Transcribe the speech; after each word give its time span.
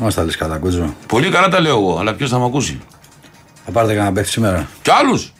Λοιπόν, 0.00 0.14
μας 0.14 0.14
τα 0.14 0.24
λες 0.24 0.36
καλά 0.36 0.56
Γκότζο. 0.58 0.94
Πολύ 1.06 1.28
καλά 1.28 1.48
τα 1.48 1.60
λέω 1.60 1.76
εγώ, 1.78 1.98
αλλά 1.98 2.14
ποιος 2.14 2.30
θα 2.30 2.38
με 2.38 2.44
ακούσει; 2.44 2.80
Θα 3.64 3.70
πάρετε 3.72 3.94
κανένα 3.94 4.12
παίχτη 4.12 4.30
σήμερα. 4.30 4.68
Κι 4.82 4.90
άλλους; 4.90 5.32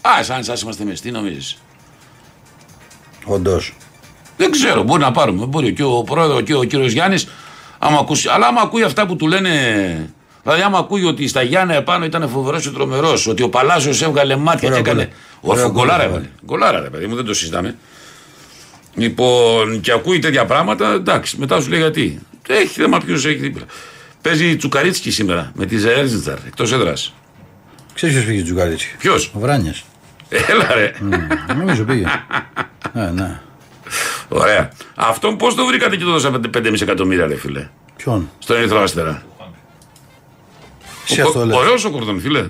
Α, 0.00 0.22
σαν 0.22 0.38
εσάς 0.38 0.62
είμαστε 0.62 0.82
εμείς, 0.82 1.00
τι 1.00 1.10
νομίζεις; 1.10 1.62
Όντως. 3.24 3.74
Δεν 4.36 4.50
ξέρω, 4.50 4.82
μπορεί 4.82 5.00
να 5.00 5.12
πάρουμε. 5.12 5.46
Μπορεί 5.46 5.72
και 5.72 5.82
ο 5.82 6.02
πρόεδρος 6.02 6.42
και 6.42 6.54
ο 6.54 6.64
κύριος 6.64 6.92
Γιάννης, 6.92 7.28
άμα 7.78 7.98
ακούσει. 7.98 8.28
Αλλά 8.28 8.46
άμα 8.46 8.60
ακούει 8.60 8.82
αυτά 8.82 9.06
που 9.06 9.16
του 9.16 9.26
λένε. 9.26 9.50
Δηλαδή, 10.42 10.62
άμα 10.62 10.78
ακούει 10.78 11.04
ότι 11.04 11.28
στα 11.28 11.42
Γιάννα 11.42 11.74
επάνω 11.74 12.04
ήταν 12.04 12.28
φοβερός 12.28 12.62
και 12.62 12.70
τρομερός, 12.70 13.26
ότι 13.26 13.42
ο 13.42 13.48
Παλάσιος 13.48 14.02
έβγαλε 14.02 14.36
μάτια 14.36 14.68
Ωραία 14.68 14.80
και 14.82 14.90
έκανε. 14.90 15.04
γκολ. 15.04 15.14
Ο 15.40 15.52
Ωραία 15.52 15.68
Γκολάρα 15.68 16.04
γκολ, 16.04 16.10
έβαλε. 16.10 16.28
Γκολάρα, 16.44 16.80
ρε 16.80 16.90
παιδί 16.90 17.06
μου, 17.06 17.14
δεν 17.14 17.24
το 17.24 17.34
συζητάμε. 17.34 17.76
Λοιπόν, 18.94 19.80
και 19.80 19.92
ακούει 19.92 20.18
τέτοια 20.18 20.44
πράγματα, 20.46 20.92
εντάξει, 20.92 21.36
μετά 21.38 21.60
σου 21.60 21.68
λέει 21.68 21.80
γιατί. 21.80 22.20
Έχει 22.48 22.66
θέμα 22.80 22.98
ποιο 22.98 23.14
έχει 23.14 23.34
δίπλα. 23.34 23.64
Παίζει 24.22 24.56
Τσουκαρίτσκι 24.56 25.10
σήμερα 25.10 25.52
με 25.54 25.66
τη 25.66 25.76
Ζέρζιτζαρ 25.78 26.38
εκτός 26.46 26.72
έδρας. 26.72 27.14
Ξέρεις 27.94 28.14
ποιος 28.14 28.26
πήγε 28.28 28.42
Τζουκαρίτσι. 28.42 28.94
Ποιος, 28.98 29.30
Ο 29.34 29.38
Βράνιας. 29.38 29.84
Έλα 30.28 30.74
ρε. 30.74 30.92
Νομίζω 31.56 31.84
πήγε. 31.84 32.06
ναι, 32.92 33.10
ναι. 33.20 33.40
Ωραία. 34.28 34.70
Αυτόν 34.94 35.36
πώς 35.36 35.54
το 35.54 35.66
βρήκατε 35.66 35.96
και 35.96 36.04
το 36.04 36.10
δώσατε 36.10 36.50
5,5 36.54 36.80
εκατομμύρια, 36.80 37.26
ρε 37.26 37.36
φίλε; 37.36 37.68
Ποιον; 37.96 38.30
Στον 38.38 38.56
Ερυθρό 38.56 38.80
Αστέρα. 38.82 39.22
Εσύ 41.08 41.20
αυτό 41.20 41.46
λες. 41.46 41.56
Ωραίος 41.56 41.84
ο 41.84 41.90
Κορδόν, 41.90 42.20
φίλε. 42.20 42.48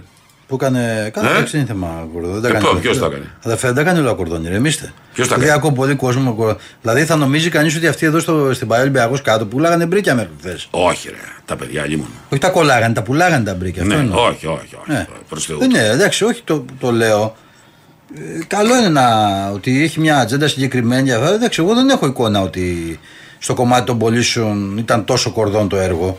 Που 0.53 0.58
έκανε. 0.64 1.11
Κάθε 1.12 1.27
Ε; 1.27 1.31
εντάξει 1.31 1.56
είναι 1.56 1.67
θέμα 1.67 2.08
κορδόν. 2.12 2.33
Δεν 2.33 2.42
τα 2.42 2.48
Ε, 2.48 2.53
κάνει. 2.53 2.64
πω, 2.64 2.70
όλα. 2.70 2.81
ποιος 2.81 2.98
το 2.98 3.05
έκανε; 3.05 3.25
Αδερφέ, 3.42 3.67
δεν 3.67 3.77
τα 3.77 3.83
κάνει 3.83 3.98
όλα 3.98 4.11
ο 4.11 4.14
κορδόν, 4.14 4.45
ηρεμήστε. 4.45 4.92
Ποιος 5.14 5.28
τα 5.28 5.34
Δηλαδή, 5.34 5.50
έκανε; 5.53 5.67
ακούω 5.67 5.72
πολύ 5.84 5.95
κόσμο. 5.95 6.33
κορδόν. 6.34 6.56
Δηλαδή 6.83 7.05
θα 7.05 7.17
νομίζει 7.17 7.48
κανείς 7.48 7.77
ότι 7.77 7.86
αυτοί 7.86 8.06
εδώ 8.06 8.19
στο, 8.19 8.50
στην 8.55 8.67
Παέλ 8.69 8.80
Ολυμπιακός 8.83 9.23
κάτω 9.23 9.47
πουλάγανε 9.47 9.86
μπρίκια 9.86 10.14
μέχρι 10.14 10.30
χθε. 10.41 10.58
Όχι, 10.70 11.08
ρε. 11.08 11.14
Τα 11.45 11.56
παιδιά 11.56 11.86
λίμωνα. 11.86 12.11
Όχι 12.30 12.41
τα 12.41 12.48
κολλάγανε, 12.48 12.95
τα 12.95 13.03
πουλάγανε 13.03 13.45
τα 13.45 13.55
μπρίκια. 13.55 13.83
Αυτό 13.83 13.95
Ναι, 13.95 14.00
εννοώ. 14.00 14.27
όχι, 14.27 14.47
όχι, 14.47 14.77
όχι. 14.80 14.91
Ναι. 14.92 15.06
Προς 15.28 15.45
Θεού. 15.45 15.58
Δεν 15.58 15.70
είναι, 15.70 15.86
εντάξει, 15.89 16.25
όχι 16.25 16.42
το, 16.45 16.64
το 16.80 16.91
λέω. 16.91 17.36
Ε, 18.17 18.45
καλό 18.47 18.77
είναι 18.78 18.89
να, 18.89 19.05
ότι 19.50 19.83
έχει 19.83 20.00
μια 20.00 20.19
ατζέντα 20.19 20.48
συγκεκριμένη. 20.48 21.03
για 21.03 21.17
αυτά. 21.19 21.34
Εντάξει, 21.34 21.62
εγώ 21.62 21.75
δεν 21.75 21.89
έχω 21.89 22.06
εικόνα 22.06 22.41
ότι 22.41 22.98
στο 23.45 23.55
κομμάτι 23.55 23.85
των 23.87 23.98
πωλήσεων 23.98 24.79
ήταν 24.79 25.05
τόσο 25.05 25.31
κορδόν 25.31 25.69
το 25.69 25.77
έργο. 25.77 26.19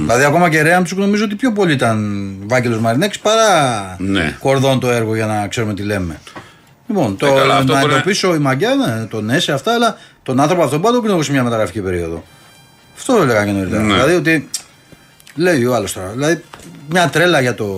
Δηλαδή, 0.00 0.24
ακόμα 0.24 0.48
και 0.50 0.62
Ρέαμτσουκ 0.62 0.98
νομίζω 0.98 1.24
ότι 1.24 1.34
πιο 1.34 1.52
πολύ 1.52 1.72
ήταν 1.72 2.34
Βάγγελος 2.46 2.78
Μαρινέκης 2.78 3.18
παρά 3.18 3.96
Ναι. 3.98 4.36
κορδόν 4.40 4.80
το 4.80 4.90
έργο 4.90 5.14
για 5.14 5.26
να 5.26 5.48
ξέρουμε 5.48 5.74
τι 5.74 5.82
λέμε. 5.82 6.20
Λοιπόν, 6.86 7.16
το 7.16 7.26
Ε, 7.26 7.30
καλά, 7.30 7.56
αυτό 7.56 7.72
να 7.72 7.78
μπορεί 7.80 7.90
να- 7.92 7.98
εντοπίσω 7.98 8.34
η 8.34 8.38
μαγκιά, 8.38 8.74
ναι, 8.74 9.04
τον 9.06 9.30
έσαι 9.30 9.52
αυτά, 9.52 9.74
αλλά 9.74 9.96
τον 10.22 10.40
άνθρωπο 10.40 10.62
αυτόν 10.62 10.80
πάντα 10.80 11.00
τον 11.00 11.10
έχω 11.10 11.22
σε 11.22 11.32
μια 11.32 11.42
μεταγραφική 11.42 11.80
περίοδο. 11.80 12.24
Αυτό 12.96 13.16
έλεγα 13.22 13.44
και 13.44 13.50
νωρίτερα. 13.50 13.82
Ναι. 13.82 13.92
Δηλαδή 13.94 14.14
ότι 14.14 14.48
λέει 15.34 15.64
ο 15.64 15.74
άλλος 15.74 15.92
τώρα. 15.92 16.08
Δηλαδή 16.08 16.42
μια 16.90 17.08
τρέλα 17.08 17.40
για 17.40 17.54
το, 17.54 17.68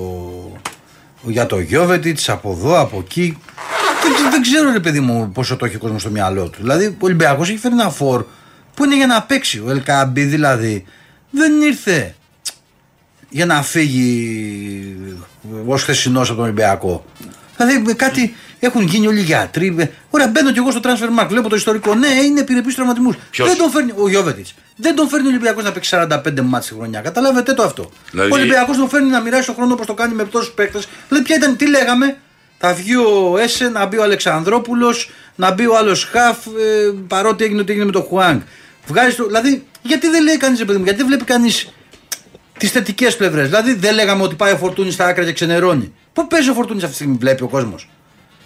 για 1.23 1.47
το 1.47 1.59
Γιώβετιτ 1.61 2.19
από 2.27 2.51
εδώ, 2.51 2.81
από 2.81 2.99
εκεί. 3.05 3.39
Δεν, 4.03 4.31
δεν 4.31 4.43
ξέρω 4.43 4.73
ρε 4.73 4.81
παιδί 4.81 5.01
μου 5.01 5.31
πόσο 5.35 5.56
το 5.56 5.65
έχει 5.65 5.77
ο 5.77 5.79
κόσμος 5.79 6.01
στο 6.01 6.11
μυαλό 6.11 6.43
του. 6.49 6.59
Δηλαδή 6.61 6.87
ο 6.87 6.95
Ολυμπιακός 6.99 7.49
έχει 7.49 7.59
φέρει 7.59 7.75
ένα 7.75 7.91
φόρ 7.91 8.25
που 8.76 8.84
είναι 8.84 8.97
για 8.97 9.06
να 9.06 9.22
παίξει. 9.22 9.62
Ο 9.66 9.70
Ελκαμπή 9.70 10.22
δηλαδή; 10.22 10.84
Δεν 11.31 11.60
ήρθε 11.60 12.14
για 13.28 13.47
να 13.47 13.62
φύγει 13.62 14.97
ως 15.66 15.82
χθεσινός 15.82 16.26
από 16.28 16.34
τον 16.37 16.44
Ολυμπιακό. 16.44 17.04
Δηλαδή 17.56 17.78
με 17.87 17.92
κάτι 17.92 18.34
έχουν 18.59 18.82
γίνει 18.82 19.06
όλοι 19.06 19.19
οι 19.19 19.22
γιατροί. 19.22 19.70
με- 19.70 19.92
Ωραία, 20.10 20.26
μπαίνω 20.28 20.53
κι 20.53 20.59
εγώ 20.59 20.70
στο 20.70 20.81
transfer 20.82 21.22
mark, 21.22 21.26
βλέπω 21.28 21.48
το 21.48 21.56
ιστορικό. 21.56 21.94
Ναι, 21.94 22.06
είναι 22.09 22.41
επιρρεπή 22.41 22.75
τραυματισμούς. 22.75 23.16
Ποιος; 23.31 23.48
Δεν 23.48 23.56
τον 23.56 23.70
φέρνει 23.70 23.92
ο 23.97 24.09
Γιώβετιτς. 24.09 24.54
Δεν 24.76 24.94
τον 24.94 25.08
φέρνει 25.08 25.26
ο 25.26 25.31
Ολυμπιακός 25.31 25.64
να 25.64 25.72
παίξει 25.72 25.88
45 25.88 26.43
μάτς 26.43 26.66
τη 26.66 26.75
χρονιά. 26.75 27.00
Καταλάβετε 27.00 27.53
το 27.54 27.62
αυτό. 27.62 27.91
Δηλαδή- 28.10 28.32
Ο 28.32 28.34
Ολυμπιακός 28.34 28.76
τον 28.76 28.88
φέρνει 28.88 29.08
να 29.10 29.20
μοιράσει 29.20 29.47
τον 29.47 29.54
χρόνο 29.54 29.72
όπως 29.72 29.87
το 29.87 29.94
κάνει 29.94 30.14
με 30.14 30.25
τόσους 30.25 30.50
παίκτες. 30.53 30.88
Δηλαδή, 31.08 31.25
ποια 31.26 31.37
ήταν, 31.37 31.56
τι 31.56 31.69
λέγαμε; 31.69 32.16
Θα 32.58 32.75
βγει 32.75 32.97
ο 32.97 33.37
Έσε, 33.38 33.69
να 33.69 33.87
μπει 33.87 33.98
ο 33.98 34.03
Αλεξανδρόπουλος, 34.03 35.10
να 35.37 35.50
μπει 35.53 35.66
ο 35.66 35.76
άλλος 35.76 36.04
Χαφ, 36.04 36.47
ε, 36.47 36.50
παρότι 37.08 37.44
έγινε 37.44 37.60
ό,τι 37.60 37.70
έγινε 37.70 37.87
με 37.87 37.93
τον 37.93 38.03
Χουάνγκ. 38.03 38.41
Βγάζεις 38.87 39.17
το. 39.17 39.27
Δηλαδή, 39.27 39.65
γιατί 39.83 40.09
δεν 40.09 40.23
λέει 40.23 40.37
κανείς, 40.37 40.65
παιδί 40.65 40.79
μου, 40.79 40.85
γιατί 40.85 40.99
δεν 40.99 41.07
βλέπει 41.07 41.25
κανείς 41.25 41.69
τις 42.59 42.71
θετικές 42.71 43.17
πλευρές; 43.17 43.45
Δηλαδή, 43.49 43.75
δεν 43.75 43.95
λέγαμε 43.95 44.23
ότι 44.23 44.35
πάει 44.35 44.53
ο 44.53 44.57
Φορτούνης 44.57 44.95
στα 44.95 45.07
άκρα 45.07 45.25
και 45.25 45.33
ξενερώνει. 45.33 45.93
Πού 46.13 46.27
παίζει 46.27 46.51
ο 46.51 46.55
Φορτούνης 46.55 46.83
αυτή 46.83 46.97
τη 46.97 47.03
στιγμή, 47.03 47.17
βλέπει 47.21 47.43
ο 47.43 47.49
κόσμος; 47.49 47.89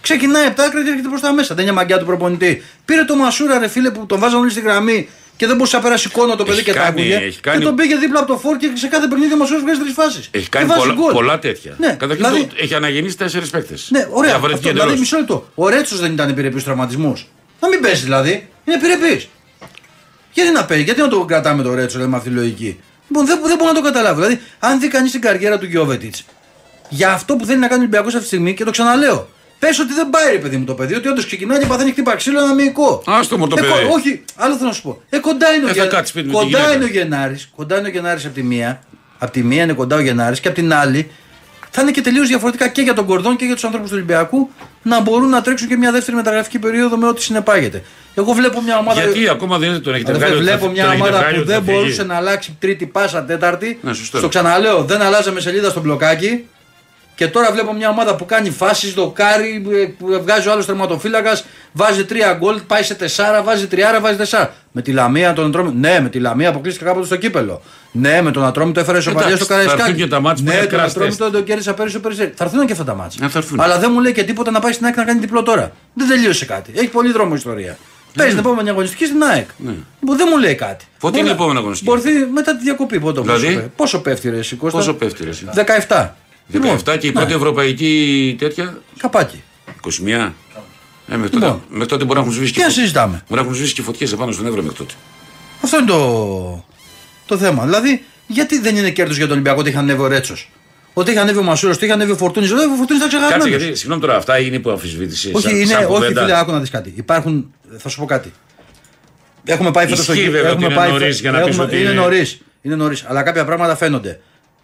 Ξεκινάει 0.01 0.45
από 0.45 0.55
τα 0.55 0.63
άκρα 0.63 0.83
και 0.83 0.89
έρχεται 0.89 1.07
προς 1.09 1.21
τα 1.21 1.33
μέσα. 1.33 1.55
Δεν 1.55 1.63
είναι 1.63 1.73
μαγκιά 1.73 1.97
του 1.99 2.05
προπονητή. 2.05 2.63
Πήρε 2.85 3.03
το 3.03 3.15
Μασούρα, 3.15 3.59
ρε 3.59 3.67
φίλε, 3.67 3.91
που 3.91 4.05
τον 4.05 4.19
βάζαν 4.19 4.39
όλοι 4.39 4.49
στη 4.49 4.59
γραμμή 4.61 5.09
και 5.35 5.47
δεν 5.47 5.55
μπορούσε 5.55 5.75
να 5.75 5.81
περάσει 5.81 6.07
εικόνα 6.07 6.35
το 6.35 6.43
παιδί 6.43 6.57
Έχει 6.57 6.65
και 6.65 6.73
τα 6.73 6.79
κάνει- 6.79 6.99
άκουγε. 6.99 7.15
έχει 7.15 7.39
κάνει- 7.39 7.57
Και 7.59 7.63
τον 7.65 7.75
πήγε 7.75 7.95
δίπλα 7.95 8.19
από 8.19 8.27
το 8.27 8.37
φόρ 8.37 8.57
και 8.57 8.71
σε 8.73 8.87
κάθε 8.87 9.07
παιχνίδι 9.07 9.33
ο 9.33 9.37
Μασούρας 9.37 9.61
βγάζει 9.61 9.79
τρεις 9.79 9.93
φάσεις. 9.93 10.27
Έχει 10.31 10.49
κάνει 10.49 10.71
πολλά, 10.73 10.93
πολλά 11.13 11.39
τέτοια. 11.39 11.75
Ναι, 11.77 11.87
Καταρχήν 11.87 12.15
δηλαδή- 12.25 12.45
το- 12.45 12.55
έχει 12.59 12.73
αναγεννήσει 12.75 13.17
τέσσερις 13.17 13.49
παίκτες. 13.49 13.87
Ναι, 13.91 14.07
ωραία. 14.11 14.35
Αυτό, 14.35 14.57
δηλαδή, 14.71 14.99
μισό 14.99 15.17
λεπτό. 15.17 15.49
Ο 15.55 15.69
Ρέτσος 15.69 15.99
δεν 15.99 16.11
ήταν 16.13 16.29
επιρρεπής 16.29 16.63
τραυματισμού. 16.63 17.17
Να 17.59 17.67
μην 17.67 17.79
πέσει 17.81 18.03
δηλαδή. 18.03 18.47
Είναι 18.65 18.75
επιρρεπής. 18.75 19.27
Γιατί 20.33 20.51
να 20.51 20.65
παίζει, 20.65 20.83
γιατί 20.83 21.01
να 21.01 21.07
το 21.07 21.25
κρατάμε 21.25 21.63
το 21.63 21.73
Ρέτσο 21.73 21.91
δηλαδή, 21.91 22.11
με 22.11 22.17
αυτή 22.17 22.29
τη 22.29 22.35
λογική; 22.35 22.79
Λοιπόν, 23.07 23.25
δεν, 23.25 23.39
δεν 23.45 23.57
μπορώ 23.57 23.71
να 23.71 23.77
το 23.77 23.83
καταλάβω. 23.83 24.15
Δηλαδή, 24.21 24.39
αν 24.59 24.79
δει 24.79 24.87
κανείς 24.87 25.11
την 25.11 25.21
καριέρα 25.21 25.57
του 25.57 25.65
Γιώβετιτς 25.65 26.25
για 26.89 27.11
αυτό 27.11 27.35
που 27.35 27.45
θέλει 27.45 27.59
να 27.59 27.67
κάνει 27.67 27.79
ο 27.79 27.83
Ολυμπιακός 27.83 28.07
αυτή 28.13 28.19
τη 28.21 28.27
στιγμή 28.27 28.53
και 28.53 28.63
το 28.63 28.71
ξαναλέω. 28.71 29.29
Πες 29.59 29.79
ότι 29.79 29.93
δεν 29.93 30.09
πάει, 30.09 30.31
ρε 30.31 30.37
παιδί 30.37 30.57
μου, 30.57 30.65
το 30.65 30.73
παιδί, 30.73 30.95
ότι 30.95 31.07
όντως 31.07 31.25
ξεκινάει 31.25 31.59
και 31.59 31.65
παθαίνει 31.65 31.91
χτύπα 31.91 32.15
ξύλο 32.15 32.39
ένα 32.43 32.53
μυϊκό. 32.53 33.03
Άστο 33.05 33.37
μου 33.37 33.47
το 33.47 33.55
Ε, 33.59 33.61
παιδί. 33.61 33.73
κο- 33.87 33.93
όχι, 33.93 34.23
άλλο 34.35 34.55
θέλω 34.55 34.67
να 34.67 34.73
σου 34.73 34.81
πω. 34.81 35.01
Ε, 35.09 35.17
κοντά 35.17 35.53
είναι 35.53 35.65
ο, 35.65 35.69
Ε, 35.69 35.73
θα 35.73 35.81
Γε- 35.81 35.91
κάτσεις 35.91 36.09
σπίτι 36.09 36.25
με 36.27 36.31
τη 36.31 36.37
κοντά 36.37 36.47
γυναίκα. 36.57 36.73
είναι 36.75 36.83
ο 36.83 36.87
Γενάρης. 36.87 37.49
Κοντά 37.55 37.77
είναι 37.79 37.87
ο 37.87 37.91
Γενάρης 37.91 38.25
από 38.25 38.33
τη 38.33 38.43
μία. 38.43 38.81
Από 39.17 39.31
τη 39.31 39.43
μία 39.43 39.63
είναι 39.63 39.73
κοντά 39.73 39.95
ο 39.95 39.99
Γενάρης 39.99 40.39
και 40.39 40.47
από 40.47 40.57
την 40.57 40.73
άλλη 40.73 41.11
θα 41.71 41.81
είναι 41.81 41.91
και 41.91 42.01
τελείως 42.01 42.27
διαφορετικά 42.27 42.67
και 42.67 42.81
για 42.81 42.93
τον 42.93 43.05
Κορδόν 43.05 43.35
και 43.35 43.45
για 43.45 43.53
τους 43.53 43.63
ανθρώπους 43.63 43.89
του 43.89 43.95
Ολυμπιακού 43.95 44.49
να 44.83 45.01
μπορούν 45.01 45.29
να 45.29 45.41
τρέξουν 45.41 45.67
και 45.67 45.75
μια 45.77 45.91
δεύτερη 45.91 46.17
μεταγραφική 46.17 46.59
περίοδο 46.59 46.97
με 46.97 47.07
ό,τι 47.07 47.21
συνεπάγεται. 47.21 47.83
Εγώ 48.15 48.31
βλέπω 48.33 48.61
μια 48.61 48.77
ομάδα. 48.77 49.01
Γιατί 49.03 49.27
ακόμα 49.29 49.57
δεν 49.57 49.81
τον 49.81 49.93
έχετε 49.93 50.11
Αδερφέ, 50.11 50.27
βγάλει. 50.33 50.41
ότι 50.41 50.49
θα- 50.49 50.57
βλέπω 50.57 50.71
μια 50.73 50.83
τον 50.83 50.91
έχετε 50.93 51.07
ομάδα 51.07 51.17
βγάλει 51.23 51.35
που 51.35 51.41
ότι 51.41 51.51
δεν 51.51 51.59
θα 51.59 51.65
φύγει. 51.65 51.77
μπορούσε 51.77 52.03
να 52.03 52.15
αλλάξει 52.15 52.55
τρίτη 52.59 52.85
πάσα 52.85 53.23
τέταρτη. 53.23 53.79
Ναι, 53.81 53.93
σωστό 53.93 54.05
Στο 54.05 54.17
είναι. 54.17 54.27
ξαναλέω, 54.27 54.83
δεν 54.83 55.01
αλλάζαμε 55.01 55.39
σελίδα 55.39 55.69
στο 55.69 55.79
μπλοκάκι. 55.79 56.45
Και 57.21 57.27
τώρα 57.27 57.51
βλέπω 57.51 57.73
μια 57.73 57.89
ομάδα 57.89 58.15
που 58.15 58.25
κάνει 58.25 58.49
φάσεις, 58.49 58.93
δοκάρι, 58.93 59.65
ε, 60.11 60.17
βγάζει 60.17 60.47
ο 60.47 60.51
άλλος 60.51 60.65
τερματοφύλακας, 60.65 61.45
βάζει 61.71 62.05
τρία 62.05 62.33
γκολ, 62.33 62.59
πάει 62.67 62.83
σε 62.83 62.95
τεσσάρα, 62.95 63.43
βάζει 63.43 63.67
τριάρα, 63.67 63.99
βάζει 63.99 64.17
τεσσάρα. 64.17 64.53
Με 64.71 64.81
τη 64.81 64.91
λαμία 64.91 65.33
τον 65.33 65.45
Ατρόμητο. 65.45 65.75
Ναι, 65.77 65.99
με 65.99 66.09
τη 66.09 66.19
λαμία 66.19 66.49
αποκλείστηκε 66.49 66.85
κάποτε 66.85 67.05
στο 67.05 67.15
κύπελο. 67.15 67.61
Ναι, 67.91 68.21
με 68.21 68.31
τον 68.31 68.45
Ατρόμητο 68.45 68.79
έφερε 68.79 68.99
σοπαλιά 68.99 69.35
στο 69.35 69.45
Καραϊσκάκι. 69.45 69.93
Και 69.93 70.07
τα 70.07 70.19
μάτς 70.19 70.41
ναι, 70.41 70.65
τον 70.65 70.79
Ατρόμητο 70.79 71.31
τον 71.31 71.43
κέρδισα 71.43 71.73
πέρυσι 71.73 71.95
ο 71.95 71.99
Περισσέρι. 71.99 72.33
Θα 72.35 72.43
έρθουν 72.43 72.65
και 72.65 72.71
αυτά 72.71 72.83
τα 72.83 72.93
μάτια. 72.93 73.29
Ναι, 73.33 73.63
Αλλά 73.63 73.79
δεν 73.79 73.89
μου 73.93 73.99
λέει 73.99 74.11
και 74.11 74.23
τίποτα 74.23 74.51
να 74.51 74.59
πάει 74.59 74.71
στην 74.71 74.85
ΑΕΚ 74.85 74.95
να 74.95 75.03
κάνει 75.03 75.19
διπλό 75.19 75.43
τώρα. 75.43 75.71
Δεν 75.93 76.07
τελείωσε 76.07 76.45
κάτι. 76.45 76.71
Έχει 76.75 76.87
πολύ 76.87 77.11
δρόμο 77.11 77.35
ιστορία. 77.35 77.77
Ναι. 78.13 78.23
Παίζει 78.23 78.35
την 78.35 78.45
επόμενη 78.45 78.69
αγωνιστική 78.69 79.05
στην 79.05 79.23
ΑΕΚ. 79.23 79.47
Ναι. 79.57 79.73
Δεν 79.99 80.27
μου 80.31 80.37
λέει 80.37 80.55
κάτι. 80.55 80.85
Πότε 80.99 81.19
είναι 81.19 81.29
η 81.29 81.31
επόμενη 81.31 81.57
αγωνιστική. 81.57 81.91
Μπορεί 81.91 82.27
μετά 82.33 82.57
τη 82.57 82.63
διακοπή. 82.63 82.97
Δηλαδή? 82.97 83.71
Πόσο 83.75 84.01
πέφτει 84.01 84.29
ρε 84.29 84.39
Πόσο 84.69 84.93
πέφτει 84.93 85.23
17. 85.87 86.09
Λοιπόν, 86.51 86.71
ναι. 86.71 86.93
17 86.93 86.97
και 86.99 87.07
η 87.07 87.09
ναι. 87.09 87.15
πρώτη 87.15 87.33
ευρωπαϊκή 87.33 88.35
τέτοια. 88.39 88.77
Καπάκι. 88.97 89.43
21. 90.05 90.31
Ε, 91.07 91.17
μέχρι, 91.17 91.29
τότε, 91.29 91.45
ναι. 91.45 91.51
λοιπόν. 91.51 91.61
μέχρι 91.69 91.87
τότε 91.87 92.03
μπορεί 92.03 92.19
να 92.19 92.25
έχουν 92.25 92.31
σβήσει 92.31 92.51
και. 92.51 92.63
Μπορεί 92.93 93.21
να 93.27 93.39
έχουν 93.39 93.53
σβήσει 93.53 93.73
και 93.73 93.81
φωτιές 93.81 94.11
επάνω 94.11 94.31
στον 94.31 94.45
Εύρο 94.45 94.61
μέχρι. 94.61 94.85
Αυτό 95.63 95.77
είναι 95.77 95.87
το, 95.87 96.65
το 97.25 97.37
θέμα. 97.37 97.63
Δηλαδή, 97.63 98.05
γιατί 98.27 98.59
δεν 98.59 98.75
είναι 98.75 98.89
κέρδος 98.89 99.15
για 99.15 99.25
τον 99.25 99.33
Ολυμπιακό 99.33 99.59
ότι 99.59 99.69
είχαν 99.69 99.83
ανέβει 99.83 100.01
ο 100.01 100.07
Ρέτσος; 100.07 100.49
Ότι 100.93 101.11
είχαν 101.11 101.23
ανέβει 101.23 101.37
ο 101.37 101.43
Μασούρο, 101.43 101.71
ότι 101.75 101.83
είχε 101.83 101.93
ανέβει 101.93 102.11
ο 102.11 102.15
Φορτούνης. 102.15 102.51
Ο 102.51 102.55
Φορτούνης 102.77 103.01
θα 103.03 103.07
ξεχάσει. 103.07 103.75
Συγγνώμη 103.75 104.01
τώρα, 104.01 104.15
αυτά 104.15 104.39
είναι 104.39 104.59
που 104.59 104.69
αμφισβήτησε. 104.69 105.31
Όχι, 105.33 105.61
είναι, 105.61 105.87
όχι 105.89 106.05
φίλε, 106.05 106.39
άκου 106.39 106.63
κάτι. 106.71 107.05
Θα 107.77 107.89
σου 107.89 107.99
πω 107.99 108.05
κάτι. 108.05 108.31
Έχουμε 109.43 109.71
πάει 109.71 109.87
φέτος 109.87 110.03
στο. 110.03 110.13
Είναι 111.73 111.91
νωρίς. 111.91 112.41
Είναι 112.61 112.75
νωρίς, 112.75 113.05
αλλά 113.07 113.23
κάποια 113.23 113.45
πράγματα 113.45 113.75
φαίνονται 113.75 114.19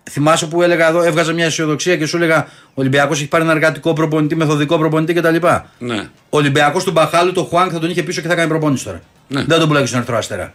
θυμάσαι 0.09 0.45
που 0.45 0.61
έλεγα 0.61 0.87
εδώ, 0.87 1.03
έβγαζα 1.03 1.33
μια 1.33 1.45
αισιοδοξία 1.45 1.97
και 1.97 2.05
σου 2.05 2.15
έλεγα 2.17 2.47
Ο 2.67 2.71
Ολυμπιακός 2.73 3.17
έχει 3.19 3.27
πάρει 3.27 3.43
ένα 3.43 3.51
εργατικό 3.51 3.93
προπονητή, 3.93 4.35
μεθοδικό 4.35 4.77
προπονητή 4.77 5.13
κτλ. 5.13 5.35
Ναι. 5.77 5.97
Ο 6.29 6.37
Ολυμπιακός 6.37 6.83
του 6.83 6.91
Μπαχάλου, 6.91 7.31
το 7.31 7.43
Χουάνκ 7.43 7.69
θα 7.73 7.79
τον 7.79 7.89
είχε 7.89 8.03
πίσω 8.03 8.21
και 8.21 8.27
θα 8.27 8.35
κάνει 8.35 8.49
προπόνηση 8.49 8.83
τώρα. 8.85 9.01
Ναι. 9.27 9.43
Δεν 9.43 9.59
τον 9.59 9.67
πουλάει 9.67 9.85
στον 9.85 9.99
Ερθρό 9.99 10.17
Αστέρα. 10.17 10.53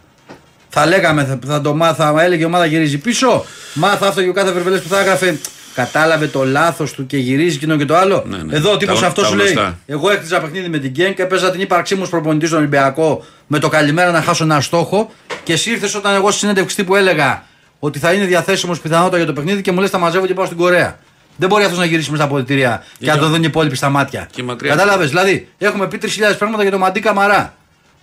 Θα 0.69 0.85
λέγαμε, 0.85 1.23
θα, 1.23 1.39
θα 1.45 1.61
το 1.61 1.73
μάθα, 1.75 2.21
έλεγε 2.23 2.41
η 2.41 2.45
ομάδα 2.45 2.65
γυρίζει 2.65 2.97
πίσω. 2.97 3.45
Μάθα 3.73 4.07
αυτό 4.07 4.23
και 4.23 4.29
ο 4.29 4.33
κάθε 4.33 4.51
Βερβελές 4.51 4.81
που 4.81 4.87
θα 4.89 4.99
έγραφε. 4.99 5.39
Κατάλαβε 5.73 6.27
το 6.27 6.43
λάθος 6.45 6.93
του 6.93 7.05
και 7.05 7.17
γυρίζει 7.17 7.55
εκείνο 7.55 7.77
και 7.77 7.85
το 7.85 7.95
άλλο. 7.95 8.23
Ναι, 8.27 8.37
ναι. 8.37 8.55
Εδώ 8.55 8.71
ο 8.71 8.77
τύπος 8.77 8.99
Τα- 8.99 9.07
αυτός 9.07 9.23
τα 9.23 9.29
σου 9.29 9.35
λέει: 9.35 9.45
γνωστά. 9.51 9.79
Εγώ 9.85 10.09
έκτιζα 10.09 10.39
παιχνίδι 10.41 10.69
με 10.69 10.77
την 10.77 10.91
Γκένκ, 10.91 11.19
έπαιζα 11.19 11.51
την 11.51 11.61
ύπαρξή 11.61 11.95
μου 11.95 12.01
ως 12.03 12.09
προπονητής 12.09 12.47
στον 12.47 12.59
Ολυμπιακό 12.59 13.25
με 13.47 13.59
το 13.59 13.69
καλημέρα 13.69 14.11
να 14.11 14.21
χάσω 14.21 14.43
ένα 14.43 14.61
στόχο. 14.61 15.11
Και 15.43 15.53
εσύ 15.53 15.71
ήρθες 15.71 15.95
όταν 15.95 16.15
εγώ 16.15 16.29
στη 16.29 16.39
συνέντευξη 16.39 16.83
που 16.83 16.95
έλεγα 16.95 17.43
ότι 17.85 17.99
θα 17.99 18.13
είναι 18.13 18.25
διαθέσιμος 18.25 18.79
πιθανότατα 18.79 19.17
για 19.17 19.25
το 19.25 19.33
παιχνίδι 19.33 19.61
και 19.61 19.71
μου 19.71 19.79
λες: 19.79 19.89
Τα 19.89 19.97
μαζεύω 19.97 20.25
και 20.25 20.33
πάω 20.33 20.45
στην 20.45 20.57
Κορέα. 20.57 20.99
Δεν 21.37 21.49
μπορεί 21.49 21.63
αυτός 21.63 21.79
να 21.79 21.85
γυρίσει 21.85 22.09
με 22.09 22.15
στα 22.15 22.25
αποδητήρια 22.25 22.83
και 22.99 23.05
να 23.05 23.13
και- 23.13 23.19
το 23.19 23.27
δουν 23.27 23.39
οι 23.39 23.45
υπόλοιποι 23.47 23.75
στα 23.75 23.89
μάτια. 23.89 24.27
και 24.31 24.43
μακριά. 24.43 24.71
Κατάλαβες. 24.75 25.09
Δηλαδή, 25.09 25.47
έχουμε 25.57 25.87
πει 25.87 25.97
3.000 25.97 26.37
πράγματα 26.37 26.61
για 26.61 26.71
το 26.71 26.77
Μαντί 26.77 26.99
Καμαρά. 26.99 27.53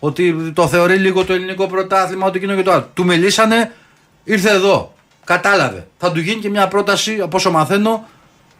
Ότι 0.00 0.52
το 0.54 0.68
θεωρεί 0.68 0.96
λίγο 0.96 1.24
το 1.24 1.32
ελληνικό 1.32 1.66
πρωτάθλημα, 1.66 2.26
ότι 2.26 2.36
εκείνο 2.38 2.54
και 2.54 2.62
το 2.62 2.72
άλλο. 2.72 2.88
Του 2.94 3.04
μιλήσανε, 3.04 3.72
ήρθε 4.24 4.50
εδώ. 4.50 4.94
Κατάλαβε. 5.24 5.86
Θα 5.98 6.12
του 6.12 6.20
γίνει 6.20 6.40
και 6.40 6.50
μια 6.50 6.68
πρόταση, 6.68 7.18
από 7.22 7.36
όσο 7.36 7.50
μαθαίνω, 7.50 8.08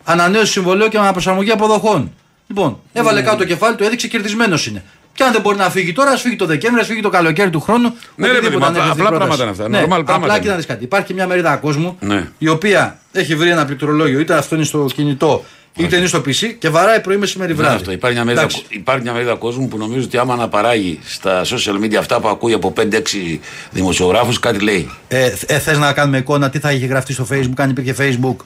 ανανέωση 0.05 0.52
συμβολέου 0.52 0.88
και 0.88 0.99
αναπροσαρμογή 0.99 1.50
αποδοχών. 1.50 2.12
Λοιπόν, 2.46 2.81
έβαλε 2.93 3.22
κάτω 3.22 3.37
το 3.37 3.44
κεφάλι 3.44 3.76
του, 3.76 3.84
έδειξε 3.84 4.08
κερδισμένος 4.08 4.67
είναι. 4.67 4.84
Και 5.20 5.26
αν 5.26 5.32
δεν 5.32 5.40
μπορεί 5.40 5.56
να 5.56 5.70
φύγει 5.70 5.93
τώρα, 5.93 6.11
ας 6.11 6.20
φύγει 6.20 6.37
το 6.37 6.46
Δεκέμβρη, 6.46 6.81
ας 6.81 6.87
φύγει 6.87 7.00
το 7.00 7.08
καλοκαίρι 7.08 7.50
του 7.50 7.61
χρόνου. 7.61 7.94
Ναι, 8.17 8.26
ρε 8.26 8.32
οτιδήποτε 8.32 8.49
παιδί 8.49 8.56
μου, 8.56 8.64
αν 8.64 8.75
έρθει 8.75 8.90
απλά 8.90 8.90
αυτή 8.90 9.14
η 9.14 9.17
πράγματα 9.17 9.37
πρόταση. 9.37 9.62
είναι 9.69 9.76
αυτά, 9.78 9.84
normal 9.84 10.05
πράγματα 10.05 10.14
απλά 10.17 10.34
είναι. 10.34 10.43
και 10.44 10.50
να 10.50 10.56
δεις 10.56 10.67
κάτι. 10.67 10.84
Υπάρχει 10.84 11.06
και 11.06 11.14
μια 11.14 11.26
μερίδα 11.26 11.56
κόσμου 11.56 11.96
Ναι. 12.00 12.28
η 12.38 12.49
οποία 12.49 12.99
έχει 13.12 13.34
βρει 13.37 13.50
ένα 13.50 13.64
πληκτρολόγιο, 13.64 14.20
είτε 14.20 14.34
αυτό 14.34 14.55
είναι 14.55 14.64
στο 14.64 14.87
κινητό, 14.94 15.44
είτε 15.76 15.96
είναι 15.96 16.06
στο 16.06 16.19
PC 16.19 16.55
και 16.58 16.69
βαράει 16.69 17.00
πρωί 17.00 17.17
μεσημέρι 17.17 17.52
Ναι, 17.52 17.58
βράδυ. 17.58 17.75
αυτό. 17.76 17.93
Υπάρχει, 17.93 18.17
μια 18.17 18.25
μερίδα, 18.25 18.43
Εντάξει. 18.44 18.64
υπάρχει 18.69 19.02
μια 19.02 19.12
μερίδα 19.12 19.34
κόσμου 19.34 19.69
που 19.69 19.76
νομίζω 19.78 20.05
ότι 20.05 20.19
άμα 20.19 20.37
να 20.37 20.49
παράγει 20.49 20.99
στα 21.05 21.43
social 21.44 21.84
media 21.84 21.94
αυτά 21.94 22.20
που 22.20 22.28
ακούει 22.28 22.52
από 22.52 22.72
5-6 22.76 23.40
δημοσιογράφους, 23.70 24.38
κάτι 24.40 24.58
λέει. 24.58 24.90
Ε, 25.08 25.31
ε, 25.46 25.58
Θες 25.58 25.78
να 25.78 25.93
κάνουμε 25.93 26.19
εικόνα 26.19 26.50
τι 26.50 26.58
θα 26.58 26.72
είχε 26.72 26.87
γραφτεί 26.87 27.12
στο 27.12 27.26
Facebook, 27.32 27.52
αν 27.56 27.70
υπήρχε 27.70 27.94
Facebook, 27.99 28.37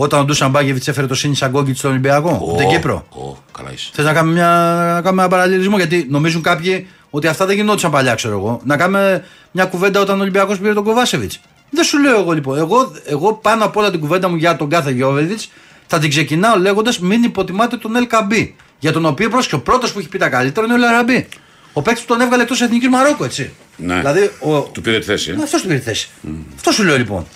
όταν 0.00 0.20
ο 0.20 0.24
Ντούσαν 0.24 0.50
Μπάγκεβιτ 0.50 0.88
έφερε 0.88 1.06
το 1.06 1.14
Σίνι 1.14 1.34
Σαγκόγκιτ 1.34 1.76
στον 1.76 1.90
Ολυμπιακό, 1.90 2.28
από 2.28 2.56
την 2.56 2.66
Ω, 2.66 2.70
Κύπρο. 2.70 3.06
ω, 3.10 3.36
καλά 3.56 3.72
είσαι. 3.72 3.90
Θες 3.92 4.04
να 4.04 4.12
κάνουμε, 4.12 4.32
μια, 4.34 4.46
να 4.94 5.00
κάνουμε 5.02 5.22
ένα 5.22 5.30
παραλληλισμό, 5.30 5.76
γιατί 5.76 6.06
νομίζουν 6.10 6.42
κάποιοι 6.42 6.86
ότι 7.10 7.26
αυτά 7.26 7.46
δεν 7.46 7.56
γινόντουσαν 7.56 7.90
παλιά, 7.90 8.14
ξέρω 8.14 8.38
εγώ. 8.38 8.60
Να 8.64 8.76
κάνουμε 8.76 9.24
μια 9.50 9.64
κουβέντα 9.64 10.00
όταν 10.00 10.18
ο 10.18 10.20
Ολυμπιακός 10.22 10.58
πήρε 10.58 10.72
τον 10.72 10.84
Κοβάσεβιτς. 10.84 11.40
Δεν 11.70 11.84
σου 11.84 11.98
λέω 12.00 12.18
εγώ 12.20 12.32
λοιπόν. 12.32 12.58
Εγώ, 12.58 12.92
εγώ 13.04 13.32
πάνω 13.34 13.64
απ' 13.64 13.76
όλα 13.76 13.90
την 13.90 14.00
κουβέντα 14.00 14.28
μου 14.28 14.36
για 14.36 14.56
τον 14.56 14.68
κάθε 14.68 14.90
Γιώβεβιτς 14.90 15.50
θα 15.86 15.98
την 15.98 16.10
ξεκινάω 16.10 16.58
λέγοντας 16.58 16.98
μην 16.98 17.22
υποτιμάτε 17.22 17.76
τον 17.76 17.92
LKB. 18.08 18.48
Για 18.78 18.92
τον 18.92 19.04
οποίο 19.04 19.28
πρόσεχε 19.28 19.54
ο 19.54 19.60
πρώτος 19.60 19.92
που 19.92 19.98
έχει 19.98 20.08
πει 20.08 20.18
τα 20.18 20.28
καλύτερα 20.28 20.66
είναι 20.66 20.74
ο 20.74 20.78
Λαραμπή. 20.78 21.28
Ο 21.72 21.82
παίκτης 21.82 22.02
που 22.04 22.08
τον 22.08 22.20
έβγαλε 22.20 22.42
εκτός 22.42 22.60
εθνικής 22.60 22.88
Μαρόκο, 22.88 23.24
έτσι. 23.24 23.52
Ναι. 23.76 23.94
Δηλαδή, 23.94 24.30
ο, 24.40 24.60
Του 24.60 24.80
πήρε 24.80 24.98
τη 24.98 25.04
θέση. 25.04 25.30
Ε. 25.30 25.34
ναι, 25.34 25.42
αυτός 25.42 25.60
του 25.60 25.66
πήρε 25.68 25.80
θέση. 25.80 26.08
Αυτό 26.56 26.70
σου 26.70 26.84
λέω 26.84 26.96
λοιπόν. 26.96 27.26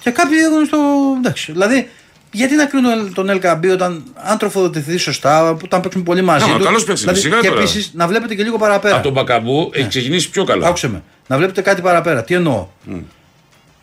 Και 0.00 0.10
κάποιοι 0.10 0.36
έχουν 0.44 0.66
στο. 0.66 0.78
Εντάξει. 1.18 1.52
Δηλαδή, 1.52 1.88
γιατί 2.30 2.54
να 2.54 2.64
κρίνουν 2.64 3.14
τον 3.14 3.30
LKB 3.30 3.70
όταν 3.72 4.04
αν 4.14 4.38
τροφοδοτηθεί 4.38 4.96
σωστά, 4.96 5.50
όταν 5.50 5.80
παίξουν 5.80 6.02
πολύ 6.02 6.22
μαζί. 6.22 6.44
Ναι, 6.44 6.52
μα 6.52 6.58
του, 6.58 6.64
καλός 6.64 6.84
παίκτης 6.84 7.04
είναι, 7.04 7.14
σιγά 7.14 7.40
και 7.40 7.48
τώρα. 7.48 7.60
επίσης 7.60 7.90
να 7.94 8.06
βλέπετε 8.06 8.34
και 8.34 8.42
λίγο 8.42 8.58
παραπέρα. 8.58 8.94
Από 8.94 9.02
τον 9.02 9.12
Μπακαμπού 9.12 9.70
έχει 9.72 9.88
ξεκινήσει 9.88 10.30
πιο 10.30 10.44
καλά. 10.44 10.66
Άκουσε 10.66 10.88
με. 10.88 11.02
Να 11.26 11.36
βλέπετε 11.36 11.60
κάτι 11.60 11.82
παραπέρα. 11.82 12.24
Τι 12.24 12.34
εννοώ. 12.34 12.66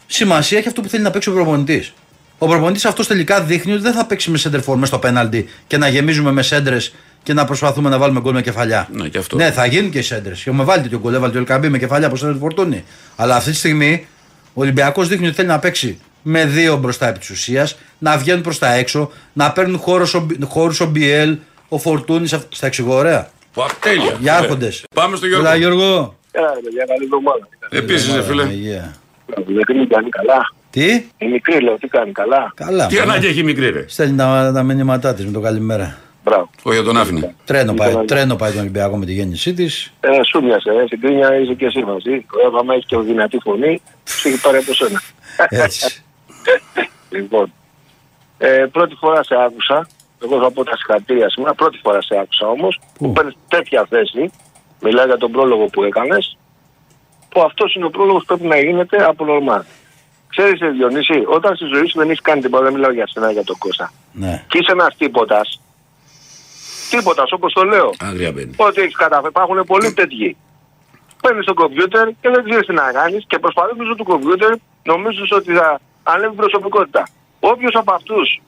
Σημασία 0.07 0.57
έχει 0.57 0.67
αυτό 0.67 0.81
που 0.81 0.89
θέλει 0.89 1.03
να 1.03 1.09
παίξει 1.11 1.29
ο 1.29 1.33
προπονητής. 1.33 1.93
Ο 2.37 2.47
προπονητής 2.47 2.85
αυτός 2.85 3.07
τελικά 3.07 3.41
δείχνει 3.41 3.71
ότι 3.71 3.81
δεν 3.81 3.93
θα 3.93 4.05
παίξει 4.05 4.31
με 4.31 4.39
center 4.43 4.63
for 4.63 4.73
μέσα 4.73 4.85
στο 4.85 4.99
πέναλτι 4.99 5.49
και 5.67 5.77
να 5.77 5.87
γεμίζουμε 5.87 6.31
με 6.31 6.41
σέντρε 6.41 6.77
και 7.23 7.33
να 7.33 7.45
προσπαθούμε 7.45 7.89
να 7.89 7.97
βάλουμε 7.97 8.19
γκολ 8.19 8.33
με 8.33 8.41
κεφαλιά. 8.41 8.87
Ναι, 8.91 9.07
και 9.07 9.17
αυτό. 9.17 9.35
Ναι, 9.35 9.51
θα 9.51 9.65
γίνουν 9.65 9.91
και 9.91 9.97
οι 9.97 10.01
σέντρε. 10.01 10.33
Έχουμε 10.45 10.63
βάλει 10.63 10.81
τέτοιο 10.81 10.99
γκολ, 10.99 11.13
έβαλε 11.13 11.43
το 11.43 11.53
LKB 11.53 11.67
με 11.69 11.77
κεφαλιά 11.77 12.07
από 12.07 12.15
σέντρε 12.15 12.37
φορτούνη. 12.37 12.83
Αλλά 13.15 13.35
αυτή 13.35 13.51
τη 13.51 13.57
στιγμή 13.57 14.07
ο 14.53 14.61
Ολυμπιακός 14.61 15.07
δείχνει 15.07 15.25
ότι 15.25 15.35
θέλει 15.35 15.47
να 15.47 15.59
παίξει 15.59 15.99
με 16.29 16.45
δύο 16.45 16.77
μπροστά 16.77 17.07
επί 17.07 17.19
της 17.19 17.29
ουσίας, 17.29 17.77
να 17.97 18.17
βγαίνουν 18.17 18.41
προς 18.41 18.59
τα 18.59 18.73
έξω, 18.73 19.11
να 19.33 19.51
παίρνουν 19.51 19.77
χώρους 20.47 20.79
ο 20.81 20.85
Μπιέλ, 20.89 21.37
ο 21.69 21.77
Φορτούνης. 21.77 22.37
Στα 22.49 22.65
εξηγώ, 22.65 22.95
ωραία. 22.95 23.29
Πω, 23.53 23.65
τέλεια. 23.81 24.03
Για 24.03 24.13
Ωραία. 24.17 24.35
άρχοντε. 24.37 24.69
Πάμε 24.95 25.15
στο 25.15 25.25
Γιώργο. 25.27 25.45
Έλα, 25.47 25.55
Γιώργο. 25.55 26.15
Έλα, 26.31 26.53
ρε 26.53 26.59
παιδιά, 26.63 26.85
καλή 26.87 27.03
εβδομάδα. 27.03 27.47
Επίσης, 27.69 28.15
ρε 28.15 28.21
φίλε. 28.23 28.43
Αγία. 28.43 28.95
Η 29.47 29.51
μικρή 29.53 29.87
κάνει 29.87 30.09
καλά. 30.09 30.51
Τι, 30.69 30.85
Η 31.17 31.27
μικρή 31.27 31.61
λέω, 31.61 31.75
τι 31.77 31.87
κάνει 31.87 32.11
καλά. 32.11 32.51
καλά. 32.55 32.87
Τι 32.87 32.95
μάνα. 32.95 33.11
ανάγκη 33.11 33.27
έχει 33.27 33.39
η 33.39 33.43
μικρή, 33.43 33.69
ρε; 33.69 33.85
Στέλνει 33.87 34.17
τα, 34.17 34.51
τα 34.53 34.63
μηνύματά 34.63 35.13
της 35.13 35.25
με 35.25 35.31
το 35.31 35.39
καλημέρα. 35.39 35.97
Μπράβο. 36.23 36.49
Όχι, 36.63 36.83
τον 36.83 36.97
άφηνε. 36.97 37.35
Τρένο 37.45 37.73
πάει, 37.73 37.87
Ήθελα- 37.89 38.05
τρένο 38.05 38.35
πάει 38.35 38.51
τον 38.51 38.59
Ολυμπιακό 38.59 38.97
με 38.97 39.05
τη 39.05 39.13
γέννησή 39.13 39.53
της. 39.53 39.93
Ε, 39.99 40.09
σου 40.31 40.43
μοιάσε, 40.43 40.69
ε, 40.69 40.85
στην 40.85 41.01
κρίνια 41.01 41.39
είσαι 41.39 41.53
και 41.53 41.65
εσύ 41.65 41.79
μαζί. 41.79 42.09
Ο 42.13 42.47
Εύαμα 42.47 42.73
έχεις 42.73 42.85
και 42.85 42.97
δυνατή 42.97 43.37
φωνή, 43.43 43.81
σου 44.05 44.27
έχει 44.27 44.41
πάρει 44.41 44.57
από 44.57 44.73
σένα. 44.73 45.01
Έτσι. 45.49 46.03
λοιπόν, 47.15 47.53
ε, 48.37 48.65
πρώτη 48.71 48.95
φορά 48.95 49.23
σε 49.23 49.35
άκουσα, 49.45 49.87
εγώ 50.23 50.39
θα 50.41 50.51
πω 50.51 50.63
τα 50.63 50.75
συγχαρητήρια 50.77 51.29
σήμερα, 51.29 51.53
πρώτη 51.53 51.79
φορά 51.83 52.01
σε 52.01 52.17
άκουσα 52.21 52.47
όμως, 52.47 52.79
Πού; 52.97 53.05
που 53.05 53.11
παίρνεις 53.11 53.35
τέτοια 53.47 53.85
θέση, 53.89 54.31
μιλάει 54.81 55.05
για 55.05 55.17
τον 55.17 55.31
πρόλογο 55.31 55.65
που 55.65 55.83
έκανες, 55.83 56.37
που 57.29 57.41
αυτός 57.41 57.75
είναι 57.75 57.85
ο 57.85 57.89
πρόλογος 57.89 58.21
που 58.21 58.27
πρέπει 58.27 58.47
να 58.47 58.57
γίνεται 58.59 59.03
από 59.03 59.25
νορμάλ. 59.25 59.63
Ξέρεις 60.27 60.61
ε, 60.61 60.67
Διονύση, 60.69 61.23
όταν 61.27 61.55
στη 61.55 61.65
ζωή 61.65 61.85
σου 61.87 61.97
δεν 61.97 62.09
έχεις 62.09 62.21
κάνει 62.21 62.41
τίποτα, 62.41 62.63
δεν 62.63 62.73
μιλάω 62.73 62.91
για 62.91 63.07
σένα 63.07 63.31
για 63.31 63.43
τον 63.43 63.57
Κώστα. 63.57 63.91
ναι. 64.11 64.43
Και 64.47 64.57
είσαι 64.57 64.71
ένας 64.71 64.95
τίποτας. 64.97 65.61
Τίποτας, 66.89 67.31
όπως 67.31 67.53
το 67.53 67.63
λέω. 67.63 67.89
Άγρια 67.99 68.31
μπαίνει. 68.31 68.53
Ό,τι 68.57 68.81
έχεις 68.81 68.95
καταφέρει. 68.95 69.27
Υπάρχουν 69.29 69.63
πολλοί 69.63 69.93
τέτοιοι. 69.93 70.37
Παίρνεις 71.21 71.45
το 71.45 71.53
κομπιούτερ 71.53 72.07
και 72.21 72.29
δεν 72.29 72.43
ξέρεις 72.43 72.65
τι 72.67 72.73
να 72.73 72.91
κάνεις 72.91 73.23
και 73.27 73.39
προσπαθείς 73.39 73.77
μέσω 73.77 73.95
του 73.95 74.03
κομπιούτερ 74.03 74.53
νομίζεις 74.83 75.31
ότι 75.31 75.53
θα 75.53 75.79
ανέβει 76.11 76.35
προσωπικότητα. 76.35 77.07
Όποιος 77.39 77.75
από 77.75 77.93
αυτούς 77.93 78.41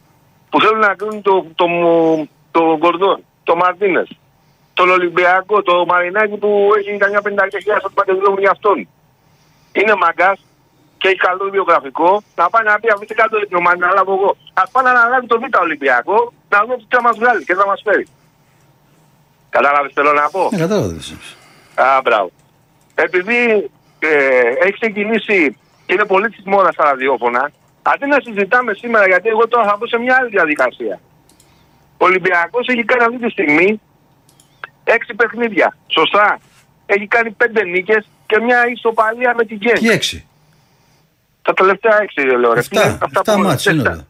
που 0.49 0.61
θέλουν 0.61 0.79
να 0.79 0.93
κρίνουν 0.95 1.21
το, 1.21 1.45
το, 1.55 1.65
το, 1.65 2.27
το 2.51 2.77
Γκορδόν, 2.77 3.23
το 3.43 3.55
Μαρτίνες, 3.55 4.09
τον 4.73 4.89
Ολυμπιακό, 4.89 5.61
το 5.61 5.85
Μαρινάκι 5.85 6.37
που 6.37 6.69
έχει 6.77 6.97
καμιά 6.97 7.21
πενταριά 7.21 7.79
στο 7.79 7.89
παντελόνι 7.89 8.39
για 8.39 8.51
αυτόν, 8.51 8.87
είναι 9.71 9.93
μαγκάς 9.95 10.39
και 10.97 11.07
έχει 11.07 11.17
καλό 11.17 11.49
βιογραφικό, 11.49 12.23
να 12.35 12.49
πάει 12.49 12.63
να 12.63 12.79
πει 12.79 12.87
αφήστε 12.93 13.13
κάτω 13.13 13.39
την 13.39 13.57
ομάδα, 13.57 13.77
να 13.77 13.93
λάβω 13.93 14.13
εγώ. 14.13 14.37
Α 14.53 14.63
πάει 14.71 14.83
να 14.83 14.89
αναλάβει 14.89 15.27
το 15.27 15.39
Β' 15.39 15.59
Ολυμπιακό, 15.61 16.33
να 16.49 16.57
δούμε 16.61 16.75
τι 16.77 16.95
θα 16.95 17.01
μας 17.01 17.17
βγάλει 17.17 17.43
και 17.43 17.55
θα 17.55 17.65
μας 17.65 17.81
φέρει. 17.85 18.07
Κατάλαβες 19.49 19.87
τι 19.87 19.93
θέλω 19.93 20.13
να 20.13 20.29
πω; 20.29 20.49
Ναι, 20.51 20.57
κατάλαβα. 20.57 20.95
Α, 21.75 22.01
μπράβο. 22.03 22.31
Επειδή 22.95 23.69
ε, 23.99 24.09
έχει 24.59 24.71
ξεκινήσει 24.79 25.37
και 25.51 25.68
είναι 25.91 26.05
πολύ 26.05 26.29
τη 26.29 26.49
μόδα 26.49 26.71
στα 26.71 26.83
ραδιόφωνα, 26.83 27.51
αντί 27.81 28.05
να 28.07 28.17
συζητάμε 28.25 28.73
σήμερα, 28.73 29.07
γιατί 29.07 29.27
εγώ 29.29 29.47
τώρα 29.47 29.65
θα 29.69 29.75
μπω 29.77 29.87
σε 29.87 29.97
μια 29.97 30.15
άλλη 30.19 30.29
διαδικασία. 30.29 30.99
Ο 32.01 32.05
Ολυμπιακός 32.05 32.67
έχει 32.67 32.83
κάνει 32.83 33.03
αυτή 33.03 33.17
τη 33.25 33.29
στιγμή 33.29 33.81
έξι 34.83 35.13
παιχνίδια. 35.13 35.77
Σωστά. 35.87 36.39
Έχει 36.85 37.07
κάνει 37.07 37.31
πέντε 37.31 37.63
νίκες 37.63 38.09
και 38.25 38.39
μια 38.39 38.67
ισοπαλία 38.67 39.33
με 39.37 39.45
την 39.45 39.57
Γκέντ. 39.57 39.77
Τι 39.77 39.89
έξι; 39.89 40.27
Τα 41.41 41.53
τελευταία 41.53 42.01
έξι 42.01 42.27
δεν 42.27 42.39
λέω. 42.39 42.53
ρε. 42.53 42.59
Εφτά. 42.59 42.85
Είναι 42.85 42.97
Εφτά 43.15 43.33
που- 43.33 43.39
μάτς 43.41 43.65
εφτά. 43.67 43.81
σύνολο. 43.81 44.07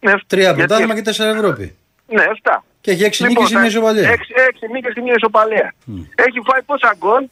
Ναι, 0.00 0.12
Τρία 0.26 0.42
γιατί- 0.42 0.58
πρωτάθλημα 0.58 0.94
και 0.94 1.02
τέσσερα 1.02 1.30
Ευρώπη. 1.30 1.76
Ναι, 2.08 2.22
εφτά. 2.22 2.64
Και 2.80 2.90
έχει 2.90 3.04
έξι 3.04 3.22
Λοιπόν, 3.22 3.34
νίκες 3.36 3.48
και 3.48 3.58
μια 3.60 3.70
θα- 3.70 3.78
ισοπαλία. 3.78 4.10
Έξι, 4.10 4.32
έξι 4.48 4.66
νίκες 4.72 4.92
και 4.94 5.00
μια 5.00 5.14
ισοπαλία. 5.16 5.74
Έχει 6.14 6.40
φάει 6.50 6.62
πόσα 6.62 6.94
γκολ; 6.98 7.24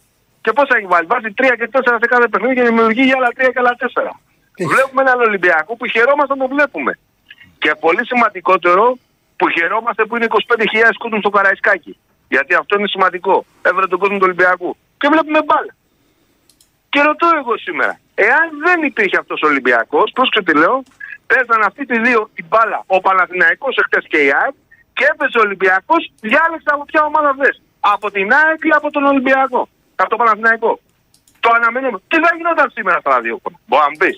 Και 0.42 0.52
πόσα 0.56 0.74
έχει 0.78 0.88
βάλει. 0.92 1.06
Βάζει 1.12 1.30
τρία 1.38 1.54
και 1.60 1.68
τέσσερα 1.74 1.96
σε 2.02 2.06
κάθε 2.12 2.26
παιχνίδι 2.28 2.54
και 2.58 2.66
δημιουργεί 2.70 3.02
για 3.08 3.16
άλλα 3.18 3.30
τρία 3.36 3.50
και 3.54 3.60
άλλα 3.62 3.74
τέσσερα. 3.82 4.12
Έχει. 4.56 4.68
Βλέπουμε 4.72 5.00
έναν 5.06 5.18
Ολυμπιακό 5.28 5.72
που 5.78 5.86
χαιρόμαστε 5.94 6.32
να 6.34 6.40
το 6.42 6.48
βλέπουμε. 6.54 6.92
Και 7.62 7.70
πολύ 7.84 8.02
σημαντικότερο 8.10 8.84
που 9.38 9.46
χαιρόμαστε 9.56 10.04
που 10.04 10.16
είναι 10.16 10.26
25.000 10.28 10.34
κόσμο 11.02 11.18
στο 11.18 11.30
Καραϊσκάκι. 11.36 11.92
Γιατί 12.28 12.52
αυτό 12.54 12.72
είναι 12.78 12.88
σημαντικό. 12.94 13.44
Έβρε 13.68 13.86
τον 13.86 13.98
κόσμο 13.98 14.16
του 14.18 14.26
Ολυμπιακού. 14.28 14.70
Και 15.00 15.08
βλέπουμε 15.12 15.40
μπάλα. 15.46 15.72
Και 16.92 17.00
ρωτώ 17.08 17.26
εγώ 17.40 17.54
σήμερα, 17.66 17.94
εάν 18.14 18.46
δεν 18.66 18.82
υπήρχε 18.82 19.16
αυτός 19.22 19.40
ο 19.42 19.46
Ολυμπιακός, 19.46 20.10
πώ 20.14 20.22
τι 20.22 20.54
λέω, 20.62 20.82
παίζαν 21.26 21.62
αυτοί 21.68 21.82
τη 21.86 21.96
δύο 22.06 22.30
την 22.34 22.46
μπάλα 22.48 22.78
ο 22.86 23.00
Παναθηναϊκός 23.00 23.76
εχθές 23.76 24.04
και 24.08 24.20
η 24.26 24.28
ΑΕΚ 24.40 24.54
και 24.92 25.04
έπαιζε 25.12 25.38
ο 25.38 25.42
Ολυμπιακός, 25.46 26.12
διάλεξε 26.20 26.70
από 26.74 26.84
ποια 26.84 27.02
ομάδα 27.04 27.34
θες. 27.38 27.62
Από 27.80 28.10
την 28.10 28.32
ΑΕΚ 28.32 28.60
ή 28.64 28.72
από 28.78 28.90
τον 28.90 29.04
Ολυμπιακό. 29.04 29.68
Από 30.02 30.10
τον 30.14 30.18
Παναθηναϊκό. 30.22 30.72
Το 31.44 31.50
αναμένουμε. 31.56 31.98
Τι 32.10 32.16
θα 32.24 32.30
γινόταν 32.36 32.68
σήμερα 32.76 32.98
στα 33.02 33.10
ραδιόφωνα. 33.14 33.56
Μπορεί 33.66 33.82
να 33.86 33.90
μου 33.92 33.98
πεις; 34.02 34.16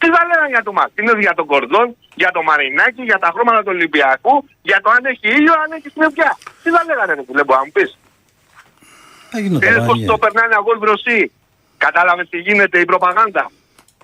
Τι 0.00 0.06
θα 0.14 0.20
λέγανε 0.28 0.48
για 0.54 0.62
το 0.68 0.72
Μαρτίνε, 0.78 1.12
για 1.26 1.34
τον 1.38 1.46
Κορδόν, 1.52 1.86
για 2.22 2.30
το 2.36 2.40
Μαρινάκι, 2.48 3.02
για 3.10 3.18
τα 3.24 3.28
χρώματα 3.34 3.60
του 3.64 3.72
Ολυμπιακού, 3.76 4.34
για 4.68 4.78
το 4.82 4.88
αν 4.96 5.02
έχει 5.12 5.26
ήλιο, 5.38 5.54
αν 5.62 5.68
έχει 5.76 5.88
συννεφιά. 5.94 6.30
Τι 6.62 6.68
θα 6.74 6.80
λέγανε, 6.88 7.12
ρε 7.18 7.22
φίλε, 7.26 7.42
μπορεί 7.46 7.58
να 7.60 7.66
μου 7.66 7.74
πεις; 7.76 7.90
Θα 9.30 9.38
γινόταν. 9.42 9.68
Είδες 9.68 9.78
πως 9.78 9.86
Παναγία. 9.86 10.08
το 10.10 10.16
περνάει 10.22 10.46
ένα 10.50 10.60
γκολ 10.64 10.78
μπροστή. 10.82 11.20
Κατάλαβες 11.84 12.26
τι 12.28 12.38
γίνεται 12.46 12.76
η 12.84 12.86
προπαγάνδα. 12.92 13.44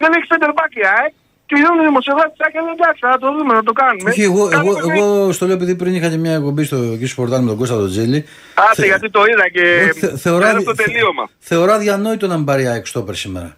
Δεν 0.02 0.10
έχει 0.16 0.26
center 0.32 0.50
back 0.58 0.72
η 0.82 0.84
ΑΕΚ 0.96 1.12
Και 1.50 1.58
οι 1.58 1.84
δημοσιογράφοι 1.86 2.34
θα 2.36 2.46
έκανε 2.50 2.70
εντάξει, 2.76 3.00
θα 3.10 3.18
το 3.18 3.28
δούμε, 3.36 3.52
να 3.54 3.62
το 3.62 3.72
κάνουμε. 3.72 4.10
Όχι, 4.10 4.22
εγώ, 4.22 4.48
Κάνουμε 4.48 4.78
εγώ, 4.78 4.88
με- 4.88 4.94
εγώ 4.98 5.32
στο 5.32 5.46
λέω 5.46 5.54
επειδή 5.54 5.74
πριν 5.74 5.94
είχατε 5.94 6.16
μια 6.16 6.34
εκπομπή 6.34 6.64
στο 6.64 6.76
εκεί 6.76 7.06
στο 7.06 7.14
Πορτάλ 7.20 7.40
με 7.42 7.48
τον 7.48 7.58
Κώστα 7.58 7.76
τον 7.76 7.88
Τζέλη. 7.90 8.24
Άσε, 8.70 8.84
γιατί 8.86 9.10
το 9.10 9.20
είδα 9.30 9.48
και 9.54 9.64
Όχι, 9.90 10.00
θε- 10.00 10.16
θεωρώ, 10.18 10.44
πέρα 10.46 10.60
στο 10.60 10.74
θε- 10.74 10.86
τελείωμα. 10.86 11.24
θεωρώ 11.38 11.72
αδιανόητο 11.72 12.26
να 12.26 12.36
μην 12.36 12.44
πάρει 12.44 12.66
ΑΕΚ 12.66 12.86
στόπερ 12.86 13.14
σήμερα. 13.14 13.56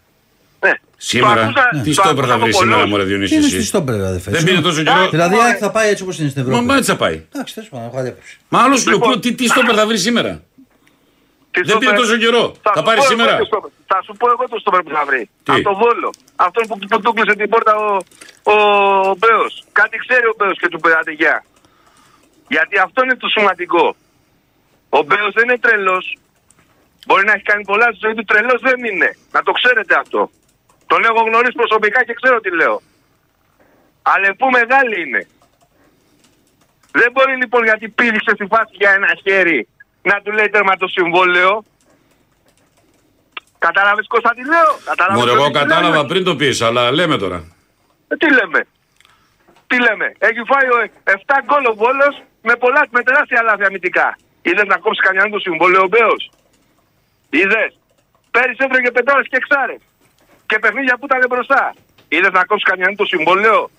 Ναι. 0.64 0.70
Σήμερα. 0.96 1.34
Το 1.34 1.40
άκουσα- 1.40 1.68
Τι 1.82 1.94
το 1.94 2.02
στόπερ 2.02 2.10
άκουσα 2.12 2.26
θα 2.28 2.34
από 2.34 2.42
βρει 2.44 2.52
σήμερα, 2.54 2.74
πολλούς. 2.76 2.90
Μωρέ 2.90 3.04
Διονύση. 3.04 3.30
Τι 3.30 3.36
είναι 3.38 3.46
στη 3.48 3.56
εσύ. 3.56 3.66
στόπερ, 3.66 3.94
αδερφέ. 3.94 4.30
Δεν 4.30 4.44
πήρε 4.44 4.60
τόσο 4.60 4.82
καιρό. 4.82 5.08
Δηλαδή 5.10 5.34
η 5.34 5.36
Ωραία. 5.38 5.48
ΑΕΚ 5.48 5.56
θα 5.60 5.70
πάει 5.70 5.88
έτσι 5.90 6.02
όπως 6.02 6.18
είναι 6.18 6.28
στην 6.28 6.42
Ευρώπη. 6.42 6.64
Μα 6.64 6.76
έτσι 6.76 6.90
θα 6.90 6.96
πάει. 6.96 7.22
Εντάξει, 7.34 7.54
τέλο 7.54 7.66
πάντων, 7.70 7.86
έχω 7.86 7.98
αντέποψη. 7.98 8.38
Μα 8.48 8.58
άλλος 8.62 8.80
σου 8.80 8.88
λέω, 8.88 8.96
Λοιπόν. 8.98 9.12
πού- 9.12 9.20
τι, 9.20 9.32
τι 9.34 9.46
στόπερ 9.46 9.74
θα 9.76 9.86
βρει 9.86 9.98
σήμερα; 9.98 10.42
Τι 11.54 11.60
Δεν 11.60 11.78
πήρε 11.78 11.90
στόπερ- 11.90 12.00
τόσο 12.00 12.16
καιρό; 12.24 12.44
Θα 12.66 12.72
σου 12.76 12.82
πάρει 12.86 12.98
πω 12.98 13.04
εγώ 13.04 13.12
σήμερα; 13.12 13.36
το 13.38 13.44
στόπερ. 13.44 13.70
Θα 13.86 13.98
σου 14.04 14.12
πω 14.20 14.26
εγώ 14.34 14.44
το 14.52 14.58
στόπερ 14.62 14.80
που 14.82 14.90
θα 14.96 15.04
βρει. 15.08 15.22
Τι; 15.44 15.52
Από 15.52 15.62
το 15.68 15.74
Βόλο. 15.82 16.10
Αυτόν 16.46 16.62
που, 16.68 16.74
που 16.90 17.00
του 17.00 17.12
κλείσε 17.12 17.34
την 17.40 17.48
πόρτα 17.52 17.72
ο, 17.76 17.88
ο, 18.52 18.54
ο 19.10 19.14
Μπέος. 19.20 19.52
Κάτι 19.72 19.96
ξέρει 20.04 20.26
ο 20.32 20.34
Μπέος 20.38 20.56
και 20.60 20.68
του 20.68 20.80
πέρατε 20.84 21.12
γεια. 21.20 21.44
Γιατί 22.48 22.78
αυτό 22.86 22.98
είναι 23.04 23.16
το 23.16 23.28
σημαντικό. 23.28 23.96
Ο 24.88 25.02
Μπέος 25.02 25.32
δεν 25.36 25.44
είναι 25.44 25.58
τρελός. 25.58 26.16
Μπορεί 27.06 27.24
να 27.24 27.32
έχει 27.32 27.42
κάνει 27.42 27.64
πολλά 27.64 27.86
στη 27.92 27.98
ζωή 28.04 28.14
του, 28.14 28.24
τρελός 28.24 28.60
δεν 28.68 28.84
είναι. 28.84 29.16
Να 29.32 29.42
το 29.42 29.52
ξέρετε 29.52 29.94
αυτό. 30.02 30.30
Τον 30.86 31.04
έχω 31.04 31.20
γνωρίσει 31.28 31.56
προσωπικά 31.62 32.04
και 32.04 32.14
ξέρω 32.20 32.40
τι 32.40 32.50
λέω. 32.60 32.82
Αλλά 34.02 34.34
που 34.38 34.46
μεγάλη 34.50 35.00
είναι. 35.04 35.26
Δεν 36.92 37.12
μπορεί 37.12 37.36
λοιπόν 37.36 37.64
γιατί 37.64 37.88
πήδηξε 37.88 38.30
στη 38.34 38.46
φάση 38.46 38.72
για 38.72 38.90
ένα 38.90 39.10
χέρι 39.22 39.68
να 40.02 40.20
του 40.22 40.32
λέει 40.32 40.48
τέρμα 40.48 40.76
το 40.76 40.88
συμβόλαιο. 40.88 41.64
Κατάλαβες 43.58 44.06
Κώστα 44.08 44.30
τι 44.34 44.44
λέω; 44.44 44.70
Κατάλαβες 44.84 45.18
Μωρέ, 45.20 45.32
εγώ 45.32 45.46
τι 45.46 45.52
λέμε; 45.52 45.66
κατάλαβα 45.66 46.06
πριν 46.06 46.24
το 46.24 46.36
πεις, 46.36 46.60
αλλά 46.62 46.90
λέμε 46.90 47.16
τώρα. 47.16 47.38
Ε, 48.08 48.16
Τι 48.16 48.28
λέμε; 48.32 48.60
Τι 49.66 49.76
λέμε; 49.80 50.06
Έχει 50.18 50.40
φάει 50.50 50.66
ο 50.76 50.90
7 51.04 51.14
γκολ 51.44 51.64
ο 51.70 51.74
Βόλος 51.74 52.14
με, 52.42 52.56
πολλά, 52.56 52.86
με 52.90 53.02
τεράστια 53.02 53.42
λάθη 53.42 53.64
αμυντικά. 53.64 54.16
Είδες 54.42 54.66
να 54.66 54.76
κόψει 54.76 55.00
κανέναν 55.00 55.30
το 55.30 55.38
συμβόλαιο 55.38 55.82
ο 55.82 55.88
Μπέος; 55.92 56.30
Είδες; 57.30 57.70
Πέρυσι 58.30 58.60
έφερε 58.64 58.82
και 58.82 58.90
πεντάρες 58.90 59.26
και 59.30 59.36
εξάρες. 59.36 59.80
Και 60.46 60.58
παιχνίδια 60.58 60.96
που 60.98 61.04
ήταν 61.04 61.24
μπροστά. 61.28 61.74
Είδες 62.08 62.32
να 62.32 62.44
κόψει 62.44 62.64
κανέναν 62.64 62.96
το 62.96 63.04
συμβόλαιο; 63.04 63.70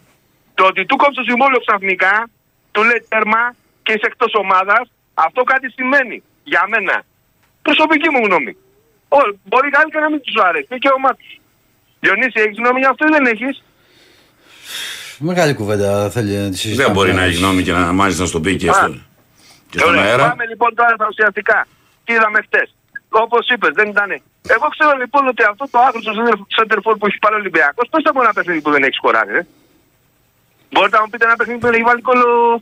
Το 0.54 0.64
ότι 0.66 0.86
του 0.86 0.96
κόψει 0.96 1.16
το 1.16 1.24
συμβόλαιο 1.30 1.60
ξαφνικά, 1.66 2.30
του 2.72 2.84
λέει 2.84 3.06
τέρμα 3.10 3.44
και 3.84 3.92
είσαι 3.94 4.08
εκτός 4.12 4.34
ομάδας, 4.44 4.92
αυτό 5.14 5.44
κάτι 5.44 5.72
σημαίνει. 5.72 6.24
Για 6.44 6.64
μένα. 6.68 7.04
Προσωπική 7.62 8.10
μου 8.10 8.26
γνώμη. 8.26 8.58
Ό, 9.08 9.18
μπορεί 9.44 9.70
κάτι 9.70 9.90
και 9.92 10.00
να 10.00 10.10
μην 10.10 10.22
τους 10.22 10.36
αρέσει. 10.44 10.68
Είναι 10.70 10.80
και 10.80 10.90
ομάδα 10.98 11.16
τους. 11.16 11.40
Διονύση, 12.00 12.40
έχεις 12.46 12.58
γνώμη 12.58 12.80
για 12.80 12.90
αυτό 12.90 13.06
ή 13.08 13.10
δεν 13.10 13.26
έχεις; 13.26 13.64
Μεγάλη 15.18 15.54
κουβέντα 15.54 16.10
θέλει 16.10 16.36
να 16.38 16.50
τη 16.50 16.58
συζητάμε. 16.58 16.84
Δεν 16.84 16.96
μπορεί 16.96 17.14
να 17.14 17.24
έχει 17.24 17.38
γνώμη 17.38 17.62
και 17.64 17.72
να 17.72 17.92
μάλιστα 17.92 18.22
να 18.22 18.28
στο 18.28 18.40
πει 18.40 18.56
και, 18.56 18.70
Α. 18.70 18.74
στο, 18.74 18.88
και 19.70 19.78
στον 19.80 19.90
Ωραία. 19.90 20.04
αέρα. 20.04 20.28
Πάμε 20.30 20.46
λοιπόν 20.46 20.76
τώρα 20.76 20.94
στα 21.00 21.08
ουσιαστικά. 21.10 21.68
Τι 22.04 22.14
είδαμε 22.14 22.40
χτες. 22.42 22.76
Όπως 23.10 23.48
είπες, 23.54 23.74
δεν 23.74 23.88
ήταν. 23.90 24.10
Εγώ 24.56 24.68
ξέρω 24.76 24.94
λοιπόν 24.98 25.28
ότι 25.28 25.44
αυτό 25.52 25.66
το 25.72 25.78
άκρο 25.88 26.00
του 26.02 26.46
Σέντερφορ 26.58 26.98
που 26.98 27.06
έχει 27.06 27.18
πάρει 27.24 27.36
ο 27.36 27.38
Ολυμπιακός, 27.38 27.88
πώς 27.92 28.02
θα 28.06 28.12
μπορεί 28.14 28.26
ένα 28.26 28.34
παιχνίδι 28.34 28.62
που 28.62 28.72
δεν 28.72 28.84
έχεις 28.84 28.96
σκοράρει, 28.96 29.36
ε; 29.38 29.46
Μπορείτε 30.72 30.96
να 30.98 31.04
μου 31.04 31.10
πείτε 31.10 31.26
ένα 31.26 31.36
παιχνίδι 31.36 31.60
που 31.60 31.66
δεν 31.66 31.76
έχει 31.78 31.84
βάλει 31.90 32.02
κόλλο. 32.02 32.62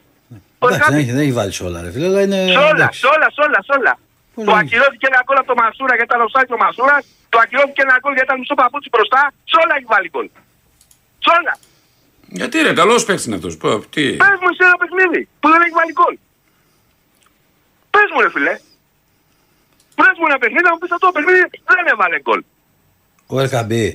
Ο 0.63 0.65
Εντάξει, 0.67 0.77
δεν 0.77 0.87
Ερκάμπη. 0.87 1.01
έχει, 1.01 1.11
δεν 1.15 1.21
έχει 1.25 1.35
βάλει 1.39 1.51
σε 1.57 1.63
όλα, 1.67 1.77
ρε 1.85 1.91
φίλε, 1.93 2.07
αλλά 2.11 2.21
είναι. 2.25 2.39
Σε 2.55 2.57
όλα, 2.65 2.69
εντάξει. 2.77 2.99
σε 3.03 3.07
όλα, 3.15 3.27
σε 3.35 3.41
όλα, 3.47 3.59
σε 3.67 3.71
όλα. 3.79 3.93
Πώς 4.35 4.43
Το 4.47 4.51
δεν- 4.51 4.61
ακυρώθηκε 4.63 5.05
ένα 5.11 5.19
γκολ 5.25 5.37
από 5.41 5.49
το 5.53 5.57
Μασούρα 5.61 5.93
γιατί 5.97 6.09
ήταν 6.11 6.21
offside 6.27 6.51
ο 6.57 6.59
Μασούρας. 6.65 7.03
Το 7.33 7.37
ακυρώθηκε 7.43 7.81
ένα 7.87 7.95
γκολ 8.01 8.11
γιατί 8.17 8.27
ήταν 8.29 8.39
μισό 8.41 8.55
παπούτσι 8.61 8.89
μπροστά. 8.93 9.21
Σε 9.51 9.55
όλα 9.63 9.73
έχει 9.77 9.87
βάλει 9.93 10.07
γκολ. 10.13 10.27
Σε 11.25 11.29
όλα. 11.39 11.53
Γιατί 12.39 12.55
ρε, 12.65 12.73
καλός 12.81 13.01
παίχτη 13.07 13.23
είναι 13.27 13.37
αυτός. 13.39 13.53
Τι. 13.95 14.05
Πες 14.23 14.35
μου 14.41 14.49
σε 14.57 14.63
ένα 14.69 14.77
παιχνίδι 14.81 15.21
που 15.41 15.47
δεν 15.53 15.59
έχει 15.65 15.75
βάλει 15.79 15.93
γκολ. 15.99 16.15
Πες 17.93 18.07
μου, 18.13 18.19
ρε 18.25 18.29
φιλέ. 18.35 18.55
Πες 19.99 20.13
μου 20.19 20.25
ένα 20.29 20.37
παιχνίδι 20.41 20.63
να 20.69 20.73
μου 20.73 20.79
πεις 20.81 20.91
αυτό 20.95 21.05
το 21.09 21.13
παιχνίδι 21.15 21.43
δεν 21.71 21.85
έβαλε 21.93 22.17
γκολ. 22.25 22.41
Ο 23.33 23.35
Ερκαμπή. 23.43 23.85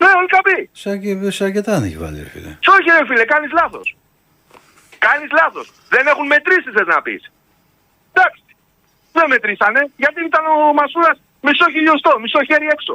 Ναι, 0.00 0.08
όλοι 0.18 0.26
καμπή. 0.34 0.58
Σε, 0.72 0.90
αρκε- 0.90 1.30
σε 1.36 1.44
αρκετά 1.44 1.70
δεν 1.78 1.84
έχει 1.88 1.98
βάλει, 2.04 2.18
ρε 2.26 2.28
φίλε. 2.34 2.50
Σε 2.64 2.70
όχι, 2.76 2.88
ρε 2.98 3.06
φίλε, 3.08 3.24
κάνεις 3.24 3.50
λάθος. 3.60 3.96
Κάνεις 5.06 5.30
λάθος. 5.40 5.66
Δεν 5.94 6.06
έχουν 6.06 6.26
μετρήσεις, 6.26 6.72
θες 6.76 6.86
να 6.94 7.02
πεις. 7.02 7.22
Εντάξει. 8.12 8.42
Δεν 9.12 9.26
μετρήσανε 9.32 9.80
γιατί 10.02 10.20
ήταν 10.30 10.44
ο 10.46 10.72
Μασούρας 10.78 11.18
μισό 11.46 11.66
χιλιοστό, 11.74 12.12
μισό 12.22 12.40
χέρι 12.48 12.66
έξω. 12.76 12.94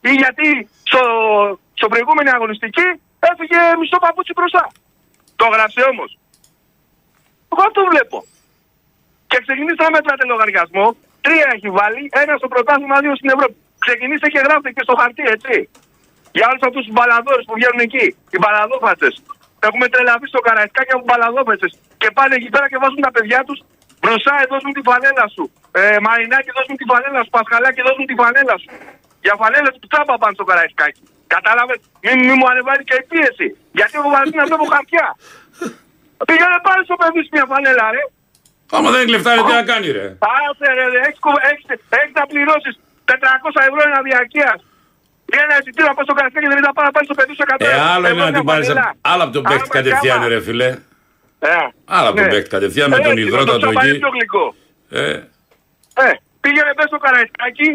Ή 0.00 0.12
γιατί 0.22 0.68
στο, 0.90 1.02
στο 1.78 1.86
προηγούμενη 1.92 2.30
αγωνιστική 2.36 2.86
έφυγε 3.30 3.58
μισό 3.80 3.98
παπούτσι 4.04 4.32
μπροστά. 4.36 4.64
Το 5.40 5.46
γράψε 5.54 5.82
όμως. 5.92 6.10
Εγώ 7.52 7.62
αυτό 7.68 7.80
βλέπω. 7.92 8.18
Και 9.30 9.38
ξεκινήστε 9.44 9.82
να 9.84 9.90
μετράτε 9.90 10.24
λογαριασμό. 10.32 10.86
Τρία 11.26 11.46
έχει 11.56 11.70
βάλει, 11.78 12.02
ένα 12.22 12.34
στο 12.40 12.48
πρωτάθλημα, 12.52 12.96
δύο 13.04 13.14
στην 13.16 13.30
Ευρώπη. 13.34 13.56
Ξεκινήστε 13.78 14.28
και 14.34 14.40
γράφτε 14.46 14.70
και 14.76 14.82
στο 14.86 14.94
χαρτί, 15.00 15.24
έτσι. 15.34 15.54
Για 16.36 16.46
όλους 16.50 16.62
αυτούς 16.68 16.82
τους 16.84 16.94
μπαλαδόρες 16.94 17.44
που 17.48 17.54
βγαίνουν 17.58 17.80
εκεί. 17.88 18.06
Οι 18.32 18.38
μπαλαδόφατσε. 18.40 19.08
Έχουμε 19.68 19.86
τρελαθεί 19.92 20.26
στο 20.32 20.40
καραϊσκάκι 20.46 20.92
από 20.96 21.04
μπαλαδόφατσε. 21.06 21.68
Και 22.00 22.08
πάνε 22.16 22.34
εκεί 22.38 22.48
πέρα 22.54 22.66
και 22.70 22.78
βάζουν 22.82 23.00
τα 23.08 23.12
παιδιά 23.16 23.40
τους 23.48 23.58
μπροστά, 24.02 24.32
ε, 24.42 24.44
δώσουν 24.52 24.72
τη 24.76 24.82
φανέλα 24.88 25.26
σου. 25.34 25.44
Ε, 25.80 25.82
μαρινάκι, 26.06 26.50
δώσουν 26.56 26.74
τη 26.80 26.84
φανέλα 26.90 27.20
σου. 27.24 27.32
Πασχαλάκι, 27.36 27.80
δώσουν 27.88 28.04
τη 28.10 28.14
φανέλα 28.20 28.54
σου. 28.62 28.68
Για 29.24 29.34
φανέλα 29.40 29.70
του 29.74 29.80
τσάμπα 29.90 30.14
πάνε 30.22 30.34
στο 30.38 30.44
καραϊσκάκι. 30.50 31.02
Κατάλαβες, 31.34 31.78
μην, 32.04 32.16
μη 32.26 32.34
μου 32.38 32.46
ανεβάζει 32.52 32.84
και 32.88 32.96
η 33.02 33.04
πίεση. 33.10 33.48
Γιατί 33.78 33.94
έχω 34.00 34.08
βαρεθεί 34.14 34.36
να 34.42 34.46
βλέπω 34.50 34.64
χαρτιά; 34.74 35.06
Πήγαινε 36.28 36.58
πάλι 36.66 36.82
στο 36.88 36.96
παιδί 37.00 37.20
σου 37.24 37.32
μια 37.36 37.46
φανέλα, 37.52 37.84
ρε. 37.96 38.02
Άμα 38.76 38.88
δεν 38.92 39.00
έχει 39.02 39.12
λεφτά, 39.14 39.30
ρε, 39.36 39.42
τι 39.48 39.52
να 39.60 39.64
κάνει, 39.72 39.88
ρε; 39.98 40.06
Άσε 40.46 40.68
ρε, 40.78 40.84
ρε, 40.94 41.00
έχεις, 41.06 41.20
κουβε- 41.24 41.44
έχεις, 41.50 41.64
έχεις 41.98 42.14
να 42.20 42.24
πληρώσεις 42.32 42.74
400 43.10 43.60
ευρώ 43.68 43.80
ένα 43.90 44.00
διαρκείας. 44.08 44.58
Για 45.32 45.40
ένα 45.46 45.54
εισιτήριο 45.60 45.90
από 45.94 46.02
στο 46.06 46.14
καραστέ 46.18 46.38
και 46.42 46.48
δεν 46.52 46.58
είδα 46.60 46.72
πάρα 46.78 46.90
πάλι 46.94 47.04
στο 47.08 47.14
παιδί 47.18 47.32
σου 47.36 47.44
100 47.48 47.54
Ε, 47.58 47.64
ευρώ. 47.64 47.82
άλλο 47.94 48.06
είναι 48.08 48.08
Εγώ 48.08 48.18
να 48.24 48.30
μια 48.30 48.38
την 48.38 48.44
πάρει. 48.50 48.64
φανέλα. 48.64 48.94
Άλλο 49.12 49.22
από 49.26 49.32
τον 49.36 49.42
Άμα 49.46 49.50
παίχτη 49.54 49.68
κατευθείαν, 49.78 50.16
κάμα. 50.18 50.28
ρε 50.32 50.38
φιλέ. 50.46 50.68
Ε, 51.38 51.48
Άλλο 51.96 52.06
από 52.10 52.16
τον 52.20 52.24
ναι. 52.26 52.32
παίχτη 52.34 52.48
κατευθείαν 52.56 52.88
με 52.90 52.96
Ε, 52.96 53.00
τον 53.06 53.12
έτσι, 53.12 53.22
υδρότατο 53.26 53.52
το 53.52 53.58
τσαμπάνι 53.58 53.88
εκεί. 53.90 53.98
πιο 53.98 54.10
γλυκό. 54.16 54.44
Ε, 54.90 55.10
Ε, 56.06 56.12
πήγαινε 56.42 56.70
μέσα 56.76 56.88
στο 56.92 56.98
καραϊσκάκι 57.04 57.68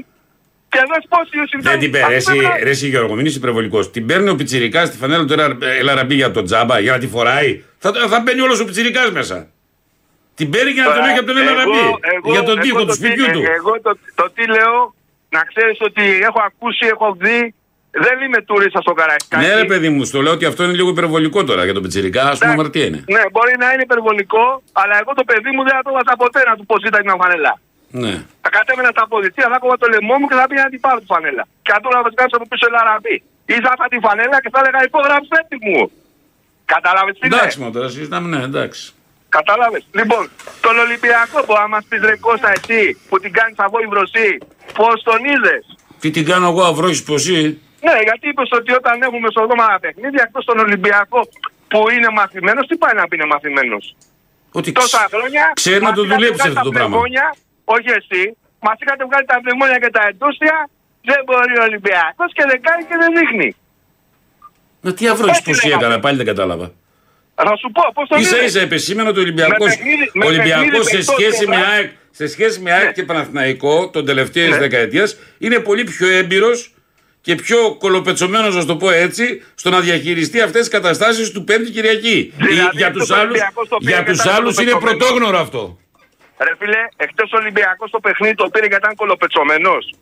και 0.74 0.79
δες 0.89 1.03
πόσοι 1.13 1.31
συνθέτουν. 1.51 1.62
δεν 1.72 1.79
την 1.79 1.91
παίρνει. 1.91 2.13
Εσύ, 2.20 2.38
ρε, 2.63 2.70
εσύ 2.70 2.88
Γιώργο, 2.88 3.13
μην 3.15 3.25
είσαι 3.25 3.38
υπερβολικός. 3.38 3.91
Την 3.91 4.03
παίρνει 4.05 4.29
ο 4.29 4.36
Πιτσυρικά 4.36 4.86
στη 4.86 4.98
φανέλα 4.98 5.25
του 5.25 5.34
Ελα- 5.34 5.58
Ελαραμπή 5.79 6.15
για 6.15 6.31
τον 6.31 6.46
τζάμπα 6.46 6.79
για 6.79 6.91
να 6.91 6.98
τη 6.98 7.08
φοράει. 7.08 7.63
Θα, 7.77 7.91
θα 8.10 8.20
μπαίνει 8.20 8.41
όλος 8.41 8.60
ο 8.60 8.65
Πιτσυρικά 8.65 9.12
μέσα. 9.12 9.48
Την 10.36 10.50
παίρνει 10.50 10.72
για 10.72 10.84
να 10.86 10.93
τον 10.93 11.03
έχει 11.03 11.17
από 11.17 11.27
τον 11.27 11.38
Ελαραμπή. 11.38 11.84
Για 12.31 12.43
τον 12.43 12.60
τοίχο 12.60 12.86
του 12.86 12.93
σπιτιού 12.93 13.25
του. 13.31 13.41
Εγώ 13.58 13.81
το, 13.81 13.98
το 14.15 14.29
τι 14.36 14.48
λέω, 14.48 14.96
να 15.36 15.42
ξέρεις 15.50 15.78
ότι 15.90 16.04
έχω 16.28 16.40
ακούσει, 16.50 16.84
έχω 16.96 17.08
δει, 17.24 17.40
δεν 18.06 18.16
είμαι 18.24 18.40
τουρίστα 18.48 18.80
στο 18.86 18.94
καραϊσκάκι. 19.00 19.46
Ναι, 19.46 19.54
ρε 19.62 19.66
παιδί 19.72 19.90
μου, 19.90 20.04
στο 20.10 20.22
λέω 20.22 20.34
ότι 20.38 20.46
αυτό 20.52 20.62
είναι 20.64 20.76
λίγο 20.80 20.90
υπερβολικό 20.96 21.40
τώρα 21.50 21.64
για 21.68 21.74
τον 21.78 21.84
Πιτσυρικά. 21.84 22.24
Α 22.32 22.36
πούμε, 22.40 22.52
αμαρτία 22.52 22.86
είναι. 22.86 23.02
Ναι, 23.16 23.24
μπορεί 23.34 23.54
να 23.64 23.68
είναι 23.74 23.84
υπερβολικό, 23.90 24.46
αλλά 24.82 24.96
εγώ 25.02 25.12
το 25.20 25.24
παιδί 25.30 25.52
μου 25.56 25.62
δεν 25.68 25.74
θα 25.78 25.82
το 25.88 25.92
βάζα 25.96 26.14
ποτέ 26.24 26.42
να 26.50 26.54
του 26.58 26.66
πω 26.70 26.76
ζήτα 26.84 26.98
την 27.04 27.12
φανέλα. 27.22 27.54
Ναι. 28.04 28.14
Θα 28.44 28.50
κατέβαινα 28.56 28.90
στα 28.96 29.04
αποδητήρια, 29.08 29.50
θα 29.54 29.58
κόβα 29.62 29.78
το 29.84 29.88
λαιμό 29.94 30.16
μου 30.20 30.28
και 30.30 30.36
θα 30.40 30.46
πήγαινα 30.48 30.66
να 30.68 30.74
την 30.76 30.82
πάρω 30.86 31.00
τη 31.04 31.08
φανέλα. 31.14 31.44
Και 31.64 31.72
θα 31.74 31.80
του 31.82 31.90
να 31.96 32.00
βγάλω 32.04 32.34
από 32.40 32.46
πίσω 32.52 32.66
Ελαραμπή. 32.72 33.16
Ή 33.54 33.56
θα 33.66 33.72
είχα 33.76 33.86
τη 33.94 33.98
φανέλα 34.06 34.38
και 34.44 34.50
θα 34.54 34.60
έλεγα 34.62 34.80
υπόγραψε 34.90 35.38
τη 35.50 35.56
μου. 35.66 35.82
Κατάλαβε 36.74 37.12
τι 37.14 37.20
Εντάξει, 37.30 37.56
είναι; 37.58 37.66
μα 37.66 37.72
τώρα 37.76 37.88
συζητάμε, 37.96 38.28
ναι, 38.34 38.44
εντάξει. 38.52 38.84
Κατάλαβες; 39.38 39.84
Λοιπόν, 40.00 40.24
τον 40.66 40.76
Ολυμπιακό 40.86 41.38
μπορεί 41.46 41.62
να 41.66 41.72
μα 41.76 41.82
πει 41.88 41.96
ρε 42.10 42.16
Κώστα 42.26 42.50
εσύ 42.58 42.82
που 43.10 43.16
την 43.24 43.32
κάνεις 43.38 43.58
από 43.66 43.78
η 43.86 43.88
βροσή, 43.94 44.30
πώς 44.78 44.96
τον 45.10 45.20
είδες; 45.32 45.64
Τι 46.02 46.08
την 46.16 46.24
κάνω 46.30 46.48
εγώ 46.52 46.62
αυρόχη 46.72 47.04
ποσή. 47.10 47.42
Ναι, 47.86 47.96
γιατί 48.08 48.26
είπες 48.30 48.50
ότι 48.60 48.72
όταν 48.80 48.94
έχουμε 49.06 49.20
μεσοδόματα 49.28 49.78
παιχνίδια 49.84 50.24
εκτός 50.28 50.44
τον 50.50 50.58
Ολυμπιακό 50.66 51.20
που 51.72 51.80
είναι 51.96 52.10
μαθημένος, 52.20 52.64
τι 52.70 52.76
πάει 52.82 52.96
να 53.00 53.04
πει 53.08 53.16
είναι 53.18 53.26
μαθημένος; 53.34 53.84
Ότι 54.60 54.70
Τόσα 54.72 55.04
χρόνια. 55.14 55.44
ξέρει 55.62 55.82
να 55.82 55.88
μας 55.88 55.96
το 55.98 56.02
είχατε 56.04 56.16
δουλέψει 56.16 56.42
βγάλει 56.42 56.58
αυτό 56.58 56.64
το 56.64 56.70
τα 56.70 56.76
πράγμα. 56.78 56.90
πνευμόνια, 56.90 57.26
όχι 57.76 57.90
εσύ. 58.00 58.24
Μα 58.66 58.72
είχατε 58.82 59.04
βγάλει 59.10 59.26
τα 59.32 59.38
πνευμόνια 59.44 59.78
και 59.84 59.92
τα 59.98 60.02
εντούστια. 60.10 60.56
Δεν 61.10 61.20
μπορεί 61.26 61.54
ο 61.62 61.64
Ολυμπιακός 61.70 62.30
και 62.38 62.44
δεν 62.52 62.60
κάνει 62.68 62.84
και 62.90 62.96
δεν 63.02 63.10
δείχνει. 63.18 63.50
Να 64.86 64.94
τι 64.94 65.04
αυρόχη 65.08 65.30
Έτσι 65.30 65.44
ποσή 65.50 65.68
λέγαμε. 65.68 65.86
έκανα, 65.86 66.00
πάλι 66.04 66.18
δεν 66.22 66.26
κατάλαβα. 66.26 66.68
Θα 67.43 67.57
σου 67.57 67.71
πω 67.71 67.81
πώς 67.93 68.07
το 68.07 68.15
σα 68.19 68.38
είδες. 68.38 68.50
ίσα 68.50 68.60
επεσήμενο 68.62 69.10
ότι 69.10 69.19
ο 69.19 69.21
Ολυμπιακό 69.21 69.63
Με 69.63 69.69
παιχνίδι- 69.69 70.10
με 70.13 70.25
Ολυμπιακός 70.25 70.63
παιχνίδι 70.63 70.83
σε 70.86 70.95
παιχτός 70.98 71.15
σχέση 71.15 71.48
με 71.48 71.55
τώρα. 71.55 71.67
ΑΕΚ, 71.67 71.89
σε 72.12 72.27
σχέση 72.27 72.60
με 72.60 72.71
ΑΕΚ 72.71 72.86
Ναι. 72.86 72.91
και 72.91 73.03
Παναθηναϊκό 73.03 73.89
των 73.89 74.05
τελευταίες 74.05 74.50
Ναι. 74.50 74.57
δεκαετίες 74.57 75.17
είναι 75.38 75.60
πολύ 75.60 75.83
πιο 75.83 76.07
έμπειρος 76.07 76.74
και 77.21 77.36
πιο 77.36 77.75
κολοπετσωμένος, 77.79 78.55
να 78.55 78.65
το 78.65 78.75
πω 78.75 78.89
έτσι, 78.91 79.43
στο 79.55 79.69
να 79.69 79.79
διαχειριστεί 79.79 80.41
αυτές 80.41 80.60
τις 80.62 80.69
καταστάσεις 80.69 81.31
του 81.31 81.43
Πέμπτη 81.43 81.71
Κυριακή. 81.71 82.33
Δηλαδή, 82.38 82.77
για 82.77 82.88
εκτός 82.88 83.01
τους 83.07 83.12
άλλους, 83.17 83.29
Ολυμπιακός 83.31 83.67
το 83.69 83.77
πήρε 83.77 83.91
για 83.91 84.03
και 84.03 84.12
τους 84.12 84.19
ήταν 84.19 84.36
άλλους 84.36 84.57
είναι 84.57 84.71
κολοπετσωμένος. 84.71 85.07
πρωτόγνωρο 85.07 85.38
αυτό. 85.45 85.79
Ρε 86.45 86.53
φίλε, 86.60 86.81
εκτός 86.98 87.31
Ολυμπιακός 87.33 87.91
το 87.91 88.00
παιχνίδι 88.00 88.36
το 88.36 88.48
πήρε 88.53 88.65
γιατί 88.65 88.83
ήταν 88.83 88.95
κολοπετσωμένος. 88.95 89.93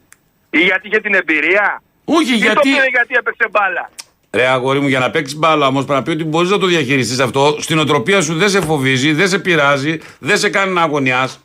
Ή 0.49 0.59
γιατί 0.59 0.87
είχε 0.87 0.99
την 0.99 1.13
εμπειρία. 1.13 1.81
Όχι, 2.05 2.33
Ή 2.33 2.35
γιατί... 2.35 2.55
το 2.55 2.61
πήρε 2.61 2.87
γιατί 2.97 3.13
έπαιξε 3.21 3.45
μπάλα. 3.51 3.89
Ρε 4.31 4.47
αγόρι 4.47 4.79
μου, 4.79 4.87
για 4.87 4.99
να 4.99 5.09
παίξεις 5.11 5.37
μπάλα 5.37 5.67
όμως 5.67 5.85
πρέπει 5.85 5.99
να 5.99 6.05
πει 6.05 6.11
ότι 6.11 6.23
μπορείς 6.23 6.49
να 6.49 6.57
το 6.57 6.65
διαχειριστείς 6.65 7.19
αυτό. 7.19 7.55
Στην 7.59 7.79
οτροπία 7.79 8.21
σου 8.21 8.35
δεν 8.37 8.49
σε 8.49 8.61
φοβίζει, 8.61 9.13
δεν 9.13 9.27
σε 9.29 9.39
πειράζει, 9.39 9.99
δεν 10.19 10.37
σε 10.37 10.49
κάνει 10.49 10.73
να 10.73 10.81
αγωνιάς. 10.81 11.39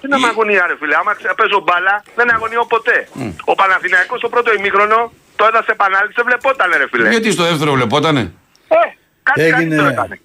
Τι 0.00 0.08
να 0.08 0.18
με 0.18 0.26
αγωνία, 0.26 0.66
ρε 0.66 0.76
φίλε; 0.78 0.94
Άμα 0.96 1.14
ξε- 1.14 1.34
παίζω 1.34 1.60
μπάλα, 1.66 2.02
δεν 2.16 2.34
αγωνιώ 2.34 2.64
ποτέ. 2.64 3.08
Ο 3.44 3.54
Παναθηναϊκός 3.54 4.18
στο 4.18 4.28
πρώτο 4.28 4.52
ημίχρονο 4.54 5.12
το 5.36 5.44
έδωσε 5.44 5.70
επανάληψη, 5.72 6.12
δεν 6.16 6.24
βλεπόταν, 6.24 6.70
ρε 6.76 6.86
φίλε. 6.90 7.08
Γιατί 7.08 7.30
στο 7.30 7.42
δεύτερο 7.42 7.72
βλεπότανε; 7.72 8.20
Ε, 8.68 8.76
κάτι 9.22 9.40
Έγινε. 9.40 9.76
καλύτερο 9.76 10.16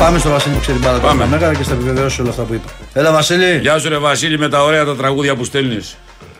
Πάμε 0.00 0.18
στο 0.18 0.30
Βασίλη 0.30 0.54
που 0.54 0.60
ξέρει 0.60 0.78
μπάλα 0.78 0.98
τα 1.00 1.06
Πάμε. 1.06 1.26
μέγαρα 1.26 1.54
και 1.54 1.62
θα 1.62 1.74
επιβεβαιώσει 1.74 2.20
όλα 2.20 2.30
αυτά 2.30 2.42
που 2.42 2.54
είπα. 2.54 2.68
Έλα, 2.94 3.12
Βασίλη. 3.12 3.58
Γεια 3.58 3.78
σου, 3.78 3.88
ρε 3.88 3.96
Βασίλη, 3.98 4.38
με 4.38 4.48
τα 4.48 4.62
ωραία 4.64 4.84
τα 4.84 4.96
τραγούδια 4.96 5.36
που 5.36 5.44
στέλνεις. 5.44 5.96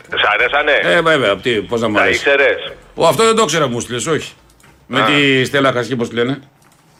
Σ' 0.09 0.27
αρέσανε; 0.33 0.71
Ε, 0.95 1.01
βέβαια, 1.01 1.37
τι, 1.37 1.51
πώς 1.61 1.81
να 1.81 1.87
μου 1.87 1.95
Τα 1.95 2.01
αρέσει. 2.01 2.17
ήξερες; 2.19 2.73
Ω, 2.95 3.07
αυτό 3.07 3.23
δεν 3.25 3.35
το 3.35 3.41
ήξερα 3.41 3.65
που 3.65 3.71
μου 3.71 3.79
στείλες, 3.79 4.05
όχι. 4.07 4.33
Με 4.87 5.01
τη 5.05 5.45
Στέλλα 5.45 5.71
Χασκή, 5.71 5.95
πώς 5.95 6.09
τη 6.09 6.15
λένε; 6.15 6.41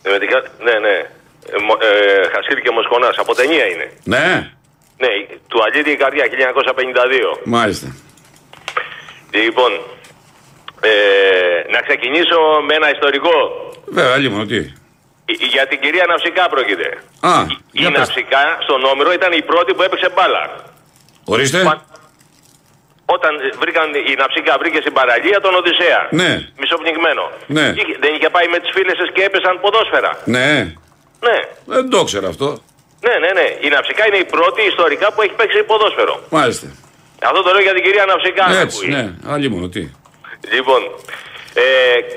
Ναι, 0.04 0.74
ναι. 0.86 0.96
Ε, 1.54 1.58
μο- 1.68 1.78
ε, 1.82 2.28
Χασίλη 2.34 2.62
και 2.62 2.72
Μοσκονάς. 2.72 3.18
Από 3.18 3.36
ταινία 3.36 3.66
είναι. 3.66 3.88
Ναι, 4.04 4.52
Ναι, 4.98 5.08
του 5.48 5.58
Αλίδη 5.66 5.92
η 5.92 5.96
καρδιά 5.96 6.26
1952. 6.28 7.40
μάλιστα. 7.44 7.96
Λοιπόν, 9.32 9.72
ε, 10.82 10.92
να 11.74 11.80
ξεκινήσω 11.82 12.38
με 12.68 12.74
ένα 12.76 12.92
ιστορικό. 12.92 13.34
Βέβαια, 13.86 14.18
λίγο 14.18 14.46
τι. 14.46 14.72
Ε, 15.42 15.46
Για 15.54 15.64
την 15.68 15.80
κυρία 15.84 16.06
Ναυσικά 16.12 16.44
πρόκειται. 16.54 16.90
Α, 17.20 17.34
Η 17.50 17.80
για 17.82 17.90
πες. 17.92 18.00
Ναυσικά 18.00 18.44
στον 18.66 18.84
Όμηρο 18.84 19.12
ήταν 19.20 19.32
η 19.32 19.42
πρώτη 19.42 19.74
που 19.74 19.82
έπαιξε 19.88 20.10
μπάλα. 20.16 20.44
Ορίστε. 21.34 21.60
Πα- 21.64 21.86
Όταν 23.16 23.32
βρήκαν, 23.62 23.88
η 24.12 24.14
Ναυσικά 24.24 24.54
βρήκε 24.62 24.80
στην 24.86 24.94
παραλία 25.00 25.38
τον 25.46 25.54
Οδυσσέα. 25.60 26.02
Ναι. 26.22 26.32
Μισοπνιγμένο. 26.62 27.24
Ναι. 27.58 27.66
Είχε- 27.80 27.98
δεν 28.04 28.12
είχε 28.16 28.30
πάει 28.36 28.48
με 28.54 28.58
τις 28.60 28.72
φίλες 28.76 28.96
της 29.02 29.10
και 29.16 29.24
έπεσαν 29.30 29.60
ποδόσφαιρα. 29.64 30.12
Ναι, 30.36 30.50
Ναι. 31.28 31.38
δεν 31.66 31.90
το 31.90 31.98
ήξερα 32.00 32.28
αυτό. 32.34 32.48
Ναι, 33.06 33.14
ναι, 33.24 33.32
ναι. 33.40 33.48
Η 33.66 33.68
Ναυσικά 33.76 34.02
είναι 34.08 34.18
η 34.26 34.28
πρώτη 34.36 34.62
ιστορικά 34.72 35.08
που 35.14 35.22
έχει 35.22 35.34
παίξει 35.40 35.64
ποδόσφαιρο. 35.64 36.16
Μάλιστα. 36.30 36.68
Αυτό 37.30 37.42
το 37.42 37.50
λέω 37.54 37.62
για 37.68 37.74
την 37.78 37.84
κυρία 37.84 38.06
Ναυσικά. 38.06 38.44
να 38.50 38.60
Έτσι, 38.60 38.78
ακούει. 38.78 38.90
ναι, 38.96 39.04
άλλη 39.34 39.50
μόνο 39.50 39.68
τι. 39.74 39.82
Λοιπόν, 40.58 40.82
ε, 41.54 41.64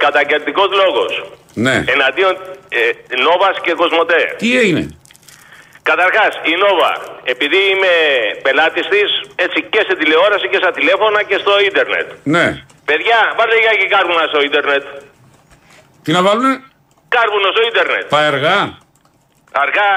καταγγελτικός 0.04 0.68
λόγος. 0.83 1.12
Ναι. 1.54 1.84
Εναντίον 1.94 2.34
ε, 2.68 3.16
Νόβας 3.26 3.56
και 3.62 3.73
Κοσμοτέ. 3.73 4.34
Τι 4.38 4.58
έγινε; 4.58 4.99
Καταρχάς, 5.90 6.32
η 6.52 6.54
Νόβα, 6.64 6.92
επειδή 7.25 7.61
είμαι 7.73 7.92
πελάτης 8.42 8.87
της, 8.88 9.08
έτσι 9.44 9.58
και 9.73 9.80
στην 9.87 9.96
τηλεόραση 9.99 10.49
και 10.49 10.61
στα 10.62 10.70
τηλέφωνα 10.70 11.23
και 11.23 11.38
στο 11.42 11.52
ίντερνετ. 11.68 12.06
Ναι. 12.23 12.46
Παιδιά, 12.84 13.18
βάλτε 13.37 13.56
για 13.64 13.75
και 13.80 13.88
κάρβουνα 13.94 14.25
στο 14.32 14.40
ίντερνετ. 14.49 14.84
Τι 16.02 16.12
να 16.12 16.23
βάλουνε; 16.23 16.54
Κάρβουνο 17.08 17.49
στο 17.54 17.62
ίντερνετ. 17.70 18.04
Παεργά. 18.08 18.58
Αργά, 19.62 19.90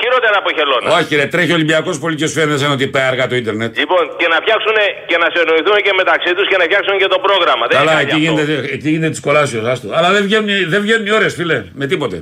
χειρότερα 0.00 0.36
από 0.42 0.50
χελώνα. 0.58 0.86
Όχι, 0.98 1.12
ρε, 1.20 1.26
τρέχει 1.34 1.50
ο 1.54 1.56
Ολυμπιακός 1.60 1.96
πολύ 2.04 2.14
και 2.20 2.26
σου 2.28 2.34
φαίνεται 2.38 2.58
σαν 2.62 2.70
ότι 2.76 2.86
πάει 2.94 3.06
αργά 3.12 3.24
το 3.30 3.34
Ιντερνετ. 3.40 3.72
Λοιπόν, 3.82 4.04
και 4.20 4.26
να 4.32 4.36
φτιάξουν 4.44 4.76
και 5.10 5.16
να 5.22 5.26
συνοηθούν 5.34 5.76
και 5.86 5.92
μεταξύ 6.00 6.30
τους 6.36 6.46
και 6.50 6.56
να 6.60 6.64
φτιάξουν 6.68 6.94
και 7.02 7.08
το 7.14 7.18
πρόγραμμα. 7.26 7.64
Δεν 7.70 7.76
Καλά, 7.78 7.92
είναι 7.92 8.00
εκεί 8.00 8.10
αυτό. 8.10 8.24
γίνεται, 8.42 8.54
εκεί 8.74 8.88
γίνεται 8.94 9.12
τη 9.16 9.20
κολάσεω, 9.26 9.62
άστο. 9.72 9.88
Αλλά 9.98 10.08
δεν 10.16 10.22
βγαίνουν, 10.28 10.48
δεν 10.72 10.80
βγαίνουν 10.84 11.06
οι 11.06 11.12
ώρες, 11.18 11.32
φίλε, 11.38 11.58
με 11.80 11.84
τίποτε. 11.92 12.16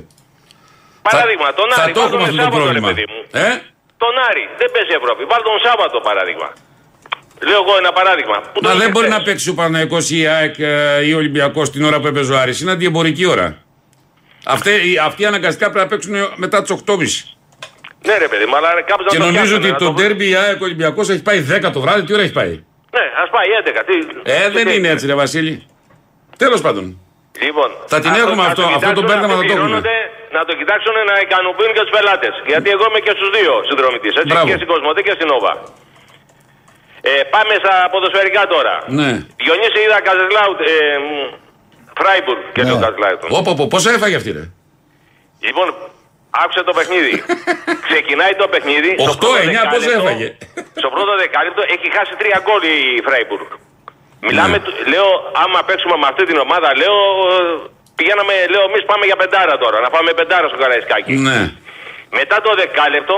Παράδειγμα, 1.09 1.47
τον 1.59 1.67
θα 1.71 1.83
Άρη, 1.83 1.91
το 1.93 1.99
βάλ 1.99 2.07
έχουμε 2.09 2.25
τον 2.25 2.29
αυτό 2.29 2.37
το 2.37 2.43
Σάββατο, 2.43 2.57
ρε 2.57 2.79
πρόβλημα. 2.79 2.87
παιδί 2.87 3.05
μου. 3.11 3.19
Ε; 3.45 3.49
Τον 4.03 4.13
Άρη, 4.29 4.43
δεν 4.61 4.69
παίζει 4.73 4.93
Ευρώπη. 5.01 5.21
Βάλ 5.31 5.41
τον 5.49 5.57
Σάββατο 5.67 5.97
παράδειγμα. 6.07 6.47
Λέω 7.49 7.59
εγώ 7.65 7.73
ένα 7.83 7.91
παράδειγμα. 7.99 8.37
Πού 8.53 8.59
Μα 8.63 8.69
τον 8.69 8.77
δεν 8.79 8.87
είχε 8.87 8.91
μπορεί 8.95 9.05
χθες. 9.07 9.17
να 9.17 9.23
παίξει 9.27 9.49
ο 9.49 9.53
Παναγικό 9.53 9.97
ή 10.09 10.17
η 10.19 10.27
ΑΕΚ 10.27 10.55
ε, 10.59 11.05
ή 11.07 11.13
ο 11.13 11.17
Ολυμπιακός 11.17 11.69
την 11.73 11.83
ώρα 11.89 11.97
που 11.99 12.07
έπαιζε 12.07 12.31
ο 12.33 12.37
Άρης. 12.39 12.59
Είναι 12.61 12.71
αντιεμπορική 12.71 13.25
ώρα. 13.25 13.47
Αυτοί, 14.45 14.69
οι- 14.69 14.97
αυτοί 15.07 15.25
αναγκαστικά 15.25 15.69
πρέπει 15.71 15.83
να 15.85 15.91
παίξουν 15.91 16.15
μετά 16.35 16.61
τις 16.61 16.71
8.30. 16.71 17.32
Ναι, 18.07 18.15
ρε 18.17 18.27
παιδί 18.31 18.45
μου, 18.49 18.55
αλλά 18.59 18.69
κάπως 18.91 19.05
Και 19.11 19.17
να 19.17 19.25
το 19.25 19.31
νομίζω 19.31 19.55
φτιάξουν, 19.55 19.63
ότι 19.63 19.71
να 19.71 19.77
το 19.77 19.85
το- 19.85 19.93
ντέρμπι 19.97 20.25
η 20.29 20.35
ΑΕΚ 20.43 20.61
Ολυμπιακός 20.67 21.05
έχει 21.13 21.23
πάει 21.29 21.39
10 21.51 21.69
το 21.75 21.79
βράδυ. 21.85 22.01
Τι 22.05 22.13
ώρα 22.13 22.23
έχει 22.27 22.35
πάει; 22.41 22.53
Ναι, 22.95 23.03
ας 23.23 23.29
πάει 23.35 23.47
11. 23.59 23.81
Τι... 23.87 23.95
Ε, 24.31 24.45
τι 24.47 24.53
δεν 24.57 24.65
τι- 24.67 24.75
είναι 24.75 24.89
έτσι, 24.93 25.05
ρε 25.11 25.15
Βασίλη. 25.23 25.55
Τέλος 26.43 26.61
πάντων. 26.65 26.85
Λοιπόν, 27.45 27.69
Θα 27.91 27.97
την 28.03 28.11
ας 28.11 28.17
έχουμε 28.23 28.41
να 28.43 28.49
αυτό, 28.51 28.61
το 28.61 28.67
αυτό 28.67 28.79
το 28.79 28.85
κοιτάξουν, 28.85 29.05
πέρδεμα 29.11 29.33
να 29.33 29.39
θα 29.39 29.45
το 29.47 29.53
έχουμε. 29.53 29.53
πληρώνονται, 29.53 29.95
Να 30.37 30.41
το 30.47 30.53
κοιτάξουν 30.59 30.95
να 31.11 31.15
ικανοποιούν 31.25 31.71
και 31.75 31.83
τους 31.85 31.93
πελάτες. 31.97 32.33
Γιατί 32.51 32.67
εγώ 32.75 32.83
είμαι 32.89 33.01
και 33.05 33.13
στους 33.17 33.29
δύο 33.37 33.53
συνδρομητής. 33.69 34.13
Μπράβο. 34.29 34.45
Και 34.49 34.55
στην 34.59 34.67
Κοσμοτέ 34.71 35.01
και 35.07 35.13
στην 35.17 35.29
Όβα. 35.37 35.53
Ε, 37.09 37.11
πάμε 37.33 37.53
στα 37.63 37.73
ποδοσφαιρικά 37.91 38.41
τώρα. 38.53 38.75
Ναι. 38.99 39.09
Διονύση 39.43 39.79
είδα 39.85 39.97
Καζεσλάουτ. 40.07 40.59
Ε, 40.71 40.71
μ, 41.05 41.07
Φράιμπουργκ 41.99 42.41
και 42.55 42.61
Ναι. 42.63 42.67
λέω 42.69 42.79
Καζεσλάουτ. 42.85 43.19
Όπο, 43.39 43.49
όπο, 43.53 43.63
πόσα 43.73 43.89
έφαγε 43.97 44.15
αυτή, 44.21 44.31
ρε; 44.37 44.43
Λοιπόν, 45.47 45.67
άκουσε 46.41 46.61
το 46.69 46.73
παιχνίδι. 46.77 47.15
Ξεκινάει 47.89 48.33
το 48.41 48.47
παιχνίδι. 48.53 48.91
στο 49.05 49.13
8, 49.15 49.17
πρώτο 49.23 49.35
9, 49.35 49.39
πόσα 49.39 49.51
δεκάλεπτο- 49.53 49.99
έφαγε. 49.99 50.27
Στο 50.81 50.89
πρώτο 50.95 51.11
δεκάλεπτο 51.23 51.61
έχει 51.75 51.87
χάσει 51.97 52.13
τρία 52.21 52.37
γκολ 52.45 52.61
η 52.73 52.77
Φράιμπουργκ. 53.07 53.47
Μιλάμε, 54.27 54.57
Ναι. 54.57 54.63
του- 54.65 54.75
λέω, 54.93 55.07
άμα 55.43 55.59
παίξουμε 55.67 55.95
με 56.01 56.07
αυτή 56.11 56.23
την 56.29 56.37
ομάδα, 56.45 56.67
λέω, 56.81 56.97
ε, 57.33 57.39
πηγαίναμε, 57.97 58.33
λέω, 58.53 58.63
εμείς 58.69 58.83
πάμε 58.91 59.03
για 59.09 59.17
πεντάρα 59.21 59.55
τώρα, 59.63 59.77
να 59.85 59.89
πάμε 59.95 60.09
πεντάρα 60.19 60.47
στο 60.51 60.57
Καραϊσκάκι. 60.63 61.13
Ναι. 61.27 61.39
Μετά 62.19 62.37
το 62.45 62.51
δεκάλεπτο, 62.61 63.15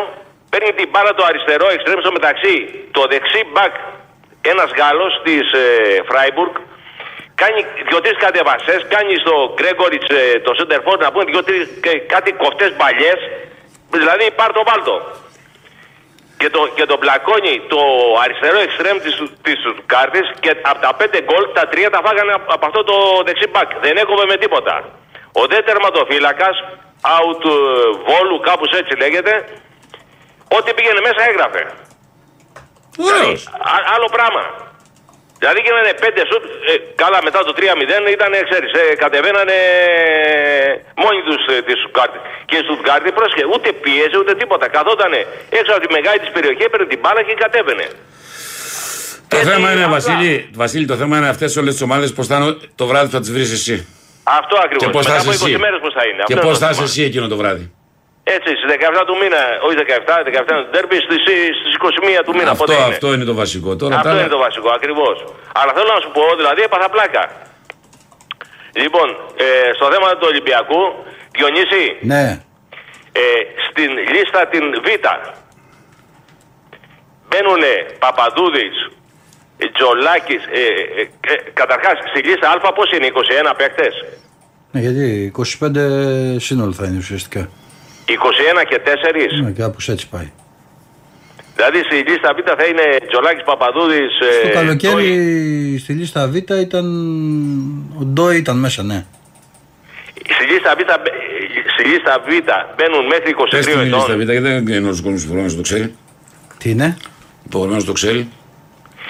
παίρνει 0.52 0.72
την 0.80 0.88
μπάρα 0.92 1.12
το 1.20 1.24
αριστερό 1.30 1.68
εξτρέμ 1.76 2.00
στο 2.04 2.12
μεταξύ, 2.18 2.54
το 2.96 3.02
δεξί 3.12 3.42
μπακ, 3.52 3.74
ένας 4.54 4.70
Γάλλος 4.80 5.14
της 5.26 5.46
ε, 5.64 5.64
Φράιμπουργκ, 6.10 6.54
κάνει 7.42 7.60
δυο-τρεις 7.90 8.18
κατεβασές, 8.26 8.80
κάνει 8.96 9.14
στο 9.24 9.36
Γκρέγκοριτς 9.56 10.08
ε, 10.10 10.40
το 10.46 10.52
Σέντερφορ 10.58 10.98
να 11.00 11.12
πούμε 11.12 11.24
δυο-τρεις 11.32 11.64
και 11.84 11.92
κάτι 12.14 12.30
κοφτές 12.32 12.72
μπαλιές, 12.76 13.20
δηλαδή 13.98 14.26
πάρ 14.40 14.50
το 14.58 14.64
βάλτο. 14.70 14.96
Και 16.38 16.50
το, 16.50 16.62
και 16.76 16.86
το 16.86 16.98
μπλακώνει 16.98 17.62
το 17.74 17.80
αριστερό 18.24 18.60
εξτρέμ 18.68 18.98
της, 19.06 19.16
της 19.42 19.60
κάρτης 19.86 20.28
και 20.40 20.52
από 20.72 20.80
τα 20.86 20.94
πέντε 21.00 21.22
γκολ 21.22 21.44
τα 21.54 21.68
τρία 21.68 21.90
τα 21.90 22.02
φάγανε 22.06 22.34
από, 22.38 22.54
από 22.54 22.66
αυτό 22.66 22.84
το 22.84 22.96
δεξί 23.26 23.48
μπακ. 23.48 23.70
Δεν 23.86 23.98
έκοβε 23.98 24.26
με 24.26 24.38
τίποτα. 24.38 24.76
Ο 25.32 25.46
δε 25.52 25.58
τερματοφύλακας, 25.62 26.56
out 27.18 27.44
ε, 27.46 27.54
βόλου 28.08 28.40
κάπως 28.40 28.72
έτσι 28.80 28.98
λέγεται, 28.98 29.34
ό,τι 30.58 30.74
πήγαινε 30.74 31.00
μέσα 31.08 31.22
έγραφε. 31.30 31.64
Ωραίος. 33.08 33.48
Α- 33.48 33.86
άλλο 33.96 34.08
πράγμα. 34.12 34.44
Δηλαδή 35.46 35.62
γίνανε 35.68 35.92
πέντε 36.06 36.22
σουτ, 36.30 36.44
ε, 36.72 36.74
καλά 37.04 37.20
μετά 37.28 37.40
το 37.48 37.52
3-0 37.60 38.10
ήταν, 38.18 38.32
ξέρεις, 38.50 38.72
ε, 38.82 38.84
κατεβαίνανε 39.04 39.58
μόνοι 41.04 41.20
τους 41.28 41.42
ε, 41.54 41.56
τη 41.68 41.74
Στουτγκάρτη. 41.80 42.18
Και 42.50 42.56
η 42.62 42.64
Στουτγκάρτη 42.66 43.10
πρόσχε, 43.20 43.42
ούτε 43.54 43.68
πίεζε 43.84 44.18
ούτε 44.22 44.34
τίποτα. 44.42 44.66
Καθότανε 44.78 45.20
έξω 45.60 45.72
από 45.76 45.82
τη 45.86 45.90
μεγάλη 45.98 46.20
της 46.24 46.32
περιοχή, 46.36 46.64
έπαιρνε 46.68 46.86
την 46.94 47.00
μπάλα 47.02 47.22
και 47.28 47.34
κατέβαινε. 47.44 47.86
Το 49.32 49.36
Έτσι, 49.38 49.50
θέμα 49.52 49.68
είναι, 49.74 49.84
απλά. 49.88 49.94
Βασίλη, 49.98 50.34
Βασίλη, 50.62 50.86
το 50.92 50.96
θέμα 51.02 51.16
είναι 51.18 51.30
αυτές 51.34 51.50
όλες 51.62 51.74
τις 51.76 51.84
ομάδες 51.88 52.10
πώς 52.18 52.26
θα 52.30 52.36
είναι 52.38 52.52
το 52.80 52.86
βράδυ 52.90 53.06
που 53.10 53.12
θα 53.18 53.20
τις 53.24 53.32
βρεις 53.36 53.52
εσύ. 53.60 53.76
Αυτό 54.40 54.56
ακριβώς. 54.64 54.84
Και 54.86 54.90
πώς 54.96 55.06
θα 55.06 55.12
Μετά 55.12 55.22
είσαι 55.24 55.30
από 55.36 55.46
20 55.46 55.50
εσύ. 55.50 55.58
μέρες 55.66 55.80
πώς 55.86 55.94
θα 55.98 56.04
είναι. 56.10 56.24
Και 56.30 56.34
Αυτό 56.34 56.48
πώς 56.48 56.58
είναι 56.58 56.60
το 56.60 56.66
θα 56.66 56.70
είσαι 56.72 56.80
θέμα. 56.80 56.90
εσύ 56.90 57.02
εκείνο 57.10 57.28
το 57.34 57.38
βράδυ. 57.42 57.66
Έτσι, 58.38 58.50
στις 58.58 58.68
17 58.74 59.04
του 59.08 59.16
μήνα, 59.22 59.42
όχι 59.66 59.76
17, 59.78 60.24
17 60.24 60.54
του 60.64 60.70
τέρπι, 60.76 60.98
στις, 61.06 61.20
στις 61.60 61.74
21 62.20 62.24
του 62.26 62.34
μήνα. 62.38 62.52
Αυτό, 62.56 62.64
πότε 62.66 62.76
είναι. 62.82 62.94
αυτό 62.96 63.08
είναι 63.14 63.28
το 63.32 63.36
βασικό. 63.44 63.70
Τώρα 63.82 63.94
Αυτό 63.96 64.06
τα 64.08 64.12
άλλα- 64.12 64.22
είναι 64.24 64.34
το 64.38 64.42
βασικό, 64.48 64.70
ακριβώς. 64.80 65.16
Αλλά 65.60 65.72
θέλω 65.76 65.90
να 65.98 66.02
σου 66.04 66.12
πω, 66.18 66.24
δηλαδή 66.42 66.62
έπαθα 66.68 66.88
πλάκα. 66.96 67.24
Λοιπόν, 68.84 69.08
ε, 69.46 69.48
στο 69.78 69.86
θέμα 69.94 70.08
του 70.18 70.28
Ολυμπιακού, 70.32 70.82
Διονύση, 71.36 71.86
Ναι. 72.14 72.26
ε, 73.22 73.22
στην 73.68 73.90
λίστα 74.14 74.40
την 74.54 74.64
Β 74.86 74.88
μπαίνουν 77.28 77.64
Παπαδούδης, 78.04 78.76
Τζολάκης, 79.76 80.44
ε, 80.60 80.62
ε, 81.02 81.02
ε, 81.02 81.36
καταρχάς 81.54 81.96
στη 82.12 82.20
λίστα 82.28 82.46
Α 82.52 82.74
πώς 82.74 82.92
είναι, 82.92 83.06
21 83.06 83.54
παίκτες; 83.58 83.94
ναι. 84.72 84.80
Γιατί 84.86 85.32
25 85.36 86.40
σύνολο 86.40 86.72
θα 86.72 86.86
είναι 86.86 86.98
ουσιαστικά. 86.98 87.50
21 88.08 88.64
και 88.70 88.82
4. 88.86 89.44
Ναι, 89.44 89.52
κάπως 89.52 89.90
έτσι 89.90 90.10
πάει. 90.10 90.32
Δηλαδή 91.56 91.78
στη 91.84 91.96
λίστα 92.12 92.34
Β 92.34 92.38
θα 92.60 92.66
είναι 92.66 93.08
Τζολάκης, 93.10 93.44
Παπαδούδης, 93.44 94.12
Το 94.44 94.48
ε, 94.48 94.52
καλοκαίρι 94.52 94.94
Ντόι. 94.94 95.78
στη 95.78 95.94
λίστα 95.94 96.28
Β 96.28 96.36
ήταν. 96.36 96.86
Ο 98.00 98.04
Ντόι 98.04 98.38
ήταν 98.38 98.58
μέσα, 98.60 98.84
ναι. 98.84 99.06
Στη 100.36 100.46
λίστα, 100.52 100.76
Β, 100.76 100.80
μπε- 101.04 101.14
στη 101.74 101.84
λίστα 101.90 102.24
Β 102.26 102.30
μπαίνουν 102.76 103.06
μέχρι 103.06 103.30
23 103.30 103.48
Πες 103.50 103.66
την 103.66 103.80
λίστα 103.82 103.98
ετών. 103.98 104.18
β, 104.18 104.22
γιατί 104.22 104.40
δεν 104.40 104.68
είναι 104.68 104.88
ο 104.88 104.90
κόσμο 104.90 105.10
υποχρεωμένο 105.12 105.48
να 105.50 105.56
το 105.56 105.62
ξέρει. 105.62 105.96
Τι 106.58 106.70
είναι, 106.70 106.98
Υποχρεωμένο 107.46 107.80
να 107.80 107.86
το 107.86 107.92
ξέρει. 107.92 108.28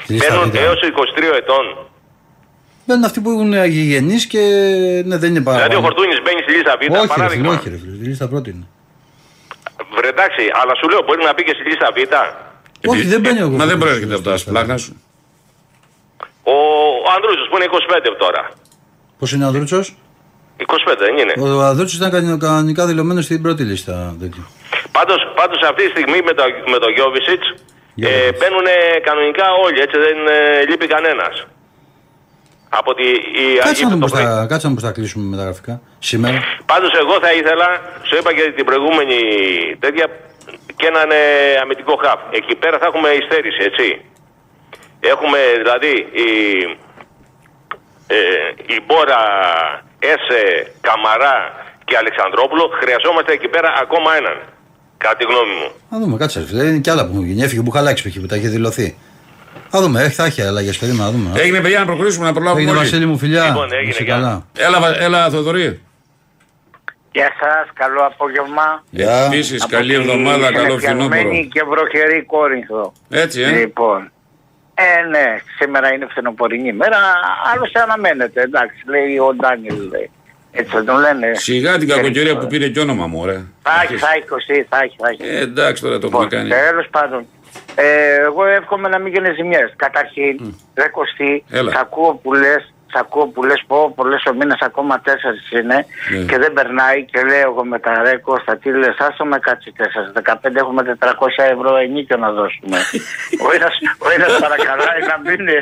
στη 0.04 0.14
λίστα 0.14 0.34
Μπαίνουν 0.36 0.52
Β. 0.52 0.56
έως 0.56 0.80
23 0.82 1.36
ετών. 1.38 1.66
Μπαίνουν 2.86 3.04
αυτοί 3.04 3.22
που 3.22 3.30
έχουν 3.30 3.54
αγιγενεί 3.54 4.16
και 4.16 4.40
ναι, 5.06 5.18
δεν 5.18 5.30
είναι 5.30 5.42
πάρα 5.42 5.58
Δηλαδή 5.58 5.76
ο 5.76 5.82
Φορτούνη 5.82 6.14
μπαίνει 6.24 6.42
στη 6.42 6.52
λίστα 6.52 6.78
Β, 6.78 6.82
Όχι, 6.82 6.92
ρε 6.92 6.98
φίλε, 7.00 7.08
παράδειγμα. 7.16 7.54
όχι, 7.54 7.70
ρε 7.70 7.78
φίλε, 7.78 7.92
η 8.04 8.08
λίστα 8.08 8.28
πρώτη 8.28 8.50
είναι. 8.50 8.66
Βρε, 9.98 10.08
εντάξει, 10.16 10.44
αλλά 10.60 10.74
σου 10.80 10.88
λέω 10.92 11.02
μπορεί 11.06 11.22
να 11.24 11.34
μπει 11.34 11.44
και 11.48 11.54
στη 11.58 11.64
λίστα 11.70 11.88
Β. 11.96 12.00
Όχι, 12.92 13.06
δεν 13.14 13.20
μπαίνει 13.22 13.42
ο 13.42 13.50
Μα 13.50 13.50
δεν 13.50 13.58
Φορτούνης. 13.60 13.84
προέρχεται 13.84 14.14
από 14.20 14.24
τα 14.30 14.38
σπλάχνα 14.44 14.78
σου. 14.84 14.92
Ο, 16.44 16.56
ο 17.08 17.10
Ανδρούτσος 17.16 17.48
που 17.50 17.56
είναι 17.58 17.68
25 17.72 18.16
τώρα. 18.24 18.42
Πώς 19.20 19.32
είναι 19.34 19.44
ο 19.44 19.48
Ανδρούτσος; 19.48 19.86
25 20.58 20.66
δεν 21.06 21.14
είναι. 21.18 21.34
Ο 21.58 21.62
Ανδρούτσος 21.70 21.98
ήταν 21.98 22.12
κανονικά- 22.12 22.46
κανονικά 22.48 22.86
δηλωμένος 22.86 23.24
στην 23.26 23.42
πρώτη 23.42 23.64
λίστα. 23.64 24.16
τέτοιο. 24.20 24.44
Πάντως, 24.92 25.20
πάντως 25.36 25.60
αυτή 25.70 25.84
τη 25.86 25.90
στιγμή 25.96 26.20
με 26.28 26.34
το, 26.34 26.44
με 26.74 26.78
το 26.84 26.90
Γιώβησιτς 26.96 27.48
ε, 27.50 27.54
Γιώβησιτς. 27.96 28.38
μπαίνουν 28.40 28.68
κανονικά 29.10 29.46
όλοι, 29.66 29.80
έτσι 29.86 29.98
δεν 30.06 30.18
ε, 30.38 30.66
λείπει 30.70 30.88
κανένας. 30.96 31.34
Από 32.80 32.92
τη, 32.98 33.06
η 33.44 33.46
Κάτσε 33.58 33.66
να 33.66 33.70
Αίγυπτο 33.70 33.90
δούμε 33.90 34.00
το 34.00 34.06
πώς 34.06 34.12
πρωί. 34.12 34.24
θα, 34.24 34.46
κάτσε 34.52 34.66
να 34.66 34.70
δούμε 34.70 34.76
πώς 34.78 34.84
θα 34.88 34.92
κλείσουμε 34.98 35.26
με 35.32 35.38
τα 35.40 35.44
γραφικά. 35.48 35.74
Σήμερα. 36.10 36.38
Πάντως 36.72 36.92
εγώ 37.04 37.16
θα 37.26 37.32
ήθελα, 37.40 37.68
σου 38.08 38.16
είπα 38.20 38.32
και 38.38 38.44
την 38.58 38.66
προηγούμενη 38.70 39.18
τέτοια, 39.84 40.06
και 40.80 40.88
έναν 40.94 41.10
ε, 41.12 41.22
αμυντικό 41.62 41.94
χαφ. 42.04 42.20
Εκεί 42.40 42.54
πέρα 42.62 42.76
θα 42.82 42.86
έχουμε 42.90 43.10
υστέρηση, 43.22 43.62
έτσι. 43.70 43.88
Έχουμε 45.14 45.40
δηλαδή 45.62 45.94
η, 46.26 46.30
ε, 48.08 48.18
η 48.76 48.78
Μπόρα, 48.86 49.22
Έσε, 50.14 50.44
Καμαρά 50.88 51.38
και 51.88 51.98
Αλεξανδρόπουλο. 51.98 52.64
Χρειαζόμαστε 52.82 53.32
εκεί 53.38 53.48
πέρα 53.48 53.70
ακόμα 53.84 54.10
έναν. 54.20 54.38
Κατά 54.98 55.16
τη 55.18 55.24
γνώμη 55.24 55.54
μου. 55.60 55.70
Θα 55.90 56.00
δούμε, 56.00 56.18
κάτσε. 56.18 56.40
ρε 56.40 56.46
φίλε. 56.46 56.64
Είναι 56.64 56.78
και 56.86 56.92
άλλα 56.92 57.06
που 57.06 57.12
έχουν 57.14 57.26
γίνει. 57.26 57.42
Έφυγε 57.42 57.60
ο 57.60 57.64
Μπουχαλάκης 57.64 58.02
π.χ. 58.04 58.20
που 58.20 58.26
τα 58.26 58.36
έχει 58.36 58.48
δηλωθεί. 58.48 58.98
Θα 59.70 59.82
δούμε, 59.82 60.02
έχει, 60.04 60.14
θα 60.14 60.26
έχει 60.26 60.42
αλλαγές. 60.42 60.78
Περίμενα 60.78 61.04
να 61.06 61.12
δούμε. 61.12 61.32
Έγινε 61.40 61.62
παιδιά 61.62 61.80
να 61.80 61.86
προχωρήσουμε 61.86 62.26
να 62.26 62.34
προλάβουμε 62.34 62.62
Έγινε 62.62 62.78
όλοι. 62.78 62.86
Βασίλη 62.88 63.06
μου, 63.06 63.18
φιλιά. 63.18 63.46
Λοιπόν, 63.46 63.74
έγινε, 63.74 63.90
Είσαι 63.90 64.04
γεια. 64.04 64.14
καλά. 64.14 64.46
Έλα, 64.58 64.80
Βα- 64.80 65.02
έλα 65.02 65.30
Θοδωρή. 65.30 65.80
Γεια 67.12 67.32
σας, 67.40 67.70
καλό 67.74 68.02
απόγευμα. 68.06 68.84
Γεια. 68.90 69.26
Επίσης, 69.26 69.62
Από 69.64 69.72
καλή 69.76 69.94
τη 69.96 70.00
εβδομάδα, 70.02 70.52
καλό 70.52 70.78
φθινόπωρο. 70.78 70.80
συνεφιασμένη 70.80 71.48
και 71.54 71.62
βροχερή 71.70 72.24
Κόρινθο. 72.24 72.94
Έτσι, 73.10 73.42
ε. 73.42 73.50
Λοιπόν, 73.50 74.12
ε, 74.74 75.08
ναι, 75.10 75.26
σήμερα 75.60 75.94
είναι 75.94 76.08
φθινοπορεινή 76.10 76.74
μέρα, 76.74 76.98
άλλωστε 77.54 77.80
αναμένεται, 77.82 78.42
εντάξει, 78.42 78.78
λέει 78.90 79.18
ο 79.18 79.34
Ντάνιλ, 79.36 79.90
λέει. 79.92 80.10
Έτσι 80.52 80.72
δεν 80.76 80.86
τον 80.86 81.00
λένε. 81.00 81.32
Σιγά 81.36 81.78
την 81.78 81.88
κακοκαιρία 81.88 82.38
που 82.38 82.48
πήρε 82.48 82.68
και 82.70 82.80
όνομα 82.80 83.08
μου, 83.08 83.20
ωραία. 83.22 83.46
Θα 83.62 83.72
έχει, 83.84 83.96
θα 83.98 84.08
έχει, 84.16 84.28
Κωστή, 84.28 84.66
θα 84.70 84.78
έχει, 84.84 84.96
θα 85.00 85.08
έχει. 85.10 85.36
Ε, 85.36 85.40
εντάξει 85.42 85.82
τώρα 85.82 86.00
το 86.00 86.08
έχουμε 86.08 86.24
Λοιπόν, 86.24 86.40
κάνει. 86.40 86.50
τέλος 86.50 86.88
πάντων, 86.92 87.26
ε, 87.76 88.16
εγώ 88.24 88.46
εύχομαι 88.46 88.88
να 88.90 89.00
μην 89.00 89.14
γίνεις 89.14 89.36
ζημιές. 89.36 89.74
Καταρχήν, 89.76 90.56
ρε 90.76 90.88
Κωστή, 90.88 91.44
Έλα. 91.52 91.72
σ' 91.72 91.76
ακούω 91.76 92.14
που 92.24 92.34
λες, 92.34 92.74
σ' 92.92 92.96
ακούω 92.98 93.28
που 93.28 93.44
λες 93.44 93.64
πω 93.68 93.92
πολλές 93.96 94.26
ο 94.26 94.34
μήνας 94.34 94.60
ακόμα 94.62 95.00
τέσσερις 95.00 95.52
είναι 95.52 95.86
Ναι. 96.12 96.26
και 96.30 96.38
δεν 96.38 96.54
περνάει 96.54 97.06
και 97.06 97.22
λέω 97.24 97.50
εγώ 97.52 97.66
με 97.66 97.80
τα 97.80 98.02
ρε 98.04 98.18
Κώστα 98.18 98.58
τι 98.58 98.70
λες 98.72 98.96
άστο 99.00 99.26
με 99.26 99.40
κάτσει 99.40 99.72
τέσσερις 99.72 100.12
15 100.24 100.56
έχουμε 100.56 100.98
400 101.00 101.08
ευρώ 101.38 101.76
ενίκιο 101.76 102.18
να 102.18 102.32
δώσουμε 102.32 102.78
ο 103.46 103.48
ένας, 103.56 103.74
ο 104.06 104.08
ένας 104.16 104.40
παρακαλάει 104.40 105.00
να 105.12 105.16
μείνει 105.30 105.58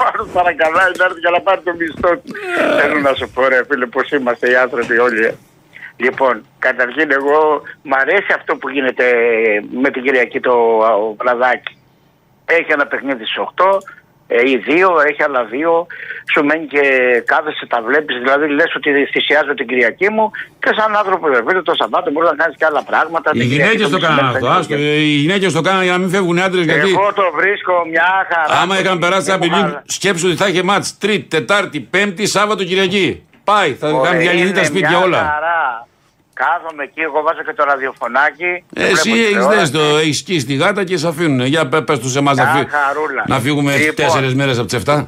ο 0.00 0.02
άλλος 0.12 0.28
παρακαλάει 0.32 0.90
να 0.98 1.04
έρθει 1.04 1.20
και 1.20 1.30
να 1.30 1.40
πάρει 1.40 1.60
το 1.64 1.72
μισθό 1.78 2.10
του 2.16 2.32
θέλω 2.80 2.98
να 3.00 3.14
σου 3.14 3.30
πω 3.34 3.48
ρε 3.48 3.60
φίλε 3.68 3.86
πως 3.86 4.10
είμαστε 4.10 4.50
οι 4.50 4.56
άνθρωποι 4.56 4.98
όλοι 4.98 5.24
ε. 5.24 5.34
Λοιπόν, 5.96 6.46
καταρχήν 6.58 7.10
εγώ 7.12 7.62
μ' 7.82 7.94
αρέσει 7.94 8.32
αυτό 8.34 8.56
που 8.56 8.68
γίνεται 8.68 9.04
με 9.82 9.90
την 9.90 10.02
Κυριακή 10.02 10.40
το 10.40 10.52
ο 10.52 11.14
βραδάκι. 11.18 11.76
Έχει 12.44 12.72
ένα 12.72 12.86
παιχνίδι 12.86 13.24
στις 13.24 13.36
8 13.56 13.78
ε, 14.28 14.50
ή 14.50 14.56
δύο, 14.56 14.88
έχει 15.08 15.22
άλλα 15.22 15.44
δύο. 15.44 15.86
Σου 16.32 16.44
μένει 16.44 16.66
και 16.66 16.82
κάθεσαι, 17.26 17.66
τα 17.66 17.82
βλέπεις, 17.82 18.16
δηλαδή 18.18 18.48
λες 18.48 18.74
ότι 18.76 18.90
θυσιάζω 19.12 19.54
την 19.54 19.66
Κυριακή 19.66 20.10
μου 20.10 20.30
και 20.58 20.70
σαν 20.78 20.96
άνθρωπο 20.96 21.26
βέβαια 21.28 21.62
το 21.62 21.74
Σαββάτο 21.74 22.10
μπορεί 22.10 22.26
να 22.26 22.34
κάνεις 22.34 22.56
και 22.56 22.64
άλλα 22.64 22.82
πράγματα. 22.82 23.30
Οι 23.34 23.38
Την 23.38 23.48
Κυριακή 23.48 23.76
γυναίκες 23.76 23.90
το 23.90 23.98
μεσημέρι 23.98 24.16
κάναν 24.20 24.32
θα 24.32 24.36
αυτό. 24.38 24.46
είναι 24.46 24.58
Άστο, 24.58 24.74
και- 24.74 24.82
ε, 24.82 24.94
οι 24.94 25.16
γυναίκες 25.24 25.52
το 25.52 25.60
κάναν 25.60 25.82
για 25.82 25.92
να 25.92 25.98
μην 25.98 26.08
φεύγουν 26.10 26.36
οι 26.36 26.42
άντρες 26.42 26.64
γιατί. 26.64 26.88
Εγώ 26.90 27.12
το 27.14 27.22
βρίσκω 27.34 27.72
μια 27.90 28.26
χαρά. 28.30 28.60
Άμα 28.62 28.78
είχαν 28.80 28.98
περάσει 28.98 29.26
τα 29.26 29.32
Έχω 29.32 29.40
πηλή, 29.42 29.54
χαλα- 29.54 29.82
σκέψου 29.86 30.26
ότι 30.28 30.36
θα 30.36 30.48
είχε 30.48 30.62
μάτς 30.62 30.98
Τρίτη, 30.98 31.24
Τετάρτη, 31.28 31.80
Πέμπτη, 31.80 32.26
Σάββατο, 32.26 32.64
Κυριακή. 32.64 33.26
Πάει, 33.44 33.74
θα 33.74 33.88
Ωραία, 33.88 34.00
είχαν 34.10 34.18
διαλυθεί 34.20 34.52
τα 34.52 34.58
είναι 34.58 34.66
σπίτια 34.68 34.88
μια 34.88 34.98
όλα. 34.98 35.16
Χαρά. 35.18 35.85
Κάθομαι 36.42 36.82
εκεί, 36.82 37.00
εγώ 37.00 37.22
βάζω 37.22 37.42
και 37.42 37.52
το 37.52 37.64
ραδιοφωνάκι. 37.64 38.64
Εσύ 38.74 39.10
βλέπω 39.10 39.16
έχεις 39.16 39.28
τηλεόραση. 39.28 39.58
δες 39.58 39.70
το, 39.70 39.96
έχεις 39.96 40.18
σκίσει 40.18 40.46
τη 40.46 40.54
γάτα 40.54 40.84
και 40.84 40.96
σε 40.96 41.08
αφήνουν. 41.08 41.40
Για 41.46 41.68
πε 41.68 41.80
τους 41.98 42.12
σε 42.12 42.18
εμάς 42.18 42.36
να, 42.36 42.44
Μια 42.44 42.52
φύ- 42.54 42.70
χαρούλα. 42.70 43.24
να 43.26 43.38
φύγουμε 43.40 43.76
Λοιπόν. 43.76 43.94
τέσσερις 43.94 44.34
μέρες 44.34 44.56
από 44.58 44.66
τις 44.66 44.74
7. 44.86 45.06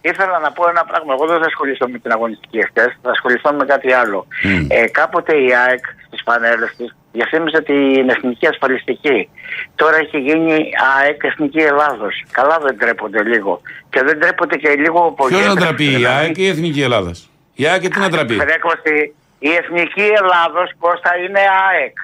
Ήθελα 0.00 0.38
να 0.38 0.52
πω 0.52 0.68
ένα 0.68 0.84
πράγμα. 0.84 1.12
Εγώ 1.16 1.26
δεν 1.26 1.38
θα 1.40 1.46
ασχοληθώ 1.46 1.88
με 1.88 1.98
την 1.98 2.10
αγωνιστική 2.12 2.58
εχθές, 2.58 2.98
θα 3.02 3.10
ασχοληθώ 3.10 3.52
με 3.52 3.64
κάτι 3.64 3.92
άλλο. 3.92 4.26
Ε, 4.68 4.84
κάποτε 4.86 5.32
η 5.36 5.48
ΑΕΚ 5.66 5.84
στι 6.06 6.18
πανέλε 6.24 6.66
τη 6.76 6.84
διαφήμιζε 7.12 7.60
την 7.62 8.08
εθνική 8.08 8.46
ασφαλιστική. 8.46 9.28
Τώρα 9.74 9.96
έχει 9.96 10.18
γίνει 10.18 10.54
ΑΕΚ 10.98 11.18
Εθνική 11.24 11.58
Ελλάδος. 11.58 12.24
Καλά 12.30 12.58
δεν 12.62 12.78
τρέπονται 12.78 13.22
λίγο. 13.22 13.60
Και 13.90 14.02
δεν 14.02 14.20
τρέπονται 14.20 14.56
και 14.56 14.68
λίγο 14.68 14.98
ο 15.06 15.10
Ποιος 15.12 15.30
να 15.30 15.36
Πογέτρας, 15.38 15.64
τραπεί, 15.64 15.84
η 15.84 15.88
δηλαδή. 15.88 16.16
ΑΕΚ 16.18 16.36
ή 16.38 16.42
η 16.42 16.48
Εθνική 16.48 16.82
Ελλάδας; 16.82 17.30
Η 17.54 17.66
ΑΕΚ 17.66 17.88
τι 17.88 17.98
να 18.00 18.08
τραπεί. 18.10 18.34
Ρε 18.34 18.58
Κωστή, 18.58 19.14
η 19.46 19.50
Εθνική 19.60 20.06
Ελλάδος 20.20 20.68
Κώστα 20.78 21.12
είναι 21.24 21.42
ΑΕΚ. 21.68 21.96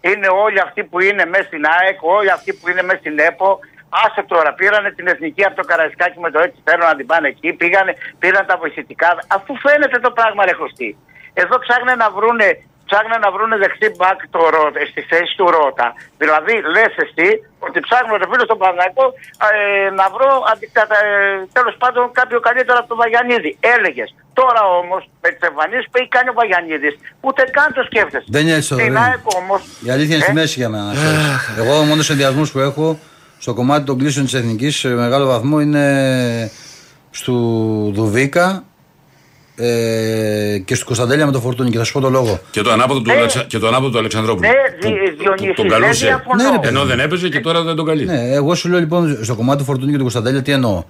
Είναι 0.00 0.28
όλοι 0.44 0.60
αυτοί 0.66 0.84
που 0.84 1.00
είναι 1.00 1.24
μέσα 1.32 1.46
στην 1.50 1.62
ΑΕΚ, 1.76 1.98
όλοι 2.16 2.30
αυτοί 2.30 2.50
που 2.54 2.68
είναι 2.70 2.82
μέσα 2.82 2.98
στην 2.98 3.18
ΕΠΟ. 3.18 3.58
Άσε 4.04 4.22
τώρα, 4.32 4.50
πήρανε 4.60 4.90
την 4.90 5.06
εθνική 5.06 5.44
από 5.44 5.56
το 5.60 5.64
Καραϊσκάκι 5.70 6.18
με 6.20 6.30
το 6.30 6.38
έτσι 6.40 6.58
θέλουν 6.64 6.86
να 6.86 6.96
την 6.96 7.06
πάνε 7.06 7.28
εκεί, 7.28 7.52
πήγανε, 7.52 7.92
πήραν 8.18 8.46
τα 8.46 8.56
βοηθητικά. 8.56 9.18
Αφού 9.36 9.56
φαίνεται 9.64 9.98
το 9.98 10.10
πράγμα 10.10 10.44
ρε 10.44 10.52
Κωστή. 10.52 10.96
Εδώ 11.32 11.58
ψάχνουν 11.58 11.96
να 11.96 12.10
βρούνε, 12.10 12.48
ψάχνουν 12.94 13.20
να 13.26 13.30
βρούνε 13.34 13.56
δεξί 13.64 13.86
μπακ 13.96 14.18
το 14.34 14.40
Ρώτα, 14.54 14.80
στη 14.92 15.00
θέση 15.10 15.32
του 15.38 15.46
Ρότα. 15.56 15.86
Δηλαδή 16.22 16.54
λες 16.74 16.92
εσύ 17.04 17.28
ότι 17.66 17.78
ψάχνουν 17.86 18.14
ρε 18.22 18.26
φίλο 18.30 18.44
στον 18.48 18.58
Παναγικό 18.62 19.04
ε, 19.48 19.90
να 20.00 20.06
βρω 20.14 20.30
αντικατα, 20.52 20.96
ε, 21.08 21.12
τέλος 21.56 21.74
πάντων 21.82 22.04
κάποιο 22.20 22.38
καλύτερο 22.48 22.76
από 22.80 22.88
τον 22.92 22.98
Βαγιανίδη. 23.02 23.50
Έλεγες. 23.74 24.08
Τώρα 24.40 24.62
όμως 24.80 25.02
με 25.22 25.28
τις 25.34 25.42
εμφανίσεις 25.50 25.86
που 25.90 25.96
έχει 26.00 26.10
κάνει 26.16 26.28
ο 26.34 26.36
Βαγιανίδης 26.40 26.94
ούτε 27.26 27.40
καν 27.56 27.68
το 27.76 27.82
σκέφτεσαι. 27.88 28.26
Δεν 28.34 28.42
είναι 28.46 28.56
έτσι 28.58 28.68
το 28.72 28.76
Στην 28.78 28.92
δεν. 28.92 29.02
ΑΕΚ 29.04 29.22
όμως... 29.40 29.60
Η 29.86 29.90
αλήθεια 29.94 30.14
είναι 30.16 30.24
στη 30.28 30.34
Ε, 30.36 30.40
μέση 30.40 30.56
για 30.62 30.68
μένα. 30.72 30.84
να 30.90 30.94
ξέρεις. 31.00 31.22
Εγώ 31.60 31.72
ο 31.82 31.84
μόνος 31.90 32.06
ενδιασμός 32.14 32.48
που 32.52 32.58
έχω 32.68 32.86
στο 33.44 33.52
κομμάτι 33.58 33.84
των 33.88 33.98
κλήσεων 34.00 34.24
της 34.24 34.34
εθνικής 34.40 34.72
σε 34.82 34.88
μεγάλο 34.88 35.26
βαθμό 35.26 35.56
είναι 35.60 35.84
στου 37.10 37.36
Δουβίκα 37.94 38.64
ε, 39.56 40.58
και 40.64 40.74
στο 40.74 40.84
Κωνσταντέλια 40.84 41.26
με 41.26 41.32
το 41.32 41.40
Φορτούνι. 41.40 41.70
Και 41.70 41.78
θα 41.78 41.84
σου 41.84 41.92
πω 41.92 42.00
το 42.00 42.10
λόγο. 42.10 42.40
Και 42.50 42.60
το 42.60 42.70
ανάποδο 42.72 43.00
του, 43.00 43.10
Ναι. 43.10 43.16
Αλεξα- 43.18 43.44
και 43.44 43.58
το 43.58 43.66
ανάποδο 43.66 43.90
του 43.90 43.98
Αλεξανδρόπουλου. 43.98 44.48
Ναι, 44.48 44.54
Που- 44.80 44.94
Δη- 44.94 45.10
που- 45.10 45.22
Διονύση, 45.22 45.46
που 45.48 45.54
τον 45.54 45.68
δεν 45.68 45.80
καλούσε. 45.80 46.06
διαφωνώ. 46.06 46.42
Ναι, 46.42 46.50
ρε, 46.50 46.56
παιδί. 46.58 46.68
Ενώ 46.68 46.84
δεν 46.84 47.00
έπαιζε 47.00 47.28
και 47.28 47.40
τώρα 47.40 47.62
δεν 47.62 47.74
τον 47.76 47.86
καλεί. 47.86 48.04
Ναι, 48.04 48.28
εγώ 48.32 48.54
σου 48.54 48.68
λέω 48.68 48.78
λοιπόν 48.78 49.18
στο 49.24 49.34
κομμάτι 49.34 49.58
του 49.58 49.64
Φορτούνι 49.64 49.90
και 49.90 49.96
του 49.96 50.02
Κωνσταντέλια 50.02 50.42
τι 50.42 50.52
εννοώ. 50.52 50.82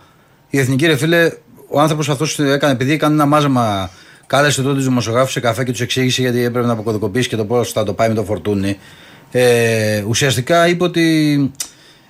Η 0.50 0.59
εθνική 0.59 0.87
ρε 0.87 0.96
φίλε, 0.96 1.31
ο 1.68 1.81
άνθρωπος 1.81 2.09
αυτός 2.09 2.38
έκανε, 2.38 2.72
επειδή 2.72 2.92
έκανε 2.92 3.14
ένα 3.14 3.27
μάζεμα, 3.27 3.90
κάλεσε 4.27 4.62
τότε 4.62 4.74
τους 4.74 4.85
δημοσιογράφους 4.85 5.33
σε 5.33 5.40
καφέ 5.40 5.64
και 5.64 5.70
τους 5.70 5.81
εξήγησε 5.81 6.20
γιατί 6.20 6.44
έπρεπε 6.44 6.66
να 6.66 6.72
αποκωδικοποιήσει 6.72 7.29
και 7.29 7.37
το 7.37 7.44
πώς 7.44 7.72
θα 7.72 7.85
το 7.85 7.92
πάει 7.92 8.09
με 8.09 8.14
το 8.14 8.24
Φορτούνι. 8.24 8.79
Ε, 9.31 10.05
ουσιαστικά 10.09 10.68
είπε 10.68 10.85
ότι 10.85 11.50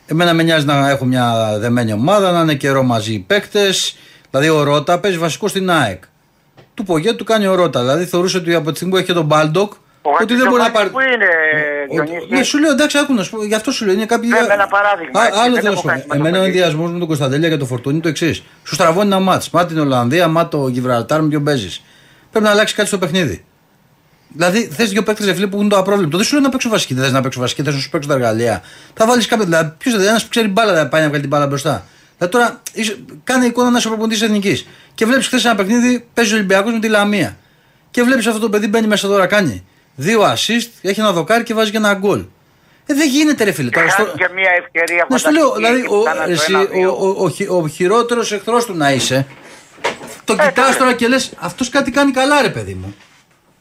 εμένα 0.07 0.35
με 0.35 0.43
νοιάζει 0.43 0.67
να 0.67 0.91
έχω 0.91 1.05
μια 1.05 1.57
δεμένη 1.59 1.93
ομάδα, 1.93 2.31
να 2.33 2.41
είναι 2.41 2.55
καιρό 2.55 2.83
μαζί 2.83 3.13
οι 3.13 3.19
παίκτες. 3.19 3.97
Δηλαδή 4.31 4.49
ο 4.49 4.63
Ρότα 4.63 4.99
παίζει 4.99 5.19
βασικό 5.19 5.49
στην 5.49 5.71
ΑΕΚ. 5.71 6.03
Του 6.75 6.85
Πογέτου 6.85 7.17
του 7.17 7.25
κάνει 7.25 7.47
ο 7.47 7.55
Ρότα. 7.55 7.81
Δηλαδή 7.81 8.05
θεωρούσε 8.05 8.37
ότι 8.37 8.55
από 8.55 8.69
τη 8.71 8.75
στιγμή 8.77 8.93
που 8.93 8.99
έχει 8.99 9.07
και 9.07 9.13
τον 9.13 9.25
Μπάλντοκ, 9.25 9.73
Ο 10.03 10.11
ότι 10.21 10.35
δεν 10.35 10.49
μπορεί 10.49 10.63
να 10.63 10.71
πάρει. 10.71 10.89
Πού 10.91 11.01
είναι, 11.01 11.27
Ότι- 12.01 12.11
Διονύση; 12.11 12.29
Ναι, 12.31 12.43
σου 12.43 12.59
λέω 12.59 12.71
εντάξει, 12.71 12.99
άκου 12.99 13.15
να 13.15 13.23
σου 13.23 13.31
πω, 13.31 13.45
γι' 13.45 13.55
αυτό 13.55 13.71
σου 13.71 13.85
λέω. 13.85 13.95
Είναι 13.95 14.07
κάποιοι. 14.07 14.29
Ναι, 14.33 14.41
με 14.49 14.55
ένα 14.55 14.67
παράδειγμα, 14.67 15.21
Α, 15.21 15.27
έτσι, 15.27 15.39
άλλο 15.41 15.53
δεν 15.55 15.63
θέλω 15.63 15.65
να 15.65 15.71
έχω 15.71 15.77
σου 15.81 15.83
πω. 15.83 15.89
κάνει 15.89 16.01
με 16.03 16.07
το 16.09 16.15
Εμένα 16.15 16.39
ο 16.39 16.41
παιδί. 16.45 16.59
ενδοιασμός 16.59 16.91
με 16.91 16.99
τον 16.99 17.07
Κωνσταντέλια 17.07 17.49
και 17.49 17.57
το 17.57 17.65
Φορτούνι 17.67 17.95
είναι 17.95 18.03
το 18.03 18.09
εξής. 18.09 18.43
Σου 18.65 18.75
στραβώνει 18.75 19.07
ένα 19.07 19.19
ματς. 19.21 19.51
Ματς 19.51 19.69
την 19.69 19.79
Ολλανδία, 19.79 20.29
ματς 20.29 20.51
το 20.51 20.69
Γιβραλτάρ, 20.69 21.23
με 21.23 21.29
ποιον 21.29 21.45
παίζεις. 21.45 21.83
Πρέπει 22.31 22.45
να 22.45 22.51
αλλάξει 22.53 22.75
κάτι 22.75 22.89
στο 22.89 22.99
παιχνίδι. 22.99 23.45
Δηλαδή 24.29 24.67
θες 24.73 24.91
δύο 24.91 25.03
παίκτες 25.03 25.27
ρεφλί 25.27 25.49
που 25.49 25.57
έχουν 25.57 25.69
το 25.69 25.77
απρόβλεπτο. 25.79 26.17
Δεν 26.17 26.27
σου 26.27 26.33
λέω 26.35 26.43
να 26.43 26.49
παίξω 26.49 26.69
βασική, 26.69 26.95
δεν 26.95 27.03
θες 27.05 27.13
να 27.13 27.21
παίξω 27.21 27.41
βασική, 27.41 27.63
θες 27.63 27.75
να 27.75 27.81
σου 27.81 27.91
παίξω 27.91 28.09
τα 28.09 28.15
εργαλεία. 28.15 28.63
Θα 28.95 29.07
βάλεις 29.07 29.27
κάποια. 29.27 29.45
Δηλαδή, 29.45 29.73
ποιος 29.79 29.97
δεν 29.97 30.09
ένας 30.09 30.23
που 30.23 30.29
ξέρει 30.29 30.49
μπάλα 30.49 30.75
θα 30.75 30.89
πάει 30.89 31.01
να 31.01 31.07
βγάλει 31.07 31.21
την 31.21 31.31
μπάλα 31.31 31.47
μπροστά. 31.47 31.85
Δηλαδή 32.19 32.37
τώρα 32.39 32.61
είσαι, 32.73 32.97
κάνε 33.25 33.47
εικόνα 33.47 33.71
να 33.71 33.79
είσαι 33.79 33.89
προπονητής 33.89 34.23
εθνικής. 34.23 34.67
Και 34.95 35.07
βλέπεις 35.07 35.27
χθες 35.27 35.45
ένα 35.45 35.55
παιχνίδι, 35.55 36.07
παίζει 36.15 36.33
ο 36.33 36.37
Ολυμπιακός 36.37 36.73
με 36.73 36.79
τη 36.79 36.89
Λαμία. 36.89 37.37
Και 37.91 38.03
βλέπεις 38.03 38.27
αυτό 38.27 38.39
το 38.41 38.49
παιδί 38.49 38.67
μπαίνει 38.67 38.87
μέσα 38.87 39.09
τώρα 39.09 39.27
κάνει. 39.27 39.65
Δύο 39.97 40.23
assist, 40.23 40.69
έχει 40.83 41.01
ένα 41.01 41.13
δοκάρι 41.13 41.43
και 41.43 41.55
βάζει 41.55 41.71
και 41.71 41.77
ένα 41.77 41.95
γκολ. 41.95 42.25
Ε, 42.87 42.95
δεν 42.95 43.09
γίνεται 43.09 43.45
ρε 43.45 43.53
φίλε. 43.53 43.71
Τώρα, 43.71 43.87
Κάνει 43.87 44.09
στο- 44.09 44.17
και 44.19 44.29
μια 44.35 44.51
ευκαιρία 44.59 45.07
να 45.11 45.17
σου 45.19 45.31
λέω, 45.31 45.49
φανταστική, 45.49 45.83
δηλαδή, 45.83 46.01
ο, 46.01 46.03
κάνατε 46.03 46.33
εσύ, 46.33 46.53
ένα, 46.53 46.61
ο, 46.61 46.67
δύο. 46.67 46.91
ο, 46.99 47.25
ο, 47.25 47.29
χει- 47.31 47.51
ο 47.51 47.69
χειρότερος 47.69 48.33
εχθρός 48.33 48.65
του 48.65 48.75
να 48.77 48.93
είσαι, 48.93 49.27
το 50.25 50.37
κοιτάς 50.37 50.71
ναι. 50.71 50.77
τώρα 50.77 50.93
και 50.93 51.09
λες, 51.09 51.33
αυτός 51.39 51.69
κάτι 51.69 51.91
κάνει 51.91 52.11
καλά, 52.11 52.43
ρε 52.43 52.49
παιδί 52.49 52.75
μου. 52.75 52.95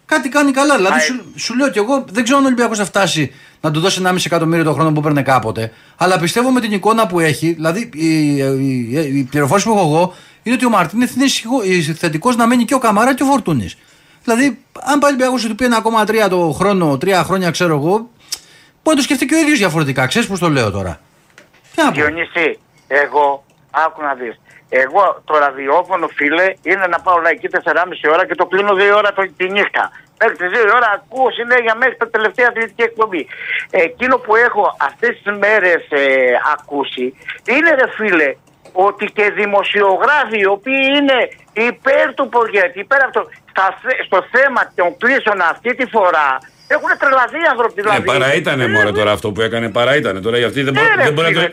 Κάτι 0.05 0.29
κάνει 0.29 0.51
καλά. 0.51 0.75
Δηλαδή, 0.75 0.95
Α, 0.95 0.99
σου, 0.99 1.23
σου 1.35 1.55
λέω 1.55 1.69
κι 1.69 1.77
εγώ, 1.77 2.05
δεν 2.11 2.23
ξέρω 2.23 2.37
αν 2.37 2.43
ο 2.43 2.47
Ολυμπιακός 2.47 2.77
θα 2.77 2.85
φτάσει 2.85 3.33
να 3.61 3.71
του 3.71 3.79
δώσει 3.79 4.01
1,5 4.05 4.15
εκατομμύριο 4.25 4.63
το 4.63 4.73
χρόνο 4.73 4.91
που 4.91 4.99
έπαιρνε 4.99 5.21
κάποτε. 5.21 5.71
Αλλά 5.97 6.19
πιστεύω 6.19 6.49
με 6.51 6.61
την 6.61 6.71
εικόνα 6.71 7.07
που 7.07 7.19
έχει, 7.19 7.51
δηλαδή 7.53 7.89
η, 7.93 8.35
η, 8.37 8.37
η, 8.37 9.17
η 9.17 9.27
πληροφόρηση 9.29 9.67
που 9.67 9.73
έχω 9.77 9.87
εγώ, 9.87 10.13
είναι 10.43 10.55
ότι 10.55 10.65
ο 10.65 10.69
Μαρτίνεθ 10.69 11.15
είναι 11.15 11.93
θετικός 11.93 12.35
να 12.35 12.47
μένει 12.47 12.65
και 12.65 12.73
ο 12.73 12.79
Καμάρα 12.79 13.13
και 13.15 13.23
ο 13.23 13.25
Φορτούνης. 13.25 13.77
Δηλαδή, 14.23 14.59
αν 14.83 14.99
πάλι 14.99 15.23
ο 15.23 15.47
του 15.47 15.55
πει 15.55 15.65
1,3 16.05 16.29
το 16.29 16.51
χρόνο, 16.51 16.97
τρία 16.97 17.23
χρόνια 17.23 17.51
ξέρω 17.51 17.75
εγώ, 17.75 17.91
μπορεί 17.91 18.09
να 18.83 18.95
το 18.95 19.01
σκεφτεί 19.01 19.25
και 19.25 19.35
ο 19.35 19.37
ίδιος 19.37 19.57
διαφορετικά. 19.57 20.07
Ξέρεις 20.07 20.27
πώς 20.27 20.39
το 20.39 20.49
λέω 20.49 20.71
τώρα. 20.71 20.99
Διονύση, 21.93 22.59
εγώ, 22.87 23.43
άκου 23.71 24.01
να 24.01 24.13
δεις. 24.13 24.39
Εγώ 24.69 25.21
το 25.25 25.37
ραδιόφωνο, 25.37 26.07
φίλε, 26.07 26.53
είναι 26.61 26.87
να 26.87 26.99
πάω 26.99 27.17
εκεί 27.31 27.47
4,5 27.51 28.11
ώρα 28.13 28.25
και 28.25 28.35
το 28.35 28.45
κλείνω 28.45 28.73
2 28.73 28.97
ώρα 28.97 29.13
το, 29.13 29.21
τη 29.37 29.49
νύχτα. 29.49 29.91
Μέχρι 30.19 30.35
τις 30.35 30.49
2 30.65 30.71
ώρα 30.75 30.87
ακούω 30.95 31.31
συνέχεια 31.31 31.75
μέχρι 31.75 31.95
τα 31.97 32.09
τελευταία 32.09 32.47
αθλητική 32.49 32.81
εκπομπή. 32.81 33.27
Εκείνο 33.69 34.17
που 34.17 34.35
έχω 34.35 34.75
αυτές 34.79 35.21
τις 35.23 35.37
μέρες 35.37 35.81
ε, 35.89 36.01
ακούσει 36.53 37.13
είναι 37.47 37.69
ρε 37.69 37.87
φίλε 37.95 38.35
ότι 38.73 39.05
και 39.05 39.31
δημοσιογράφοι 39.35 40.39
οι 40.39 40.45
οποίοι 40.45 40.85
είναι 40.97 41.17
υπέρ 41.53 42.13
του 42.13 42.29
προγέτη, 42.29 42.79
υπέρ 42.79 43.03
αυτό, 43.03 43.29
στο 44.05 44.25
θέμα 44.31 44.71
των 44.75 44.97
κλήσεων 44.97 45.41
αυτή 45.41 45.75
τη 45.75 45.85
φορά 45.85 46.37
έχουν 46.67 46.89
τρελαθεί 46.99 47.37
οι 47.37 47.47
άνθρωποι. 47.51 47.81
Δηλαδή. 47.81 48.01
Ε, 48.01 48.05
παρά 48.05 48.33
ήταν 48.33 48.71
μόνο 48.71 48.91
τώρα 48.91 49.11
αυτό 49.11 49.31
που 49.31 49.41
έκανε, 49.41 49.69
παρά 49.69 49.95
ήταν. 49.95 50.21
Τώρα 50.21 50.37
για 50.37 50.47
αυτοί 50.47 50.61
δεν, 50.61 50.73
ναι, 50.73 51.03
δεν, 51.03 51.13
μπορεί, 51.13 51.33
να 51.33 51.41
τον, 51.41 51.51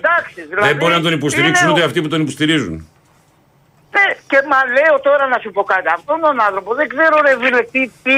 δηλαδή, 0.48 0.68
δεν 0.68 0.76
μπορεί 0.76 0.92
να 0.92 1.00
τον 1.00 1.12
υποστηρίξουν 1.12 1.68
ούτε 1.70 1.82
αυτοί 1.82 2.02
που 2.02 2.08
τον 2.08 2.20
υποστηρίζουν. 2.20 2.88
Ναι, 3.94 4.06
και 4.30 4.38
μα 4.52 4.60
λέω 4.76 5.00
τώρα 5.00 5.26
να 5.26 5.38
σου 5.42 5.50
πω 5.50 5.62
κάτι. 5.62 5.88
Αυτόν 5.98 6.20
τον 6.20 6.40
άνθρωπο 6.40 6.74
δεν 6.74 6.88
ξέρω 6.88 7.16
ρε 7.26 7.34
φίλε 7.40 7.62
τι, 7.72 7.82
τι, 8.04 8.16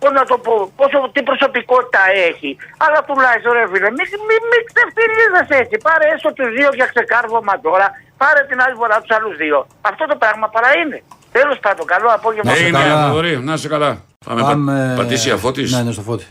πώς 0.00 0.12
να 0.18 0.24
το 0.30 0.36
πω, 0.44 0.52
πόσο, 0.78 0.98
τι 1.14 1.20
προσωπικότητα 1.28 2.02
έχει. 2.30 2.50
Αλλά 2.84 2.98
τουλάχιστον 3.08 3.52
ρε 3.58 3.64
φίλε, 3.70 3.88
μην 3.98 4.06
μη, 4.28 4.36
μη 4.50 4.58
ξεφτυλίζεσαι 4.70 5.56
έτσι. 5.62 5.76
Πάρε 5.86 6.04
έστω 6.14 6.28
τους 6.36 6.48
δύο 6.56 6.68
για 6.78 6.86
ξεκάρβωμα 6.94 7.54
τώρα, 7.66 7.86
πάρε 8.22 8.40
την 8.50 8.58
άλλη 8.64 8.74
φορά 8.80 8.96
τους 9.02 9.12
άλλους 9.16 9.34
δύο. 9.42 9.58
Αυτό 9.90 10.02
το 10.10 10.16
πράγμα 10.22 10.46
παρά 10.54 10.70
είναι. 10.80 10.98
Τέλος 11.38 11.58
πάντων, 11.64 11.84
καλό 11.94 12.08
απόγευμα. 12.18 12.52
Ναι, 12.52 12.58
είναι, 12.58 12.78
Θοδωρή, 12.78 13.32
να 13.48 13.52
είσαι 13.56 13.68
καλά. 13.74 13.90
Πάμε, 14.26 14.40
Πάμε... 14.40 14.94
Πα, 14.96 15.02
πατήσια 15.02 15.36
φώτης. 15.36 15.72
Ναι, 15.72 15.82
ναι, 15.82 15.92
στο 15.92 16.02
φώτη. 16.08 16.26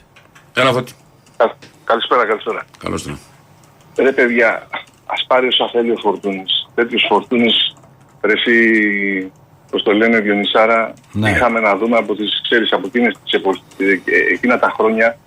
Έλα 0.53 0.71
φώτη. 0.71 0.93
Καλησπέρα, 1.83 2.25
καλησπέρα. 2.25 2.61
Καλώς 2.83 3.03
το. 3.03 3.17
Ρε 3.97 4.11
παιδιά, 4.11 4.67
ας 5.05 5.25
πάρει 5.27 5.47
όσα 5.47 5.69
θέλει 5.71 5.91
ο 5.91 5.97
Φορτούνης. 6.01 6.67
Τέτοιους 6.75 7.05
Φορτούνης 7.09 7.75
εσύ, 8.21 9.31
πώς 9.75 9.83
το 9.83 9.93
λένε, 9.93 10.19
Διονυσάρα, 10.19 10.93
ναι. 11.11 11.29
είχαμε 11.29 11.59
να 11.59 11.75
δούμε 11.77 11.97
από 11.97 12.15
τις, 12.15 12.41
ξέρεις, 12.43 12.71
από 12.71 12.87
εκείνες 12.87 13.17
τις 13.23 13.33
εποχές, 13.33 13.61
εκείνα 14.31 14.59
τα 14.59 14.73
χρόνια 14.75 15.17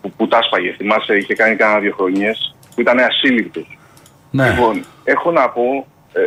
που, 0.00 0.12
που 0.16 0.28
τα 0.28 0.42
σπαγε. 0.42 0.74
Θυμάσαι, 0.76 1.16
είχε 1.16 1.34
κάνει 1.34 1.56
κάνα 1.56 1.78
δύο 1.78 1.94
χρονιές, 1.96 2.54
που 2.74 2.80
ήταν 2.80 2.98
ασύλληπτος. 2.98 3.78
Ναι. 4.30 4.50
Λοιπόν, 4.50 4.84
έχω 5.04 5.30
να 5.30 5.48
πω 5.48 5.86
ε, 6.12 6.20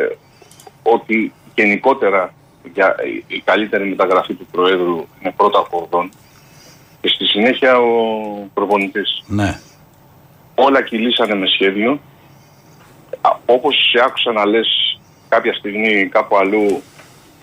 ότι 0.83 1.33
γενικότερα 1.55 2.33
για 2.73 2.95
η 3.27 3.39
καλύτερη 3.39 3.89
μεταγραφή 3.89 4.33
του 4.33 4.47
Προέδρου 4.51 5.07
είναι 5.21 5.33
πρώτα 5.35 5.59
ο 5.59 5.65
Κορδόν 5.69 6.11
και 7.01 7.07
στη 7.07 7.25
συνέχεια 7.25 7.77
ο 7.79 7.93
προπονητής. 8.53 9.23
Ναι. 9.27 9.59
Όλα 10.55 10.81
κυλήσανε 10.81 11.35
με 11.35 11.47
σχέδιο. 11.47 11.99
Όπως 13.45 13.75
σε 13.91 14.03
άκουσα 14.05 14.31
να 14.31 14.45
λες 14.45 14.67
κάποια 15.29 15.53
στιγμή 15.53 16.07
κάπου 16.07 16.37
αλλού 16.37 16.81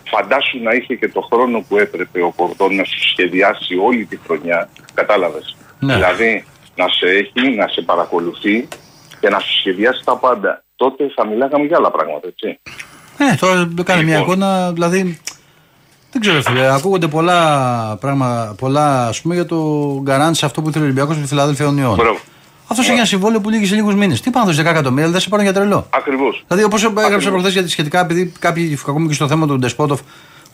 φαντάσου 0.07 0.63
να 0.63 0.73
είχε 0.75 0.95
και 0.95 1.09
το 1.09 1.21
χρόνο 1.21 1.65
που 1.69 1.79
έπρεπε 1.79 2.23
ο 2.23 2.33
Κορδόν 2.37 2.75
να 2.75 2.85
σου 2.85 3.09
σχεδιάσει 3.09 3.77
όλη 3.77 4.05
τη 4.05 4.17
χρονιά. 4.27 4.69
Κατάλαβες. 4.95 5.57
Ναι. 5.79 5.95
Δηλαδή 5.95 6.45
να 6.77 6.89
σε 6.89 7.07
έχει, 7.07 7.57
να 7.57 7.69
σε 7.69 7.81
παρακολουθεί 7.83 8.69
και 9.21 9.29
να 9.29 9.39
σου 9.39 9.59
σχεδιάσει 9.59 10.05
τα 10.05 10.17
πάντα. 10.17 10.63
Τότε 10.77 11.13
θα 11.15 11.27
μιλάγαμε 11.27 11.65
για 11.65 11.77
άλλα 11.77 11.91
πράγματα, 11.91 12.27
έτσι. 12.27 12.61
Ε, 13.19 13.35
τώρα 13.41 13.69
κάνει 13.85 14.05
μια 14.05 14.19
λοιπόν. 14.19 14.33
εικόνα, 14.33 14.73
δηλαδή 14.73 15.21
δεν 16.13 16.21
ξέρω, 16.21 16.43
φίλε. 16.43 16.75
Ακούγονται 16.75 17.09
πολλά 17.09 17.41
πράγματα, 18.01 18.55
πολλά 18.59 19.07
ας 19.09 19.21
πούμε 19.21 19.35
για 19.35 19.47
το 19.47 19.57
γκαράντς 20.03 20.39
σε 20.39 20.47
αυτό 20.47 20.63
που 20.63 20.69
ήθελε 20.69 20.85
ο 20.85 20.87
Ολυμπιακός 20.87 21.17
με 21.17 21.23
τη 21.23 21.29
Φιλαδέλφια 21.29 21.67
Ονιών. 21.67 21.99
Αυτός 22.67 22.87
έχει 22.87 22.97
ένα 22.97 23.07
συμβόλαιο 23.07 23.41
που 23.41 23.51
λύγει 23.51 23.67
σε 23.67 23.75
λίγους 23.75 23.95
μήνες. 23.95 24.21
Τι 24.21 24.31
πάνε 24.31 24.53
10 24.53 24.59
εκατομμύρια, 24.59 25.11
δεν 25.11 25.21
σε 25.21 25.29
πάρουν 25.29 25.45
για 25.45 25.55
τρελό. 25.55 25.87
Ακριβώς. 25.91 26.45
Δηλαδή, 26.49 26.65
όπως 26.65 26.85
έγραψα 26.85 27.31
προχθές 27.31 27.53
για 27.53 27.63
τη 27.63 27.71
σχετικά, 27.71 28.01
επειδή 28.01 28.33
κάποιοι, 28.39 28.79
ακόμη 28.87 29.09
και 29.09 29.15
στο 29.15 29.29
θέμα 29.29 29.47
του 29.47 29.59
Ντεσπότοφ, 29.59 30.01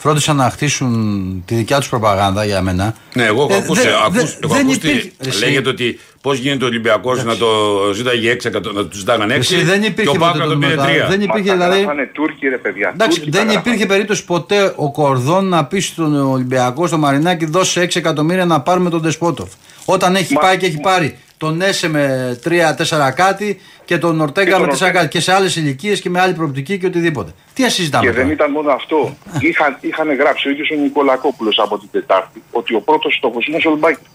φρόντισαν 0.02 0.36
να 0.36 0.50
χτίσουν 0.50 1.42
τη 1.46 1.54
δικιά 1.54 1.78
τους 1.78 1.88
προπαγάνδα 1.88 2.44
για 2.44 2.62
μένα. 2.62 2.94
Ναι, 3.14 3.24
εγώ 3.24 3.42
έχω 3.42 3.52
ε, 3.52 3.56
ακούσει. 3.56 3.82
Δε, 4.10 4.20
έχω 4.42 4.54
ακούσει 4.54 5.12
λέγεται 5.38 5.68
ότι 5.68 5.98
πώς 6.20 6.38
γίνεται 6.38 6.64
ο 6.64 6.66
Ολυμπιακός 6.66 7.24
να 7.24 7.36
το 7.36 7.46
ζήταγε 7.94 8.36
6 8.42 8.50
να 8.74 8.86
τους 8.86 8.98
ζητάγανε 8.98 9.36
6 9.36 9.40
δεν 9.64 9.82
υπήρχε 9.82 10.10
και 10.10 10.16
ο 10.16 10.20
Πάκο 10.20 10.38
να 10.38 10.46
τον 10.46 10.58
πήρε 10.58 10.74
3. 10.74 10.78
Δεν 11.08 11.20
υπήρχε 11.20 11.52
δηλαδή. 11.52 11.86
Τούρκοι, 12.12 12.48
ρε 12.48 12.56
παιδιά. 12.56 12.90
Εντάξει, 12.94 13.24
δεν 13.28 13.48
υπήρχε 13.48 13.86
περίπτωση 13.86 14.24
ποτέ 14.24 14.72
ο 14.76 14.90
Κορδόν 14.90 15.48
να 15.48 15.64
πει 15.64 15.80
στον 15.80 16.30
Ολυμπιακό, 16.30 16.86
στο 16.86 16.98
Μαρινάκι, 16.98 17.44
δώσε 17.44 17.82
6 17.82 17.96
εκατομμύρια 17.96 18.44
να 18.44 18.60
πάρουμε 18.60 18.90
τον 18.90 19.00
Ντεσπότοφ. 19.00 19.48
Όταν 19.84 20.14
έχει 20.14 20.34
πάει 20.34 20.56
και 20.56 20.66
έχει 20.66 20.80
πάρει 20.80 21.18
τον 21.42 21.60
Έσε 21.60 21.88
με 21.88 22.38
3-4 22.44 23.12
κάτι 23.14 23.60
και 23.84 23.98
τον 23.98 24.20
Ορτέγκα 24.20 24.58
με 24.58 24.66
4 24.66 24.90
κάτι 24.92 25.08
και 25.08 25.20
σε 25.20 25.32
άλλες 25.32 25.56
ηλικίες 25.56 26.00
και 26.00 26.10
με 26.10 26.20
άλλη 26.20 26.34
προοπτική 26.34 26.78
και 26.78 26.86
οτιδήποτε. 26.86 27.30
Τι 27.54 27.64
ασυζητάμε. 27.64 28.04
Και 28.04 28.12
δεν 28.12 28.30
ήταν 28.30 28.50
μόνο 28.50 28.72
αυτό. 28.72 29.16
είχαν, 29.38 29.76
είχαν 29.80 30.14
γράψει 30.14 30.48
ο 30.48 30.50
ίδιος 30.50 30.70
ο 30.70 30.74
Νικολακόπουλος 30.74 31.58
από 31.58 31.78
την 31.78 31.88
Τετάρτη 31.92 32.42
ότι 32.50 32.74
ο 32.74 32.80
πρώτος 32.80 33.14
στόχος 33.14 33.46
είναι 33.46 33.56
ο 33.56 33.60
Σολμπάκη. 33.60 34.06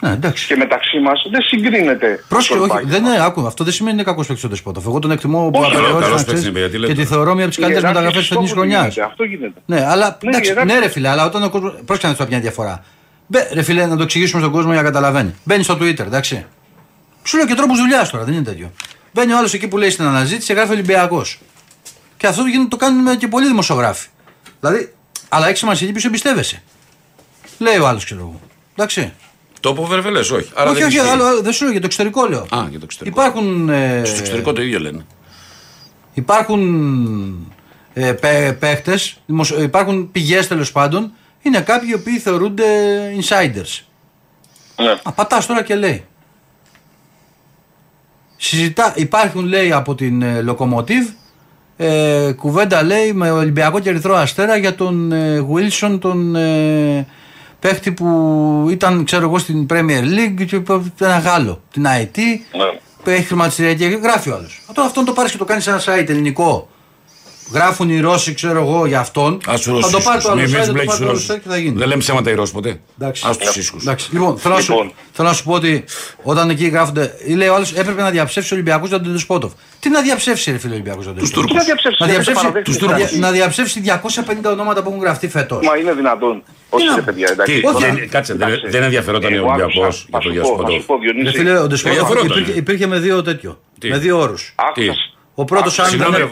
Ναι, 0.00 0.10
εντάξει. 0.10 0.46
Και 0.46 0.56
μεταξύ 0.56 0.98
μας 0.98 1.26
δεν 1.30 1.42
συγκρίνεται. 1.42 2.24
Πρόσεχε, 2.28 2.58
όχι, 2.58 2.84
δεν 2.84 3.04
είναι, 3.04 3.24
άκου, 3.24 3.46
αυτό 3.46 3.64
δεν 3.64 3.72
σημαίνει 3.72 3.94
είναι 3.94 4.04
κακός 4.04 4.26
παίκτης 4.26 4.44
ο 4.44 4.48
Δεσπότοφ. 4.48 4.84
Εγώ 4.86 4.98
τον 4.98 5.10
εκτιμώ 5.10 5.50
που 5.50 5.64
απεριόριστα 5.64 6.32
και 6.86 6.94
τη 6.94 7.04
θεωρώ 7.04 7.34
μια 7.34 7.44
από 7.44 7.54
τις 7.54 7.62
καλύτερες 7.62 7.90
μεταγραφές 7.90 8.18
της 8.18 8.28
φετινή 8.28 8.48
χρονιάς. 8.48 8.98
Αυτό 8.98 9.24
γίνεται. 9.24 9.60
Ναι, 9.66 9.86
αλλά 9.86 10.18
ναι, 10.22 10.28
εντάξει, 10.28 10.54
ναι, 10.64 10.78
ρε 10.78 10.88
φίλε, 10.88 11.08
αλλά 11.08 11.24
όταν 11.26 11.42
ο 11.42 11.50
κόσμο. 11.50 11.72
Πρόσεχε 11.84 12.14
να 12.18 12.26
μια 12.28 12.40
διαφορά. 12.40 12.84
Μπε, 13.30 13.48
ρε 13.52 13.62
φίλε, 13.62 13.86
να 13.86 13.96
το 13.96 14.02
εξηγήσουμε 14.02 14.40
στον 14.40 14.52
κόσμο 14.52 14.72
για 14.72 14.82
να 14.82 14.86
καταλαβαίνει. 14.86 15.34
Μπαίνει 15.44 15.62
στο 15.62 15.74
Twitter, 15.74 15.98
εντάξει. 15.98 16.46
Σου 17.22 17.36
λέω 17.36 17.46
και 17.46 17.54
τρόπο 17.54 17.74
δουλειάς 17.74 18.10
τώρα, 18.10 18.24
δεν 18.24 18.34
είναι 18.34 18.42
τέτοιο. 18.42 18.72
Μπαίνει 19.12 19.32
ο 19.32 19.36
άλλος 19.38 19.54
εκεί 19.54 19.68
που 19.68 19.78
λέει 19.78 19.90
στην 19.90 20.04
αναζήτηση 20.04 20.46
και 20.46 20.52
γράφει 20.52 20.72
Ολυμπιακός. 20.72 21.40
Και 22.16 22.26
αυτό 22.26 22.42
το, 22.42 22.68
το 22.68 22.76
κάνουν 22.76 23.18
και 23.18 23.28
πολλοί 23.28 23.46
δημοσιογράφοι. 23.46 24.08
Δηλαδή, 24.60 24.94
αλλά 25.28 25.48
έχει 25.48 25.56
σημασία 25.56 25.86
γιατί 25.86 26.00
σου 26.00 26.06
εμπιστεύεσαι. 26.06 26.62
Λέει 27.58 27.78
ο 27.78 27.86
άλλος, 27.86 28.04
ξέρω 28.04 28.20
εγώ. 28.20 28.40
Εντάξει. 28.74 29.12
Το 29.60 29.72
πω 29.72 29.84
βερβελέ, 29.84 30.18
όχι. 30.18 30.50
Άρα 30.54 30.70
όχι, 30.70 30.78
δεν 30.78 30.88
όχι, 30.88 30.98
άλλο, 30.98 31.40
δεν 31.42 31.52
σου 31.52 31.62
λέω 31.62 31.72
για 31.72 31.80
το 31.80 31.86
εξωτερικό 31.86 32.26
λέω. 32.26 32.40
Α, 32.40 32.66
για 32.70 32.78
το 32.78 32.84
εξωτερικό. 32.84 33.20
Υπάρχουν. 33.20 33.68
Ε, 33.68 34.02
Στο 34.04 34.18
εξωτερικό 34.18 34.52
το 34.52 34.62
ίδιο 34.62 34.80
λένε. 34.80 35.06
Υπάρχουν 36.14 37.52
ε, 37.94 38.12
παίχτες, 38.58 39.20
υπάρχουν 39.60 40.10
πηγές 40.10 40.48
τέλος 40.48 40.72
πάντων 40.72 41.12
είναι 41.42 41.60
κάποιοι 41.60 41.88
οι 41.92 41.94
οποίοι 41.94 42.18
θεωρούνται 42.18 42.64
insiders. 43.20 43.80
Ναι. 44.76 44.90
Α, 45.02 45.12
πατάς 45.12 45.46
τώρα 45.46 45.62
και 45.62 45.74
λέει. 45.74 46.04
Συζητά, 48.36 48.92
υπάρχουν 48.96 49.44
λέει 49.44 49.72
από 49.72 49.94
την 49.94 50.22
ε, 50.22 50.44
Locomotive 50.48 51.12
ε, 51.80 52.32
κουβέντα 52.36 52.82
λέει 52.82 53.12
με 53.12 53.30
Ολυμπιακό 53.30 53.80
και 53.80 53.88
Ερυθρό 53.88 54.16
Αστέρα 54.16 54.56
για 54.56 54.74
τον 54.74 55.12
ε, 55.12 55.46
Wilson 55.52 55.98
τον 56.00 56.36
ε, 56.36 57.06
παίχτη 57.60 57.92
που 57.92 58.66
ήταν 58.70 59.04
ξέρω 59.04 59.22
εγώ 59.24 59.38
στην 59.38 59.66
Premier 59.70 60.02
League 60.02 60.44
και 60.46 60.62
ένα 61.00 61.18
Γάλλο, 61.18 61.62
την 61.72 61.84
IT 61.86 62.18
ναι. 62.18 62.78
που 63.02 63.10
έχει 63.10 63.22
χρηματιστηριακή 63.22 63.88
και 63.88 63.98
γράφει 64.02 64.30
ο 64.30 64.34
άλλος. 64.34 64.62
Αυτό 64.68 64.80
αυτόν 64.82 65.04
το 65.04 65.12
πάρεις 65.12 65.32
και 65.32 65.38
το 65.38 65.44
κάνεις 65.44 65.64
σε 65.64 65.70
ένα 65.70 65.80
site 65.80 66.08
ελληνικό 66.08 66.68
Γράφουν 67.52 67.90
οι 67.90 68.00
Ρώσοι, 68.00 68.34
ξέρω 68.34 68.58
εγώ, 68.60 68.86
για 68.86 69.00
αυτόν. 69.00 69.40
Α 69.50 69.54
τους 69.54 69.66
Ρώσους. 69.66 69.90
Θα 69.90 69.98
το 69.98 70.02
πάρει 70.04 70.22
το 70.22 70.30
άλλο 70.30 71.20
site 71.28 71.38
και 71.42 71.48
θα 71.48 71.56
γίνει. 71.56 71.78
Δεν 71.78 71.88
λέμε 71.88 72.00
ψέματα 72.00 72.30
οι 72.30 72.34
Ρώσοι 72.34 72.52
ποτέ. 72.52 72.80
Α 73.00 73.36
τους 73.38 73.56
ίσχους. 73.56 73.84
Λοιπόν, 74.10 74.38
θέλω, 74.38 74.56
λοιπόν. 74.58 74.92
θέλω 75.12 75.28
να 75.28 75.34
σου 75.34 75.44
πω 75.44 75.52
ότι 75.52 75.84
όταν 76.22 76.50
εκεί 76.50 76.66
γράφονται. 76.66 77.14
Λέει 77.36 77.48
ο 77.48 77.54
άλλος 77.54 77.72
έπρεπε 77.72 78.02
να 78.02 78.10
διαψεύσει 78.10 78.52
ο 78.52 78.56
Ολυμπιακός 78.56 78.88
για 78.88 79.00
τον 79.00 79.18
Σπότοφ. 79.18 79.52
Τι 79.80 79.88
να 79.88 80.02
διαψεύσει, 80.02 80.50
ρε 80.50 80.58
φίλε 80.58 80.72
Ολυμπιακός 80.72 81.04
για 81.04 81.12
τον 81.12 81.22
Τους 81.22 81.30
Τούρκους. 82.78 83.18
Να 83.18 83.30
διαψεύσει 83.30 83.80
250 83.80 84.50
ονόματα 84.50 84.82
που 84.82 84.88
έχουν 84.88 85.02
γραφτεί 85.02 85.28
φέτος. 85.28 85.66
Μα 85.66 85.76
είναι 85.76 85.92
δυνατόν. 85.92 86.42
Όχι, 86.68 86.84
ρε 86.94 87.02
παιδιά, 87.02 87.28
εντάξει. 87.30 87.62
Κάτσε, 88.10 88.36
δεν 88.70 88.82
ενδιαφερόταν 88.82 89.38
ο 89.38 89.46
Ολυμπιακός 89.46 90.06
για 90.08 90.18
τον 90.18 90.32
Διασπότοφ. 90.32 90.84
Φίλε, 91.34 91.58
ο 91.58 91.66
Ντεσπότοφ 91.66 92.10
υπήρχε 92.56 92.86
με 92.86 92.98
δύο 92.98 93.22
τέτοιο. 93.22 93.60
Με 93.84 93.98
δύο 93.98 94.18
όρους. 94.18 94.54
Ο 95.40 95.44
πρώτος, 95.44 95.78
αν, 95.78 95.90
δεν... 95.90 96.28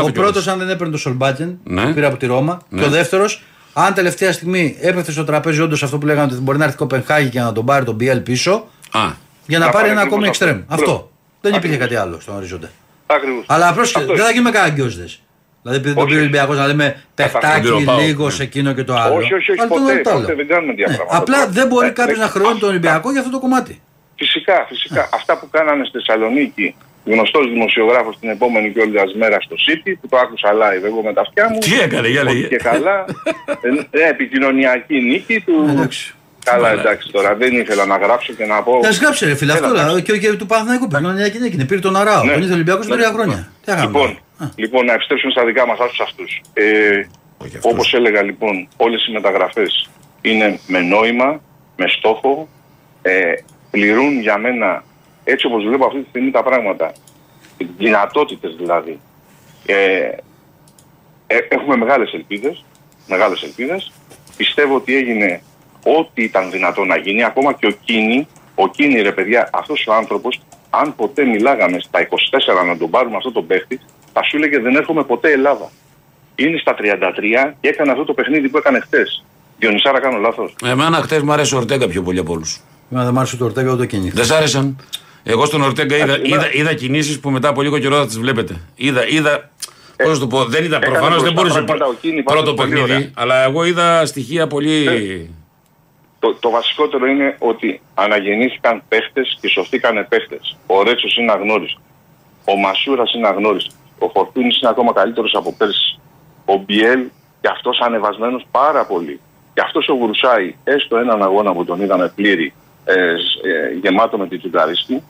ο 0.00 0.12
πρώτος, 0.12 0.46
αν 0.46 0.58
δεν 0.58 0.68
έπαιρνε 0.68 0.92
το 0.92 0.98
Σολμπάτζεν, 0.98 1.58
ναι. 1.64 1.92
πήρε 1.92 2.06
από 2.06 2.16
τη 2.16 2.26
Ρώμα. 2.26 2.60
Ναι. 2.68 2.80
Και 2.80 2.86
ο 2.86 2.90
δεύτερος, 2.90 3.42
αν 3.72 3.94
τελευταία 3.94 4.32
στιγμή 4.32 4.76
έπεθε 4.80 5.12
στο 5.12 5.24
τραπέζι 5.24 5.60
όντως 5.60 5.82
αυτό 5.82 5.98
που 5.98 6.06
λέγανε 6.06 6.32
ότι 6.32 6.42
μπορεί 6.42 6.58
να 6.58 6.64
έρθει 6.64 6.76
Κοπενχάγη 6.76 7.28
και 7.28 7.40
να 7.40 7.52
τον 7.52 7.64
πάρει 7.64 7.84
τον 7.84 7.94
Μπιέλ 7.94 8.20
πίσω. 8.20 8.66
Α. 8.90 9.00
Για 9.46 9.58
να 9.58 9.68
πάρει 9.68 9.88
ένα 9.88 10.00
ακόμη 10.00 10.26
εξτρέμ. 10.26 10.60
Αυτό. 10.66 11.10
Δεν 11.40 11.54
υπήρχε 11.54 11.76
κάτι 11.76 11.94
άλλο 11.94 12.20
στον 12.20 12.36
ορίζοντα. 12.36 12.70
Ακριβώς. 13.06 13.44
Αλλά 13.46 13.72
πρόσεχε, 13.72 14.04
δεν 14.04 14.16
θα 14.16 14.30
γίνουμε 14.30 14.50
κανένα 14.50 14.74
Δηλαδή, 14.74 15.78
επειδή 15.78 15.94
τον 15.94 16.06
πήρε 16.06 16.18
ο 16.18 16.20
Ολυμπιακός 16.20 16.56
να 16.56 16.66
λέμε 16.66 17.02
παιχτάκι 17.14 17.68
λίγο 18.00 18.30
σε 18.30 18.42
εκείνο 18.42 18.72
και 18.72 18.84
το 18.84 18.94
άλλο. 18.94 19.14
Όχι, 19.14 19.34
όχι, 19.34 19.50
όχι 19.50 19.66
ποτέ, 19.66 20.34
δεν 20.34 20.46
κάνουμε 20.46 20.72
ναι. 20.72 20.96
Απλά 21.10 21.48
δεν 21.48 21.66
μπορεί 21.66 21.92
κάποιος 21.92 22.18
να 22.18 22.28
χρεώνει 22.28 22.58
τον 22.58 22.68
Ολυμπιακό 22.68 23.10
για 23.10 23.20
αυτό 23.20 23.32
το 23.32 23.38
κομμάτι. 23.38 23.80
Φυσικά, 24.16 24.66
φυσικά. 24.68 25.08
Αυτά 25.12 25.38
που 25.38 25.48
κάνανε 25.50 25.84
στη 25.84 25.98
Θεσσαλονίκη 25.98 26.74
γνωστός 27.06 27.48
δημοσιογράφος 27.50 28.18
την 28.20 28.28
επόμενη 28.30 28.70
κιόλας 28.72 29.14
μέρα 29.14 29.40
στο 29.40 29.56
City 29.66 29.92
που 30.00 30.08
το 30.08 30.16
άκουσα 30.16 30.48
live 30.52 30.84
εγώ 30.84 31.02
με 31.02 31.12
τα 31.12 31.20
αυτιά 31.20 31.48
μου. 31.50 31.58
Τι 31.58 31.80
έκανε, 31.80 32.08
για 32.08 32.22
λέγε. 32.24 32.46
Και 32.46 32.56
καλά. 32.56 33.04
ε, 33.90 33.98
ε, 34.00 34.08
επικοινωνιακή 34.08 35.00
νίκη 35.00 35.40
του. 35.46 35.66
Εντάξει. 35.70 36.14
Καλά, 36.44 36.70
εντάξει 36.72 37.10
τώρα. 37.12 37.34
Δεν 37.34 37.52
ήθελα 37.54 37.86
να 37.86 37.96
γράψω 37.96 38.32
και 38.32 38.44
να 38.44 38.62
πω. 38.62 38.80
Θα 38.82 38.90
γράψει 38.90 39.26
ρε 39.26 39.34
φίλε 39.34 39.52
αυτό. 39.52 39.72
ρε, 39.94 40.00
Και, 40.00 40.18
και 40.18 40.32
του 40.32 40.46
Παναθηναϊκού 40.46 40.86
πήρε 40.88 41.12
μια 41.12 41.28
κοινή. 41.28 41.64
Πήρε 41.64 41.80
τον 41.80 41.96
Αράο. 41.96 42.24
Ναι. 42.24 42.30
Τον 42.32 42.38
ήθελε 42.40 42.52
ο 42.52 42.54
Ολυμπιακός 42.54 42.86
Ναι. 42.86 42.94
τρία 42.94 43.10
χρόνια. 43.12 43.48
Τι 43.64 43.70
θα 43.70 43.76
κάνουμε. 43.76 43.98
Λοιπόν, 43.98 44.18
λοιπόν, 44.56 44.84
να 44.84 44.92
επιστρέψουμε 44.92 45.32
στα 45.32 45.44
δικά 45.44 45.66
μας 45.66 45.78
άσους 45.78 46.00
αυτούς. 46.00 46.40
Ε, 46.52 46.64
Όχι 47.38 47.56
αυτούς. 47.56 47.72
όπως 47.72 47.94
έλεγα 47.94 48.22
λοιπόν, 48.22 48.68
όλες 48.76 49.06
οι 49.06 49.12
μεταγραφές 49.12 49.88
είναι 50.20 50.58
με 50.66 50.80
νόημα, 50.80 51.40
με 51.76 51.86
στόχο, 51.88 52.48
ε, 53.02 53.12
πληρούν 53.70 54.20
για 54.20 54.38
μένα, 54.38 54.84
έτσι 55.28 55.46
όπως 55.46 55.64
βλέπω 55.64 55.86
αυτή 55.86 56.00
τη 56.02 56.08
στιγμή 56.08 56.30
τα 56.30 56.42
πράγματα, 56.42 56.92
δυνατότητες 57.76 58.54
δηλαδή. 58.56 59.00
Ε, 59.66 60.10
ε, 61.26 61.36
έχουμε 61.48 61.76
μεγάλες 61.76 62.12
ελπίδες, 62.12 62.64
μεγάλες 63.06 63.42
ελπίδες. 63.42 63.92
Πιστεύω 64.36 64.74
ότι 64.74 64.96
έγινε 64.96 65.40
ό,τι 65.98 66.22
ήταν 66.22 66.50
δυνατό 66.50 66.84
να 66.84 66.96
γίνει, 66.96 67.24
ακόμα 67.24 67.52
και 67.52 67.66
ο 67.66 67.70
Κίνη, 67.84 68.28
ο 68.54 68.68
Κίνη 68.68 69.00
ρε 69.00 69.12
παιδιά, 69.12 69.50
αυτός 69.52 69.86
ο 69.86 69.92
άνθρωπος, 69.92 70.40
αν 70.70 70.94
ποτέ 70.96 71.24
μιλάγαμε 71.24 71.78
στα 71.80 72.00
24 72.00 72.66
να 72.66 72.76
τον 72.76 72.90
πάρουμε 72.90 73.16
αυτό 73.16 73.32
τον 73.32 73.46
παίχτη, 73.46 73.80
θα 74.12 74.22
σου 74.22 74.36
έλεγε 74.36 74.58
δεν 74.58 74.76
έρχομαι 74.76 75.04
ποτέ 75.04 75.32
Ελλάδα. 75.32 75.70
Είναι 76.34 76.58
στα 76.58 76.74
33 76.74 77.54
και 77.60 77.68
έκανε 77.68 77.90
αυτό 77.90 78.04
το 78.04 78.12
παιχνίδι 78.12 78.48
που 78.48 78.56
έκανε 78.56 78.80
χτες. 78.80 79.24
Διονυσάρα 79.58 80.00
κάνω 80.00 80.18
λάθος. 80.18 80.54
Εμένα 80.64 80.96
χτες 80.96 81.22
μου 81.22 81.32
άρεσε 81.32 81.54
ο 81.54 81.58
Ορτέγκα 81.58 81.88
πιο 81.88 82.02
πολύ 82.02 82.18
από 82.18 82.32
όλους. 82.32 82.60
Εμένα 82.90 83.04
δεν 83.06 83.14
μ' 83.14 83.18
άρεσε 83.18 83.36
το 83.36 83.44
Ορτέγα 83.44 83.72
ούτε 83.72 83.82
εκείνη. 83.82 84.10
Δεν 84.10 84.24
σ' 84.24 84.30
άρεσαν; 84.30 84.76
Εγώ 85.28 85.44
στον 85.44 85.62
Ορτέγκα 85.62 85.96
είδα, 85.96 86.04
Εντάξει, 86.04 86.26
είδα, 86.30 86.36
μα- 86.40 86.50
είδα 86.52 86.74
κινήσεις 86.74 87.20
που 87.20 87.30
μετά 87.30 87.48
από 87.48 87.62
λίγο 87.62 87.78
καιρό 87.78 87.96
θα 87.96 88.06
τις 88.06 88.18
βλέπετε. 88.18 88.60
Είδα, 88.76 89.08
είδα. 89.08 89.50
Πώς 89.96 90.12
να 90.12 90.18
το 90.18 90.26
πω, 90.26 90.44
δεν 90.44 90.64
είδα. 90.64 90.76
έκανε 90.76 90.92
Προφανώς 90.92 91.22
δεν 91.22 91.32
μπροστά 91.32 91.42
μπορούσε 91.42 91.62
πράγματα 91.66 91.86
ο 91.86 91.92
Κίνη, 92.00 92.22
πρώτο 92.22 92.40
πάντως 92.40 92.54
πολύ 92.54 92.70
παιχνίδι, 92.70 92.92
ωραία. 92.94 93.10
αλλά 93.14 93.44
εγώ 93.44 93.64
είδα 93.64 94.06
στοιχεία 94.06 94.46
πολύ. 94.46 95.30
Το, 96.18 96.34
το 96.40 96.50
βασικότερο 96.50 97.06
είναι 97.06 97.36
ότι 97.38 97.80
αναγεννήθηκαν 97.94 98.82
παίχτες 98.88 99.38
και 99.40 99.48
σωθήκανε 99.48 100.02
παίχτες. 100.08 100.56
Ο 100.66 100.82
Ρέτσος 100.82 101.16
είναι 101.16 101.32
αγνώριστος. 101.32 101.80
Ο 102.44 102.56
Μασούρας 102.56 103.14
είναι 103.14 103.26
αγνώριστος. 103.28 103.74
Ο 103.98 104.08
Φορτούνης 104.08 104.60
είναι 104.60 104.70
ακόμα 104.70 104.92
καλύτερος 104.92 105.34
από 105.34 105.54
πέρσι. 105.58 105.98
Ο 106.44 106.56
Μπιέλ 106.56 107.00
και 107.40 107.48
αυτός 107.52 107.78
ανεβασμένος 107.80 108.46
πάρα 108.50 108.84
πολύ. 108.86 109.20
Και 109.54 109.60
αυτός 109.60 109.88
ο 109.88 109.92
Γουρουσάη, 109.94 110.54
έστω 110.64 110.96
έναν 110.96 111.22
αγώνα 111.22 111.52
που 111.52 111.64
τον 111.64 111.80
είδαμε 111.82 112.12
πλήρη, 112.14 112.52
ε, 112.84 112.92
σ- 112.94 113.44
ε, 113.46 113.78
γεμάτο 113.82 114.18
με 114.18 114.28
την 114.28 114.38
τσιγκαρίσκη, 114.38 115.02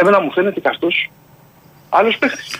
εμένα 0.00 0.20
μου 0.20 0.32
φαίνεται 0.32 0.60
και 0.60 0.68
αυτός 0.68 1.10
άλλος 1.88 2.16
παίχτης. 2.18 2.56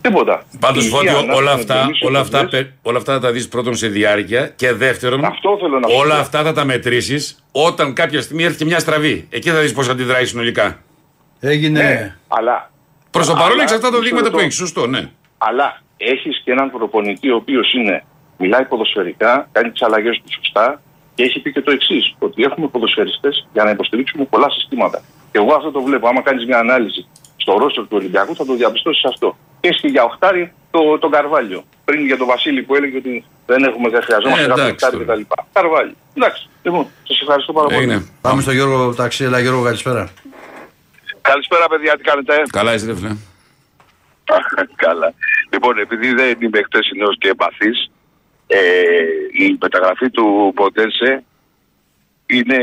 Τίποτα. 0.00 0.42
Πάντως, 0.60 0.86
Η 0.86 0.88
Φώτιο, 0.88 1.18
υγεία, 1.18 1.34
όλα 1.34 1.44
να 1.54 1.56
αυτά, 1.60 1.74
τον 2.00 2.08
όλα, 2.08 2.20
αυτά, 2.20 2.40
λες, 2.42 2.50
πε- 2.50 2.70
όλα 2.82 2.98
αυτά 2.98 3.12
θα 3.12 3.20
τα 3.20 3.32
δεις 3.32 3.48
πρώτον 3.48 3.76
σε 3.76 3.88
διάρκεια 3.88 4.48
και 4.48 4.72
δεύτερον, 4.72 5.24
Αυτό 5.24 5.56
θέλω 5.60 5.78
να 5.78 5.88
σου 5.88 5.94
όλα 5.98 6.14
πω. 6.14 6.20
αυτά 6.20 6.42
θα 6.42 6.52
τα 6.52 6.64
μετρήσεις 6.64 7.44
όταν 7.52 7.92
κάποια 7.92 8.20
στιγμή 8.22 8.42
έρθει 8.44 8.56
και 8.56 8.64
μια 8.64 8.78
στραβή. 8.78 9.26
Εκεί 9.30 9.50
θα 9.50 9.60
δεις 9.60 9.72
πώς 9.72 9.88
αντιδράει 9.88 10.24
συνολικά. 10.26 10.78
Έγινε. 11.40 11.82
Ναι, 11.82 12.16
αλλά 12.28 12.70
Προς 13.10 13.26
το 13.26 13.32
παρόν 13.32 13.52
Αλλά, 13.52 13.62
έχει 13.62 13.74
αυτά 13.74 13.86
τα 13.90 13.96
μισό 13.96 14.02
δείγματα 14.02 14.22
λεπτό. 14.24 14.38
που 14.38 14.44
έχει. 14.44 14.52
Σωστό, 14.52 14.86
ναι. 14.86 15.10
Αλλά 15.38 15.82
έχεις 15.96 16.40
και 16.44 16.50
έναν 16.52 16.70
προπονητή 16.70 17.30
ο 17.30 17.36
οποίος 17.36 17.72
είναι, 17.72 18.04
μιλάει 18.38 18.64
ποδοσφαιρικά, 18.64 19.48
κάνει 19.52 19.70
τις 19.70 19.82
αλλαγές 19.82 20.16
του 20.24 20.32
σωστά 20.34 20.80
και 21.14 21.22
έχει 21.22 21.40
πει 21.40 21.52
και 21.52 21.60
το 21.60 21.70
εξής: 21.70 22.14
Ότι 22.18 22.42
έχουμε 22.42 22.66
ποδοσφαιριστές 22.68 23.48
για 23.52 23.64
να 23.64 23.70
υποστηρίξουμε 23.70 24.24
πολλά 24.24 24.50
συστήματα. 24.50 25.02
Και 25.32 25.38
εγώ 25.38 25.54
αυτό 25.54 25.70
το 25.70 25.82
βλέπω. 25.82 26.08
Άμα 26.08 26.20
κάνεις 26.20 26.44
μια 26.46 26.58
ανάλυση 26.58 27.06
στο 27.36 27.58
ρόστο 27.58 27.82
του 27.82 27.88
Ολυμπιακού, 27.90 28.36
θα 28.36 28.44
το 28.44 28.54
διαπιστώσεις 28.54 29.04
αυτό. 29.04 29.36
Και 29.60 29.72
στη 29.72 29.88
για 29.88 30.04
οχτάρι 30.04 30.52
το, 30.70 30.98
τον 30.98 31.10
Καρβάλιο. 31.10 31.64
Πριν 31.84 32.06
για 32.06 32.16
τον 32.16 32.26
Βασίλη 32.26 32.62
που 32.62 32.74
έλεγε 32.74 32.96
ότι 32.96 33.24
δεν, 33.46 33.62
έχουμε, 33.64 33.88
δεν 33.88 34.02
χρειαζόμαστε 34.02 34.44
Ε, 34.44 34.46
κάποιο 34.46 34.62
εντάξει 34.62 34.84
οχτάρι 34.86 35.04
τώρα. 35.04 35.18
κτλ. 35.22 35.34
Καρβάλιο. 35.52 35.94
Εντάξει. 36.14 36.48
Λοιπόν, 36.62 36.86
σας 37.02 37.20
ευχαριστώ 37.20 37.52
πάρα 37.52 37.66
πολύ. 37.66 37.78
Έγινε. 37.78 38.06
Πάμε 38.20 38.42
στον 38.42 38.54
Γιώργο 38.54 38.94
Ταξί. 38.94 39.24
Έλα 39.24 39.40
Γιώργο, 39.40 39.62
καλησπέρα. 39.62 40.10
Καλησπέρα, 41.20 41.68
παιδιά, 41.68 41.96
τι 41.96 42.02
κάνετε. 42.02 42.42
Καλά, 42.50 42.74
είσαι, 42.74 42.86
ρε 42.86 42.94
φίλε. 42.94 43.16
Καλά. 44.86 45.14
Λοιπόν, 45.52 45.78
επειδή 45.78 46.14
δεν 46.14 46.36
είμαι 46.40 46.62
χτεσινός 46.62 47.16
και 47.18 47.28
εμπαθής, 47.28 47.90
ε, 48.46 48.58
η 49.44 49.56
μεταγραφή 49.60 50.10
του 50.10 50.52
Ποντένσε 50.54 51.24
είναι, 52.26 52.56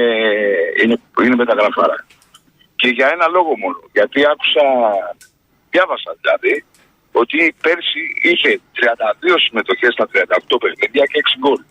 είναι, 0.84 0.99
είναι 1.23 1.36
μεταγραφάρα. 1.36 2.06
Και 2.75 2.88
για 2.88 3.07
ένα 3.15 3.27
λόγο 3.27 3.57
μόνο. 3.57 3.79
Γιατί 3.91 4.19
άκουσα, 4.31 4.65
διάβασα 5.69 6.11
δηλαδή, 6.21 6.65
ότι 7.11 7.55
πέρσι 7.61 8.01
είχε 8.21 8.59
32 8.75 9.35
συμμετοχές 9.45 9.93
στα 9.93 10.05
38 10.11 10.57
παιχνίδια 10.59 11.05
και 11.05 11.21
6 11.23 11.39
γκολ. 11.39 11.61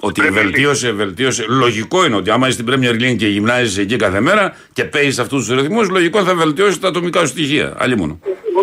Ότι 0.00 0.20
Πρέπει 0.20 0.34
βελτίωσε, 0.34 0.90
βελτίωσε. 0.92 1.44
Λογικό 1.48 2.04
είναι 2.04 2.16
ότι 2.16 2.30
άμα 2.30 2.48
είσαι 2.48 2.62
στην 2.62 2.74
Premier 2.74 2.92
League 2.94 3.16
και 3.16 3.26
γυμνάζεσαι 3.28 3.80
εκεί 3.80 3.96
κάθε 3.96 4.20
μέρα 4.20 4.56
και 4.72 4.84
παίζεις 4.84 5.18
αυτούς 5.18 5.46
τους 5.46 5.60
ρυθμούς, 5.60 5.88
λογικό 5.88 6.24
θα 6.24 6.34
βελτιώσει 6.34 6.80
τα 6.80 6.88
ατομικά 6.88 7.20
σου 7.20 7.26
στοιχεία. 7.26 7.74
Άλλη 7.78 7.96
μόνο. 7.96 8.18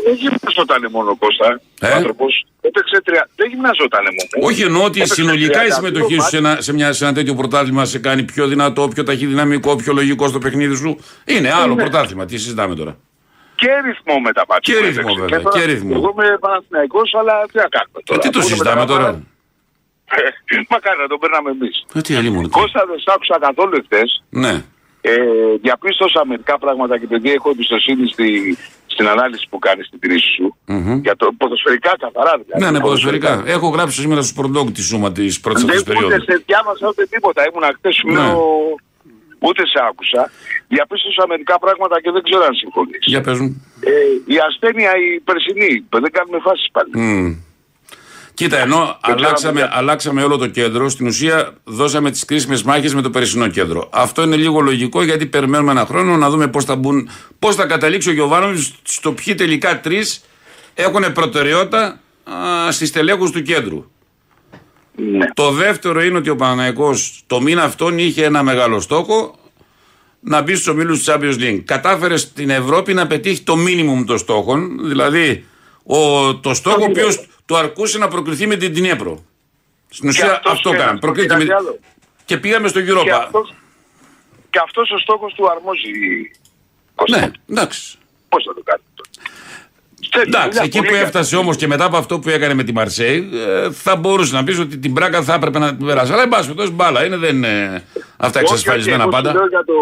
Δεν 0.05 0.13
γυμναζόταν 0.13 0.87
μόνο 0.91 1.17
Κώστα. 1.17 1.59
Ε; 1.79 1.87
Ο 1.87 1.95
άνθρωπος 1.95 2.45
έπαιξε 2.61 3.01
τρια... 3.03 3.29
Δεν 3.35 3.49
γυμναζόταν 3.49 4.03
μόνο. 4.03 4.47
Όχι, 4.47 4.61
εννοώ 4.61 4.83
ότι 4.83 4.99
Έπαιξε 4.99 5.13
συνολικά 5.21 5.65
η 5.65 5.67
32 5.69 5.73
συμμετοχή 5.75 6.13
σου 6.13 6.27
σε 6.29 6.41
μάτς. 6.41 6.53
ένα, 6.53 6.61
σε, 6.61 6.73
μια, 6.73 6.93
σε 6.93 7.05
ένα 7.05 7.13
τέτοιο 7.13 7.33
πρωτάθλημα 7.35 7.85
σε 7.85 7.99
κάνει 7.99 8.23
πιο 8.23 8.47
δυνατό, 8.47 8.87
πιο 8.87 9.03
ταχυδυναμικό, 9.03 9.75
πιο 9.75 9.93
λογικό 9.93 10.27
στο 10.27 10.39
παιχνίδι 10.39 10.75
σου. 10.75 10.97
Είναι 11.25 11.51
άλλο 11.53 11.75
πρωτάθλημα. 11.75 12.25
Τι 12.25 12.37
συζητάμε 12.37 12.75
τώρα; 12.75 12.97
Και 13.55 13.67
ρυθμό 13.85 14.19
με 14.19 14.31
τα 14.31 14.43
μάτια. 14.49 14.73
Και 14.73 14.79
που 14.79 14.85
ρυθμό, 14.85 15.01
έπαιξε. 15.01 15.21
βέβαια, 15.21 15.41
τώρα- 15.41 15.59
και 15.59 15.65
ρυθμό. 15.71 15.91
Εγώ 15.95 16.13
είμαι 16.17 16.37
Παναθηναϊκός, 16.39 17.13
αλλά 17.19 17.33
τι 17.51 17.57
να 17.57 17.67
κάνουμε 17.75 17.99
Ε, 17.99 18.03
τώρα. 18.05 18.19
τι 18.21 18.29
το 18.29 18.39
Πού 18.39 18.45
είναι 18.45 18.47
συζητάμε 18.55 18.79
μεταγραφάρα; 18.79 19.11
τώρα; 19.11 19.23
Μακάρι 20.73 20.99
να 20.99 21.08
τον 21.08 21.19
παίρναμε 21.19 21.49
εμείς. 21.56 21.86
Ε, 21.93 22.01
τι 22.01 22.15
άλλη 22.15 22.30
μόνο. 22.30 22.47
τι. 22.47 22.54
Κώστα 22.60 22.86
δεν 22.89 22.99
σ' 22.99 23.08
άκουσα 23.15 23.38
καθόλου 23.39 23.75
εχθές. 23.82 24.23
Ναι. 24.30 24.63
Ε, 25.01 25.13
διαπίστωσα 25.62 26.25
μερικά 26.25 26.58
πράγματα 26.60 26.97
και 26.99 27.04
επειδή 27.10 27.32
έχω 27.32 27.49
εμπιστοσύνη 27.49 28.08
στη, 28.08 28.58
στην 28.86 29.08
ανάλυση 29.08 29.45
που 29.49 29.60
κάνεις 29.60 29.86
στην 29.88 29.99
κρίση 29.99 30.30
σου. 30.36 30.56
Μμμ. 30.65 30.99
Για 31.06 31.15
το 31.15 31.32
ποδοσφαιρικά 31.38 31.91
καθαρά 31.99 32.34
δηλαδή. 32.43 32.63
Ναι, 32.63 32.71
ναι, 32.71 32.80
ποδοσφαιρικά. 32.80 33.43
Έχω 33.45 33.67
γράψει 33.67 33.99
σήμερα 34.01 34.21
στο 34.21 34.30
Σπορντόκ 34.34 34.71
τη 34.71 34.82
σούμα 34.82 35.12
της 35.12 35.39
πρώτης 35.39 35.63
αυτής 35.63 35.84
Δεν 35.84 35.93
περίοδου. 35.93 36.15
ούτε 36.15 36.32
σε 36.32 36.43
διάβασα 36.45 36.88
ούτε 36.88 37.06
τίποτα. 37.06 37.39
Ήμουν 37.49 37.63
χθες 37.78 37.95
σου 37.95 38.08
Ναι. 38.08 38.13
λέω 38.13 38.41
ούτε 39.39 39.62
σε 39.67 39.80
άκουσα. 39.89 40.32
Διαπίστωσα 40.67 41.23
μερικά 41.28 41.60
πράγματα 41.60 42.01
και 42.01 42.12
δεν 42.12 42.23
ξέρω 42.23 42.43
αν 42.49 42.54
συμφωνείς. 42.54 43.04
Για 43.13 43.21
παίζουν. 43.21 43.49
Ε, 43.80 43.91
η 44.34 44.36
ασθένεια 44.47 44.91
η 45.06 45.19
περσινή, 45.28 45.73
που 45.89 45.99
δεν 46.04 46.12
κάνουμε 46.17 46.39
φάσεις 46.45 46.67
πάλι. 46.75 46.91
Μμ. 46.93 47.36
Κοίτα, 48.35 48.57
ενώ 48.57 48.97
αλλάξαμε, 49.01 49.59
παιδιά. 49.59 49.77
αλλάξαμε 49.77 50.23
όλο 50.23 50.37
το 50.37 50.47
κέντρο, 50.47 50.89
στην 50.89 51.07
ουσία 51.07 51.53
δώσαμε 51.63 52.11
τις 52.11 52.25
κρίσιμες 52.25 52.63
μάχες 52.63 52.93
με 52.93 53.01
το 53.01 53.09
περσινό 53.09 53.47
κέντρο. 53.47 53.89
Αυτό 53.91 54.21
είναι 54.23 54.35
λίγο 54.35 54.59
λογικό 54.59 55.03
γιατί 55.03 55.25
περιμένουμε 55.25 55.71
ένα 55.71 55.85
χρόνο 55.85 56.17
να 56.17 56.29
δούμε 56.29 56.47
πώς 56.47 56.65
θα, 56.65 56.75
μπουν, 56.75 57.09
πώς 57.39 57.55
θα 57.55 57.65
καταλήξει 57.65 58.09
ο 58.09 58.13
Γιωβάνοβιτς 58.13 58.73
στο 58.83 59.11
ποιοι 59.11 59.35
τελικά 59.35 59.79
τρεις 59.79 60.23
έχουν 60.73 61.11
προτεραιότητα 61.13 61.99
στις 62.69 62.91
τελέχους 62.91 63.31
του 63.31 63.41
κέντρου. 63.41 63.85
Ναι. 64.95 65.25
Το 65.33 65.51
δεύτερο 65.51 66.03
είναι 66.03 66.17
ότι 66.17 66.29
ο 66.29 66.35
Παναναϊκός 66.35 67.23
το 67.27 67.41
μήνα 67.41 67.63
αυτόν 67.63 67.97
είχε 67.97 68.25
ένα 68.25 68.43
μεγάλο 68.43 68.79
στόχο 68.79 69.35
να 70.19 70.41
μπει 70.41 70.53
στους 70.53 70.67
ομίλους 70.67 70.97
της 70.97 71.13
Champions 71.13 71.39
League. 71.39 71.61
Κατάφερε 71.65 72.17
στην 72.17 72.49
Ευρώπη 72.49 72.93
να 72.93 73.07
πετύχει 73.07 73.41
το 73.41 73.55
μίνιμουμ 73.55 74.03
των 74.03 74.17
στόχων, 74.17 74.87
δηλαδή 74.87 75.45
ο, 75.85 76.35
το 76.35 76.53
στόχο 76.53 76.81
ο 76.81 76.85
οποίος 76.89 77.27
του 77.45 77.57
αρκούσε 77.57 77.97
να 77.97 78.07
προκριθεί 78.07 78.47
με 78.47 78.55
την 78.55 78.73
Τινέπρο. 78.73 79.23
Στην 79.89 80.09
ουσία 80.09 80.31
αυτός 80.31 80.51
αυτό 80.51 80.69
και 80.69 80.75
κάναμε. 80.75 80.89
ένας, 80.89 81.01
Προκρίθηκε 81.01 81.33
κάτι 81.33 81.45
με... 81.45 81.53
άλλο. 81.53 81.79
Και 82.25 82.37
πήγαμε 82.37 82.67
στο 82.67 82.81
Και 82.81 82.91
Europa. 82.91 83.09
αυτός, 83.23 83.53
και 84.49 84.59
αυτός 84.63 84.91
ο 84.91 84.97
στόχος 84.97 85.33
του 85.33 85.45
αρμόζει. 85.51 86.31
Κώστα. 86.95 87.19
Ναι, 87.19 87.31
εντάξει. 87.49 87.97
Πώς 88.29 88.43
θα 88.47 88.53
το 88.53 88.61
κάνει 88.63 88.81
αυτό. 88.89 89.03
Ξέρεις, 90.09 90.27
Εντάξει, 90.27 90.47
δουλειά 90.49 90.63
εκεί 90.63 90.77
πολύ 90.77 90.88
που 90.88 90.93
καλή. 90.93 91.05
έφτασε 91.05 91.36
όμως 91.36 91.55
και 91.57 91.67
μετά 91.67 91.86
από 91.86 91.97
αυτό 91.97 92.19
που 92.19 92.29
έκανε 92.29 92.53
με 92.53 92.63
τη 92.63 92.73
Μαρσέη, 92.73 93.29
ε, 93.33 93.71
θα 93.71 93.95
μπορούσε 93.95 94.36
να 94.36 94.43
πεις 94.43 94.59
ότι 94.59 94.77
την 94.77 94.93
πράκα 94.93 95.21
θα 95.23 95.33
έπρεπε 95.33 95.59
να 95.59 95.75
την 95.75 95.86
περάσει. 95.86 96.11
Αλλά 96.13 96.21
εν 96.21 96.29
πάση 96.29 96.41
περιπτώσει 96.43 96.71
μπάλα 96.71 97.05
είναι, 97.05 97.17
δεν 97.17 97.36
είναι 97.36 97.83
αυτά 98.17 98.39
Όχι, 98.39 98.47
εξασφαλισμένα 98.51 99.03
όχι, 99.05 99.15
εγώ 99.15 99.23
πάντα. 99.23 99.29
Σου 99.31 99.36
λέω 99.38 99.47
για 99.47 99.63
το, 99.65 99.73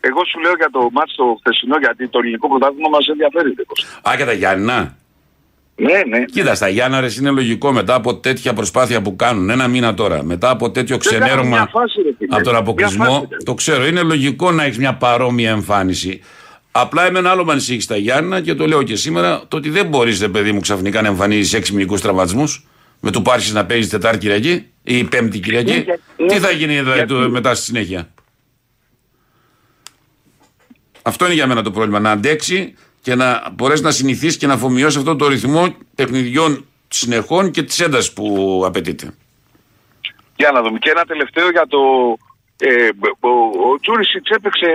εγώ 0.00 0.24
σου 0.24 0.38
λέω 0.40 0.52
για 0.56 0.70
το 0.72 0.88
μάτς 0.92 1.14
το 1.14 1.24
χθεσινό 1.40 1.76
γιατί 1.78 2.08
το 2.08 2.18
ελληνικό 2.18 2.48
πρωτάθλημα 2.48 2.88
μας 2.88 3.06
ενδιαφέρει. 3.06 3.54
ρε 3.56 3.64
Κώστα. 3.64 4.10
Α, 4.10 4.16
και 4.16 4.24
τα 4.24 4.32
Γιάννα. 4.32 4.96
Ναι, 5.76 6.02
ναι. 6.18 6.24
Κοίτα, 6.24 6.54
στα 6.54 6.68
Γιάννα 6.68 7.00
ρε, 7.00 7.08
είναι 7.18 7.30
λογικό 7.30 7.72
μετά 7.72 7.94
από 7.94 8.16
τέτοια 8.16 8.52
προσπάθεια 8.52 9.02
που 9.02 9.16
κάνουν, 9.16 9.50
ένα 9.50 9.68
μήνα 9.68 9.94
τώρα, 9.94 10.22
μετά 10.22 10.50
από 10.50 10.70
τέτοιο 10.70 10.96
Δεν 10.96 11.06
κάνουν 11.12 11.26
ξενέρωμα 11.26 11.56
μια 11.56 11.68
φάση, 11.72 12.02
ρε 12.02 12.10
φίλε. 12.18 12.34
από 12.34 12.42
τον 12.44 12.52
Μια 12.52 12.60
αποκλεισμό, 12.62 13.04
φάση, 13.04 13.26
ρε. 13.30 13.36
το 13.44 13.54
ξέρω, 13.54 13.86
είναι 13.86 14.02
λογικό 14.02 14.50
να 14.52 14.64
έχεις 14.64 14.78
μια 14.78 14.94
παρόμοια 14.94 15.50
εμφάνιση. 15.50 16.20
Απλά 16.70 17.06
εμένα 17.06 17.30
άλλο 17.30 17.44
με 17.44 17.52
ανησύχει 17.52 17.80
στα 17.80 17.96
Γιάννα 17.96 18.40
και 18.40 18.54
το 18.54 18.66
λέω 18.66 18.82
και 18.82 18.96
σήμερα, 18.96 19.42
το 19.48 19.56
ότι 19.56 19.68
δεν 19.70 19.86
μπορείς, 19.86 20.20
ρε 20.20 20.28
παιδί 20.28 20.52
μου, 20.52 20.60
ξαφνικά 20.60 21.02
να 21.02 21.08
εμφανίζεις 21.08 21.52
έξι 21.52 21.74
μυϊκούς 21.74 22.00
τραυματισμούς 22.00 22.66
με 23.00 23.10
του 23.10 23.22
Πάρχη 23.22 23.52
να 23.52 23.64
παίζεις 23.66 23.90
Τετάρτη 23.90 24.18
Κυριακή 24.18 24.66
ή 24.82 25.04
Πέμπτη 25.04 25.38
Κυριακή. 25.38 25.72
Ναι, 26.16 26.26
Τι 26.26 26.34
ναι. 26.34 26.40
θα 26.40 26.50
γίνει 26.50 26.72
δηλαδή, 26.78 26.92
Γιατί; 26.96 27.12
το- 27.12 27.30
μετά 27.30 27.54
στη 27.54 27.64
συνέχεια; 27.64 28.08
Αυτό 31.02 31.24
είναι 31.24 31.34
για 31.34 31.46
μένα 31.46 31.62
το 31.62 31.70
πρόβλημα. 31.70 32.00
Να 32.00 32.10
αντέξει 32.10 32.74
και 33.04 33.14
να 33.14 33.50
μπορέσεις 33.52 33.84
να 33.84 33.90
συνηθίσεις 33.90 34.36
και 34.36 34.46
να 34.46 34.54
αφομοιώσεις 34.54 34.98
αυτό 34.98 35.16
το 35.16 35.28
ρυθμό 35.28 35.76
παιχνιδιών 35.94 36.66
συνεχών 36.88 37.50
και 37.50 37.62
της 37.62 37.80
έντασης 37.80 38.12
που 38.12 38.62
απαιτείται. 38.66 39.14
Για 40.36 40.50
να 40.50 40.62
δούμε. 40.62 40.78
Και 40.78 40.90
ένα 40.90 41.04
τελευταίο 41.04 41.50
για 41.50 41.66
το. 41.68 41.78
Ε, 42.58 42.88
ο, 43.20 43.28
ο 43.28 43.78
Τζούρισιτς 43.80 44.30
έπαιξε, 44.30 44.66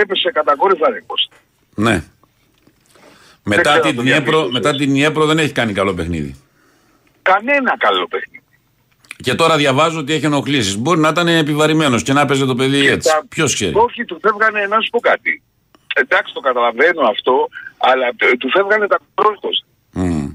έπεσε 0.00 0.30
κατακόρυφα 0.30 0.86
Ναι. 1.74 2.04
Μετά 3.42 3.80
την, 3.80 4.06
Ιέπρο, 4.06 4.48
μετά 4.50 4.74
την 4.74 4.94
Ιέπρο 4.94 5.26
δεν 5.26 5.38
έχει 5.38 5.52
κάνει 5.52 5.72
καλό 5.72 5.94
παιχνίδι. 5.94 6.36
Κανένα 7.22 7.76
καλό 7.78 8.06
παιχνίδι. 8.08 8.42
Και 9.16 9.34
τώρα 9.34 9.56
διαβάζω 9.56 9.98
ότι 9.98 10.12
έχει 10.12 10.24
ενοχλήσεις. 10.24 10.76
Μπορεί 10.76 11.00
να 11.00 11.08
ήταν 11.08 11.28
επιβαρημένος 11.28 12.02
και 12.02 12.12
να 12.12 12.24
παίζει 12.24 12.46
το 12.46 12.54
παιδί 12.54 12.86
έτσι. 12.86 13.10
Ποιος 13.28 13.54
ξέρει. 13.54 13.74
Όχι, 13.74 14.04
του 14.04 14.18
φεύγανε 14.22 14.66
να 14.66 14.80
σου 14.80 14.90
πω 14.90 15.00
κάτι. 15.00 15.42
Εντάξει, 15.94 16.34
το 16.34 16.40
καταλαβαίνω 16.40 17.02
αυτό, 17.08 17.48
αλλά 17.88 18.06
του 18.38 18.48
φεύγανε 18.54 18.86
τα 18.86 18.98
κόρκος. 19.14 19.64
Mm. 19.94 20.34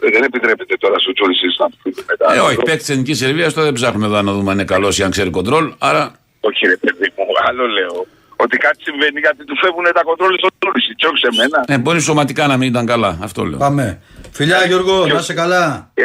Δεν 0.00 0.22
επιτρέπεται 0.22 0.76
τώρα 0.76 0.98
στο 0.98 1.12
Τζόλι 1.12 1.34
να 1.58 1.68
πει 1.82 2.04
μετά. 2.08 2.34
Ε, 2.34 2.38
όχι, 2.38 2.56
παίκτης 2.56 2.84
της 2.84 2.88
Εθνικής 2.88 3.18
Σερβίας 3.18 3.52
τώρα 3.52 3.66
δεν 3.66 3.74
ψάχνουμε 3.74 4.06
εδώ 4.06 4.22
να 4.22 4.32
δούμε 4.32 4.50
αν 4.50 4.56
είναι 4.58 4.64
καλός 4.64 4.98
ή 4.98 5.02
αν 5.02 5.10
ξέρει 5.10 5.30
κοντρόλ. 5.30 5.72
Άρα... 5.78 6.12
Όχι, 6.40 6.66
ρε 6.66 6.76
παιδί 6.76 7.12
μου, 7.16 7.24
άλλο 7.48 7.66
λέω. 7.66 8.06
Ότι 8.36 8.56
κάτι 8.56 8.82
συμβαίνει 8.82 9.20
γιατί 9.20 9.44
του 9.44 9.56
φεύγουν 9.56 9.84
τα 9.94 10.02
κοντρόλ 10.02 10.34
στο 10.38 10.48
Τζόλι, 10.58 10.94
και 10.94 11.06
όχι 11.06 11.18
σε 11.18 11.28
μένα. 11.36 11.64
Ε, 11.66 11.78
μπορεί 11.78 12.00
σωματικά 12.00 12.46
να 12.46 12.56
μην 12.56 12.68
ήταν 12.68 12.86
καλά. 12.86 13.18
Αυτό 13.22 13.44
λέω. 13.44 13.58
Πάμε. 13.58 14.00
Φιλιά 14.32 14.66
Γιώργο, 14.66 15.06
να 15.06 15.20
σε 15.20 15.34
καλά. 15.34 15.90
Ε, 15.94 16.04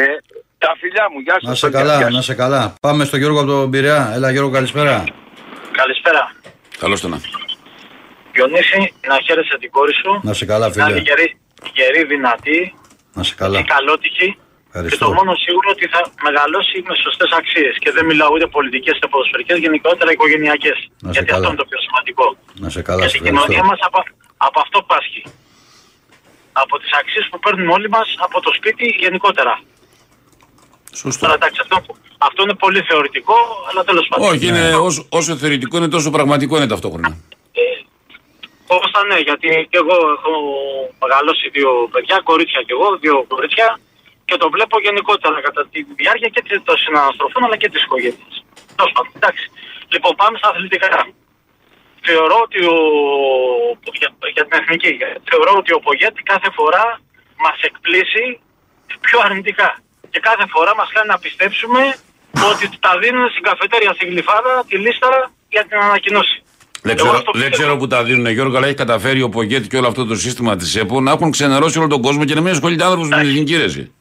τα 0.58 0.74
φιλιά 0.80 1.06
μου, 1.12 1.20
γεια 1.20 1.32
σας. 1.32 1.48
Να 1.48 1.54
σε 1.54 1.70
καλά, 1.70 2.10
να 2.10 2.22
σε 2.22 2.34
καλά. 2.34 2.74
Πάμε 2.80 3.04
στο 3.04 3.16
Γιώργο 3.16 3.38
από 3.40 3.48
τον 3.48 3.70
Πειραιά. 3.70 4.12
Έλα 4.14 4.30
Γιώργο, 4.30 4.50
καλησπέρα. 4.50 5.04
Καλησπέρα. 5.72 6.32
Καλώς 6.78 7.00
το 7.00 7.08
να. 7.08 7.20
Διονύση, 8.32 8.80
να 9.10 9.16
χαίρεσαι 9.24 9.56
την 9.62 9.70
κόρη 9.76 9.94
σου. 10.02 10.10
Να 10.28 10.32
σε 10.40 10.44
καλά, 10.52 10.66
φίλε. 10.72 10.84
Να 10.84 10.90
είναι 10.90 11.02
γερή, 11.08 11.26
γερή 11.76 12.02
δυνατή. 12.12 12.60
Να 13.16 13.22
σε 13.28 13.34
καλά. 13.40 13.56
Και 13.58 13.64
καλότυχη. 13.74 14.28
Ευχαριστώ. 14.74 14.96
Και 14.96 15.04
το 15.04 15.18
μόνο 15.18 15.32
σίγουρο 15.44 15.68
ότι 15.76 15.86
θα 15.94 16.00
μεγαλώσει 16.26 16.76
με 16.88 16.94
σωστές 17.04 17.30
αξίες. 17.40 17.74
Και 17.82 17.90
δεν 17.96 18.04
μιλάω 18.10 18.30
ούτε 18.34 18.46
πολιτικές 18.56 18.94
ούτε 18.96 19.08
ποδοσφαιρικές, 19.12 19.56
γενικότερα 19.64 20.10
οικογενειακές. 20.14 20.78
Γιατί 21.14 21.28
καλά. 21.28 21.38
αυτό 21.38 21.48
είναι 21.50 21.60
το 21.62 21.68
πιο 21.70 21.78
σημαντικό. 21.86 22.26
Να 22.62 22.68
σε 22.74 22.80
καλά, 22.88 23.00
Γιατί 23.02 23.14
σε 23.14 23.18
η 23.18 23.26
κοινωνία 23.26 23.60
ευχαριστώ. 23.62 23.70
μας 23.70 23.80
από, 23.88 23.98
από 24.46 24.58
αυτό 24.64 24.78
πάσχει. 24.90 25.22
Από 26.62 26.74
τις 26.80 26.90
αξίες 27.00 27.24
που 27.30 27.38
παίρνουμε 27.44 27.72
όλοι 27.76 27.88
μας 27.96 28.08
από 28.26 28.36
το 28.44 28.50
σπίτι 28.58 28.86
γενικότερα. 29.04 29.54
Σωστό. 31.00 31.20
Τώρα 31.22 31.34
εντάξει, 31.38 31.58
αυτό, 31.64 31.76
αυτό 32.28 32.40
είναι 32.44 32.56
πολύ 32.64 32.80
θεωρητικό, 32.90 33.36
αλλά 33.68 33.80
τέλος 33.84 34.06
πάντων. 34.08 34.28
Όχι, 34.30 34.46
είναι, 34.46 34.64
όσο, 34.88 35.06
όσο 35.18 35.36
θεωρητικό 35.36 35.76
είναι 35.76 35.88
τόσο 35.96 36.10
πραγματικό 36.10 36.56
είναι 36.56 36.66
ταυτόχρονα. 36.66 37.10
Κώστα 38.72 39.00
ναι, 39.08 39.18
γιατί 39.28 39.48
και 39.70 39.78
εγώ 39.82 39.96
έχω 40.16 40.32
μεγαλώσει 41.02 41.46
δύο 41.56 41.70
παιδιά, 41.92 42.16
κορίτσια 42.30 42.62
και 42.66 42.74
εγώ, 42.76 42.88
δύο 43.04 43.16
κορίτσια 43.32 43.68
και 44.28 44.36
το 44.42 44.46
βλέπω 44.54 44.76
γενικότερα 44.86 45.38
κατά 45.46 45.62
τη 45.72 45.78
διάρκεια 46.00 46.28
και 46.34 46.42
των 46.68 46.76
συναναστροφών 46.82 47.44
αλλά 47.44 47.56
και 47.56 47.68
της 47.72 47.82
οικογένειας. 47.82 48.34
Τέλος 48.76 48.92
πάντων, 48.94 49.12
εντάξει. 49.18 49.44
Λοιπόν, 49.92 50.12
πάμε 50.20 50.38
στα 50.38 50.48
αθλητικά. 50.52 50.88
Θεωρώ 52.08 52.36
ότι 52.46 52.60
ο, 52.74 52.76
για, 54.00 54.10
για 54.34 54.44
την 54.46 54.54
εθνική, 54.60 54.90
θεωρώ 55.30 55.52
ότι 55.60 55.72
ο 55.78 55.80
Πογέτη 55.86 56.22
κάθε 56.32 56.50
φορά 56.58 56.86
μας 57.44 57.58
εκπλήσει 57.68 58.24
πιο 59.06 59.18
αρνητικά. 59.26 59.70
Και 60.12 60.20
κάθε 60.28 60.46
φορά 60.52 60.72
μας 60.74 60.88
κάνει 60.94 61.08
να 61.14 61.18
πιστέψουμε 61.18 61.82
ότι 62.50 62.64
τα 62.86 62.92
δίνουν 62.98 63.30
στην 63.30 63.42
καφετέρια 63.42 63.92
στην 63.96 64.08
Γλυφάδα 64.08 64.64
τη 64.68 64.76
λίστα 64.84 65.10
για 65.48 65.64
την 65.68 65.78
ανακοινώση. 65.88 66.36
Δεν 66.82 66.96
Εγώ 66.98 67.02
ξέρω, 67.04 67.16
αυτό 67.18 67.30
δεν 67.32 67.40
πιστεύω. 67.40 67.62
ξέρω 67.62 67.76
που 67.76 67.86
τα 67.86 68.04
δίνουν, 68.04 68.26
Γιώργο, 68.32 68.56
αλλά 68.56 68.66
έχει 68.66 68.74
καταφέρει 68.74 69.22
ο 69.22 69.28
Πογέτη 69.28 69.68
και 69.68 69.76
όλο 69.76 69.86
αυτό 69.88 70.04
το 70.06 70.14
σύστημα 70.14 70.56
της 70.56 70.76
ΕΠΟ 70.76 71.00
να 71.00 71.10
έχουν 71.10 71.30
ξενερώσει 71.30 71.78
όλο 71.78 71.88
τον 71.88 72.02
κόσμο 72.02 72.24
και 72.24 72.34
να 72.34 72.40
μην 72.40 72.52
ασχολείται 72.52 72.84
άνθρωπος 72.84 73.08
με 73.08 73.16
την 73.20 73.28
εθνική 73.28 73.56
ρέση. 73.56 73.92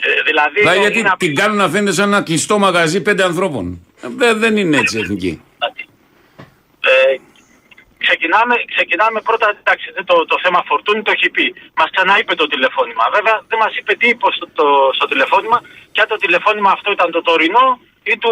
Ε, 0.00 0.22
δηλαδή, 0.28 0.58
Δηλαδή, 0.58 0.78
είναι 0.78 0.88
γιατί 0.88 1.08
απ- 1.08 1.18
την 1.18 1.34
κάνουν 1.34 1.56
να 1.56 1.68
φαίνεται 1.68 1.92
σαν 1.92 2.08
ένα 2.12 2.22
κλειστό 2.22 2.58
μαγαζί 2.58 3.00
πέντε 3.02 3.22
ανθρώπων. 3.24 3.64
Ε, 4.02 4.06
Δεν, 4.16 4.38
δεν 4.38 4.56
είναι 4.56 4.76
έτσι 4.76 4.96
η 4.96 5.00
εθνική. 5.00 5.40
Ε, 6.92 7.16
ξεκινάμε, 8.06 8.54
ξεκινάμε 8.74 9.18
πρώτα, 9.28 9.46
εντάξει, 9.62 9.86
δεν 9.96 10.04
το, 10.10 10.14
το 10.32 10.36
θέμα 10.44 10.60
φορτούνη 10.68 11.02
το 11.02 11.10
έχει 11.16 11.28
πει. 11.36 11.44
Μας 11.80 11.88
ξαναείπε 11.94 12.34
το 12.42 12.46
τηλεφώνημα. 12.52 13.04
Βέβαια 13.16 13.36
δεν 13.50 13.58
μας 13.62 13.72
είπε 13.78 13.92
τι 14.00 14.06
είπε 14.12 14.26
στο, 14.38 14.46
το, 14.58 14.66
στο 14.98 15.06
τηλεφώνημα 15.12 15.58
και 15.92 16.00
αν 16.02 16.08
το 16.12 16.16
τηλεφώνημα 16.24 16.70
αυτό 16.76 16.88
ήταν 16.96 17.08
το 17.16 17.20
τωρινό 17.28 17.66
ή 18.12 18.14
του. 18.22 18.30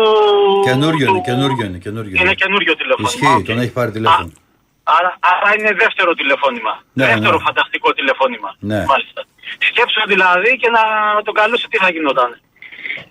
Καινούριο 0.68 1.06
του- 1.06 1.12
είναι, 1.12 1.22
καινούριο 1.28 1.64
είναι, 1.68 1.78
καινούριο 1.86 2.10
Είναι 2.14 2.20
είναι. 2.20 2.34
καινούριο 2.42 2.72
τηλεφώνημα. 2.80 3.08
Ισχύει, 3.14 3.34
Οκ. 3.40 3.44
τον 3.50 3.58
έχει 3.64 3.74
πάρει 3.78 3.90
τηλέφωνο. 3.98 4.30
Α, 4.32 4.92
άρα, 4.98 5.10
άρα 5.32 5.50
είναι 5.58 5.72
δεύτερο 5.84 6.10
τηλεφώνημα. 6.20 6.72
Ναι, 6.98 7.06
δεύτερο 7.06 7.36
ναι. 7.38 7.44
φανταστικό 7.46 7.88
τηλεφώνημα. 7.98 8.50
Ναι. 8.70 8.80
Μάλιστα. 8.92 9.20
Σκέψου 9.68 10.02
δηλαδή 10.14 10.50
και 10.60 10.68
να 10.76 10.82
τον 11.26 11.34
καλούσε 11.40 11.66
τι 11.70 11.76
θα 11.84 11.88
γινόταν. 11.94 12.30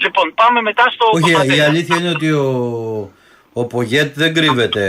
Λοιπόν, 0.03 0.26
πάμε 0.41 0.59
μετά 0.62 0.84
στο. 0.93 1.05
Όχι, 1.12 1.18
η 1.18 1.34
Κωνσταντέλια. 1.34 1.66
αλήθεια 1.66 1.95
είναι 1.99 2.09
ότι 2.09 2.30
ο, 2.32 2.47
ο 3.53 3.66
Πογέτ 3.66 4.09
δεν 4.22 4.34
κρύβεται 4.34 4.84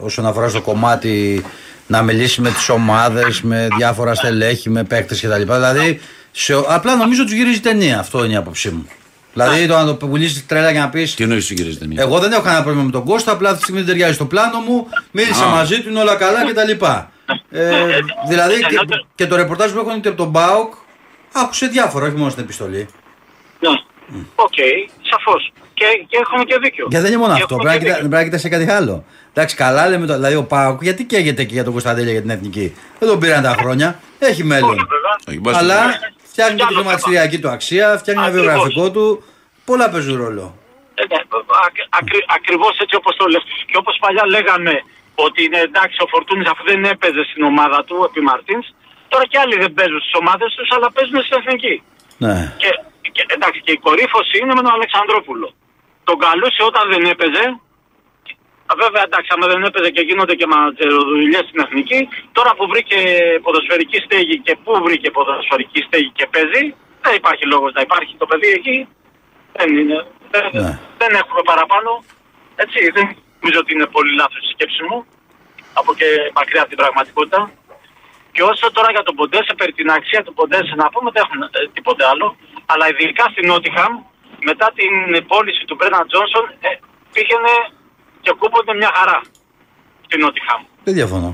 όσον 0.00 0.26
αφορά 0.26 0.48
στο 0.48 0.60
κομμάτι 0.60 1.44
να 1.86 2.02
μιλήσει 2.02 2.40
με 2.40 2.50
τις 2.50 2.68
ομάδες, 2.68 3.40
με 3.42 3.68
διάφορα 3.76 4.14
στελέχη, 4.14 4.70
με 4.70 4.84
παίκτες 4.84 5.20
κτλ. 5.20 5.42
Δηλαδή, 5.42 6.00
σε, 6.30 6.54
απλά 6.68 6.96
νομίζω 6.96 7.22
ότι 7.22 7.34
γυρίζει 7.34 7.60
ταινία. 7.60 7.98
Αυτό 7.98 8.24
είναι 8.24 8.32
η 8.32 8.36
άποψή 8.36 8.70
μου. 8.70 8.88
Δηλαδή, 9.32 9.66
το 9.66 9.76
να 9.76 9.84
το 9.86 9.94
πουλήσεις 9.94 10.46
τρέλα 10.46 10.70
για 10.70 10.80
να 10.80 10.88
πεις. 10.88 11.14
Τι 11.14 11.22
εννοείς, 11.22 11.46
κύριε 11.46 11.72
Στενή. 11.72 11.94
Εγώ 11.98 12.18
δεν 12.18 12.32
έχω 12.32 12.42
κανένα 12.42 12.62
πρόβλημα 12.62 12.86
με 12.86 12.92
τον 12.92 13.04
Κώστα, 13.04 13.32
απλά 13.32 13.46
αυτή 13.48 13.58
τη 13.58 13.64
στιγμή 13.64 13.80
δεν 13.82 13.88
ταιριάζει 13.90 14.14
στο 14.14 14.26
πλάνο 14.26 14.58
μου. 14.58 14.86
Μίλησα 15.10 15.44
Α. 15.44 15.48
μαζί 15.48 15.82
του, 15.82 15.88
είναι 15.88 16.00
όλα 16.00 16.14
καλά 16.16 16.44
κτλ. 16.50 16.84
Ε, 17.50 17.70
δηλαδή 18.28 18.54
και, 18.58 18.66
Εννοείται- 18.68 19.04
και 19.14 19.26
το 19.26 19.36
ρεπορτάζ 19.36 19.70
που 19.72 19.78
έχουν 19.78 19.90
είναι 19.90 20.08
από 20.08 20.16
τον 20.16 20.28
ΠΑΟΚ 20.28 20.74
άκουσε 21.32 21.66
διάφορα, 21.66 22.06
όχι 22.06 22.16
μόνο 22.16 22.30
στην 22.30 22.42
επιστολή. 22.42 22.88
Ναι. 23.60 23.68
Οκ, 24.34 24.54
σαφώς. 25.10 25.52
Και, 25.80 25.88
και 26.10 26.16
έχουν 26.24 26.44
και 26.48 26.56
δίκιο. 26.62 26.86
Γιατί 26.90 27.04
δεν 27.04 27.12
είναι 27.14 27.22
μόνο 27.24 27.34
Και 27.36 27.42
αυτό, 27.42 27.54
έχουν 27.54 27.64
πρέπει 27.66 27.78
να 27.78 27.84
και 27.84 27.90
κοιτά- 27.90 27.98
πρέπει 28.08 28.14
να 28.20 28.24
κοιτάξει 28.26 28.48
κάτι 28.54 28.68
άλλο. 28.78 28.94
Εντάξει, 29.32 29.54
καλά 29.64 29.82
λέμε 29.90 30.06
το. 30.06 30.14
Δηλαδή 30.18 30.34
ο 30.42 30.44
Πάουκ, 30.52 30.82
γιατί 30.88 31.02
καίγεται 31.10 31.42
και 31.48 31.54
για 31.58 31.64
τον 31.64 31.72
Κωνσταντέλια 31.76 32.12
για 32.16 32.20
την 32.26 32.30
εθνική; 32.36 32.66
Δεν 32.98 33.08
τον 33.08 33.18
πήραν 33.20 33.42
τα 33.48 33.54
χρόνια. 33.60 33.88
Έχει 34.30 34.44
μέλλον. 34.52 34.70
Όχι, 34.76 34.86
βέβαια. 34.94 35.14
Όχι, 35.28 35.40
μπας- 35.42 35.56
Αλλά 35.60 35.78
φτιάχνει 36.30 36.56
και 36.56 36.62
τη 36.62 36.66
Κι 36.68 36.74
άλλο 36.74 36.78
χρηματιστηριακή 36.80 37.38
του 37.42 37.50
αξία, 37.56 37.86
φτιάχνει 38.00 38.22
ένα 38.22 38.30
Ακριβώς. 38.32 38.52
βιογραφικό 38.52 38.84
του. 38.94 39.04
Πολλά 39.68 39.86
παίζουν 39.92 40.16
ρόλο. 40.24 40.44
Ε, 41.00 41.02
ναι, 41.10 41.18
ακ- 41.66 41.86
ακρι- 42.00 42.28
ακριβώς 42.38 42.74
έτσι 42.84 42.94
όπως 43.00 43.12
το 43.20 43.24
λες. 43.32 43.42
Και 43.70 43.76
όπως 43.82 43.94
παλιά 44.04 44.24
λέγαμε 44.36 44.72
ότι 45.26 45.38
είναι 45.46 45.60
εντάξει 45.68 45.96
ο 46.04 46.06
Φορτούνης 46.12 46.48
αφού 46.52 46.62
δεν 46.70 46.80
έπαιζε 46.94 47.22
στην 47.30 47.42
ομάδα 47.52 47.78
του 47.86 47.96
επί 48.08 48.20
Μαρτίνς, 48.28 48.66
τώρα 49.12 49.24
και 49.30 49.38
άλλοι 49.42 49.56
δεν 49.62 49.70
παίζουν 49.76 50.00
στις 50.04 50.14
ομάδες 50.22 50.48
τους 50.56 50.68
αλλά 50.74 50.88
παίζουν 50.96 51.18
στην 51.26 51.36
εθνική. 51.40 51.74
Ναι. 52.24 52.36
Και, 52.62 52.70
και, 53.14 53.22
εντάξει, 53.36 53.58
και 53.66 53.72
η 53.78 53.80
κορύφωση 53.86 54.34
είναι 54.42 54.54
με 54.58 54.62
τον 54.66 54.72
Αλεξανδρόπουλο. 54.78 55.48
Τον 56.10 56.18
καλούσε 56.26 56.62
όταν 56.70 56.84
δεν 56.92 57.02
έπαιζε. 57.14 57.44
Α, 58.70 58.72
Βέβαια, 58.82 59.02
εντάξει, 59.08 59.30
άμα 59.34 59.46
δεν 59.52 59.62
έπαιζε 59.68 59.90
και 59.96 60.04
γίνονται 60.08 60.34
και 60.40 60.46
δουλειές 61.12 61.44
στην 61.48 61.60
εθνική, 61.64 62.00
τώρα 62.36 62.50
που 62.56 62.64
βρήκε 62.72 62.98
ποδοσφαιρική 63.44 63.98
στέγη 64.06 64.36
και 64.46 64.54
πού 64.62 64.70
βρήκε 64.86 65.08
ποδοσφαιρική 65.16 65.80
στέγη 65.86 66.10
και 66.18 66.26
παίζει, 66.32 66.64
δεν 67.04 67.14
υπάρχει 67.20 67.44
λόγος 67.52 67.70
να 67.76 67.80
υπάρχει 67.86 68.12
το 68.22 68.26
παιδί 68.30 68.50
εκεί. 68.58 68.76
Δεν 69.58 69.68
είναι. 69.78 69.98
Δεν, 70.32 70.44
Ναι. 70.62 70.72
δεν 71.00 71.10
έχουμε 71.20 71.42
παραπάνω. 71.50 71.90
Έτσι, 72.62 72.78
δεν 72.96 73.04
νομίζω 73.40 73.58
ότι 73.64 73.70
είναι 73.74 73.88
πολύ 73.96 74.12
λάθος 74.20 74.42
η 74.46 74.50
σκέψη 74.54 74.82
μου. 74.88 74.98
Από 75.78 75.90
και 75.98 76.08
μακριά 76.38 76.60
από 76.62 76.70
την 76.72 76.78
πραγματικότητα. 76.82 77.40
Και 78.34 78.42
όσο 78.50 78.66
τώρα 78.76 78.90
για 78.90 79.02
τον 79.06 79.14
Ποντέσε, 79.18 79.52
περί 79.60 79.72
την 79.72 79.88
αξία 79.98 80.20
του 80.24 80.32
Ποντέσε 80.38 80.74
να 80.82 80.86
πούμε, 80.92 81.08
δεν 81.14 81.22
έχουν 81.26 81.40
ε, 81.42 81.48
τίποτε 81.76 82.02
άλλο. 82.12 82.26
Αλλά 82.72 82.84
ειδικά 82.90 83.24
στην 83.32 83.44
Νότιχαμ, 83.50 83.92
μετά 84.48 84.66
την 84.78 84.92
πώληση 85.30 85.62
του 85.68 85.74
Μπρέναν 85.78 86.04
Τζόνσον, 86.08 86.44
ε, 86.66 86.70
πήγαινε 87.14 87.54
και 88.24 88.32
κούπονται 88.40 88.74
μια 88.80 88.90
χαρά 88.96 89.18
στην 90.06 90.18
Νότιχαμ. 90.24 90.62
Δεν 90.86 90.94
διαφωνώ. 90.98 91.30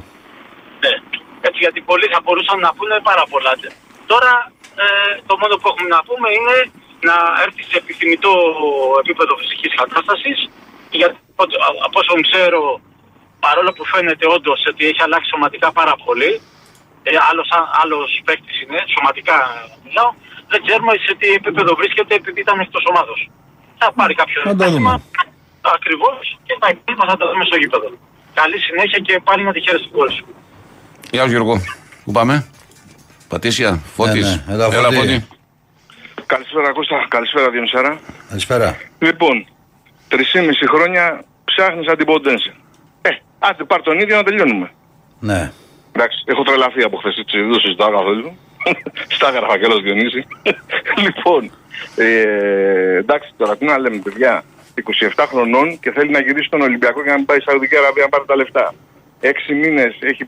Ναι. 0.85 0.93
Έτσι, 1.49 1.59
γιατί 1.65 1.81
πολλοί 1.91 2.07
θα 2.15 2.21
μπορούσαν 2.25 2.59
να 2.67 2.71
πούνε 2.77 2.97
πάρα 3.11 3.25
πολλά. 3.33 3.53
Τώρα, 4.13 4.33
ε, 4.85 4.87
το 5.29 5.35
μόνο 5.41 5.55
που 5.59 5.67
έχουμε 5.71 5.89
να 5.97 6.01
πούμε 6.09 6.29
είναι 6.39 6.57
να 7.09 7.17
έρθει 7.45 7.63
σε 7.71 7.77
επιθυμητό 7.83 8.33
επίπεδο 9.03 9.33
φυσικής 9.41 9.73
κατάστασης. 9.81 10.39
Γιατί 10.91 11.17
ό- 11.43 11.43
α- 11.67 11.79
από 11.87 11.97
όσο 12.03 12.15
ξέρω, 12.29 12.63
παρόλο 13.45 13.71
που 13.77 13.85
φαίνεται 13.93 14.27
όντως 14.37 14.61
ότι 14.71 14.83
έχει 14.91 15.03
αλλάξει 15.07 15.29
σωματικά 15.33 15.69
πάρα 15.81 15.95
πολύ, 16.05 16.31
ε, 17.09 17.11
άλλος, 17.31 17.49
α- 17.59 17.71
άλλος 17.83 18.09
παίκτης 18.27 18.57
είναι, 18.63 18.79
σωματικά 18.95 19.37
μιλάω, 19.85 20.11
δεν 20.53 20.61
ξέρουμε 20.67 20.93
σε 21.07 21.13
τι 21.21 21.29
επίπεδο 21.41 21.71
βρίσκεται 21.81 22.13
επειδή 22.21 22.41
ήταν 22.47 22.57
εκτός 22.65 22.85
ομάδος. 22.93 23.21
Θα 23.81 23.87
πάρει 23.99 24.15
κάποιο 24.21 24.39
Να 24.51 24.57
το 24.61 24.67
δούμε. 24.75 24.91
ακριβώς 25.77 26.25
και 26.47 26.55
τα 26.63 26.69
υπόλοιπα 26.75 27.05
θα 27.11 27.17
τα 27.21 27.25
δούμε 27.31 27.45
στο 27.51 27.57
γήπεδο. 27.63 27.89
Καλή 28.41 28.59
συνέχεια 28.67 28.99
και 29.07 29.15
πάλι 29.29 29.43
να 29.49 29.53
τη 29.55 29.61
χαίρεσαι 29.65 29.85
την 29.89 29.93
κόρη 29.97 30.13
σου. 30.19 30.27
Γεια 31.15 31.23
σου 31.25 31.33
Γιώργο. 31.35 31.55
Πού 32.05 32.11
πάμε; 32.19 32.35
Πατήσια, 33.29 33.71
Φώτης. 33.97 34.27
Ναι, 34.47 34.55
ναι. 34.55 34.55
Έλα, 34.55 34.65
Φώτη. 34.71 34.97
Φώτη. 34.97 35.17
Καλησπέρα 36.27 36.73
Κώστα, 36.73 37.07
καλησπέρα 37.09 37.51
Διονυσάρα. 37.51 38.01
Καλησπέρα. 38.29 38.69
Λοιπόν, 38.99 39.47
3,5 40.09 40.67
χρόνια 40.75 41.25
ψάχνεις 41.45 41.89
αντιποντένσε. 41.93 42.55
Ε, 43.03 43.09
άντε 43.39 43.65
πάρ 43.65 43.83
τον 43.83 43.99
ίδιο 43.99 44.17
να 44.17 44.23
τελειώνουμε. 44.23 44.71
Ναι. 45.21 45.53
Εντάξει, 45.97 46.19
έχω 46.33 46.43
τρελαθεί 46.43 46.83
από 46.89 46.97
χθες, 47.01 47.17
έτσι, 47.23 47.37
δεν 47.43 47.53
το 47.53 47.61
συζητάω 47.65 47.91
καθόλου. 47.99 48.29
Στα 49.17 49.29
έγραφα 49.29 49.59
κιόλας 49.59 49.81
Διονύσης. 49.85 50.25
λοιπόν, 51.05 51.51
ε, 51.97 52.97
εντάξει 53.03 53.31
τώρα, 53.37 53.57
τι 53.57 53.65
να 53.65 53.79
λέμε 53.79 53.99
παιδιά. 54.07 54.45
27 55.17 55.25
χρονών 55.33 55.79
και 55.83 55.91
θέλει 55.97 56.11
να 56.11 56.21
γυρίσει 56.21 56.47
στον 56.51 56.61
Ολυμπιακό 56.61 57.03
και 57.03 57.11
να 57.11 57.17
μην 57.17 57.27
πάει 57.29 57.41
στη 57.41 57.51
Σαουδική 57.51 57.77
Αραβία 57.77 58.03
να 58.03 58.09
πάρει 58.09 58.25
τα 58.27 58.37
λεφτά. 58.37 58.75
Έξι 59.21 59.55
μήνες 59.55 59.93
έχει, 60.11 60.23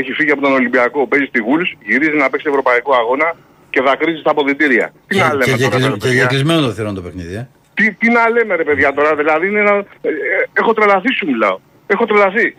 έχει 0.00 0.12
φύγει 0.12 0.30
από 0.30 0.42
τον 0.46 0.52
Ολυμπιακό, 0.52 1.06
παίζει 1.06 1.26
στη 1.26 1.40
Γούλ, 1.46 1.62
γυρίζει 1.90 2.16
να 2.16 2.30
παίξει 2.30 2.46
ευρωπαϊκό 2.48 2.94
αγώνα 2.94 3.28
και 3.70 3.80
δακρύζει 3.80 4.20
στα 4.20 4.30
αποδητήρια. 4.30 4.92
Τι 5.06 5.14
Και, 5.14 5.22
να 5.22 5.34
λέμε 5.34 5.44
και, 5.44 5.62
τώρα, 5.64 5.76
και, 5.76 5.86
ρε 5.86 5.92
και, 5.92 6.06
παιδιά. 6.06 6.26
κλεισμένο 6.26 6.60
το 6.60 6.72
θηρόν 6.72 6.94
το 6.94 7.02
παιχνίδι, 7.02 7.34
ε. 7.34 7.48
Τι, 7.74 7.92
τι 7.92 8.08
να 8.10 8.28
λέμε 8.30 8.54
ρε 8.56 8.64
παιδιά 8.64 8.92
τώρα, 8.92 9.14
δηλαδή 9.14 9.46
είναι 9.48 9.60
ένα... 9.60 9.74
ε, 9.76 10.08
ε, 10.08 10.48
έχω 10.52 10.72
τρελαθεί 10.72 11.12
σου 11.12 11.26
μιλάω. 11.26 11.58
Έχω 11.86 12.04
τρελαθεί. 12.06 12.56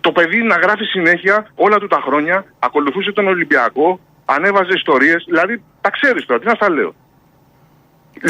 Το 0.00 0.12
παιδί 0.12 0.42
να 0.42 0.54
γράφει 0.56 0.84
συνέχεια 0.84 1.50
όλα 1.54 1.78
του 1.78 1.86
τα 1.86 2.00
χρόνια, 2.06 2.44
ακολουθούσε 2.58 3.12
τον 3.12 3.26
Ολυμπιακό, 3.26 4.00
ανέβαζε 4.24 4.70
ιστορίες, 4.74 5.24
δηλαδή 5.26 5.62
τα 5.80 5.90
ξέρεις 5.90 6.26
τώρα, 6.26 6.40
τι 6.40 6.46
να 6.46 6.54
στα 6.54 6.70
λέω. 6.70 6.94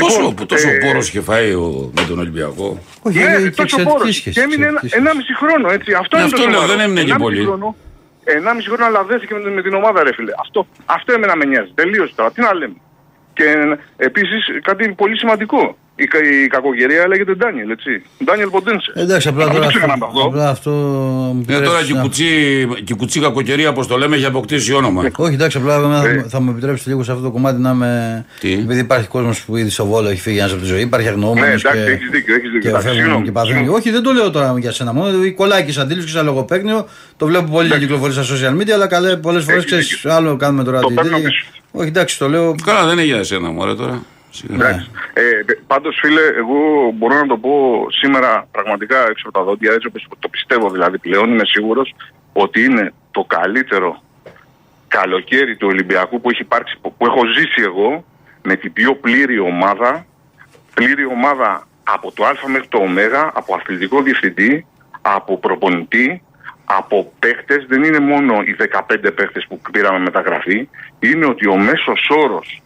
Τόσο, 0.00 0.20
Λοιπόν, 0.20 0.46
τόσο 0.46 0.68
ε, 0.68 0.72
πόρος 0.86 1.08
είχε 1.08 1.20
φάει 1.20 1.52
ο, 1.54 1.90
με 1.96 2.02
τον 2.08 2.18
Ολυμπιακό; 2.18 2.78
Όχι, 3.02 3.18
ναι, 3.18 3.24
ε, 3.24 3.26
και 3.42 3.50
τόσο 3.50 3.62
εξαιρετική 3.62 3.84
πόρος. 3.96 4.14
σχέση, 4.14 4.30
Και 4.36 4.40
έμεινε 4.40 4.66
ένα, 4.66 4.80
εξαιρετική 4.82 4.88
σχέση. 4.88 5.02
ενάμιση 5.02 5.34
χρόνο, 5.36 5.66
έτσι. 5.76 5.92
Αυτό 5.92 6.16
Ναι, 6.16 6.22
είναι 6.22 6.32
αυτό 6.32 6.44
το 6.44 6.50
λέω, 6.50 6.60
σοβαρό. 6.60 6.76
δεν 6.76 6.84
έμεινε 6.86 7.00
και 7.04 7.10
Ενάμιση 7.12 7.24
πολύ. 7.36 7.44
Χρόνο, 7.48 7.76
ενάμιση 8.24 8.68
χρόνο 8.68 8.84
αλλά 8.90 9.04
δέθηκε 9.04 9.34
με, 9.34 9.40
την- 9.42 9.52
με 9.52 9.62
την 9.62 9.74
ομάδα, 9.74 10.02
ρε 10.02 10.12
φίλε. 10.14 10.32
Αυτό, 10.44 10.66
αυτό 10.86 11.12
εμένα 11.12 11.36
με 11.36 11.44
νοιάζει. 11.44 11.70
Τελείωσε 11.74 12.12
τώρα. 12.16 12.30
Τι 12.32 12.40
να 12.40 12.54
λέμε. 12.54 12.76
Και 13.32 13.44
επίσης 13.96 14.40
κάτι 14.62 14.92
πολύ 15.02 15.18
σημαντικό. 15.18 15.76
Η, 16.00 16.06
κα- 16.06 16.18
η 16.44 16.46
κακογερία 16.46 17.08
λέγεται 17.08 17.34
Ντάνιελ, 17.34 17.70
έτσι. 17.70 18.02
Ντάνιελ 18.24 18.48
Ποντένσε. 18.48 18.92
Εντάξει, 18.94 19.28
απλά 19.28 19.42
Αυτό 19.44 19.54
τώρα 19.56 19.66
το 19.66 19.68
αυτό, 19.76 19.78
ξεχνάμε 19.86 20.04
αυτό. 20.08 20.26
απλά 20.28 20.48
αυτό 20.48 20.70
μου 20.70 21.44
Ε, 21.48 21.52
τώρα 21.52 21.58
επιτρέψεις 21.58 21.86
και 21.86 21.92
η 21.92 21.96
να- 21.96 22.02
κουτσί, 22.02 22.24
και 22.84 22.92
η 22.92 22.96
κουτσί 22.96 23.20
κακοκαιρία, 23.20 23.68
όπως 23.68 23.86
το 23.86 23.96
λέμε, 23.96 24.16
έχει 24.16 24.24
αποκτήσει 24.24 24.72
όνομα. 24.74 25.10
Όχι, 25.16 25.34
εντάξει, 25.34 25.56
απλά 25.58 25.74
εμένα 25.74 26.06
Ε. 26.08 26.16
θα, 26.22 26.28
θα 26.28 26.40
μου 26.40 26.50
επιτρέψετε 26.50 26.90
λίγο 26.90 27.02
σε 27.02 27.10
αυτό 27.10 27.22
το 27.22 27.30
κομμάτι 27.30 27.60
να 27.60 27.70
είμαι. 27.70 28.24
Τι; 28.40 28.52
Επειδή 28.52 28.80
υπάρχει 28.80 29.08
κόσμος 29.08 29.44
που 29.44 29.56
ήδη 29.56 29.70
στο 29.70 29.86
βόλο 29.86 30.08
έχει 30.08 30.20
φύγει 30.20 30.38
ένας 30.38 30.52
από 30.52 30.60
τη 30.60 30.66
ζωή, 30.66 30.80
υπάρχει 30.80 31.08
αγνοούμενος. 31.08 31.62
Ναι, 31.62 31.70
εντάξει, 31.70 31.84
και, 31.84 31.90
έχεις 31.90 32.08
δίκιο, 32.10 32.34
έχεις 32.34 32.44
δίκιο. 32.50 32.60
Και 32.60 32.68
Εντάξει, 32.68 32.86
φεύγουν 32.86 33.02
συγγνώμη, 33.02 33.24
και 33.24 33.32
παθαίνουν. 33.32 33.56
συγγνώμη. 33.56 33.78
Όχι, 33.78 33.90
δεν 33.90 34.02
το 34.02 34.12
λέω 34.12 34.30
τώρα 34.30 34.54
για 34.58 34.72
σένα 34.72 34.92
μόνο. 34.92 35.24
Η 35.24 35.32
κολλάκι 35.32 35.80
αντίληψη 35.80 36.06
και 36.06 36.12
σαν 36.16 36.24
λογοπαίγνιο. 36.24 36.88
Το 37.16 37.26
βλέπω 37.26 37.44
πολύ 37.50 37.68
να 37.68 37.78
κυκλοφορεί 37.78 38.12
στα 38.12 38.22
social 38.22 38.60
media, 38.62 38.70
αλλά 38.70 38.86
καλέ 38.86 39.16
πολλές 39.16 39.42
φορές 39.44 39.58
Έχεις 39.58 39.66
ξέρεις 39.70 39.88
δίκιο. 39.88 40.12
άλλο 40.14 40.36
κάνουμε 40.36 40.64
τώρα. 40.64 40.80
Το 40.80 40.86
τη- 40.88 40.94
παίρνω 40.94 41.16
τη- 41.16 41.22
πίσω. 41.22 41.44
Όχι, 41.72 41.88
εντάξει, 41.88 42.18
το 42.18 42.28
λέω. 42.28 42.54
Καλά, 42.64 42.84
δεν 42.84 42.92
είναι 42.92 43.02
για 43.04 43.16
εσένα, 43.16 43.50
μωρέ 43.50 43.74
τώρα. 43.74 44.02
Σιγά. 44.30 44.54
Εντάξει. 44.54 44.90
Ε, 45.12 45.22
πάντως 45.66 45.98
φίλε, 46.00 46.20
εγώ 46.36 46.90
μπορώ 46.94 47.14
να 47.14 47.26
το 47.26 47.36
πω 47.36 47.86
σήμερα 47.90 48.46
πραγματικά 48.50 48.98
έξω 49.08 49.28
από 49.28 49.38
τα 49.38 49.44
δόντια, 49.44 49.72
έτσι 49.72 49.86
όπως 49.86 50.06
το 50.18 50.28
πιστεύω 50.28 50.70
δηλαδή 50.70 50.98
πλέον, 50.98 51.30
είμαι 51.32 51.44
σίγουρος 51.44 51.94
ότι 52.32 52.64
είναι 52.64 52.92
το 53.10 53.24
καλύτερο 53.24 54.02
καλοκαίρι 54.88 55.56
του 55.56 55.66
Ολυμπιακού 55.70 56.20
που 56.20 56.30
έχει 56.30 56.42
υπάρξει, 56.42 56.78
που 56.80 56.94
που 56.96 57.06
έχω 57.06 57.26
ζήσει 57.26 57.62
εγώ, 57.62 58.04
με 58.42 58.56
την 58.56 58.72
πιο 58.72 58.94
πλήρη 58.94 59.38
ομάδα, 59.38 60.06
πλήρη 60.74 61.06
ομάδα 61.06 61.66
από 61.84 62.12
το 62.12 62.24
Α 62.24 62.32
μέχρι 62.46 62.68
το 62.68 62.78
Ω, 62.78 62.88
από 63.32 63.54
αθλητικό 63.54 64.02
διευθυντή, 64.02 64.66
από 65.00 65.38
προπονητή, 65.38 66.22
από 66.64 67.12
παίχτες, 67.18 67.66
δεν 67.68 67.82
είναι 67.82 67.98
μόνο 67.98 68.42
οι 68.42 68.56
15 68.58 69.12
παίχτες 69.14 69.46
που 69.48 69.60
πήραμε 69.72 69.98
μεταγραφή, 69.98 70.68
είναι 70.98 71.26
ότι 71.26 71.48
ο 71.48 71.56
μέσος 71.56 72.10
όρος 72.10 72.62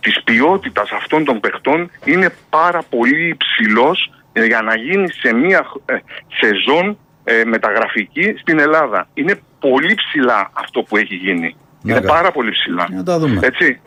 της 0.00 0.22
ποιότητας 0.24 0.90
αυτών 0.90 1.24
των 1.24 1.40
παιχτών 1.40 1.90
είναι 2.04 2.34
πάρα 2.50 2.82
πολύ 2.90 3.28
υψηλός 3.28 4.10
ε, 4.32 4.44
για 4.44 4.62
να 4.62 4.76
γίνει 4.76 5.12
σε 5.12 5.34
μια 5.34 5.66
ε, 5.84 5.94
σεζόν 6.40 6.98
ε, 7.24 7.44
μεταγραφική 7.44 8.34
στην 8.40 8.58
Ελλάδα. 8.58 9.08
Είναι 9.14 9.40
πολύ 9.60 9.94
ψηλά 9.94 10.50
αυτό 10.52 10.82
που 10.82 10.96
έχει 10.96 11.14
γίνει. 11.14 11.56
Ναι, 11.82 11.92
είναι 11.92 12.00
καλά. 12.00 12.12
πάρα 12.12 12.30
πολύ 12.32 12.50
ψηλά. 12.50 12.88
Να 12.90 13.02
τα 13.02 13.18
δούμε. 13.18 13.40
Έτσι. 13.42 13.80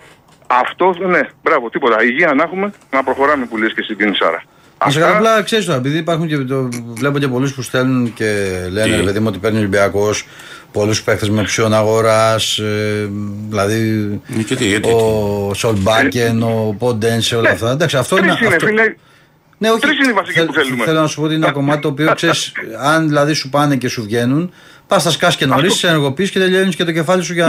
Αυτό, 0.48 0.96
ναι, 1.08 1.20
μπράβο, 1.44 1.70
τίποτα. 1.70 2.04
Υγεία 2.04 2.34
να 2.34 2.44
έχουμε, 2.44 2.72
να 2.92 3.04
προχωράμε 3.04 3.46
που 3.46 3.58
λες 3.58 3.74
και 3.74 3.82
στην 3.82 3.98
Τινισάρα. 3.98 4.44
Να 4.86 4.92
σε 4.92 5.00
καλά, 5.00 5.16
απλά 5.16 5.44
ξέρεις 5.44 5.66
τώρα, 5.66 5.78
επειδή 5.78 5.98
υπάρχουν 5.98 6.28
και 6.28 6.38
το, 6.38 6.70
βλέπω 6.94 7.20
και 7.20 7.28
πολλούς 7.28 7.54
που 7.54 7.62
στέλνουν 7.62 8.14
και 8.14 8.50
λένε 8.72 8.92
Τι; 8.92 8.98
ρε 8.98 9.04
παιδί 9.04 9.20
μου 9.20 9.26
ότι 9.30 9.38
παίρνει 9.38 9.58
ο 9.58 9.60
Ολυμπιακός 9.60 10.26
πολλούς 10.74 11.04
παίχτε 11.04 11.30
με 11.30 11.44
ψιόν 11.44 11.74
αγοράς. 11.74 12.58
Ε, 12.58 13.10
δηλαδή 13.50 14.10
Ε, 14.40 14.42
και 14.44 14.56
τι, 14.56 14.66
γιατί, 14.66 14.90
ο 14.90 15.52
Σολμπάκεν, 15.54 16.44
ο 16.44 16.76
Ποντένσε, 16.80 17.36
όλα 17.36 17.50
αυτά. 17.50 17.72
Εντάξει, 17.72 17.98
αυτό 17.98 18.18
είναι. 18.18 18.28
Τρεις 18.28 18.40
είναι, 18.40 18.56
αυτό- 18.56 18.66
φίλε. 18.68 18.94
Ναι, 19.58 19.70
όχι. 19.70 19.80
Τρεις 19.82 19.98
είναι 19.98 20.08
οι 20.10 20.14
βασικοί 20.14 20.46
που 20.46 20.54
θέλουμε. 20.54 20.84
Θέλω 20.84 21.00
να 21.02 21.08
σου 21.08 21.16
πω 21.20 21.24
ότι 21.26 21.34
είναι 21.34 21.46
ένα 21.46 21.54
κομμάτι 21.54 21.82
το 21.82 21.88
οποίο 21.88 22.14
ξέρεις, 22.16 22.52
αν 22.82 23.08
δηλαδή 23.08 23.34
σου 23.34 23.50
πάνε 23.50 23.76
και 23.76 23.88
σου 23.88 24.04
βγαίνουν, 24.04 24.54
πας 24.88 25.04
τα 25.04 25.10
σκάς 25.12 25.36
και 25.36 25.46
νωρίς, 25.46 25.74
σε 25.74 25.88
ενεργοποιείς 25.88 26.30
και 26.32 26.40
τελειώνεις 26.40 26.76
και 26.76 26.84
το 26.84 26.92
κεφάλι 26.92 27.24
σου 27.24 27.34
για. 27.34 27.48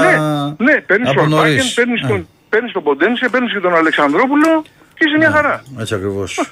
Ναι, 0.59 0.72
ναι, 0.72 0.81
παίρνεις 0.81 1.09
από 1.09 1.20
τον 1.20 1.29
νωρίς. 1.29 1.55
Μπάκεν, 1.55 1.72
παίρνεις 1.75 2.03
Ε, 2.03 2.07
τον, 2.07 2.29
παίρνεις 2.49 2.72
τον 2.72 2.83
Ποντένσε, 2.83 3.29
παίρνεις 3.29 3.53
και 3.53 3.61
τον 3.61 3.75
Αλεξανδρόπουλο 3.75 4.62
και 4.95 5.05
είσαι 5.09 5.16
μια 5.18 5.31
χαρά. 5.31 5.62
Έτσι 5.79 5.95
ακριβώς. 5.95 6.51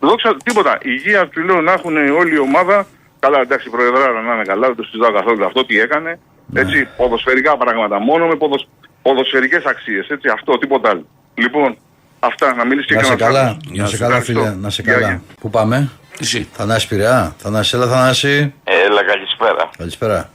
Δόξα, 0.00 0.36
τίποτα. 0.44 0.78
Υγεία 0.82 1.28
του 1.28 1.40
λέω 1.40 1.60
να 1.60 1.72
έχουν 1.72 1.96
όλη 1.96 2.34
η 2.34 2.38
ομάδα. 2.38 2.86
Καλά, 3.24 3.38
εντάξει, 3.40 3.68
η 3.68 3.70
Προεδράρα 3.70 4.20
να 4.20 4.34
είναι 4.34 4.42
καλά, 4.52 4.66
δεν 4.66 4.76
το 4.76 4.82
συζητάω 4.82 5.12
καθόλου 5.12 5.44
αυτό 5.44 5.64
τι 5.66 5.80
έκανε. 5.80 6.18
Ναι. 6.46 6.60
Έτσι, 6.60 6.88
ποδοσφαιρικά 6.96 7.56
πράγματα. 7.56 7.98
Μόνο 8.00 8.26
με 8.26 8.34
ποδοσ... 8.36 8.68
ποδοσφαιρικές 9.02 9.64
αξίες. 9.64 10.06
Έτσι, 10.08 10.28
αυτό, 10.28 10.58
τίποτα 10.58 10.88
άλλο. 10.90 11.06
Λοιπόν, 11.34 11.76
αυτά, 12.20 12.54
να 12.54 12.64
μιλήσεις 12.66 12.86
και 12.88 12.94
Να 12.94 13.02
σε 13.02 13.14
κανένας 13.16 13.26
καλά, 13.28 13.48
άλλος. 13.48 13.78
να 13.78 13.86
σε 13.86 13.96
σου. 13.96 14.02
καλά, 14.02 14.16
Ευχαριστώ. 14.16 14.42
φίλε. 14.44 14.54
Να 14.64 14.70
σε 14.70 14.82
Γεια, 14.82 14.92
καλά. 14.92 15.06
γεια. 15.06 15.22
Πού 15.40 15.50
πάμε, 15.50 15.90
Εσύ. 16.20 16.48
Θανάση 16.52 16.88
Πειραιά. 16.88 17.34
Θανάση, 17.38 17.76
έλα, 17.76 17.86
Θανάση. 17.86 18.54
Έλα, 18.64 19.02
καλησπέρα. 19.04 19.70
Καλησπέρα. 19.78 20.30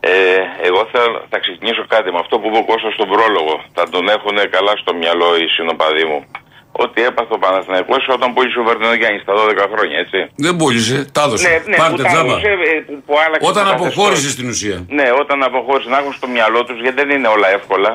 Ε, 0.00 0.10
εγώ 0.68 0.80
θα, 0.92 1.00
θα 1.30 1.38
ξεκινήσω 1.38 1.84
κάτι 1.94 2.08
με 2.12 2.18
αυτό 2.24 2.38
που 2.38 2.46
είπε 2.48 2.58
ο 2.58 2.64
Κώστας 2.70 2.92
στον 2.94 3.08
πρόλογο. 3.14 3.54
Θα 3.76 3.84
τον 3.88 4.04
έχουν 4.16 4.36
καλά 4.50 4.72
στο 4.82 4.94
μυαλό 4.94 5.28
οι 5.40 5.46
συνοπαδοί 5.56 6.04
μου. 6.10 6.20
Ότι 6.84 6.98
έπαθε 7.10 7.32
ο 7.34 7.38
Παναθηναϊκός 7.38 8.02
όταν 8.16 8.28
πούλησε 8.34 8.58
ο 8.58 8.64
Βερνογιάννη 8.70 9.18
στα 9.24 9.32
12 9.36 9.66
χρόνια, 9.72 9.98
έτσι. 10.04 10.18
Δεν 10.46 10.56
πούλησε, 10.56 10.96
τα 11.16 11.22
έδωσε. 11.26 11.62
Πάρτε 11.76 12.02
που 12.02 12.08
τζάμπα. 12.10 12.28
τάγωσε, 12.28 12.48
ε, 12.48 12.80
που, 12.86 13.02
που 13.06 13.14
άλλαξε 13.24 13.46
Όταν 13.50 13.62
το 13.64 13.70
καθεστώς. 13.70 13.92
αποχώρησε 13.92 14.28
στην 14.36 14.46
ουσία. 14.52 14.76
Ναι, 14.98 15.06
όταν 15.22 15.42
αποχώρησε 15.48 15.88
να 15.88 15.98
έχουν 16.00 16.12
στο 16.12 16.26
μυαλό 16.34 16.60
τους, 16.64 16.78
γιατί 16.80 16.96
δεν 17.02 17.10
είναι 17.16 17.28
όλα 17.36 17.48
εύκολα. 17.58 17.92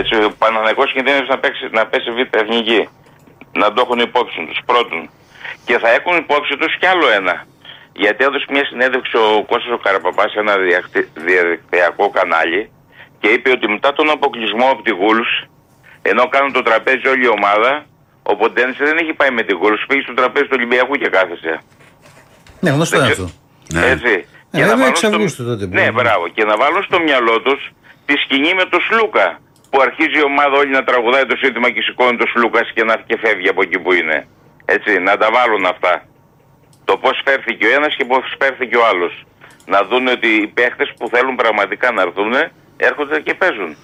Έτσι, 0.00 0.12
ο 0.28 0.30
Παναθηναϊκός 0.38 0.92
κινδύνευσε 0.92 1.30
να, 1.34 1.38
παίξει, 1.42 1.64
να 1.78 1.82
πέσει 1.90 2.10
β' 2.16 2.34
εθνική. 2.42 2.80
Να 3.60 3.66
το 3.72 3.78
έχουν 3.84 3.98
υπόψη 4.08 4.38
τους 4.48 4.58
πρώτον. 4.70 5.00
Και 5.66 5.78
θα 5.82 5.88
έχουν 5.98 6.14
υπόψη 6.24 6.52
τους 6.60 6.72
κι 6.80 6.86
άλλο 6.92 7.06
ένα. 7.20 7.34
Γιατί 8.02 8.24
έδωσε 8.24 8.46
μια 8.54 8.64
συνέντευξη 8.70 9.16
ο 9.16 9.28
Κώστας 9.50 9.72
ο 9.72 9.80
Καραπαπάς 9.84 10.30
σε 10.32 10.38
ένα 10.44 10.54
διαχτη- 10.66 11.08
διαδικτυακό 11.28 12.06
κανάλι 12.10 12.62
και 13.20 13.28
είπε 13.34 13.48
ότι 13.50 13.66
μετά 13.68 13.92
τον 13.92 14.10
αποκλεισμό 14.10 14.66
από 14.74 14.82
τη 14.82 14.92
Γούλς, 15.00 15.30
ενώ 16.02 16.22
κάνουν 16.28 16.52
το 16.52 16.62
τραπέζι 16.62 17.06
όλη 17.12 17.24
η 17.24 17.32
ομάδα, 17.38 17.72
ο 18.30 18.36
Ποντένσε 18.36 18.84
δεν 18.84 18.96
έχει 19.02 19.12
πάει 19.12 19.30
με 19.30 19.42
τη 19.42 19.52
Γούλς, 19.54 19.84
πήγε 19.88 20.02
στο 20.02 20.14
τραπέζι 20.14 20.44
του 20.44 20.56
Ολυμπιακού 20.58 20.94
και 20.94 21.08
κάθεσε. 21.08 21.52
Ναι, 22.60 22.70
γνωστό 22.70 22.96
είναι 22.96 23.04
Δεν 23.06 23.12
αυτό. 23.12 23.30
Ναι. 23.72 23.86
Έτσι. 23.86 24.14
Ε, 24.50 24.64
βέβαια, 24.70 24.86
εξ 24.86 25.04
Αυγούστου 25.04 25.44
τότε 25.44 25.66
που- 25.66 25.74
Ναι, 25.74 25.90
μπράβο. 25.90 26.28
Και 26.28 26.44
να 26.44 26.56
βάλω 26.56 26.82
στο 26.82 27.00
μυαλό 27.00 27.40
τους 27.40 27.60
τη 28.06 28.14
σκηνή 28.16 28.54
με 28.54 28.64
τον 28.64 28.80
Σλούκα. 28.80 29.38
Που 29.70 29.80
αρχίζει 29.80 30.18
η 30.18 30.24
ομάδα 30.24 30.56
όλη 30.56 30.70
να 30.70 30.84
τραγουδάει 30.84 31.26
το 31.26 31.36
σύνθημα 31.36 31.70
και 31.70 31.82
σηκώνει 31.82 32.16
το 32.16 32.26
Σλούκα 32.32 32.60
και 32.74 32.84
να 32.84 32.94
και 32.96 33.16
φεύγει 33.22 33.48
από 33.48 33.62
εκεί 33.62 33.78
που 33.78 33.92
είναι. 33.92 34.26
Έτσι, 34.64 34.98
να 34.98 35.16
τα 35.16 35.28
βάλουν 35.36 35.64
αυτά. 35.66 36.02
Το 36.84 36.96
πώς 36.96 37.20
φέρθηκε 37.24 37.66
ο 37.66 37.72
ένας 37.78 37.94
και 37.96 38.04
πώς 38.04 38.34
φέρθηκε 38.40 38.76
ο 38.76 38.86
άλλος. 38.86 39.24
Να 39.66 39.82
δουν 39.88 40.06
ότι 40.06 40.28
οι 40.28 40.46
παίχτες 40.46 40.92
που 40.98 41.08
θέλουν 41.08 41.34
πραγματικά 41.36 41.90
να 41.92 42.02
έρθουν 42.02 42.32
έρχονται 42.76 43.20
και 43.20 43.34
παίζουν. 43.34 43.76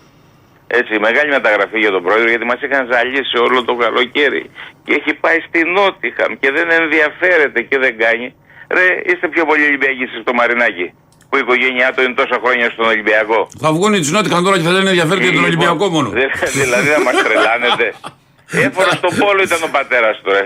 Έτσι, 0.78 0.92
μεγάλη 1.06 1.30
μεταγραφή 1.38 1.78
για 1.84 1.90
τον 1.96 2.02
πρόεδρο 2.06 2.28
γιατί 2.32 2.44
μας 2.50 2.60
είχαν 2.64 2.82
ζαλίσει 2.92 3.36
όλο 3.46 3.58
το 3.68 3.74
καλοκαίρι. 3.84 4.42
Και 4.84 4.92
έχει 4.98 5.12
πάει 5.24 5.38
στη 5.48 5.60
Νότιχαμ 5.76 6.32
και 6.42 6.50
δεν 6.56 6.66
ενδιαφέρεται 6.80 7.60
και 7.68 7.76
δεν 7.84 7.92
κάνει. 8.02 8.26
Ρε, 8.76 8.86
είστε 9.10 9.26
πιο 9.34 9.44
πολύ 9.48 9.62
Ολυμπιακοί 9.70 10.02
εσείς 10.08 10.20
στο 10.26 10.32
Μαρινάκι. 10.38 10.86
Που 11.28 11.34
η 11.36 11.42
οικογένειά 11.44 11.88
του 11.94 12.00
είναι 12.04 12.16
τόσα 12.22 12.36
χρόνια 12.44 12.66
στον 12.74 12.86
Ολυμπιακό. 12.92 13.38
Θα 13.64 13.68
βγουν 13.76 13.92
οι 13.96 14.00
Τσινότικαν 14.04 14.40
τώρα 14.46 14.56
και 14.58 14.66
θα 14.68 14.72
λένε 14.76 14.88
ενδιαφέρεται 14.94 15.26
για 15.28 15.34
τον 15.38 15.44
Λοιπόν, 15.44 15.50
Ολυμπιακό 15.52 15.84
μόνο. 15.96 16.08
δε- 16.18 16.30
δηλαδή 16.60 16.88
θα 16.96 17.02
μας 17.06 17.16
τρελάνετε. 17.26 17.86
Έφορος 18.66 18.94
στο 19.02 19.08
πόλο 19.22 19.40
ήταν 19.48 19.60
ο 19.68 19.70
πατέρας 19.78 20.16
του, 20.22 20.30
ρε. 20.36 20.44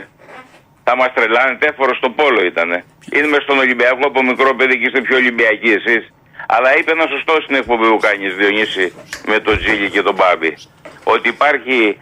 Θα 0.86 0.96
μας 1.00 1.10
τρελάνετε, 1.16 1.62
έφορος 1.70 1.96
στο 2.02 2.10
πόλο 2.20 2.40
ήταν. 2.52 2.68
Είναι 3.14 3.26
μες 3.32 3.42
στον 3.46 3.58
Ολυμπιακό 3.64 4.02
από 4.10 4.20
μικρό 4.30 4.50
παιδί 4.58 4.74
και 4.78 4.86
είστε 4.88 5.00
πιο 5.06 5.16
Ολυμπιακοί 5.22 5.70
εσείς. 5.80 6.02
Αλλά 6.49 6.78
είπε 6.78 6.90
ένα 6.90 7.07
σωστό 7.07 7.34
στην 7.42 7.55
εκπομπή 7.55 7.88
που 7.88 7.99
κάνεις 7.99 8.34
Διονύση 8.34 8.92
με 9.26 9.38
τον 9.38 9.59
Τζίλι 9.59 9.90
και 9.90 10.03
τον 10.03 10.14
Μπάμπη. 10.14 10.57
Ότι 11.05 11.28
υπάρχει, 11.28 12.01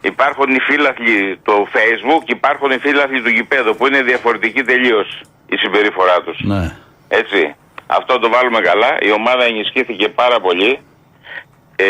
υπάρχουν 0.00 0.54
οι 0.54 0.60
φίλαθλοι 0.60 1.38
το 1.42 1.66
Facebook 1.74 2.22
και 2.24 2.32
υπάρχουν 2.32 2.70
οι 2.70 2.78
φίλαθλοι 2.78 3.22
του 3.22 3.28
γηπέδου 3.28 3.76
που 3.76 3.86
είναι 3.86 4.02
διαφορετική 4.02 4.62
τελείως 4.62 5.20
η 5.48 5.56
συμπεριφορά 5.56 6.22
τους. 6.22 6.38
Ναι. 6.40 6.76
Έτσι. 7.08 7.54
Αυτό 7.86 8.18
το 8.18 8.28
βάλουμε 8.28 8.60
καλά. 8.60 8.96
Η 9.00 9.10
ομάδα 9.10 9.44
ενισχύθηκε 9.44 10.08
πάρα 10.08 10.40
πολύ. 10.40 10.78
Ε, 11.76 11.86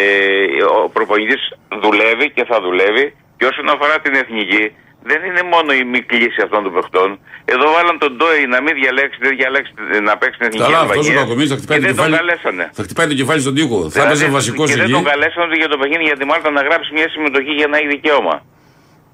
ο 0.83 0.89
προπονητής 0.89 1.53
δουλεύει 1.83 2.31
και 2.31 2.45
θα 2.45 2.61
δουλεύει. 2.61 3.17
Και 3.37 3.47
όσον 3.47 3.69
αφορά 3.69 4.01
την 4.01 4.15
εθνική, 4.15 4.73
δεν 5.03 5.25
είναι 5.25 5.43
μόνο 5.43 5.73
η 5.73 5.85
μη 5.85 6.01
κλίση 6.03 6.41
αυτών 6.47 6.63
των 6.63 6.73
παιχτών. 6.77 7.19
Εδώ 7.45 7.67
βάλαν 7.75 7.99
τον 7.99 8.13
Ντόι 8.17 8.47
να 8.55 8.59
μην 8.65 8.75
διαλέξει, 8.81 9.19
δεν 9.21 9.37
διαλέξει 9.37 9.73
να 10.09 10.13
παίξει 10.21 10.39
την 10.39 10.47
εθνική 10.47 10.65
Καλά, 10.73 10.81
αυτό 10.81 11.01
ο 11.13 11.15
Κακομίρη 11.23 11.49
θα 11.53 11.57
χτυπάει 11.61 11.79
και 11.79 11.87
το 11.87 11.93
δεν 11.93 11.97
τον 12.03 12.05
κεφάλι. 12.11 12.17
καλέσανε. 12.21 12.65
Θα 12.79 12.83
χτυπάει 12.87 13.07
το 13.13 13.15
κεφάλι 13.21 13.41
στον 13.45 13.55
τοίχο. 13.57 13.79
Θα 13.91 14.03
έπαιζε 14.05 14.27
βασικός 14.39 14.67
και 14.71 14.77
δεν 14.77 14.85
εκεί. 14.85 14.93
τον 14.99 15.05
καλέσανε 15.13 15.55
για 15.63 15.69
το 15.73 15.77
παιχνίδι 15.81 16.05
για 16.11 16.17
τη 16.21 16.25
Μάλτα 16.31 16.51
να 16.59 16.63
γράψει 16.69 16.89
μια 16.99 17.09
συμμετοχή 17.15 17.53
για 17.61 17.67
να 17.71 17.77
έχει 17.79 17.89
δικαίωμα. 17.97 18.37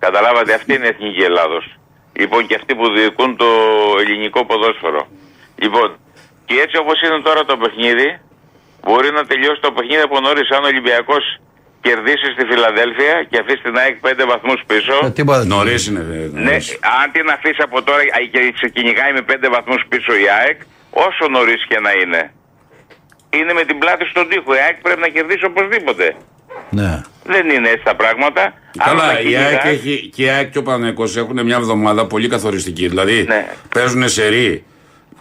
Καταλάβατε, 0.05 0.51
αυτή 0.59 0.71
είναι 0.75 0.87
η 0.91 0.93
εθνική 0.95 1.23
Ελλάδος. 1.31 1.65
Λοιπόν, 2.21 2.41
και 2.49 2.55
αυτοί 2.61 2.73
που 2.79 2.87
διοικούν 2.95 3.31
το 3.43 3.49
ελληνικό 4.03 4.41
ποδόσφαιρο. 4.49 5.03
Λοιπόν, 5.65 5.89
και 6.47 6.55
έτσι 6.65 6.77
όπως 6.83 6.97
είναι 7.05 7.19
τώρα 7.29 7.43
το 7.51 7.57
παιχνίδι, 7.63 8.09
μπορεί 8.87 9.11
να 9.19 9.23
τελειώσει 9.31 9.61
το 9.67 9.73
παιχνίδι 9.77 10.03
από 10.09 10.21
νωρίς 10.21 10.49
αν 10.57 10.63
ο 10.65 10.67
Ολυμπιακός 10.67 11.25
κερδίσεις 11.87 12.31
στη 12.37 12.45
Φιλαδέλφια 12.51 13.15
και 13.31 13.37
αφήσει 13.43 13.63
την 13.69 13.77
ΑΕΚ 13.83 13.97
5 14.07 14.25
βαθμούς 14.33 14.61
πίσω. 14.71 14.95
Ε, 15.07 15.11
τίποτα. 15.19 15.45
Νωρίς 15.55 15.83
είναι. 15.89 16.01
ε, 16.01 16.29
Ναι, 16.33 16.41
νωρίς. 16.51 16.67
αν 17.01 17.07
την 17.17 17.27
αφήσει 17.37 17.61
από 17.69 17.77
τώρα 17.89 18.03
και 18.33 18.41
σε 18.61 18.67
κυνηγάει 18.75 19.13
με 19.19 19.23
5 19.31 19.49
βαθμούς 19.57 19.81
πίσω 19.91 20.13
η 20.25 20.27
ΑΕΚ, 20.39 20.59
όσο 21.07 21.25
νωρίς 21.37 21.61
και 21.71 21.79
να 21.87 21.91
είναι, 22.03 22.21
είναι 23.39 23.53
με 23.59 23.65
την 23.69 23.77
πλάτη 23.83 24.05
στον 24.13 24.25
τοίχο. 24.31 24.51
Η 24.59 24.61
ΑΕΚ 24.67 24.77
πρέπει 24.87 25.01
να 25.07 25.09
κερδίσει 25.17 25.45
οπωσδήποτε. 25.53 26.07
Ναι. 26.79 26.91
Δεν 27.33 27.45
είναι 27.55 27.69
έτσι 27.75 27.85
τα 27.85 27.95
πράγματα. 28.03 28.43
Αν 28.87 28.87
Καλά, 28.89 29.07
τα 29.13 29.21
η 29.21 29.37
ΑΕΚ, 29.37 29.61
κυνηγάς- 29.61 29.65
έχει, 29.65 30.11
και 30.15 30.23
η 30.23 30.29
ΑΕΚ 30.29 30.51
και 30.51 30.59
ο 30.59 30.63
Παναγιακός 30.63 31.17
έχουν 31.17 31.43
μια 31.45 31.57
εβδομάδα 31.57 32.07
πολύ 32.07 32.29
καθοριστική. 32.29 32.89
Δηλαδή 32.89 33.25
Ναι. 33.29 33.47
παίζουν 33.75 34.09
σε 34.09 34.27
ρί 34.29 34.65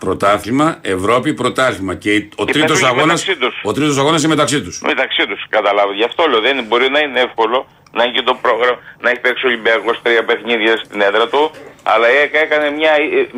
πρωτάθλημα, 0.07 0.67
Ευρώπη, 0.81 1.29
πρωτάθλημα. 1.41 1.93
Και 2.03 2.09
ο 2.35 2.45
Και 2.45 2.51
τρίτος 2.53 2.69
παίζουν 2.69 2.77
και 2.79 2.85
αγώνα 2.93 3.05
μεταξύ 3.05 3.35
τους. 3.43 3.55
ο 3.63 3.71
τρίτος 3.77 3.97
αγώνας 4.01 4.19
είναι 4.23 4.33
μεταξύ 4.35 4.59
τους. 4.65 4.75
Μεταξύ 4.91 5.23
τους, 5.29 5.41
καταλάβω. 5.55 5.91
Γι' 5.99 6.03
αυτό 6.09 6.21
λέω, 6.29 6.41
δεν 6.47 6.55
μπορεί 6.67 6.87
να 6.95 6.99
είναι 7.05 7.19
εύκολο 7.27 7.57
να 7.95 8.01
έχει 8.03 8.13
και 8.17 8.25
το 8.29 8.33
πρόγραμμα, 8.45 8.77
να 9.03 9.07
έχει 9.09 9.19
παίξει 9.25 9.45
ο 9.45 9.49
Ολυμπιακός 9.51 9.95
τρία 10.03 10.23
παιχνίδια 10.29 10.73
στην 10.85 10.99
έδρα 11.07 11.25
του, 11.31 11.43
αλλά 11.91 12.05
η 12.13 12.15
ΑΕΚ 12.19 12.33
έκανε 12.45 12.67
μια, 12.79 12.91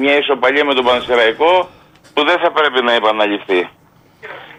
μια 0.03 0.15
ισοπαλία 0.21 0.63
με 0.69 0.73
τον 0.77 0.85
Πανσεραϊκό 0.89 1.51
που 2.13 2.21
δεν 2.29 2.37
θα 2.43 2.49
πρέπει 2.57 2.79
να 2.87 2.93
επαναληφθεί. 3.01 3.61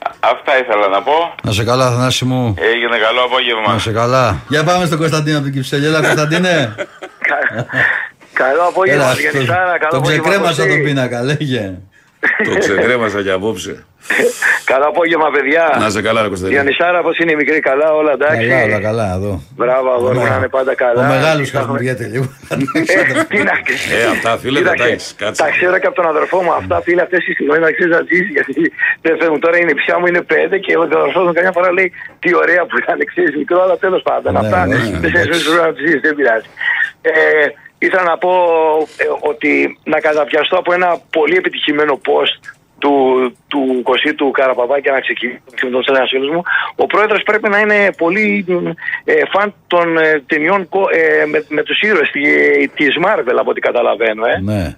Α- 0.06 0.14
Αυτά 0.34 0.52
ήθελα 0.62 0.86
να 0.96 1.00
πω. 1.08 1.16
Να 1.42 1.52
σε 1.52 1.64
καλά, 1.70 1.86
Θανάση 1.90 2.24
μου. 2.30 2.54
Έγινε 2.72 2.96
καλό 3.06 3.20
απόγευμα. 3.28 3.72
Να 3.72 3.78
σε 3.78 3.92
καλά. 4.00 4.24
Για 4.48 4.64
πάμε 4.64 4.84
στον 4.86 4.98
Κωνσταντίνο 4.98 5.36
από 5.36 5.44
την 5.46 5.54
Κυψέλη. 5.54 5.86
Έλα, 5.86 6.00
Κωνσταντίνε. 6.00 6.74
Καλό 8.42 8.62
απόγευμα, 8.68 9.02
Έλα, 9.04 9.12
Γιαννησάρα. 9.14 9.78
Καλό 9.78 9.90
τον 9.90 9.98
απόγευμα. 10.00 10.22
ξεκρέμασα 10.22 10.62
Κωστή. 10.62 10.76
τον 10.76 10.82
πίνακα, 10.86 11.22
λέγε. 11.22 11.74
Το 12.44 12.58
ξεκρέμασα 12.58 13.22
και 13.22 13.30
απόψε. 13.30 13.84
Καλό 14.64 14.86
απόγευμα, 14.92 15.28
παιδιά. 15.34 15.64
Να 15.82 15.88
σε 15.90 16.00
καλά, 16.06 16.20
ρε 16.22 16.28
Κωνσταντίνε. 16.32 16.56
Γιαννησάρα, 16.56 16.98
πώς 17.06 17.18
είναι 17.18 17.32
η 17.32 17.38
μικρή, 17.42 17.60
καλά, 17.60 17.88
όλα 18.00 18.12
εντάξει; 18.12 18.46
Καλά, 18.48 18.64
όλα 18.64 18.80
καλά, 18.88 19.06
εδώ. 19.16 19.32
Μπράβο, 19.56 19.88
αγόρι 19.96 20.18
μου, 20.18 20.24
να 20.32 20.36
είναι 20.36 20.48
πάντα 20.48 20.74
καλά. 20.74 21.00
Ο 21.02 21.06
μεγάλος 21.14 21.46
Κοιτάξτε, 21.46 21.58
χασμουριέται 21.58 22.06
λίγο. 22.12 22.26
Ε, 22.92 23.24
τι 23.30 23.38
να 23.48 23.54
Ε, 23.98 24.04
αυτά, 24.14 24.30
φίλε, 24.42 24.58
δεν 24.58 24.66
τα 24.66 24.72
Κοίταξε, 24.72 24.92
έχεις. 24.92 25.14
Κάτσε. 25.20 25.42
Τα 25.42 25.48
ξέρω 25.56 25.76
και 25.82 25.88
από 25.90 25.96
τον 26.00 26.08
αδερφό 26.12 26.38
μου. 26.44 26.52
Αυτά 26.60 26.76
φίλε, 26.84 27.02
αυτές 27.06 27.20
οι 27.26 27.32
στιγμές 27.36 27.58
να 27.66 27.70
ξέρεις 27.76 27.92
να 27.96 28.02
ζήσει. 28.10 28.30
Γιατί 28.36 28.52
δεν 29.04 29.12
φεύγουν 29.18 29.40
τώρα, 29.44 29.56
είναι 29.62 29.74
πια 29.80 29.94
μου 29.98 30.06
είναι 30.10 30.22
πέντε 30.32 30.56
και 30.64 30.72
ο 30.80 30.82
αδερφός 30.88 31.24
μου 31.26 31.32
καμιά 31.38 31.52
φορά 31.56 31.68
λέει 31.78 31.88
τι 32.22 32.30
ωραία 32.42 32.62
που 32.68 32.76
ήταν, 32.82 32.98
ξέρεις 33.12 33.32
μικρό, 33.42 33.58
αλλά 33.64 33.76
τέλος 33.84 34.02
πάντων. 34.08 34.32
Ναι, 34.32 34.38
Αυτά 34.42 34.58
ναι, 34.66 34.76
δεν 35.04 35.10
ναι. 35.14 35.20
ξέρεις 35.26 35.42
να 35.66 35.72
τι 35.74 35.80
ζήσει, 35.86 35.98
δεν 36.06 36.14
πειράζει. 36.18 36.48
Ε, 37.86 37.88
ήθελα 37.88 38.02
να 38.10 38.18
πω 38.18 38.30
ε, 38.96 39.04
ότι 39.30 39.78
να 39.84 40.00
καταπιαστώ 40.00 40.56
από 40.58 40.72
ένα 40.72 40.98
πολύ 41.10 41.36
επιτυχημένο 41.36 42.00
post 42.06 42.50
του, 42.78 42.92
του 43.48 43.80
Κωσί 43.82 44.14
του 44.14 44.30
Καραπαπά 44.30 44.80
και 44.80 44.90
να 44.90 45.00
ξεκινήσω 45.00 45.40
με 45.62 45.70
τον 45.70 45.96
ένα 45.96 46.06
φίλο 46.06 46.32
μου. 46.32 46.42
Ο 46.76 46.86
πρόεδρος 46.86 47.22
πρέπει 47.22 47.48
να 47.48 47.58
είναι 47.58 47.90
πολύ 47.96 48.44
ε, 49.04 49.12
φαν 49.32 49.54
των 49.66 49.98
ε, 49.98 50.22
ταινιών 50.26 50.68
κο- 50.68 50.88
ε, 50.92 51.24
με, 51.26 51.44
με 51.48 51.62
τους 51.62 51.80
ήρωες 51.80 52.10
τη 52.74 52.84
Marvel 53.04 53.36
από 53.40 53.50
ό,τι 53.50 53.60
καταλαβαίνω. 53.60 54.26
Ε. 54.26 54.38
Ναι. 54.42 54.76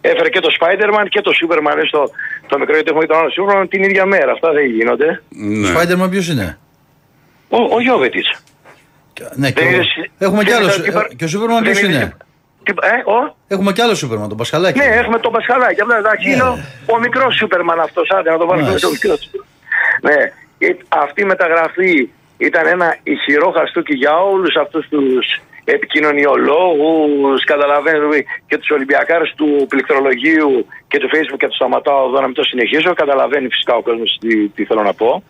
Έφερε 0.00 0.28
και 0.28 0.40
το 0.40 0.50
Spider-Man 0.60 1.04
και 1.08 1.20
το 1.20 1.32
Superman 1.40 1.78
στο 1.86 2.10
το 2.46 2.58
μικρό 2.58 2.74
γιατί 2.74 2.90
έχουμε 2.90 3.04
και 3.06 3.12
τον 3.12 3.20
άλλο 3.20 3.30
Superman 3.36 3.66
την 3.70 3.82
ίδια 3.82 4.06
μέρα. 4.06 4.32
Αυτά 4.32 4.52
δεν 4.52 4.64
γίνονται. 4.66 5.22
Ναι. 5.28 5.68
Spider-Man 5.74 6.10
ποιος 6.10 6.28
είναι; 6.28 6.58
Ο, 7.48 7.56
ο 7.74 7.80
Γιώβετης. 7.80 8.40
Ναι, 9.34 9.50
και 9.50 9.60
Δεν 9.60 9.68
ο- 9.72 9.74
είδες- 9.74 10.10
Έχουμε 10.18 10.42
κι 10.44 10.48
δεν 10.50 10.58
άλλο. 10.58 10.66
είδες 10.66 10.82
τι 10.82 10.90
πα- 10.90 11.08
Και 11.16 11.24
ο 11.24 11.28
Σούπερμαν 11.28 11.64
δεν 11.64 11.72
ποιο 11.72 11.88
είδες 11.88 11.96
είναι. 12.00 12.16
Τι- 12.66 12.72
τι- 12.74 12.86
ε, 12.86 13.10
ο, 13.16 13.36
Έχουμε 13.48 13.72
κι 13.72 13.80
άλλο 13.80 13.94
Σούπερμαν, 13.94 14.28
τον 14.28 14.36
Πασχαλάκη. 14.36 14.78
ναι, 14.78 14.84
έχουμε 14.84 15.18
τον 15.18 15.32
Πασχαλάκη. 15.32 15.80
Απλά 15.80 15.96
εντάξει, 15.96 16.28
Ναι. 16.28 16.34
είναι 16.34 16.42
ο, 16.42 16.58
ο 16.94 16.98
μικρός 16.98 17.34
Σούπερμαν 17.36 17.80
αυτός. 17.80 18.10
Άντε 18.10 18.30
να 18.30 18.38
το 18.38 18.46
βάλουμε 18.46 18.66
Μάλιστα. 18.66 18.86
στο 18.88 18.96
μικρό 18.96 19.16
Σούπερμαν. 19.22 19.48
Ναι, 20.06 20.20
Ε, 20.58 20.76
αυτή 20.88 21.20
η 21.22 21.24
μεταγραφή 21.24 22.10
ήταν 22.36 22.66
ένα 22.66 22.96
ηχηρό 23.02 23.50
χαστούκι 23.56 23.94
για 23.94 24.14
όλους 24.32 24.56
αυτούς 24.56 24.88
τους 24.88 25.26
επικοινωνιολόγους, 25.64 27.44
καταλαβαίνετε, 27.44 28.24
και 28.46 28.58
τους 28.58 28.70
Ολυμπιακάρες 28.70 29.32
του 29.36 29.66
πληκτρολογίου 29.68 30.66
και 30.88 30.98
του 30.98 31.08
Facebook 31.12 31.36
και 31.38 31.48
του 31.48 31.54
σταματάω 31.54 32.06
εδώ 32.08 32.20
να 32.20 32.26
μην 32.26 32.34
το 32.34 32.42
συνεχίσω. 32.44 32.94
Καταλαβαίνει 32.94 33.48
φυσικά 33.48 33.74
ο 33.74 33.82
κόσμος 33.82 34.18
τι, 34.20 34.48
τι 34.48 34.64
θέλω 34.64 34.82
να 34.82 34.94
πω. 34.94 35.22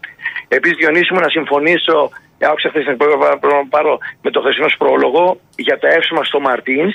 Επίσης, 0.49 0.77
Διονύση 0.77 1.13
μου, 1.15 1.21
να 1.21 1.29
συμφωνήσω, 1.29 2.11
άκουσα 2.51 2.69
χθες 2.69 2.83
την 2.85 2.93
εκπομπή, 2.93 3.13
πρέπει 3.41 3.55
να 3.55 3.67
πάρω 3.69 3.99
με 4.23 4.31
το 4.31 4.41
χθεσινό 4.41 4.69
σου 4.69 4.77
πρόλογο 4.77 5.41
για 5.57 5.79
τα 5.79 5.89
εύσημα 5.89 6.25
στο 6.25 6.41
Μαρτίνς 6.41 6.95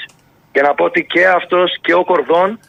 και 0.51 0.61
να 0.61 0.73
πω 0.73 0.83
ότι 0.85 1.05
και 1.05 1.27
αυτός 1.27 1.77
και 1.81 1.93
ο 1.93 2.03
Κορδόν 2.03 2.59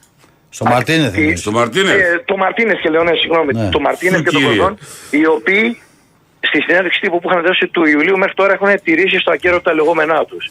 Στο 0.51 0.65
Μαρτίνεθ. 0.65 1.17
Ε, 1.17 1.21
είναι. 1.23 1.37
Στο 1.37 1.51
Μαρτίνε. 1.53 1.91
ε, 1.93 2.23
το 2.25 2.37
Μαρτίνε 2.37 2.75
και 2.83 2.89
λέω, 2.91 3.03
ναι, 3.05 3.13
συγγνώμη. 3.15 3.53
Ναι. 3.53 3.69
Το 3.69 3.81
Μαρτίνε 3.81 4.17
και 4.17 4.23
το 4.23 4.31
Κύριε. 4.31 4.47
Κορδόν, 4.47 4.79
οι 5.11 5.27
οποίοι 5.27 5.81
στη 6.41 6.61
συνέντευξη 6.63 7.01
τύπου 7.01 7.21
που 7.21 7.29
είχαν 7.31 7.43
δώσει 7.43 7.67
του 7.67 7.85
Ιουλίου 7.87 8.19
μέχρι 8.19 8.35
τώρα 8.35 8.53
έχουν 8.53 8.69
τηρήσει 8.85 9.19
στο 9.19 9.33
ακέραιο 9.33 9.61
τα 9.61 9.75
λεγόμενά 9.75 10.25
τους. 10.25 10.51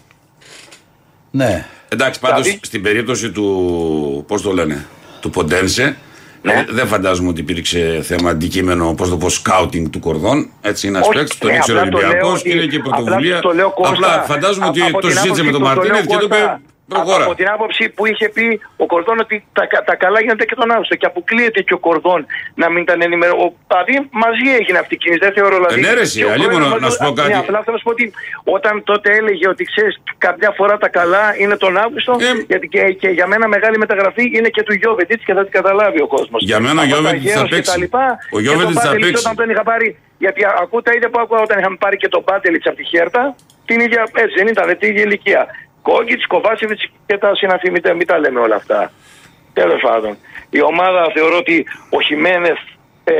Ναι. 1.31 1.65
Εντάξει, 1.89 2.19
πάντως 2.19 2.41
Δηλαδή- 2.41 2.59
στην 2.65 2.81
περίπτωση 2.81 3.31
του. 3.31 4.25
Πώς 4.27 4.41
το 4.41 4.51
λένε, 4.53 4.85
του 5.21 5.29
Ποντένσε, 5.29 5.97
Ναι. 6.41 6.53
ε, 6.53 6.65
δεν 6.69 6.87
φαντάζομαι 6.87 7.29
ότι 7.29 7.41
υπήρξε 7.41 7.99
θέμα 8.03 8.29
αντικείμενο, 8.29 8.93
πώς 8.93 9.09
το 9.09 9.17
πω, 9.17 9.29
σκάουτινγκ 9.29 9.87
του 9.89 9.99
κορδόν. 9.99 10.49
Έτσι 10.61 10.87
είναι 10.87 10.95
ένας 10.97 11.07
Όχι, 11.09 11.17
παίκτης, 11.17 11.37
τον 11.37 11.49
ναι, 11.49 11.55
ήξερε 11.55 11.77
ο 11.77 11.81
απλά 11.81 11.91
το 11.91 11.97
λέω 11.97 12.07
Ολυμπιακός 12.07 12.39
ότι- 12.39 12.49
και 12.49 12.55
είναι 12.55 12.65
και 12.65 12.75
η 12.75 12.79
απλά 12.79 12.91
πρωτοβουλία. 12.95 13.39
το 13.39 13.51
λέω, 13.53 13.69
Κώστα, 13.71 13.93
Απλά 13.93 14.21
φαντάζομαι 14.21 14.65
α- 14.65 14.69
ότι 14.69 14.81
από 14.81 14.91
το 14.91 15.07
την 15.07 15.09
συζήτησε 15.17 15.43
με 15.43 15.49
άποψη 15.49 15.51
τον 15.51 15.61
που 15.61 15.67
το 15.67 15.75
Μαρτίνεθ 15.75 16.05
λέω, 16.07 16.17
και 16.17 16.17
του 16.17 16.25
είπε 16.25 16.35
Κώστα, 16.35 16.61
προχώρα. 16.93 17.23
Από 17.25 17.35
την 17.39 17.47
άποψη 17.55 17.83
που 17.95 18.03
είχε 18.11 18.27
πει 18.35 18.45
ο 18.83 18.85
Κορδόν 18.91 19.17
ότι 19.25 19.35
τα, 19.57 19.63
τα 19.89 19.95
καλά 20.03 20.19
γίνονται 20.23 20.45
και 20.49 20.55
τον 20.61 20.71
Αύγουστο 20.71 20.95
και 20.95 21.05
αποκλείεται 21.11 21.61
και 21.67 21.73
ο 21.73 21.77
Κορδόν 21.87 22.25
να 22.61 22.69
μην 22.71 22.81
ήταν 22.85 23.01
ενημερωμένο. 23.01 23.53
Δηλαδή 23.67 23.93
μαζί 24.23 24.47
έγινε 24.59 24.77
αυτή 24.83 24.93
η 24.93 24.97
κίνηση. 24.97 25.19
Δεν 25.25 25.33
θεωρώ 25.37 25.55
δηλαδή. 25.59 25.79
Ε, 25.79 25.85
ναι, 25.87 25.93
ρε, 25.93 26.01
εσύ, 26.07 26.19
και 26.19 26.25
ο 26.25 26.31
αλλήμον, 26.31 26.55
πρόεδρος 26.55 26.81
να 26.81 26.89
σου 26.89 26.97
πω 26.97 27.09
μας- 27.11 27.19
κάτι. 27.19 27.31
Ναι, 27.31 27.37
απλά 27.43 27.57
θέλω 27.63 27.75
να 27.77 27.81
σου 27.81 27.87
πω 27.89 27.93
ότι 27.97 28.05
όταν 28.57 28.73
τότε 28.83 29.07
έλεγε 29.19 29.45
ότι 29.53 29.63
ξέρεις, 29.71 29.93
κάποια 30.17 30.49
φορά 30.57 30.75
τα 30.83 30.89
καλά 30.99 31.23
είναι 31.41 31.55
τον 31.63 31.77
Αύγουστο, 31.85 32.13
Ε, 32.19 32.43
γιατί 32.51 32.67
και, 32.67 32.81
και 33.01 33.09
για 33.17 33.27
μένα 33.27 33.47
μεγάλη 33.47 33.77
μεταγραφή 33.77 34.23
είναι 34.37 34.49
και 34.55 34.63
του 34.63 34.73
Γιώβετιτς 34.73 35.23
και 35.25 35.33
θα 35.33 35.43
την 35.43 35.51
καταλάβει 35.51 36.01
ο 36.01 36.07
κόσμος. 36.07 36.39
Για 36.43 36.59
μένα 36.59 36.81
ο 36.81 36.85
Γιώβετιτς 36.85 37.33
θα 37.33 37.47
παίξει. 37.47 37.89
Ο 38.31 38.39
Γιώβετιτς 38.39 38.79
θα 38.81 38.91
παίξει. 38.91 39.23
Όταν 39.25 39.35
τον 39.35 39.49
είχα 39.49 39.63
πάρει, 39.63 39.97
γιατί 40.17 40.41
ακούω 40.61 40.81
τα 40.81 40.91
ίδια 40.95 41.09
που 41.09 41.19
άκουγα 41.19 41.41
όταν 41.41 41.59
είχαμε 41.59 41.77
πάρει 41.79 41.97
και 41.97 42.07
τον 42.07 42.23
Μπάτελιτ 42.25 42.67
από 42.67 42.75
τη 42.75 42.83
Χέρτα, 42.85 43.35
την 43.65 43.79
ίδια 43.79 44.01
έτσι 44.13 44.35
δεν 44.37 44.47
ήταν, 44.47 44.77
την 44.79 44.89
ίδια 44.89 45.03
ηλικία. 45.03 45.47
Κόγκιτς, 45.81 46.27
Κοβάσεβιτς 46.27 46.89
και 47.05 47.17
τα 47.17 47.35
συναφή, 47.35 47.71
μην, 47.71 47.81
τα- 47.81 47.93
μην 47.93 48.07
τα 48.07 48.19
λέμε 48.19 48.39
όλα 48.39 48.55
αυτά. 48.55 48.91
Τέλος 49.53 49.81
πάντων. 49.81 50.17
Η 50.49 50.61
ομάδα 50.61 51.11
θεωρώ 51.13 51.37
ότι 51.37 51.65
ο 51.89 52.01
Χιμένεθ, 52.01 52.57
ε, 53.03 53.13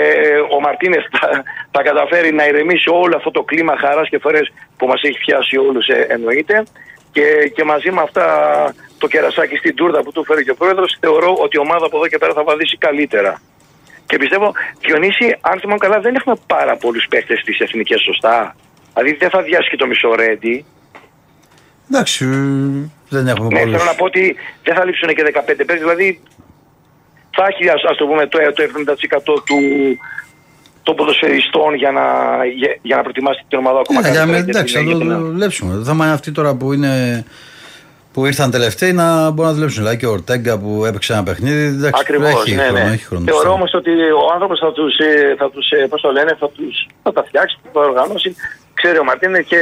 ο 0.55 0.59
Μαρτίνε 0.59 0.97
τα, 1.19 1.43
τα 1.71 1.81
καταφέρει 1.83 2.33
να 2.33 2.47
ηρεμήσει 2.47 2.89
όλο 2.89 3.15
αυτό 3.15 3.31
το 3.31 3.43
κλίμα 3.43 3.77
χαράς 3.77 4.09
και 4.09 4.17
φορές 4.19 4.53
που 4.77 4.87
μας 4.87 5.01
έχει 5.03 5.17
πιάσει 5.19 5.57
όλους, 5.57 5.87
ε, 5.87 6.05
εννοείται. 6.09 6.63
Και, 7.11 7.51
και 7.55 7.63
μαζί 7.63 7.91
με 7.91 8.01
αυτά 8.01 8.25
το 8.97 9.07
κερασάκι 9.07 9.55
στην 9.55 9.75
τούρτα 9.75 10.03
που 10.03 10.11
του 10.11 10.23
φέρει 10.25 10.43
και 10.43 10.51
ο 10.51 10.55
πρόεδρος, 10.55 10.97
θεωρώ 10.99 11.33
ότι 11.39 11.57
η 11.57 11.59
ομάδα 11.59 11.85
από 11.85 11.97
εδώ 11.97 12.07
και 12.07 12.17
πέρα 12.17 12.33
θα 12.33 12.43
βαδίσει 12.43 12.77
καλύτερα. 12.77 13.41
Και 14.05 14.17
πιστεύω, 14.17 14.51
Διονύση, 14.79 15.37
αν 15.41 15.59
θυμάμαι 15.59 15.79
καλά, 15.79 15.99
δεν 15.99 16.15
έχουμε 16.15 16.35
πάρα 16.47 16.75
πολλούς 16.77 17.05
παίχτε 17.09 17.37
στις 17.37 17.59
εθνικές, 17.59 18.01
σωστά; 18.01 18.55
Δηλαδή 18.93 19.15
δεν 19.17 19.29
θα 19.29 19.41
διάσει 19.41 19.69
και 19.69 19.75
το 19.75 19.87
μισό 19.87 20.15
ρέντι. 20.15 20.65
Εντάξει, 21.91 22.25
ε, 22.25 22.89
δεν 23.09 23.27
έχουμε 23.27 23.47
Ναι, 23.47 23.59
πολλούς. 23.59 23.71
θέλω 23.77 23.89
να 23.91 23.95
πω 23.95 24.05
ότι 24.05 24.35
δεν 24.63 24.75
θα 24.75 24.85
λείψουν 24.85 25.09
και 25.15 25.23
15 25.23 25.41
παίκτες, 25.57 25.79
δηλαδή 25.79 26.21
θα 27.35 27.43
έχει 27.49 27.69
ας, 27.69 27.81
ας 27.91 27.97
το 27.97 28.05
πούμε 28.05 28.27
το, 28.27 28.37
το 28.55 28.61
70% 28.63 29.43
του, 29.47 29.57
των 30.83 30.95
ποδοσφαιριστών 30.95 31.73
για 31.75 31.91
να, 31.91 32.01
για, 32.59 32.77
για 32.81 32.95
να 32.95 33.01
προετοιμάσει 33.01 33.45
την 33.47 33.57
ομάδα 33.57 33.79
ακόμα 33.79 34.01
Ναι, 34.01 34.09
για 34.09 34.17
καλύτερα 34.17 34.37
να- 34.39 34.43
για 34.45 34.53
εντάξει, 34.59 34.73
την- 34.75 34.83
θα 34.83 34.89
για 34.89 35.05
το 35.05 35.15
την- 35.15 35.31
δουλέψουμε. 35.31 35.75
Το 35.75 35.83
θέμα 35.83 36.05
είναι 36.05 36.13
αυτοί 36.13 36.31
τώρα 36.31 36.55
που 36.55 36.73
είναι. 36.73 37.25
Που 38.13 38.25
ήρθαν 38.25 38.51
τελευταίοι 38.51 38.93
να 38.93 39.29
μπορούν 39.29 39.45
να 39.51 39.53
δουλέψουν. 39.53 39.81
Δηλαδή 39.81 39.97
και 39.97 40.05
ο 40.05 40.11
Ορτέγκα 40.11 40.59
που 40.59 40.85
έπαιξε 40.85 41.13
ένα 41.13 41.23
παιχνίδι. 41.23 41.63
Εντάξει, 41.65 42.01
Ακριβώς, 42.05 42.29
έχει 42.29 42.55
ναι, 42.55 42.63
χρόνο. 42.63 42.83
ναι. 42.85 42.93
Έχει 42.93 43.05
χρόνο 43.05 43.23
Θεωρώ 43.23 43.39
πιστεύω. 43.39 43.53
όμως 43.53 43.73
ότι 43.73 43.91
ο 43.91 44.33
άνθρωπος 44.33 44.59
θα 44.59 44.71
τους, 44.71 44.97
ε, 44.97 45.35
θα 45.37 45.49
τους 45.49 45.69
ε, 45.69 45.87
πώς 45.89 46.01
το 46.01 46.11
λένε, 46.11 46.35
θα, 46.39 46.49
τους, 46.49 46.87
θα 47.03 47.11
τα 47.13 47.23
φτιάξει, 47.27 47.57
θα 47.63 47.69
τα 47.79 47.79
οργανώσει. 47.87 48.35
Ξέρει 48.81 48.97
ο 48.99 49.03
Μαρτίνες 49.03 49.45
και, 49.45 49.61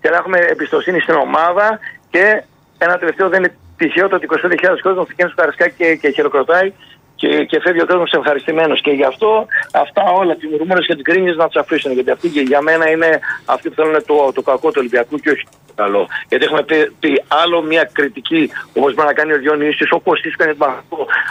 και 0.00 0.08
να 0.10 0.16
έχουμε 0.16 0.38
εμπιστοσύνη 0.38 1.00
στην 1.00 1.14
ομάδα 1.14 1.78
και 2.10 2.42
ένα 2.78 2.98
τελευταίο 2.98 3.28
δεν 3.28 3.38
είναι 3.42 3.54
τυχαίο 3.76 4.08
το 4.08 4.16
ότι 4.16 4.26
25.000 4.30 4.78
κόσμος 4.82 5.06
πηγαίνει 5.06 5.30
στο 5.30 5.40
Καρασκάκι 5.40 5.74
και, 5.76 5.96
και 5.96 6.10
χειροκροτάει 6.10 6.72
και, 7.20 7.44
και 7.44 7.60
φεύγει 7.60 7.82
ο 7.82 7.86
κόσμος 7.86 8.12
ευχαριστημένος. 8.12 8.80
Και 8.80 8.90
γι' 8.90 9.04
αυτό 9.04 9.46
αυτά 9.72 10.02
όλα, 10.20 10.34
τις 10.36 10.48
μουρμούρες 10.50 10.86
και 10.86 10.94
τις 10.94 11.02
γκρίνιες 11.02 11.36
να 11.36 11.46
τους 11.46 11.60
αφήσουν. 11.62 11.92
Γιατί 11.92 12.10
αυτοί 12.10 12.28
και 12.28 12.40
για 12.40 12.60
μένα 12.60 12.90
είναι 12.90 13.20
αυτοί 13.44 13.68
που 13.68 13.74
θέλουν 13.74 13.96
το, 14.06 14.32
το 14.34 14.42
κακό 14.42 14.68
του 14.68 14.78
Ολυμπιακού 14.78 15.16
και 15.18 15.30
όχι 15.30 15.44
καλό. 15.74 16.08
Γιατί 16.28 16.44
έχουμε 16.44 16.62
πει, 16.62 16.92
πει 17.00 17.22
άλλο 17.28 17.62
μια 17.62 17.84
κριτική 17.92 18.50
όπως 18.76 18.94
μπορεί 18.94 19.06
να 19.06 19.12
κάνει 19.12 19.32
ο 19.32 19.38
Διονύσης, 19.38 19.88
όπως 19.90 20.20
έκανε 20.20 20.54
το 20.54 20.66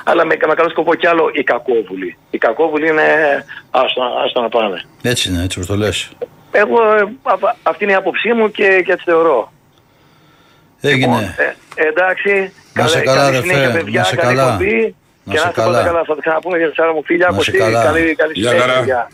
αλλά 0.03 0.25
με, 0.25 0.35
με 0.47 0.53
καλό 0.53 0.69
σκοπό 0.69 0.95
κι 0.95 1.07
άλλο 1.07 1.29
η 1.33 1.43
κακόβουλη. 1.43 2.17
Η 2.29 2.37
κακόβουλη 2.37 2.87
είναι 2.87 3.07
άστα, 3.71 4.03
άστα 4.25 4.41
να 4.41 4.49
πάνε. 4.49 4.81
Έτσι 5.01 5.29
είναι, 5.29 5.43
έτσι 5.43 5.59
όπως 5.59 5.69
το 5.69 5.75
λες. 5.75 6.09
Εγώ 6.51 6.93
ε, 6.95 7.01
α- 7.23 7.55
αυτή 7.63 7.83
είναι 7.83 7.93
η 7.93 7.95
άποψή 7.95 8.33
μου 8.33 8.51
και, 8.51 8.81
και 8.85 8.91
έτσι 8.91 9.03
θεωρώ. 9.05 9.51
Έγινε. 10.81 11.35
Ε, 11.75 11.87
εντάξει. 11.87 12.51
Να 12.73 12.87
σε 12.87 12.93
καλή- 12.93 13.05
καλά, 13.05 13.21
καλή 13.21 13.35
ρε 13.35 13.41
συνέχεια, 13.41 13.69
Φε, 13.71 13.77
παιδιά, 13.77 13.99
να 13.99 14.05
σε 14.05 14.15
καλή 14.15 14.35
καλά. 14.35 14.51
εκπομπή. 14.53 14.95
Να 15.23 15.33
Και 15.33 15.37
σε 15.39 15.43
να 15.43 15.49
είστε 15.49 15.61
πάντα 15.61 15.77
καλά. 15.77 15.83
καλά. 15.87 16.03
Θα 16.07 16.15
τα 16.15 16.21
ξαναπούμε 16.21 16.57
για 16.57 16.69
τις 16.69 16.79
άλλα 16.79 16.93
μου 16.93 17.03
φίλια. 17.03 17.25
Να 17.25 17.31
σε 17.31 17.37
Κωστή, 17.37 17.57
καλά. 17.57 17.83
Καλή, 17.83 18.15
καλή 18.15 18.31
Γεια 18.35 18.49
συνέχεια. 18.49 19.07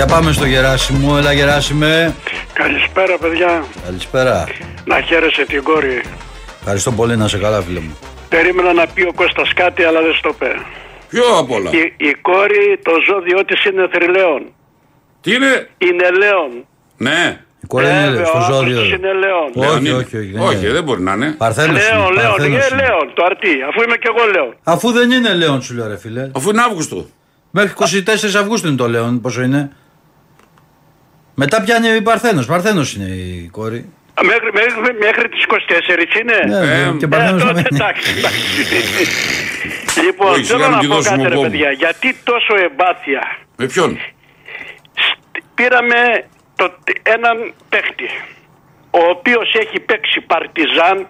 Για 0.00 0.08
πάμε 0.08 0.32
στο 0.32 0.44
Γεράσιμο. 0.46 1.14
Έλα 1.18 1.32
Γεράσιμε. 1.32 2.14
Καλησπέρα 2.52 3.18
παιδιά. 3.18 3.64
Καλησπέρα. 3.84 4.46
Να 4.84 5.00
χαίρεσαι 5.00 5.44
την 5.44 5.62
κόρη. 5.62 6.02
Ευχαριστώ 6.60 6.92
πολύ 6.92 7.16
να 7.16 7.28
σε 7.28 7.38
καλά 7.38 7.60
φίλε 7.62 7.80
μου. 7.80 7.98
Περίμενα 8.28 8.72
να 8.72 8.86
πει 8.86 9.02
ο 9.02 9.12
Κώστας 9.14 9.52
κάτι 9.54 9.82
αλλά 9.84 10.00
δεν 10.02 10.14
στο 10.14 10.28
είπε. 10.34 10.50
Ποιο 11.08 11.22
απ' 11.38 11.50
όλα; 11.50 11.70
Η, 11.70 12.06
η 12.08 12.12
κόρη 12.22 12.80
το 12.82 12.92
ζώδιό 13.08 13.44
της 13.44 13.64
είναι 13.64 13.88
θρυλαίων. 13.92 14.42
Τι 15.20 15.34
είναι; 15.34 15.68
Είναι 15.78 16.10
λέων. 16.10 16.50
Ναι. 16.96 17.40
Η 17.62 17.66
κόρη 17.66 17.84
είναι 17.86 18.08
Βέβαια, 18.10 18.24
στο 18.24 18.38
ο 18.38 18.40
άντρας 18.40 18.56
ζώδιο. 18.56 18.80
της 18.80 18.90
είναι 18.90 19.12
λέων. 19.12 19.46
Όχι, 19.54 19.58
Λέων 19.68 19.84
είναι. 19.84 19.94
όχι, 19.94 20.16
όχι, 20.16 20.30
ναι. 20.34 20.40
Όχι, 20.40 20.66
δεν 20.66 20.82
μπορεί 20.84 21.02
να 21.02 21.12
είναι. 21.12 21.34
Παρθένος 21.38 21.88
Λέων, 21.90 22.06
είναι, 22.06 22.20
λέων, 22.20 22.30
Παρθένος 22.36 22.64
ε, 22.64 22.68
είναι. 22.72 22.82
λέων, 22.82 23.04
το 23.14 23.22
αρτί, 23.24 23.54
αφού 23.68 23.78
είμαι 23.82 23.96
και 23.96 24.08
εγώ 24.12 24.22
λέων. 24.34 24.54
Αφού 24.64 24.90
δεν 24.92 25.10
είναι 25.10 25.34
Λέον 25.34 25.62
σου 25.62 25.74
λέω 25.74 25.86
ρε 25.88 25.98
φίλε. 25.98 26.30
Αφού 26.36 26.50
είναι 26.50 26.62
Αύγουστο. 26.62 27.06
Μέχρι 27.50 27.72
24 27.78 28.40
Αυγούστου 28.40 28.66
είναι 28.68 28.76
το 28.76 28.88
Λέον, 28.88 29.20
πόσο 29.20 29.42
είναι. 29.42 29.70
Μετά 31.42 31.62
πιάνει 31.62 31.88
η 31.96 32.02
Παρθένος. 32.02 32.46
Παρθένος 32.46 32.94
είναι 32.94 33.04
η 33.14 33.48
κόρη. 33.52 33.80
Μέχρι, 34.22 34.50
μέχρι, 34.52 34.98
μέχρι 35.06 35.28
τις 35.28 35.42
24 35.44 36.20
είναι; 36.20 36.38
Ναι, 36.48 36.72
Ε, 36.72 36.94
και 36.98 37.04
Ε, 37.04 37.08
Παρθένος 37.08 37.42
να 37.44 37.48
τότε 37.48 37.62
μένει. 37.62 37.76
εντάξει, 37.80 38.10
εντάξει. 38.18 38.42
λοιπόν, 40.06 40.32
Όχι, 40.32 40.44
σιγά 40.44 40.58
θέλω 40.58 40.68
μην 40.68 40.76
να 40.76 40.80
τη 40.80 40.86
πω 40.86 40.94
δώσουμε 40.94 41.16
κάτι 41.16 41.28
ρε 41.28 41.34
κόμμα. 41.34 41.48
παιδιά. 41.48 41.70
Γιατί 41.70 42.16
τόσο 42.24 42.52
εμπάθεια. 42.66 43.22
Με 43.56 43.66
ποιον; 43.66 43.98
Πήραμε 45.54 46.00
το, 46.56 46.66
έναν 47.02 47.36
παίχτη 47.68 48.08
ο 48.90 49.02
οποίος 49.14 49.54
έχει 49.62 49.80
παίξει 49.80 50.20
παρτιζάν 50.20 51.06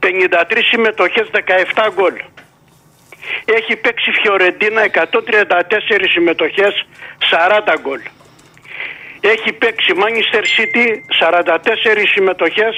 53 0.00 0.58
συμμετοχές 0.70 1.26
17 1.32 1.88
γκολ. 1.94 2.14
Έχει 3.44 3.76
παίξει 3.76 4.10
Φιωρεντίνα 4.22 4.82
134 4.82 6.08
συμμετοχές 6.14 6.86
40 7.30 7.74
γκολ. 7.80 8.00
Έχει 9.32 9.52
παίξει 9.52 9.92
Manchester 9.96 10.42
City 10.56 10.86
44 11.20 12.06
συμμετοχές 12.14 12.74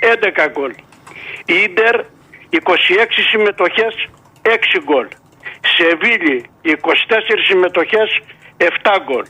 11 0.00 0.48
γκολ. 0.52 0.72
Ίντερ 1.44 1.94
26 2.50 3.22
συμμετοχές 3.30 3.94
6 4.42 4.80
γκολ. 4.84 5.08
Σεβίλη 5.76 6.44
24 6.62 7.44
συμμετοχές 7.46 8.20
7 8.56 8.98
γκολ. 9.04 9.24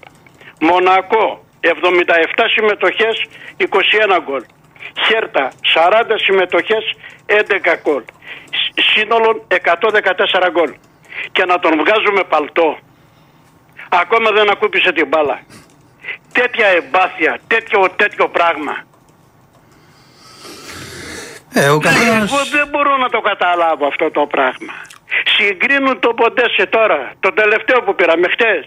Μονακό 0.61 1.45
77 1.61 2.49
συμμετοχές 2.55 3.25
21 3.57 4.19
γκολ. 4.25 4.43
Χέρτα 5.07 5.53
40 5.75 6.17
συμμετοχές 6.17 6.85
11 7.27 7.75
γκολ. 7.83 8.03
Σ- 8.51 8.81
Σύνολο 8.93 9.45
114 9.49 10.51
γκολ. 10.51 10.75
Και 11.33 11.45
να 11.45 11.59
τον 11.59 11.73
βγάζουμε 11.79 12.23
παλτό. 12.29 12.79
Ακόμα 13.89 14.31
δεν 14.31 14.51
ακούπησε 14.51 14.93
την 14.93 15.07
μπάλα. 15.07 15.41
Τέτοια 16.41 16.67
εμπάθεια, 16.67 17.39
τέτοιο, 17.47 17.89
τέτοιο 17.97 18.29
πράγμα. 18.29 18.75
Ε, 21.55 21.69
ο 21.69 21.79
καθένας... 21.79 22.33
Εγώ 22.33 22.41
δεν 22.57 22.69
μπορώ 22.69 22.97
να 22.97 23.09
το 23.09 23.21
καταλάβω 23.21 23.87
αυτό 23.87 24.11
το 24.11 24.27
πράγμα. 24.27 24.73
Συγκρίνουν 25.37 26.01
τον 26.01 26.15
Ποντέσε 26.15 26.67
τώρα, 26.67 27.13
το 27.21 27.33
τελευταίο 27.33 27.83
που 27.83 27.95
πήραμε 27.95 28.29
χτες. 28.29 28.65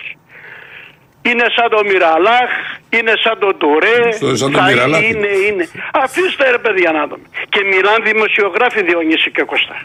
Είναι 1.22 1.45
σαν 1.55 1.70
το 1.70 1.80
Μιραλάχ, 1.86 2.49
είναι 2.89 3.13
σαν 3.24 3.39
το 3.39 3.53
Τουρέ, 3.53 4.11
Στο- 4.11 4.36
σαν 4.36 4.51
το 4.51 4.57
θα 4.57 4.63
Μιραλάχ. 4.63 5.01
είναι, 5.09 5.28
είναι. 5.28 5.67
Αφήστε 5.93 6.49
ρε 6.51 6.57
παιδιά 6.57 6.91
να 6.91 7.07
δούμε. 7.07 7.26
Και 7.49 7.61
μιλάνε 7.63 8.11
δημοσιογράφοι 8.11 8.84
Διονύση 8.84 9.32
και 9.32 9.43
Κώστα. 9.43 9.78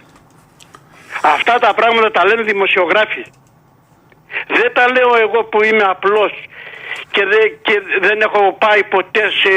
Αυτά 1.23 1.59
τα 1.59 1.75
πράγματα 1.75 2.11
τα 2.11 2.27
λένε 2.27 2.43
δημοσιογράφοι. 2.43 3.25
Δεν 4.49 4.73
τα 4.73 4.85
λέω 4.93 5.17
εγώ 5.21 5.45
που 5.45 5.63
είμαι 5.65 5.85
απλός 5.95 6.33
και, 7.15 7.23
δεν- 7.33 7.53
και 7.67 7.77
δεν 8.07 8.21
έχω 8.21 8.41
πάει 8.65 8.85
ποτέ 8.85 9.25
σε, 9.41 9.51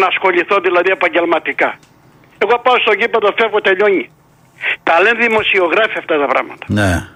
να 0.00 0.06
ασχοληθώ 0.06 0.56
δηλαδή 0.66 0.90
επαγγελματικά. 0.90 1.78
Εγώ 2.38 2.58
πάω 2.58 2.74
στο 2.84 2.92
γήπεδο, 2.92 3.28
φεύγω, 3.38 3.60
τελειώνει. 3.60 4.10
Τα 4.82 5.00
λένε 5.02 5.18
δημοσιογράφοι 5.26 5.98
αυτά 5.98 6.18
τα 6.18 6.26
πράγματα. 6.26 6.64
Ναι. 6.68 7.08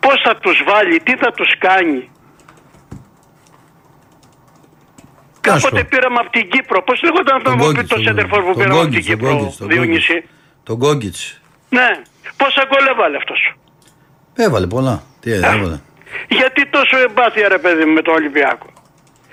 Πώς 0.00 0.14
θα 0.24 0.36
τους 0.36 0.62
βάλει, 0.66 1.00
τι 1.00 1.16
θα 1.16 1.30
τους 1.32 1.50
κάνει; 1.58 2.10
Να 5.46 5.58
σου 5.58 5.62
Κάποτε 5.64 5.82
πω. 5.82 5.86
πήραμε 5.90 6.16
από 6.20 6.30
την 6.30 6.48
Κύπρο. 6.50 6.82
Πώς 6.82 7.02
λέγονταν 7.02 7.36
αυτό 7.36 7.48
Τον 7.50 7.58
που 7.58 7.64
Γκόγκιτς, 7.64 7.88
το 7.88 7.94
τον- 7.94 8.04
σέντερφορ 8.04 8.40
που 8.40 8.46
τον 8.46 8.54
πήραμε 8.56 8.80
από 8.80 8.82
την 8.82 8.90
Γκόγκιτς, 8.90 9.06
τον 9.06 9.16
Κύπρο, 9.18 9.30
Γκόγκιτς, 9.34 9.56
τον 9.56 9.68
Διονύση; 9.68 10.12
Γκόγκιτς. 10.12 10.32
Τον 10.62 10.76
Γκόγκιτς. 10.76 11.40
Ναι. 11.68 11.88
Πόσα 12.36 12.62
γκολ 12.68 12.86
έβαλε 12.86 13.16
αυτός; 13.16 13.54
Έβαλε 14.34 14.66
πολλά. 14.66 15.02
Τι 15.20 15.32
έβαλε; 15.32 15.80
Γιατί 16.28 16.66
τόσο 16.66 16.96
εμπάθεια 17.06 17.48
ρε 17.48 17.58
παιδί 17.58 17.84
μου 17.84 17.92
με 17.92 18.02
τον 18.02 18.14
Ολυμπιακό; 18.14 18.68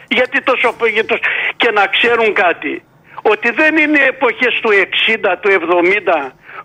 Γιατί 0.08 0.42
τόσο, 0.44 0.76
γιατί 0.94 1.08
τόσο- 1.08 1.30
και 1.62 1.72
να 1.72 1.84
ξέρουν 1.96 2.34
κάτι. 2.34 2.74
Ότι 3.22 3.50
δεν 3.52 3.78
είναι 3.78 4.00
εποχές 4.14 4.54
του 4.62 4.72
60, 4.72 5.38
του 5.42 5.50
70 5.60 6.20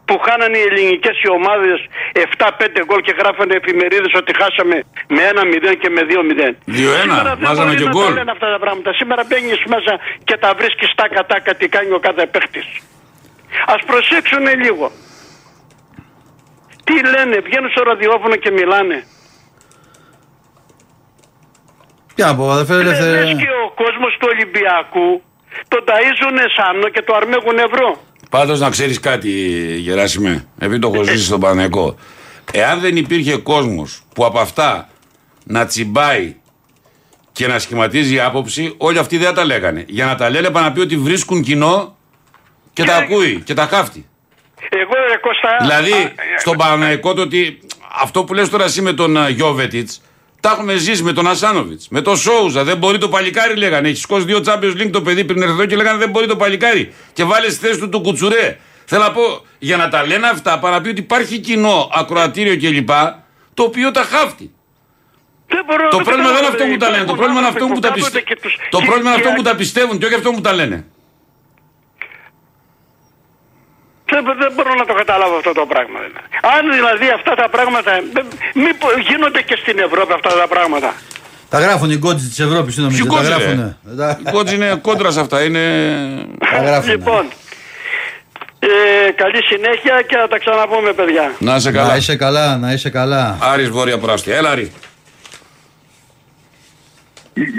που 0.05 0.19
χάνανε 0.27 0.59
οι 0.59 0.65
ελληνικές 0.71 1.17
οι 1.23 1.29
ομάδες 1.39 1.79
7-5 2.13 2.81
γκολ 2.87 3.01
και 3.07 3.15
γράφανε 3.21 3.55
εφημερίδες 3.61 4.13
ότι 4.21 4.33
χάσαμε 4.41 4.77
με 5.15 5.21
1-0 5.31 5.75
και 5.83 5.89
με 5.97 6.03
2-0. 6.11 6.57
2-1, 6.67 7.01
Σήμερα 7.01 7.35
δεν 7.37 7.47
βάζαμε 7.49 7.73
μπορεί 7.73 7.77
και 7.83 7.85
να 7.85 7.91
γκολ. 7.91 8.07
τα 8.07 8.13
λένε 8.19 8.31
αυτά 8.37 8.49
τα 8.55 8.59
πράγματα. 8.65 8.91
Σήμερα 9.01 9.23
μπαίνεις 9.29 9.61
μέσα 9.75 9.93
και 10.25 10.37
τα 10.43 10.51
βρίσκεις 10.59 10.91
τάκα 10.95 11.27
τάκα 11.27 11.55
τι 11.55 11.67
κάνει 11.69 11.91
ο 11.93 12.01
κάθε 12.07 12.27
παίχτης. 12.27 12.67
Ας 13.75 13.81
προσέξουν 13.91 14.45
λίγο. 14.65 14.87
Τι 16.85 16.95
λένε, 17.13 17.37
βγαίνουν 17.47 17.71
στο 17.71 17.83
ραδιόφωνο 17.83 18.37
και 18.37 18.51
μιλάνε. 18.51 19.05
Τι 22.15 22.23
να 22.23 22.37
πω, 22.37 22.51
αδερφέ 22.51 22.75
Λες 22.75 22.85
ελεύθερε. 22.85 23.25
και 23.33 23.49
ο 23.67 23.73
κόσμος 23.75 24.17
του 24.19 24.29
Ολυμπιακού 24.31 25.23
τον 25.69 25.85
ταΐζουν 25.87 26.39
σάμνο 26.57 26.89
και 26.89 27.03
το 27.03 27.15
αρμέγουν 27.15 27.59
ευρώ. 27.59 28.01
Πάντως 28.31 28.61
να 28.61 28.71
ξέρεις 28.71 29.01
κάτι, 29.01 29.31
Γεράσιμε, 29.79 30.47
επειδή 30.59 30.79
το 30.79 30.91
έχω 30.95 31.03
ζήσει 31.03 31.25
στον 31.25 31.41
Παναγικό. 31.41 31.97
Εάν 32.53 32.81
δεν 32.81 32.97
υπήρχε 32.97 33.37
κόσμος 33.37 34.03
που 34.15 34.25
από 34.25 34.39
αυτά 34.39 34.89
να 35.45 35.67
τσιμπάει 35.67 36.37
και 37.33 37.47
να 37.47 37.59
σχηματίζει 37.59 38.21
άποψη, 38.21 38.75
όλοι 38.79 38.99
αυτοί 38.99 39.17
δεν 39.17 39.27
θα 39.27 39.33
τα 39.33 39.45
λέγανε. 39.45 39.85
Για 39.89 40.07
να 40.07 40.15
τα 40.15 40.31
λένε, 40.31 40.51
πάνε 40.51 40.67
να 40.67 40.73
πει 40.73 40.81
ότι 40.81 40.97
βρίσκουν 40.97 41.43
κοινό 41.43 41.97
και 42.73 42.85
τα 42.85 42.97
ακούει 42.97 43.43
και 43.45 43.55
τα 43.55 43.67
χάφτει. 43.67 44.07
Εγώ 44.69 44.93
ρε 45.09 45.17
Κώστα... 45.17 45.57
Δηλαδή, 45.61 45.93
α, 45.93 45.97
ε, 45.97 46.13
στον 46.39 46.57
Παναγικό 46.57 47.15
το 47.15 47.23
ότι 47.23 47.59
αυτό 48.03 48.25
που 48.25 48.35
λες 48.35 48.49
τώρα 48.49 48.65
εσύ 48.65 48.83
με 48.83 48.93
τον 48.93 49.29
Γιώβετιτς, 49.29 50.03
τα 50.43 50.51
έχουμε 50.51 50.75
ζήσει 50.77 51.03
με 51.03 51.13
τον 51.13 51.27
Ασάνοβιτς, 51.29 51.87
με 51.91 52.01
τον 52.01 52.17
Σόουζα. 52.17 52.65
Δεν 52.65 52.77
μπορεί 52.77 52.99
το 52.99 53.09
παλικάρι, 53.09 53.57
λέγανε. 53.57 53.89
Έχεις 53.89 54.01
σηκώσει 54.01 54.25
δύο 54.25 54.43
Champions 54.47 54.77
League 54.81 54.91
το 54.93 55.03
παιδί 55.03 55.25
πριν 55.25 55.43
έρθει 55.43 55.55
εδώ 55.55 55.67
και 55.67 55.77
λέγανε 55.77 55.99
δεν 55.99 56.11
μπορεί 56.11 56.27
το 56.27 56.37
παλικάρι. 56.37 56.93
Και 57.13 57.25
βάλες 57.25 57.53
στη 57.53 57.67
θέση 57.67 57.79
του 57.79 57.89
τον 57.89 58.03
κουτσουρέ. 58.03 58.59
Θέλω 58.85 59.03
να 59.03 59.13
πω, 59.13 59.45
για 59.59 59.77
να 59.77 59.89
τα 59.89 60.07
λένε 60.07 60.27
αυτά, 60.27 60.59
παρά 60.59 60.81
πει 60.81 60.89
ότι 60.89 61.01
υπάρχει 61.01 61.39
κοινό, 61.39 61.89
ακροατήριο 61.93 62.57
κλπ. 62.57 62.91
Το 63.55 63.63
οποίο 63.63 63.91
τα 63.91 64.03
χάφτει. 64.03 64.51
δεν 65.47 65.65
μπορώ 65.67 65.83
να 65.85 65.89
Το 65.91 65.97
πρόβλημα 65.99 66.29
δεν 66.29 66.37
είναι 66.39 66.47
αυτό 66.47 66.65
καταλάβω, 66.65 66.73
που 66.73 66.85
τα 66.85 66.91
λένε. 66.91 67.05
Το 67.05 67.13
υπάρχουν 67.13 67.17
πρόβλημα 67.17 67.41
είναι 67.41 67.49
αυτό 67.49 67.65
άνθρωποι 67.65 67.75
που 67.75 67.81
τα 67.81 67.89
κάθονται 67.89 68.19
πιστεύουν. 68.21 68.29
και 68.29 68.37
τους- 68.43 68.57
Το 68.71 68.79
και- 68.79 68.85
πρόβλημα 68.87 69.11
είναι 69.11 69.21
και- 69.21 69.29
αυτό 69.29 69.37
που 69.43 69.47
τα 69.49 69.55
πιστεύουν 69.57 69.99
και 69.99 70.07
όχι 70.07 70.15
αυτό 70.15 70.31
που 70.31 70.41
τα 70.41 70.53
λένε. 70.53 70.87
Δεν, 74.13 74.23
δεν 74.43 74.51
μπορώ 74.55 74.73
να 74.83 74.85
το 74.91 74.95
καταλάβω 75.03 75.35
αυτό 75.41 75.53
το 75.61 75.65
πράγμα. 75.73 75.99
δηλαδή. 76.05 76.27
Αν 76.57 76.63
δηλαδή 76.77 77.07
αυτά 77.19 77.33
τα 77.41 77.47
πράγματα... 77.55 77.91
Μήπως 78.65 78.93
γίνονται 79.09 79.43
και 79.49 79.57
στην 79.63 79.77
Ευρώπη 79.87 80.13
αυτά 80.19 80.31
τα 80.43 80.47
πράγματα. 80.55 80.91
Τα 81.53 81.59
γράφουν 81.61 81.91
οι 81.91 81.97
κόντζοι 81.97 82.29
της 82.29 82.41
Ευρώπης, 82.41 82.75
τι 82.75 82.81
νομίζετε. 82.81 83.09
Τα 83.09 83.15
Ποιοι 83.15 83.23
κόντζοι, 83.23 83.39
ρε; 83.39 83.45
γράφουνε; 83.45 83.77
Τα- 83.97 84.19
Η 84.27 84.31
κότζη 84.31 84.55
είναι 84.55 84.79
κόντρας 84.83 85.13
σε 85.15 85.21
αυτά. 85.21 85.43
Είναι. 85.45 85.61
Τα 86.53 86.63
γράφουνε. 86.63 86.93
Λοιπόν, 86.93 87.25
ε, 88.59 89.11
καλή 89.23 89.43
συνέχεια 89.45 90.03
και 90.09 90.17
θα 90.17 90.29
τα 90.29 90.39
ξαναπούμε 90.39 90.93
παιδιά. 90.93 91.33
Να 91.39 91.55
είσαι 91.57 91.71
Να 91.71 91.79
καλά. 91.79 91.97
είσαι 91.97 92.17
καλά, 92.17 92.57
να 92.57 92.73
είσαι 92.73 92.91
καλά. 92.91 93.39
Άρης 93.41 93.69
Βόρεια 93.71 93.99
Προάστια. 93.99 94.37
Έλα, 94.37 94.51
Άρη. 94.51 94.73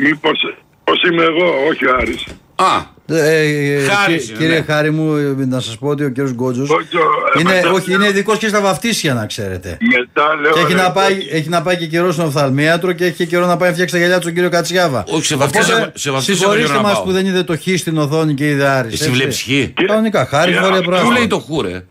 Μήπως 0.03 0.53
πώς 0.83 1.01
είμαι 1.03 1.23
εγώ, 1.23 1.53
όχι 1.69 1.85
ο 1.87 1.95
Άρης. 1.99 2.23
Α, 2.55 2.91
Ε, 3.07 3.15
ε, 3.15 3.83
Χάρης 3.83 4.21
κυ- 4.23 4.29
είναι, 4.29 4.37
κύριε 4.37 4.59
ναι. 4.59 4.65
Χάρη 4.73 4.91
μου, 4.91 5.15
ε, 5.15 5.45
να 5.45 5.59
σας 5.59 5.77
πω 5.77 5.87
ότι 5.87 6.03
ο 6.03 6.09
κύριος 6.09 6.31
Γκότζος. 6.33 6.69
Όχι, 6.69 6.97
ο- 6.97 7.39
Είναι, 7.39 7.53
μετά- 7.53 7.71
όχι, 7.71 7.93
είναι 7.93 8.07
ειδικός 8.07 8.37
και 8.37 8.47
στα 8.47 8.61
βαφτίσια, 8.61 9.13
να 9.13 9.25
ξέρετε. 9.25 9.77
Μετά 9.97 10.35
λέω... 10.41 10.53
Και 10.53 10.59
έχει 10.59 10.73
ρε, 10.73 10.81
να, 10.81 10.91
πάει, 10.91 11.17
έχει 11.31 11.49
να 11.49 11.61
πάει 11.61 11.77
και 11.77 11.85
καιρός 11.87 12.13
στον 12.13 12.25
οφθαλμίατρο 12.25 12.91
και 12.91 13.05
έχει 13.05 13.15
και 13.15 13.25
καιρό 13.25 13.45
να 13.45 13.57
πάει 13.57 13.67
να 13.67 13.73
φτιάξει 13.73 13.93
τα 13.93 13.99
γυαλιά 13.99 14.15
του 14.15 14.21
στον 14.21 14.33
κύριο 14.33 14.49
Κατσιάβα. 14.49 15.03
Όχι, 15.07 15.25
σε 15.25 15.35
βαφτίσια- 15.35 15.75
Οπότε, 15.75 15.91
σε 15.95 16.11
βαφτίσια 16.11 16.35
Συγχωρήστε 16.35 16.63
έχω 16.63 16.71
καιρό 16.73 16.81
να 16.81 16.87
μας 16.87 16.97
πάω. 16.97 17.03
που 17.05 17.11
δεν 17.11 17.25
είδε 17.25 17.43
το 17.43 17.57
χ 17.57 17.61
στην 17.79 17.97
οθόνη 17.97 18.33
και 18.33 18.49
είδε 18.49 18.67
Άρης, 18.67 18.93
εσύ 18.93 19.03
έτσι. 19.03 19.15
βλέπεις 19.15 19.41
χ. 19.41 19.83
Κανονικά, 19.85 20.25
χάρη 20.25 20.51
Και 20.51 20.57
φορέ 20.59 20.71
αυτό 20.71 20.83
πράγμα. 20.89 21.05
Πού 21.07 21.11
λέει 21.11 21.27
το 21.27 21.39
χούρε. 21.39 21.83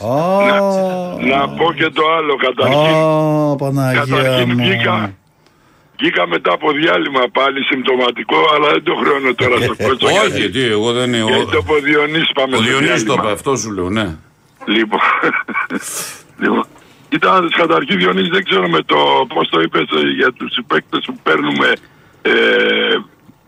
Ω, 0.00 0.06
Να 1.20 1.48
πω 1.48 1.72
και 1.76 1.90
το 1.94 2.02
άλλο 2.18 2.34
καταρχήν. 2.36 2.94
Ω, 2.94 3.56
Παναγία 3.58 4.04
Καταρχήν 4.08 4.48
μου. 4.50 4.64
βγήκα, 4.64 5.12
βγήκα 6.00 6.26
μετά 6.26 6.52
από 6.52 6.72
διάλειμμα 6.72 7.20
πάλι 7.32 7.62
συμπτωματικό, 7.64 8.36
αλλά 8.54 8.68
δεν 8.70 8.82
το 8.82 8.94
χρεώνω 8.94 9.34
τώρα 9.34 9.56
στο 9.60 9.74
κότσο. 9.84 10.06
Όχι, 10.24 10.50
τι, 10.50 10.62
εγώ 10.64 10.92
δεν 10.92 11.12
είναι. 11.12 11.30
Γιατί 11.30 11.50
το 11.52 11.62
πω 11.62 11.74
Διονύση 11.74 12.30
πάμε 12.34 12.56
Ο 12.56 12.60
στο 12.60 12.68
Διονύσης 12.68 13.04
το 13.04 13.12
διάλειμμα. 13.12 13.22
είπε, 13.22 13.32
αυτό 13.32 13.56
σου 13.56 13.70
λέω, 13.72 13.90
ναι. 13.90 14.16
Λοιπόν, 14.66 15.00
λοιπόν. 16.42 16.64
Κοίτα, 17.08 17.32
να 17.32 17.40
δεις, 17.40 17.54
καταρχήν 17.54 17.98
Διονύση 17.98 18.30
δεν 18.30 18.44
ξέρω 18.44 18.68
με 18.68 18.82
το 18.82 18.96
πώς 19.34 19.48
το 19.48 19.60
είπες 19.60 19.86
ε, 19.90 20.00
για 20.18 20.32
τους 20.32 20.52
συμπαίκτες 20.52 21.04
που 21.06 21.18
παίρνουμε 21.22 21.72
ε, 22.22 22.32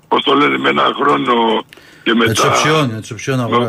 πώς 0.09 0.23
το 0.23 0.35
λένε 0.35 0.59
με 0.59 0.69
ένα 0.69 0.93
χρόνο 1.01 1.65
και 2.03 2.15
μετά 2.15 2.27
Με 2.27 2.33
τις 3.01 3.11
οψιών, 3.11 3.39
με 3.49 3.67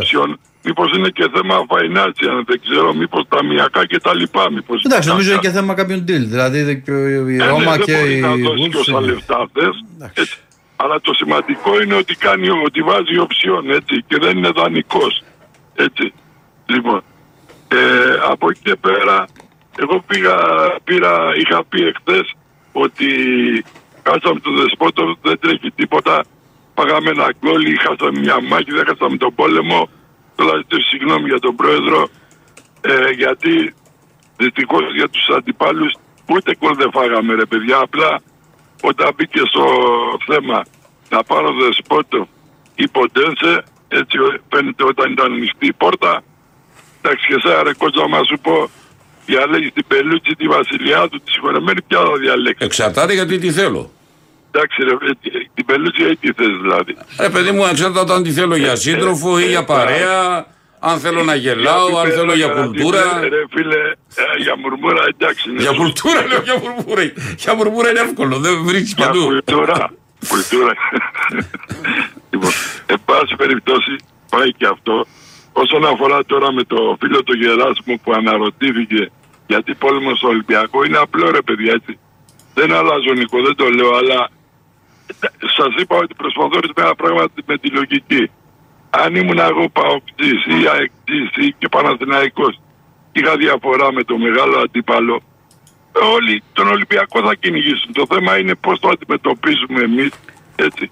τις 0.62 0.72
οψιών 0.72 0.92
με 0.92 0.92
αγοράς. 0.92 0.92
οψιόν. 0.92 0.92
Μήπως 0.92 0.98
είναι 0.98 1.10
και 1.10 1.30
θέμα 1.36 1.56
financial, 1.68 2.44
δεν 2.46 2.62
ξέρω, 2.66 2.94
μήπως 2.94 3.24
ταμιακά 3.30 3.86
και 3.86 4.00
τα 4.00 4.14
λοιπά. 4.16 4.52
Μήπως 4.52 4.84
Εντάξει, 4.84 5.10
νομίζω 5.10 5.28
είναι 5.32 5.36
κάποια- 5.36 5.50
και 5.52 5.56
θέμα 5.56 5.74
κάποιων 5.74 6.00
deal. 6.08 6.26
Δηλαδή 6.34 6.62
δε- 6.62 6.74
και 6.74 6.92
η 6.92 7.36
ε, 7.36 7.46
Ρώμα 7.46 7.78
ναι, 7.78 7.84
και 7.84 7.92
δεν 7.94 8.02
μπορεί 8.02 8.18
η 8.18 8.20
να 8.20 8.36
δώσει 8.36 8.70
και 8.70 8.78
Wolves 8.78 8.80
όσα 8.80 8.92
είναι. 8.92 9.12
λεφτά 9.12 9.50
θες. 9.54 9.76
Έτσι. 10.14 10.38
Αλλά 10.76 11.02
το 11.02 11.14
σημαντικό 11.14 11.82
είναι 11.82 11.96
ότι, 11.96 12.16
κάνει, 12.16 12.50
ότι 12.50 12.82
βάζει 12.82 13.18
οψιόν 13.18 13.70
έτσι, 13.72 14.04
και 14.08 14.18
δεν 14.22 14.38
είναι 14.38 14.50
δανεικός. 14.56 15.24
Έτσι. 15.76 16.14
Λοιπόν, 16.66 17.02
ε, 17.68 17.78
από 18.30 18.50
εκεί 18.50 18.60
και 18.64 18.76
πέρα, 18.76 19.26
εγώ 19.78 20.04
πήγα, 20.08 20.36
πήρα, 20.84 21.14
είχα 21.42 21.64
πει 21.70 21.82
εχθές 21.92 22.34
ότι 22.72 23.08
χάσαμε 24.08 24.40
το 24.40 24.52
δεσπότο, 24.62 25.18
δεν 25.22 25.40
τρέχει 25.40 25.72
τίποτα. 25.72 26.24
Παγάμε 26.74 27.10
ένα 27.10 27.34
γκολ, 27.40 27.66
ή 27.66 27.76
χάσαμε 27.76 28.20
μια 28.20 28.42
μάχη, 28.42 28.72
δεν 28.72 28.86
χάσαμε 28.88 29.18
τον 29.18 29.36
πόλεμο. 29.36 29.90
Θέλω 30.42 30.54
να 30.54 30.60
ζητήσω 30.64 30.88
συγγνώμη 30.88 31.28
για 31.28 31.40
τον 31.40 31.56
πρόεδρο, 31.56 32.10
ε, 32.82 33.10
γιατί 33.10 33.74
Δυστυχώς 34.42 34.84
για 34.96 35.10
τους 35.10 35.26
αντιπάλους 35.38 35.92
ούτε 36.34 36.56
γκολ 36.60 36.76
δεν 36.76 36.92
φάγαμε 36.92 37.34
ρε 37.34 37.46
παιδιά. 37.46 37.78
Απλά 37.78 38.22
όταν 38.82 39.10
μπήκε 39.16 39.42
στο 39.52 39.66
θέμα 40.28 40.66
να 41.10 41.24
πάρω 41.24 41.50
δεσπότο 41.54 42.28
ή 42.76 42.88
ποντένσε, 42.88 43.64
έτσι 43.88 44.18
φαίνεται 44.52 44.84
όταν 44.84 45.12
ήταν 45.12 45.32
ανοιχτή 45.32 45.66
η 45.66 45.74
πόρτα. 45.74 46.24
Εντάξει 47.02 47.26
και 47.28 47.36
εσένα 47.38 47.64
ρε 47.64 47.74
κότσα 47.74 48.08
μα 48.08 48.20
σου 48.30 48.38
πω, 48.42 48.70
διαλέγεις 49.26 49.74
την 49.74 49.86
Πελούτσι, 49.88 50.34
τη 50.36 50.48
βασιλιά 50.48 51.08
του, 51.10 51.18
τη 51.24 51.32
συγχωρεμένη, 51.32 51.82
ποια 51.82 52.00
θα 52.00 52.18
διαλέξεις; 52.18 52.66
Εξαρτάται 52.66 53.14
γιατί 53.14 53.38
τι 53.38 53.52
θέλω. 53.52 53.92
Εντάξει 54.52 54.84
ρε, 54.84 54.92
ε, 54.92 55.50
την 55.54 55.66
Πελούτσι 55.66 56.02
ή 56.12 56.16
τι 56.18 56.32
θες 56.34 56.48
δηλαδή. 56.62 56.98
Ρε 57.20 57.30
παιδί 57.30 57.52
μου, 57.52 57.66
εξαρτάται 57.66 58.00
όταν 58.00 58.24
τη 58.24 58.32
θέλω 58.32 58.56
για 58.56 58.76
σύντροφο 58.76 59.40
ή 59.40 59.46
για 59.48 59.64
παρέα, 59.64 60.46
αν 60.80 61.00
θέλω 61.00 61.24
να 61.24 61.36
γελάω, 61.36 61.98
αν 61.98 62.12
θέλω 62.12 62.34
για 62.34 62.48
κουλτούρα. 62.48 63.20
Ρε 63.22 63.44
φίλε, 63.50 63.76
ε, 64.16 64.42
για 64.42 64.56
μουρμούρα 64.58 65.04
εντάξει. 65.14 65.50
είναι 65.50 65.62
Για 65.62 65.68
σωστό. 65.74 65.82
κουλτούρα 65.84 66.28
λέω, 66.28 66.42
για 66.42 66.58
μουρμούρα. 66.64 67.02
Για 67.38 67.56
μουρμούρα 67.56 67.90
είναι 67.90 68.00
εύκολο, 68.00 68.38
δεν 68.38 68.64
βρίσκεις 68.64 68.94
Για 68.98 69.06
παντού. 69.06 69.26
κουλτούρα. 69.26 69.94
κουλτούρα. 70.30 70.74
λοιπόν, 72.32 72.52
εν 72.86 72.98
πάση 73.06 73.36
περιπτώσει 73.36 73.96
πάει 74.30 74.52
και 74.54 74.66
αυτό. 74.66 75.06
Όσον 75.54 75.86
αφορά 75.86 76.26
τώρα 76.26 76.52
με 76.52 76.64
το 76.64 76.98
φίλο 77.00 77.24
του 77.24 77.36
Γεράσιμου 77.38 78.00
που 78.04 78.12
αναρωτήθηκε 78.16 79.12
γιατί 79.48 79.74
πόλεμος 79.74 80.18
στο 80.18 80.28
Ολυμπιακό 80.28 80.84
είναι 80.84 80.98
απλό 80.98 81.32
ρε 81.32 81.42
παιδιά 81.42 81.74
έτσι. 81.74 82.00
Δεν 82.54 82.74
αλλάζω 82.74 83.14
Νίκο, 83.14 83.42
δεν 83.42 83.56
το 83.56 83.70
λέω, 83.70 83.92
αλλά 83.96 84.30
σας 85.58 85.72
είπα 85.82 85.96
ότι 85.98 86.14
προσπαθώ 86.16 86.52
ορισμένα 86.56 86.96
πράγματα 86.96 87.34
με 87.46 87.58
τη 87.58 87.70
λογική. 87.70 88.32
Αν 88.90 89.16
ήμουν 89.16 89.40
εγώ 89.40 89.70
παοκτής 89.70 90.46
ή 90.46 90.68
αεκτής 90.74 91.46
ή 91.46 91.54
και 91.58 91.68
Παναθηναϊκός 91.70 92.60
είχα 93.12 93.38
διαφορά 93.38 93.92
με 93.94 94.04
το 94.04 94.18
μεγάλο 94.18 94.60
αντίπαλο 94.60 95.22
όλοι 96.16 96.44
τον 96.54 96.68
Ολυμπιακό 96.68 97.22
θα 97.28 97.36
κυνηγήσουν. 97.36 97.94
Το 97.94 98.06
θέμα 98.10 98.38
είναι 98.40 98.56
πώς 98.56 98.80
το 98.80 98.90
αντιμετωπίζουμε 98.90 99.82
εμείς, 99.82 100.10
έτσι. 100.56 100.92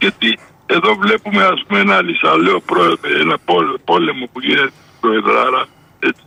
Γιατί 0.00 0.38
εδώ 0.66 0.94
βλέπουμε 0.94 1.42
ας 1.44 1.64
πούμε 1.66 1.80
ένα 1.80 2.02
λυσαλαίο 2.02 2.60
πρό- 2.60 2.98
ένα 3.20 3.38
πόλ- 3.44 3.78
πόλεμο 3.84 4.26
που 4.32 4.40
γίνεται 4.40 4.72
στο 4.98 5.08
Εδράρα, 5.12 5.66
έτσι. 5.98 6.22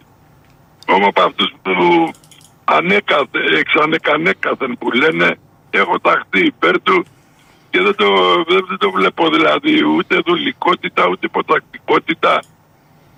Όμως 0.88 1.08
από 1.08 1.22
αυτούς 1.22 1.54
που 1.62 2.12
ανέκαθε, 2.64 3.40
εξανεκανέκαθεν 3.60 4.78
που 4.78 4.92
λένε 4.92 5.38
έχω 5.78 6.00
ταχθεί 6.00 6.46
υπέρ 6.46 6.82
του 6.82 7.06
και 7.70 7.82
δεν 7.82 7.96
το, 7.96 8.08
δεν, 8.48 8.66
δεν 8.68 8.78
το 8.78 8.92
βλέπω 8.92 9.30
δηλαδή 9.30 9.84
ούτε 9.84 10.20
δουλικότητα 10.26 11.08
ούτε 11.08 11.26
υποτακτικότητα. 11.26 12.44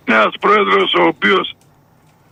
Ένας 0.03 0.33
πρόεδρος 0.39 0.93
ο 0.93 1.03
οποίος 1.03 1.55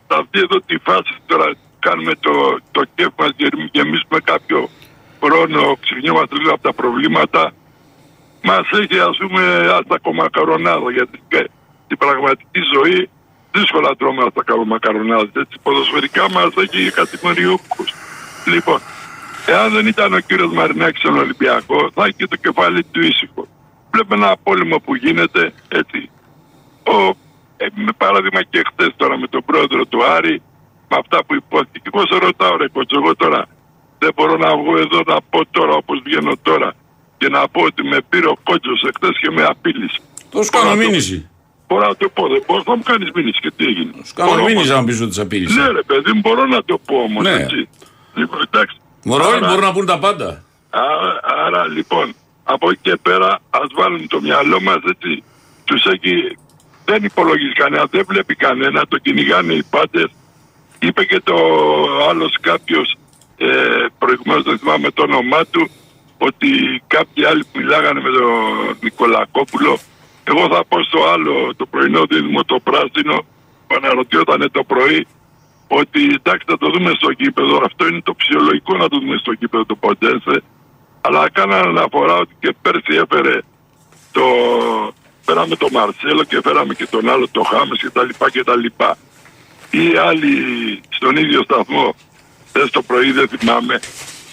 σε 0.07 0.17
αυτή 0.19 0.39
εδώ 0.39 0.59
τη 0.65 0.77
φάση 0.77 1.13
τώρα 1.25 1.53
κάνουμε 1.79 2.13
το, 2.19 2.59
το 2.71 2.81
κέφ 2.95 3.11
μας 3.17 3.31
και 3.35 3.49
γεμίσουμε 3.71 4.19
κάποιο 4.23 4.69
χρόνο, 5.23 5.77
ξεχνιόμαστε 5.83 6.35
λίγο 6.37 6.51
από 6.53 6.63
τα 6.63 6.73
προβλήματα, 6.73 7.53
μας 8.41 8.69
έχει 8.81 8.99
ας 8.99 9.17
πούμε 9.17 9.41
άστα 9.77 9.99
κομμακαρονάδα 10.01 10.91
γιατί 10.91 11.21
και 11.27 11.49
στην 11.85 11.97
πραγματική 11.97 12.61
ζωή 12.73 13.09
δύσκολα 13.51 13.95
τρώμε 13.95 14.23
άστα 14.27 14.43
κομμακαρονάδα. 14.43 15.29
Έτσι 15.33 15.57
ποδοσφαιρικά 15.63 16.29
μας 16.29 16.49
έχει 16.55 16.91
κατηγοριούκους. 16.91 17.93
Λοιπόν, 18.45 18.79
εάν 19.45 19.71
δεν 19.71 19.87
ήταν 19.87 20.13
ο 20.13 20.19
κύριος 20.19 20.51
Μαρινάκης 20.53 20.99
στον 20.99 21.17
Ολυμπιακό 21.17 21.89
θα 21.93 22.07
είχε 22.07 22.27
το 22.27 22.35
κεφάλι 22.35 22.83
του 22.83 22.99
ήσυχο. 23.01 23.47
Βλέπουμε 23.91 24.15
ένα 24.25 24.35
πόλεμο 24.43 24.77
που 24.79 24.95
γίνεται 24.95 25.53
έτσι. 25.67 26.09
Ο, 26.83 26.97
ε, 27.57 27.65
με 27.73 27.91
παράδειγμα 27.97 28.41
και 28.43 28.61
χθες 28.71 28.93
τώρα 28.95 29.17
με 29.17 29.27
τον 29.27 29.41
πρόεδρο 29.45 29.85
του 29.85 30.03
Άρη, 30.03 30.41
με 30.89 30.97
αυτά 30.99 31.25
που 31.25 31.35
υπόθηκε. 31.35 31.79
Και 31.83 31.89
εγώ 31.93 32.03
σε 32.07 32.17
ρωτάω 32.25 32.57
ρε 32.57 32.67
κοτσο, 32.67 32.99
εγώ 33.03 33.15
τώρα 33.15 33.45
δεν 33.99 34.11
μπορώ 34.15 34.37
να 34.37 34.57
βγω 34.57 34.77
εδώ 34.77 34.99
να 35.07 35.17
πω 35.29 35.45
τώρα 35.51 35.73
όπως 35.73 36.01
βγαίνω 36.05 36.33
τώρα 36.41 36.73
και 37.17 37.27
να 37.29 37.47
πω 37.49 37.61
ότι 37.61 37.83
με 37.83 37.97
πήρε 38.09 38.27
ο 38.27 38.37
κότσος 38.43 38.83
εχθές 38.89 39.19
και 39.21 39.31
με 39.31 39.43
απείλησε. 39.43 39.99
Το 40.31 40.43
σου 40.43 40.49
κάνω 40.51 40.75
μήνυση. 40.75 41.29
Μπορώ 41.67 41.87
να 41.87 41.95
το 41.95 42.09
πω, 42.09 42.27
δεν 42.27 42.43
μπορώ 42.47 42.63
να 42.67 42.75
μου 42.75 42.83
κάνεις 42.83 43.09
μήνυση 43.15 43.39
και 43.41 43.51
τι 43.55 43.65
έγινε. 43.65 43.91
Σου 44.05 44.13
κάνω 44.13 44.29
Μπορώ, 44.31 44.43
μήνυση 44.43 44.69
μα- 44.71 44.77
αν 44.77 44.85
πεις 44.85 45.01
ότι 45.01 45.13
σε 45.13 45.21
απείλησε. 45.21 45.59
Ναι 45.61 45.67
ρε 45.67 45.81
παιδί, 45.83 46.11
μου, 46.13 46.19
μπορώ 46.23 46.45
να 46.45 46.63
το 46.63 46.77
πω 46.85 46.95
όμως, 46.95 47.23
Ναι. 47.23 47.29
έτσι. 47.31 47.69
Λοιπόν, 48.13 48.41
εντάξει. 48.51 48.75
Μωρό, 49.03 49.25
όλοι 49.25 49.35
Άρα- 49.35 49.47
μπορούν 49.47 49.63
να 49.63 49.71
πούν 49.71 49.85
τα 49.85 49.99
πάντα. 49.99 50.43
Άρα, 50.69 51.19
άρα 51.45 51.67
λοιπόν, 51.67 52.15
από 52.43 52.69
εκεί 52.69 52.79
και 52.81 52.95
πέρα 53.01 53.39
ας 53.49 53.67
βάλουν 53.75 54.07
το 54.07 54.21
μυαλό 54.21 54.61
μας 54.61 54.79
έτσι. 54.87 55.23
Τους 55.65 55.85
έχει, 55.85 56.37
δεν 56.85 57.03
υπολογίζει 57.03 57.53
κανένα, 57.53 57.85
δεν 57.91 58.05
βλέπει 58.07 58.35
κανένα, 58.35 58.87
το 58.87 58.97
κυνηγάνε 58.97 59.53
οι 59.53 59.63
πάντες. 59.69 60.07
Είπε 60.79 61.03
και 61.05 61.19
το 61.23 61.35
άλλος 62.09 62.35
κάποιος, 62.41 62.95
ε, 63.37 63.47
προηγουμένως 63.97 64.43
δεν 64.43 64.57
θυμάμαι 64.59 64.91
το 64.91 65.01
όνομά 65.01 65.45
του, 65.45 65.69
ότι 66.17 66.47
κάποιοι 66.87 67.25
άλλοι 67.25 67.43
που 67.43 67.59
μιλάγανε 67.59 68.01
με 68.01 68.09
τον 68.09 68.31
Νικολακόπουλο, 68.81 69.77
εγώ 70.23 70.47
θα 70.55 70.65
πω 70.65 70.83
στο 70.83 70.99
άλλο, 71.13 71.53
το 71.55 71.65
πρωινό 71.65 72.05
δίδυμο, 72.05 72.43
το 72.43 72.59
πράσινο, 72.59 73.17
που 73.67 73.75
αναρωτιόταν 73.75 74.49
το 74.51 74.63
πρωί, 74.63 75.07
ότι 75.79 76.01
εντάξει 76.03 76.45
θα 76.47 76.57
το 76.57 76.69
δούμε 76.69 76.91
στο 76.99 77.09
γήπεδο, 77.17 77.61
αυτό 77.65 77.87
είναι 77.87 78.01
το 78.01 78.15
φυσιολογικό 78.19 78.77
να 78.77 78.87
το 78.89 78.99
δούμε 78.99 79.17
στο 79.17 79.31
γήπεδο 79.31 79.65
το 79.65 79.75
Ποντένσε, 79.75 80.43
αλλά 81.01 81.29
κάνανε 81.29 81.67
αναφορά 81.67 82.15
ότι 82.15 82.33
και 82.39 82.55
πέρσι 82.61 82.93
έφερε 83.03 83.39
το... 84.11 84.25
Φέραμε 85.21 85.55
τον 85.55 85.69
Μαρσέλο 85.71 86.23
και 86.23 86.39
φέραμε 86.43 86.73
και 86.73 86.87
τον 86.87 87.09
άλλο 87.09 87.27
το 87.31 87.41
Χάμες 87.41 87.79
και 87.79 87.89
τα 87.89 88.03
λοιπά 88.03 88.29
και 88.29 88.43
τα 88.43 88.55
λοιπά. 88.55 88.97
Ή 89.69 89.97
άλλοι 89.97 90.35
στον 90.89 91.15
ίδιο 91.15 91.43
σταθμό, 91.43 91.95
δεν 92.53 92.71
το 92.71 92.81
πρωί 92.81 93.11
δεν 93.11 93.27
θυμάμαι, 93.27 93.79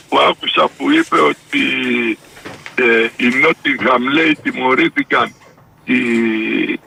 που 0.08 0.18
άκουσα 0.18 0.68
που 0.76 0.90
είπε 0.90 1.20
ότι 1.20 1.62
ε, 2.74 3.08
οι 3.16 3.28
Νότιγχαμ 3.42 4.02
λέει 4.02 4.38
τιμωρήθηκαν 4.42 5.34
οι, 5.84 5.98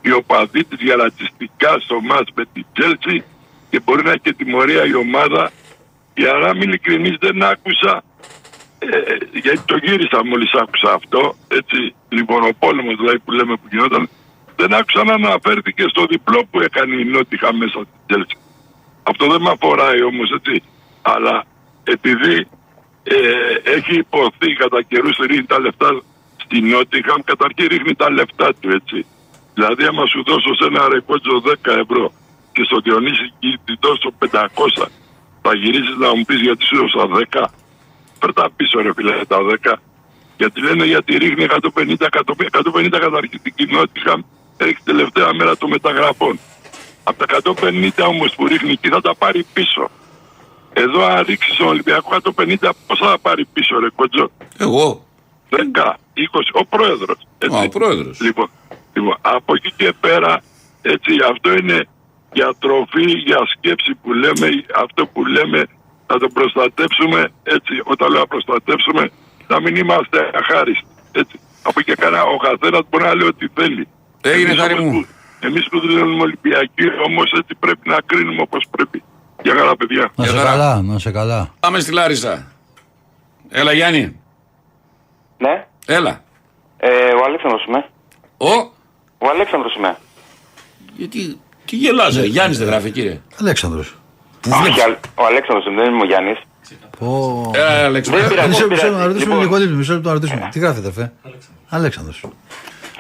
οι 0.02 0.12
οπαδοί 0.12 0.64
της 0.64 0.80
για 0.82 0.96
ρατσιστικά 0.96 1.80
στο 1.80 2.02
μάτς 2.02 2.32
με 2.36 2.44
την 2.54 2.66
Τσέλσι 2.74 3.24
και 3.72 3.80
μπορεί 3.84 4.04
να 4.04 4.10
έχει 4.10 4.20
και 4.20 4.34
τιμωρία 4.34 4.86
η 4.86 4.96
ομάδα. 4.96 5.52
Για 6.14 6.34
να 6.34 6.48
είμαι 6.50 6.64
ειλικρινής 6.64 7.16
δεν 7.20 7.44
άκουσα 7.44 8.04
ε, 8.84 9.18
γιατί 9.44 9.62
το 9.66 9.78
γύρισα 9.84 10.26
μόλις 10.26 10.54
άκουσα 10.54 10.94
αυτό, 10.94 11.36
έτσι, 11.48 11.96
λοιπόν 12.10 12.42
ο 12.44 12.54
πόλεμος 12.60 12.96
δηλαδή 12.96 13.20
που 13.20 13.32
λέμε 13.32 13.56
που 13.56 13.68
γινόταν, 13.72 14.10
δεν 14.56 14.74
άκουσα 14.74 15.04
να 15.04 15.14
αναφέρθηκε 15.14 15.84
στο 15.88 16.06
διπλό 16.06 16.40
που 16.52 16.62
έκανε 16.62 16.96
η 16.96 17.06
Νότιχα 17.06 17.54
μέσα 17.54 17.72
στην 17.72 18.00
Τσέλσι. 18.06 18.38
Αυτό 19.04 19.28
δεν 19.32 19.42
με 19.42 19.50
αφοράει 19.50 20.04
όμως, 20.04 20.32
έτσι, 20.32 20.64
αλλά 21.02 21.46
επειδή 21.84 22.48
ε, 23.04 23.18
έχει 23.64 23.96
υποθεί 23.98 24.54
κατά 24.54 24.82
καιρούς 24.82 25.18
ρίχνει 25.18 25.46
τα 25.46 25.60
λεφτά 25.60 26.02
στην 26.44 26.70
Νότιχαμ, 26.70 27.22
καταρχήν 27.24 27.68
ρίχνει 27.68 27.96
τα 27.96 28.12
λεφτά 28.12 28.54
του 28.60 28.70
έτσι. 28.70 29.06
Δηλαδή 29.54 29.84
άμα 29.86 30.06
σου 30.06 30.24
δώσω 30.24 30.56
σε 30.56 30.66
ένα 30.66 30.90
ρεκότζο 30.90 31.42
10 31.46 31.54
ευρώ 31.84 32.12
και 32.54 32.64
στο 32.64 32.80
Διονύση 32.80 33.34
την 33.40 33.78
δώσω 33.80 34.14
500 34.32 34.86
θα 35.42 35.56
γυρίσεις 35.56 35.96
να 35.98 36.16
μου 36.16 36.24
πεις 36.24 36.42
γιατί 36.42 36.64
σου 36.66 36.76
δώσα 36.78 37.08
10 37.32 37.44
Φέρ 38.20 38.34
τα 38.34 38.50
πίσω 38.56 38.82
ρε 38.82 38.94
φίλε 38.94 39.26
τα 39.28 39.38
10 39.64 39.74
γιατί 40.38 40.62
λένε 40.62 40.86
γιατί 40.86 41.18
ρίχνει 41.18 41.46
150, 41.50 41.96
150 42.74 42.90
καταρχήν 42.90 43.42
την 43.42 43.54
κοινότητα 43.56 44.24
έχει 44.58 44.78
τελευταία 44.84 45.34
μέρα 45.34 45.58
των 45.58 45.70
μεταγραφών. 45.70 46.40
Από 47.04 47.26
τα 47.26 47.40
150 47.44 47.90
όμως 48.08 48.36
που 48.36 48.48
ρίχνει 48.48 48.72
εκεί 48.72 48.90
θα 48.90 49.02
τα 49.02 49.16
πάρει 49.16 49.46
πίσω. 49.54 49.90
Εδώ 50.74 51.06
αν 51.06 51.24
ρίξεις 51.28 51.54
στον 51.54 51.68
Ολυμπιακό 51.68 52.18
150 52.38 52.70
πόσα 52.88 53.06
θα 53.10 53.20
πάρει 53.20 53.46
πίσω 53.54 53.80
ρε 53.80 53.90
κοντζό; 53.96 54.32
Εγώ. 54.58 55.06
10, 55.50 55.56
20, 56.14 56.52
ο 56.54 56.66
πρόεδρος. 56.66 57.18
Έτσι. 57.38 57.58
Α, 57.58 57.62
ο 57.62 57.70
πρόεδρος. 57.70 58.20
Λοιπόν, 58.20 58.50
λοιπόν, 58.94 59.18
από 59.22 59.54
εκεί 59.56 59.74
και 59.78 59.94
πέρα 60.00 60.42
έτσι 60.82 61.12
αυτό 61.32 61.54
είναι 61.58 61.88
για 62.34 62.54
τροφή, 62.60 63.06
για 63.28 63.40
σκέψη 63.54 63.92
που 64.02 64.14
λέμε, 64.14 64.48
αυτό 64.76 65.08
που 65.08 65.26
λέμε 65.26 65.68
να 66.08 66.20
το 66.20 66.28
προστατεύσουμε 66.34 67.32
έτσι, 67.44 67.82
όταν 67.84 68.12
λέω 68.12 68.20
να 68.20 68.28
προστατεύσουμε 68.28 69.12
να 69.48 69.62
μην 69.62 69.76
είμαστε 69.76 70.32
αχάριστοι. 70.34 70.88
Έτσι. 71.12 71.40
Από 71.64 71.80
εκεί 71.80 71.94
κανένα 71.94 72.24
ο 72.24 72.38
καθένας 72.38 72.82
μπορεί 72.90 73.04
να 73.04 73.16
λέει 73.16 73.28
ό,τι 73.28 73.48
θέλει. 73.54 73.88
Έγινε 74.22 74.56
χάρη 74.56 74.76
μου. 74.76 75.06
Εμείς 75.40 75.68
που 75.70 75.80
δουλεύουμε 75.80 76.22
Ολυμπιακοί 76.22 76.88
όμως 77.06 77.32
έτσι 77.32 77.56
πρέπει 77.60 77.90
να 77.90 77.98
κρίνουμε 78.06 78.42
όπως 78.42 78.68
πρέπει. 78.72 79.04
Για 79.44 79.54
καλά 79.54 79.76
παιδιά. 79.76 80.12
Να 80.16 80.26
σε 80.26 80.36
καλά, 80.36 80.82
να 80.82 81.00
σε 81.00 81.12
καλά. 81.12 81.54
Πάμε 81.60 81.80
στη 81.80 81.92
Λάρισα. 81.92 82.52
Έλα 83.50 83.74
Γιάννη. 83.74 84.20
Ναι. 85.38 85.68
Έλα. 85.86 86.24
Ε, 86.78 86.90
ο 86.90 87.24
Αλέξανδρος 87.26 87.66
είμαι. 87.66 87.90
Ο. 88.38 88.52
Ο 89.18 89.30
Αλέξανδρος 89.34 89.76
είμαι. 89.76 89.98
Γιατί. 90.96 91.40
Τι 91.66 91.76
γελάς, 91.76 92.16
ναι. 92.16 92.24
Γιάννης 92.24 92.58
δεν 92.58 92.68
γράφει 92.68 92.92
κύριε. 92.92 93.20
Αλέξανδρος. 93.40 93.96
Όχι, 94.48 94.82
ο 95.16 95.26
Αλέξανδρος 95.26 95.76
δεν 95.76 95.94
είμαι 95.94 96.02
ο 96.02 96.06
Γιάννης. 96.06 96.38
Ε, 97.54 97.84
Αλέξανδρος. 97.84 98.48
Μισό 98.48 98.68
λεπτό 98.68 98.90
να 98.90 99.06
ρωτήσουμε 99.06 99.36
λίγο 99.36 99.58
λίγο. 99.58 99.76
Μισό 99.76 99.94
λεπτό 99.94 100.08
να 100.08 100.14
ρωτήσουμε. 100.14 100.50
Τι 100.52 100.60
γράφετε, 100.60 100.92
φε. 100.92 101.12
Αλέξανδρος. 101.70 102.24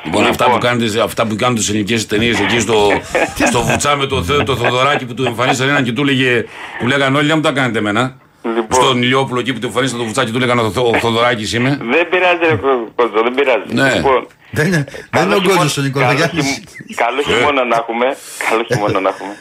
Λοιπόν, 0.03 0.25
αυτά 0.25 0.49
που, 0.49 0.57
κάνετε, 0.57 1.01
αυτά 1.01 1.27
που 1.27 1.35
κάνουν 1.35 1.55
τις 1.55 1.69
ελληνικές 1.69 2.05
ταινίες 2.05 2.39
εκεί 2.39 2.59
στο, 2.59 2.89
στο 3.49 3.61
βουτσά 3.61 3.95
με 3.95 4.05
το, 4.05 4.43
το 4.45 4.55
Θοδωράκι 4.55 5.05
που 5.05 5.13
του 5.13 5.25
εμφανίσαν 5.25 5.69
έναν 5.69 5.83
και 5.83 5.91
του 5.91 6.03
λέγε, 6.03 6.45
που 6.79 6.87
λέγανε 6.87 7.17
όλοι, 7.17 7.27
να 7.27 7.35
μου 7.35 7.41
τα 7.41 7.51
κάνετε 7.51 7.79
εμένα. 7.79 8.15
Λοιπόν. 8.43 8.65
Στον 8.71 9.01
Ηλιόπουλο 9.01 9.39
εκεί 9.39 9.53
που 9.53 9.59
του 9.59 9.65
εμφανίσαν 9.65 9.97
το 9.97 10.03
βουτσάκι 10.03 10.31
του 10.31 10.39
λέγανε 10.39 10.61
ο 10.61 10.97
Θοδωράκι 10.99 11.55
είμαι. 11.55 11.79
Δεν 11.81 12.09
πειράζει, 12.09 12.39
ρε 12.49 12.55
Κότσο, 12.95 13.21
δεν 13.23 13.33
πειράζει. 13.33 13.73
Ναι. 13.73 13.95
Λοιπόν, 13.95 14.27
Δεν 14.51 14.67
είναι, 14.67 14.85
δεν 15.11 15.23
είναι 15.23 15.35
ο 15.35 15.39
Γκόζος 15.39 15.77
ο 15.77 15.81
Νικολαγιάννης. 15.81 16.63
Καλό 16.95 17.21
χειμώνα 17.21 17.63
να 17.65 17.75
έχουμε. 17.75 18.05
Καλό 18.49 18.63
χειμώνα 18.67 18.99
να 18.99 19.09
έχουμε. 19.09 19.33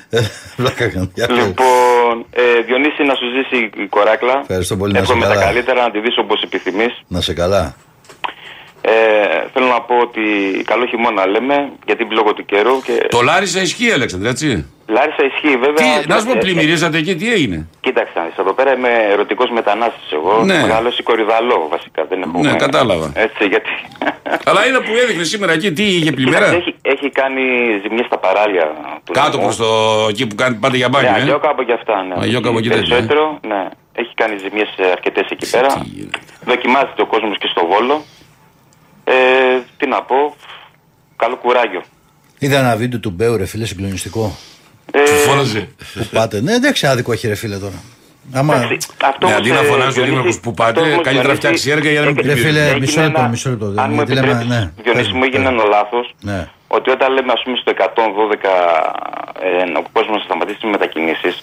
Βλάκα 0.57 0.89
κάνω. 0.89 1.11
Για 1.15 1.27
πες. 1.27 1.37
Λοιπόν, 1.37 2.27
ε, 2.31 2.61
Διονύση 2.67 3.03
να 3.03 3.15
σου 3.15 3.27
ζήσει 3.35 3.71
η 3.83 3.87
κοράκλα. 3.87 4.39
Ευχαριστώ 4.41 4.77
πολύ, 4.77 4.93
να 4.93 4.99
σε 4.99 5.05
Εύχομαι 5.05 5.27
τα 5.27 5.33
καλά. 5.33 5.45
καλύτερα, 5.45 5.83
να 5.83 5.91
τη 5.91 6.01
δεις 6.01 6.19
όπως 6.19 6.43
επιθυμείς. 6.43 6.93
Να 7.09 7.21
σε 7.21 7.33
καλά. 7.33 7.75
Ε, 8.83 8.91
θέλω 9.53 9.67
να 9.67 9.81
πω 9.81 9.95
ότι 9.97 10.21
καλό 10.65 10.87
χειμώνα 10.87 11.27
λέμε 11.27 11.55
για 11.87 11.97
την 11.97 12.07
λόγω 12.11 12.35
του 12.35 12.45
καιρού 12.45 12.83
και 12.83 13.07
Το 13.11 13.21
Λάρισα 13.23 13.61
ισχύει, 13.61 13.91
Αλέξανδρε, 13.93 14.29
έτσι; 14.29 14.67
Λάρισα 14.97 15.25
ισχύει 15.31 15.57
βέβαια. 15.65 16.01
Τι, 16.01 16.09
να 16.09 16.19
σου 16.19 16.27
πω, 16.27 16.33
Ε, 16.33 16.39
πλημμυρίζατε 16.45 16.99
εκεί, 16.99 17.15
τι 17.17 17.33
έγινε; 17.33 17.67
Κοίταξε, 17.81 18.13
να 18.17 18.25
δεις, 18.25 18.37
εδώ 18.39 18.53
πέρα 18.53 18.75
είμαι 18.77 18.89
ερωτικός 19.15 19.51
μετανάστης. 19.51 20.13
Εγώ 20.13 20.43
Ναι. 20.45 20.55
μεγάλος 20.61 21.01
κορυδαλό 21.03 21.69
βασικά. 21.71 22.05
Δεν 22.09 22.23
έχουμε... 22.23 22.51
Ναι, 22.51 22.57
κατάλαβα. 22.57 23.13
Έτσι, 23.15 23.45
γιατί. 23.53 23.71
Αλλά 24.45 24.67
είδα 24.67 24.79
που 24.83 24.91
έδειχνε 25.03 25.25
σήμερα 25.25 25.53
εκεί, 25.53 25.73
τι 25.73 25.83
είχε 25.83 25.93
Κοίταξε, 25.99 26.15
πλημμύρα. 26.15 26.47
έχει, 26.47 26.75
έχει 26.83 27.11
κάνει 27.11 27.43
ζημιές 27.83 28.07
στα 28.07 28.19
παράλια 28.19 28.65
του 29.05 29.13
Κάτω 29.13 29.31
νομού. 29.37 29.43
προς 29.43 29.57
το. 29.57 29.67
εκεί 30.09 30.27
που 30.27 30.35
κάνει, 30.35 30.55
πάτε 30.57 30.77
για 30.77 30.89
Ναι, 30.89 30.93
μπάνιο. 30.99 31.11
ε; 31.17 31.21
Αγιώκα 31.21 31.49
από 31.51 31.63
και 31.63 31.73
αυτά. 31.73 32.03
Ναι. 32.03 32.15
Αγιώκα 32.19 32.49
από 32.49 32.59
εκεί 32.59 32.69
τέτοια, 32.69 32.97
ε; 32.97 33.01
Περισσότερο, 33.01 33.39
ναι. 33.49 33.69
Έχει 33.93 34.15
κάνει 34.15 34.37
ζημιές 34.39 34.69
αρκετές 34.93 35.27
εκεί 35.31 35.51
πέρα. 35.51 35.87
Δοκιμάζεται 36.45 37.03
ο 37.03 37.07
κόσμος 37.07 37.39
και 37.39 37.49
στο 37.51 37.67
βόλο. 37.67 38.05
Ε, 39.05 39.15
τι 39.77 39.87
να 39.87 40.03
πω. 40.03 40.35
Καλό 41.17 41.37
κουράγιο. 41.37 41.83
Είδα 42.39 42.59
ένα 42.59 42.77
βίντεο 42.77 43.01
του 43.01 43.11
Μπέου, 43.11 43.37
ρε 43.37 43.47
φίλε, 43.47 43.65
συγκλονιστικό. 43.67 44.37
Ε, 44.93 45.05
Φώναζε. 45.05 45.69
Που 45.95 46.07
πάτε. 46.13 46.41
Ναι, 46.41 46.59
δεν 46.59 46.73
ξέρω 46.73 46.93
άδικο 46.93 47.13
έχει, 47.13 47.27
ρε 47.29 47.35
φίλε 47.35 47.57
τώρα. 47.57 47.83
Άμα. 48.33 48.55
εντάξει, 48.57 48.89
αυτό 49.05 49.27
Ναι, 49.27 49.33
όμως, 49.33 49.39
αντί 49.41 49.51
να 49.51 49.59
ε, 49.61 49.65
φωνάζει 49.71 49.89
ο 49.89 49.93
Διονύση, 49.93 50.11
Δήμαρχος 50.11 50.41
που 50.41 50.51
αυτό 50.51 50.63
πάτε, 50.65 50.81
όμως, 50.81 51.05
καλύτερα 51.05 51.35
Διονύση, 51.35 51.37
φτιάξει 51.41 51.71
έργα 51.71 51.91
για 51.91 52.01
να 52.01 52.07
μην 52.07 52.17
έγινε- 52.19 52.35
Ρε 52.35 52.41
φίλε, 52.41 52.63
έγινε 52.65 52.79
μισό 52.81 53.01
λεπτό, 53.01 53.21
ένα- 53.21 53.29
μισό 53.29 53.49
λεπτό. 53.51 53.67
Αν 53.83 53.89
μου 53.91 53.95
Γιατί 53.97 54.13
λέμε, 54.15 54.27
επιτρέπεις, 54.27 54.49
ναι. 54.55 54.61
Διονύση 54.85 55.03
Πες 55.05 55.13
μου 55.13 55.19
μου, 55.19 55.25
έγινε 55.25 55.45
πες 55.45 55.53
ένα 55.53 55.65
λάθος 55.77 56.07
Ναι. 56.31 56.41
ότι 56.77 56.89
όταν 56.97 57.09
λέμε 57.17 57.33
ας 57.37 57.43
πούμε 57.45 57.57
στο 57.63 57.71
112 57.71 58.53
ε, 59.49 59.79
ο 59.81 59.83
κόσμος 59.97 60.17
να 60.21 60.25
σταματήσει 60.29 60.59
τις 60.63 60.71
μετακινήσεις 60.75 61.35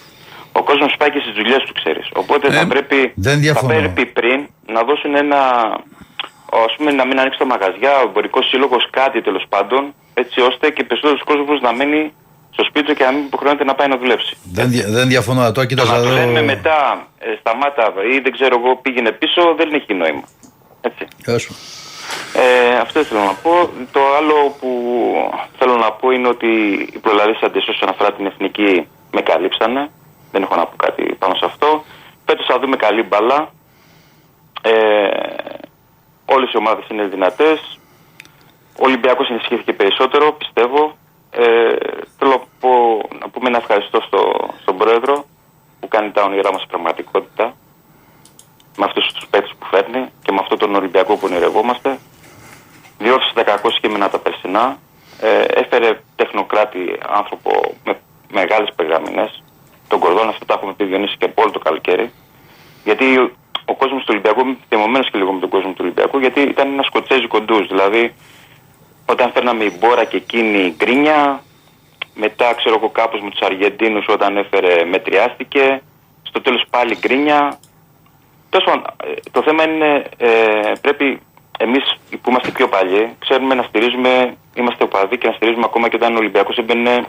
ο 0.58 0.62
κόσμος 0.68 0.90
πάει 0.98 1.10
και 1.14 1.20
στις 1.24 1.34
δουλειές 1.38 1.60
του 1.66 1.72
ξέρεις 1.80 2.06
οπότε 2.22 2.44
Ε, 2.48 2.50
θα, 2.58 2.66
πρέπει, 2.66 2.98
δεν 3.26 3.32
θα 3.34 3.38
διαφωνώ. 3.46 3.74
πρέπει 3.78 4.02
πριν 4.18 4.38
να 4.74 4.80
δώσουν 4.88 5.12
ένα 5.24 5.38
ας 6.66 6.72
πούμε 6.76 6.90
να 7.00 7.04
μην 7.08 7.16
ανοίξει 7.20 7.38
τα 7.38 7.46
μαγαζιά 7.52 7.92
ο 8.02 8.04
εμπορικός 8.08 8.44
σύλλογος 8.50 8.82
κάτι 8.98 9.18
τέλος 9.22 9.44
πάντων 9.52 9.82
έτσι 10.14 10.38
ώστε 10.40 10.64
και 10.70 10.82
περισσότερος 10.88 11.22
κόσμος 11.30 11.60
να 11.60 11.72
μένει 11.78 12.12
στο 12.58 12.66
σπίτι 12.68 12.86
του 12.86 12.94
και 12.94 13.04
να 13.04 13.12
μην 13.12 13.24
υποχρεώνεται 13.24 13.64
να 13.64 13.74
πάει 13.74 13.88
να 13.88 13.96
δουλέψει. 13.96 14.36
Δεν, 14.52 14.68
δια- 14.70 14.88
δεν 14.88 15.08
διαφωνώ, 15.08 15.40
αλλά 15.40 15.52
τώρα 15.52 15.66
Το 15.66 15.74
κοίταζα 15.74 15.96
να 15.96 16.02
του 16.02 16.08
λέμε 16.08 16.38
εδώ. 16.38 16.44
μετά 16.44 17.06
ε, 17.18 17.26
σταμάτα 17.40 17.92
ή 18.12 18.18
δεν 18.18 18.32
ξέρω 18.32 18.54
εγώ 18.60 18.76
πήγαινε 18.76 19.12
πίσω 19.12 19.54
δεν 19.56 19.72
έχει 19.74 19.94
νόημα. 19.94 20.22
Έτσι. 20.80 21.04
Έσου. 21.26 21.54
Ε, 22.34 22.76
αυτό 22.78 23.00
ήθελα 23.00 23.24
να 23.24 23.32
πω. 23.32 23.50
Το 23.92 24.00
άλλο 24.18 24.56
που 24.60 24.70
θέλω 25.58 25.76
να 25.76 25.92
πω 25.92 26.10
είναι 26.10 26.28
ότι 26.28 26.46
οι 26.94 26.98
προλαλήσαντες 26.98 27.68
όσον 27.68 27.88
αφορά 27.88 28.12
την 28.12 28.26
εθνική 28.26 28.88
με 29.12 29.20
καλύψανε. 29.20 29.90
Δεν 30.32 30.42
έχω 30.42 30.54
να 30.56 30.66
πω 30.66 30.76
κάτι 30.76 31.02
πάνω 31.18 31.34
σε 31.34 31.44
αυτό. 31.44 31.84
Φέτος 32.26 32.46
θα 32.46 32.58
δούμε 32.58 32.76
καλή 32.76 33.02
μπαλά. 33.02 33.52
Ε, 34.62 34.72
όλες 36.24 36.52
οι 36.52 36.56
ομάδες 36.56 36.84
είναι 36.90 37.04
δυνατές. 37.04 37.78
Ο 38.80 38.84
Ολυμπιακός 38.88 39.28
ενισχύθηκε 39.30 39.72
περισσότερο, 39.72 40.32
πιστεύω. 40.32 40.96
Ε, 41.40 41.76
θέλω 42.18 42.30
να, 42.30 42.38
πω, 42.60 42.70
να 43.20 43.28
πούμε 43.28 43.48
ένα 43.48 43.58
ευχαριστώ 43.58 44.00
στο, 44.00 44.50
στον 44.60 44.76
πρόεδρο 44.76 45.24
που 45.80 45.88
κάνει 45.88 46.10
τα 46.10 46.22
όνειρά 46.22 46.52
μας 46.52 46.66
πραγματικότητα 46.66 47.54
με 48.76 48.84
αυτούς 48.84 49.12
τους 49.12 49.26
παίκτες 49.30 49.54
που 49.58 49.66
φέρνει 49.66 50.08
και 50.22 50.32
με 50.32 50.38
αυτόν 50.40 50.58
τον 50.58 50.74
Ολυμπιακό 50.74 51.16
που 51.16 51.26
ονειρευόμαστε. 51.30 51.98
Διόρθωσε 52.98 53.34
τα 53.34 53.42
κακό 53.42 53.70
κείμενα 53.70 54.10
τα 54.10 54.18
περσινά. 54.18 54.78
Ε, 55.20 55.40
έφερε 55.40 56.00
τεχνοκράτη 56.16 56.98
άνθρωπο 57.08 57.74
με 57.84 57.98
μεγάλες 58.32 58.72
περιγραμμινές. 58.76 59.42
Τον 59.88 59.98
κορδόν 59.98 60.28
αυτό 60.28 60.44
τα 60.44 60.54
έχουμε 60.54 60.72
πει 60.72 60.84
Διονύση 60.84 61.16
και 61.16 61.24
από 61.24 61.42
όλο 61.42 61.50
το 61.50 61.58
καλοκαίρι. 61.58 62.12
Γιατί 62.84 63.18
ο, 63.18 63.30
ο 63.64 63.74
κόσμος 63.74 64.00
του 64.00 64.08
Ολυμπιακού, 64.10 64.40
είμαι 64.40 64.56
θυμωμένος 64.68 65.10
και 65.10 65.18
λίγο 65.18 65.32
με 65.32 65.40
τον 65.40 65.48
κόσμο 65.48 65.70
του 65.70 65.80
Ολυμπιακού, 65.80 66.18
γιατί 66.18 66.40
ήταν 66.40 66.72
ένας 66.72 66.86
σκοτσέζι 66.86 67.26
κοντούς. 67.26 67.66
Δηλαδή, 67.66 68.14
όταν 69.10 69.30
φέρναμε 69.32 69.64
η 69.64 69.72
Μπόρα 69.78 70.04
και 70.04 70.16
εκείνη 70.16 70.58
η 70.58 70.74
γκρίνια, 70.76 71.42
μετά 72.14 72.54
ξέρω 72.54 72.74
εγώ 72.78 72.88
κάπως 72.88 73.20
με 73.20 73.30
τους 73.30 73.40
Αργεντίνους 73.40 74.06
όταν 74.08 74.36
έφερε 74.36 74.84
μετριάστηκε, 74.84 75.82
στο 76.22 76.40
τέλος 76.40 76.64
πάλι 76.70 76.96
γκρίνια. 77.00 77.58
Τέλος 78.50 78.66
πάντων, 78.66 78.84
ε, 79.04 79.30
το 79.30 79.42
θέμα 79.42 79.62
είναι 79.68 80.04
ε, 80.16 80.72
πρέπει 80.80 81.20
εμείς 81.58 81.96
που 82.22 82.30
είμαστε 82.30 82.50
πιο 82.50 82.68
παλιοί, 82.68 83.16
ξέρουμε 83.18 83.54
να 83.54 83.62
στηρίζουμε, 83.62 84.36
είμαστε 84.54 84.84
οπαδοί 84.84 85.18
και 85.18 85.26
να 85.26 85.32
στηρίζουμε 85.32 85.64
ακόμα 85.64 85.88
και 85.88 85.96
όταν 85.96 86.14
ο 86.14 86.18
Ολυμπιακός 86.18 86.56
έμπαινε 86.56 87.04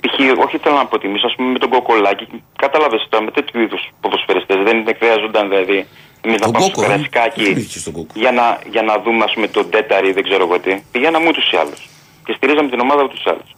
π.χ. 0.00 0.38
όχι 0.44 0.58
θέλω 0.58 0.74
να 0.74 0.80
αποτιμήσω, 0.80 1.26
ας 1.26 1.34
πούμε 1.34 1.50
με 1.50 1.58
τον 1.58 1.70
Κοκολάκη, 1.70 2.42
κατάλαβες 2.56 3.06
τώρα 3.08 3.24
με 3.24 3.30
τέτοιου 3.30 3.60
είδους 3.60 3.88
ποδοσφαιριστές, 4.00 4.56
δεν 4.64 4.76
είναι 4.76 4.94
χρειαζόταν 4.98 5.48
δηλαδή 5.48 5.86
εμείς 6.24 6.40
να 6.40 6.46
Ο 6.46 6.50
πάμε 6.50 6.64
στο 6.64 6.74
Κόκο, 6.74 6.84
ε. 6.84 6.86
Καρασκάκι 6.88 7.44
Δεν 7.44 7.56
είχε 7.56 7.78
στον 7.78 7.92
Κόκο. 7.92 8.12
για 8.14 8.32
να, 8.32 8.58
για 8.70 8.82
να 8.82 8.98
δούμε 8.98 9.24
ας 9.24 9.32
πούμε 9.32 9.48
τον 9.48 9.70
τέταρη 9.70 10.12
δεν 10.12 10.22
ξέρω 10.22 10.44
εγώ 10.44 10.58
τι. 10.60 10.82
Πηγαίναμε 10.92 11.28
ούτως 11.28 11.50
ή 11.52 11.56
άλλως 11.56 11.88
και 12.24 12.32
στηρίζαμε 12.36 12.68
την 12.68 12.80
ομάδα 12.80 13.02
ούτως 13.02 13.20
ή 13.24 13.30
άλλως. 13.30 13.56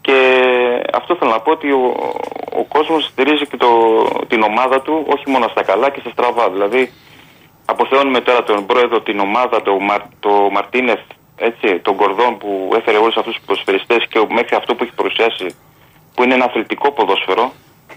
Και 0.00 0.16
αυτό 0.92 1.16
θέλω 1.16 1.30
να 1.30 1.40
πω 1.40 1.50
ότι 1.50 1.70
ο, 1.72 1.82
ο 2.60 2.64
κόσμος 2.64 3.04
στηρίζει 3.04 3.46
και 3.46 3.56
το, 3.56 3.68
την 4.28 4.42
ομάδα 4.42 4.80
του 4.82 5.04
όχι 5.14 5.30
μόνο 5.30 5.48
στα 5.48 5.62
καλά 5.62 5.90
και 5.90 6.00
στα 6.00 6.10
στραβά. 6.10 6.50
Δηλαδή 6.50 6.92
αποθεώνουμε 7.64 8.20
τώρα 8.20 8.42
τον 8.42 8.66
πρόεδρο, 8.66 9.00
την 9.00 9.18
ομάδα, 9.18 9.62
το, 9.62 9.78
Μαρ, 9.78 10.00
το 10.20 10.30
Μαρτίνεθ, 10.52 11.00
έτσι, 11.36 11.78
τον 11.78 11.96
Κορδόν 11.96 12.38
που 12.38 12.70
έφερε 12.78 12.96
όλους 12.98 13.16
αυτούς 13.16 13.34
τους 13.34 13.44
ποδοσφαιριστές 13.46 14.06
και 14.08 14.18
μέχρι 14.28 14.54
αυτό 14.56 14.74
που 14.74 14.82
έχει 14.82 14.92
παρουσιάσει 14.92 15.46
που 16.14 16.22
είναι 16.22 16.34
ένα 16.34 16.44
αθλητικό 16.44 16.90
ποδόσφαιρο. 16.92 17.52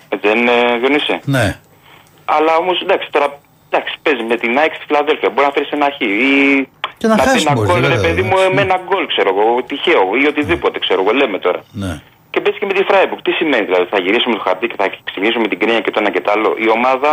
Έτσι 0.10 0.28
δεν 0.28 0.38
είναι 0.38 0.78
Διονύση; 0.80 1.20
Ναι. 1.24 1.60
Αλλά 2.26 2.56
όμως 2.56 2.82
εντάξει 2.82 3.08
τώρα 3.12 3.40
εντάξει, 3.70 3.94
παίζεις 4.04 4.26
με 4.32 4.36
την 4.42 4.52
ΑΕΚ 4.60 4.74
στη 4.78 4.84
Φιλαδέλφια. 4.88 5.30
Μπορεί 5.30 5.46
να 5.50 5.54
φέρεις 5.56 5.72
ένα 5.78 5.88
χ. 5.96 6.00
Ή 6.02 6.70
Και 7.02 7.08
να 7.08 7.16
χάσεις 7.18 7.46
ένα 7.46 7.54
μπορείς, 7.54 7.70
γκολ, 7.72 7.82
ρε 7.82 7.88
βέβαια, 7.88 8.02
παιδί 8.06 8.22
μου, 8.28 8.36
εντάξει. 8.38 8.56
με 8.56 8.62
ένα 8.68 8.78
γκολ, 8.86 9.04
ξέρω 9.14 9.30
εγώ, 9.34 9.46
τυχαίο 9.70 10.04
ή 10.22 10.24
οτιδήποτε, 10.32 10.78
ξέρω 10.86 11.00
εγώ, 11.04 11.12
λέμε 11.20 11.38
τώρα. 11.46 11.62
Ναι. 11.84 11.94
Και 12.32 12.40
παίζει 12.42 12.58
και 12.60 12.68
με 12.70 12.74
τη 12.78 12.84
Φράιμπουργκ. 12.90 13.22
Τι 13.28 13.32
σημαίνει 13.40 13.66
δηλαδή, 13.70 13.86
θα 13.94 14.00
γυρίσουμε 14.06 14.36
το 14.36 14.44
χαρτί 14.48 14.68
και 14.68 14.78
θα 14.82 14.86
ξυπνήσουμε 15.08 15.48
την 15.52 15.60
κρίνια 15.60 15.82
και 15.86 15.92
το 15.92 16.00
ένα 16.04 16.12
και 16.16 16.22
το 16.26 16.30
άλλο. 16.36 16.50
Η 16.66 16.70
ομάδα 16.78 17.12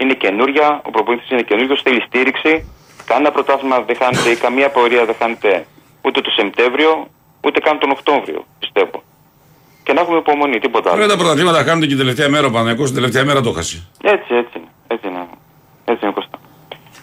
είναι 0.00 0.14
καινούρια, 0.22 0.68
ο 0.88 0.90
προπονητής 0.90 1.30
είναι 1.30 1.42
καινούριος, 1.42 1.80
θέλει 1.84 2.00
στήριξη. 2.08 2.52
Κανένα 3.10 3.30
πρωτάθλημα 3.30 3.76
δεν 3.88 3.96
χάνεται 4.00 4.28
ή 4.30 4.36
καμία 4.36 4.68
πορεία 4.70 5.04
δεν 5.04 5.16
χάνεται 5.18 5.66
ούτε 6.06 6.20
το 6.20 6.30
Σεπτέμβριο, 6.30 6.90
ούτε 7.46 7.60
καν 7.60 7.78
τον 7.78 7.90
Οκτώβριο, 7.90 8.46
πιστεύω. 8.58 9.02
Και 9.82 9.92
να 9.92 10.00
έχουμε 10.00 10.16
υπομονή, 10.16 10.58
τίποτα 10.58 10.90
άλλο. 10.90 11.00
Βέβαια 11.00 11.16
τα 11.16 11.22
πρωταθλήματα 11.22 11.58
χάνονται 11.62 11.86
και 11.86 11.94
την 11.94 11.98
τελευταία 12.04 12.28
μέρα 12.28 12.46
ο 12.46 12.50
Παναγιώτης, 12.50 12.84
την 12.92 12.94
τελευταία 12.94 13.24
μέρα 13.24 13.40
το 13.40 13.52
χάσει. 13.52 13.88
Έτσι, 14.02 14.34
έτσι 14.34 14.34
είναι. 14.34 14.34
Έτσι 14.34 14.52
είναι, 14.52 14.53
έτσι 15.84 16.04
είναι 16.04 16.14
Κώστα. 16.14 16.38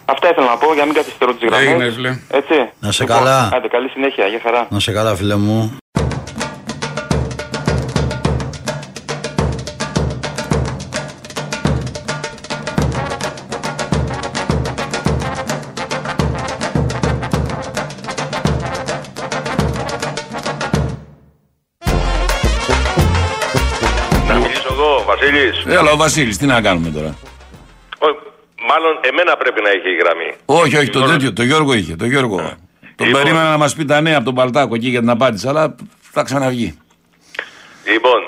Αυτά 0.04 0.28
ήθελα 0.30 0.46
να 0.46 0.56
πω 0.56 0.66
για 0.66 0.80
να 0.80 0.84
μην 0.84 0.94
καθυστερώ 0.94 1.34
τις 1.34 1.48
γραμμές. 1.48 1.68
Έγινε, 1.68 1.90
φίλε. 1.90 2.18
Έτσι. 2.30 2.70
Να 2.80 2.92
σε 2.92 3.02
Λοιπόν, 3.02 3.18
καλά. 3.18 3.50
Άντε, 3.52 3.68
καλή 3.68 3.88
συνέχεια, 3.88 4.26
για 4.26 4.40
χαρά. 4.42 4.66
Να 4.70 4.80
σε 4.80 4.92
καλά, 4.92 5.14
φίλε 5.14 5.36
μου. 5.36 5.76
Να 24.28 24.34
μιλήσω 24.34 24.68
εγώ, 24.70 25.04
Βασίλης. 25.06 25.64
Έλα, 25.66 25.90
ο 25.92 25.96
Βασίλης, 25.96 26.38
τι 26.38 26.46
να 26.46 26.60
κάνουμε 26.60 26.90
τώρα. 26.90 27.14
Ω, 28.62 28.66
Μάλλον 28.66 28.98
εμένα 29.00 29.36
πρέπει 29.36 29.62
να 29.62 29.68
έχει 29.70 29.88
η 29.90 29.94
γραμμή. 29.96 30.32
Όχι, 30.44 30.76
όχι, 30.76 30.90
το 30.90 31.04
τέτοιο, 31.04 31.32
το 31.32 31.42
Γιώργο 31.42 31.72
είχε. 31.72 31.96
Το 31.96 32.04
Γιώργο. 32.06 32.36
Τον 32.96 33.06
Λοιπόν. 33.06 33.22
περίμενα 33.22 33.50
να 33.50 33.56
μας 33.56 33.74
πει 33.74 33.84
τα 33.84 34.00
νέα 34.00 34.16
από 34.16 34.24
τον 34.24 34.34
Παλτάκο 34.34 34.74
εκεί 34.74 34.88
για 34.88 35.00
την 35.00 35.10
απάντηση, 35.10 35.48
αλλά 35.48 35.74
θα 36.00 36.22
ξαναβγεί. 36.22 36.78
Λοιπόν, 37.86 38.20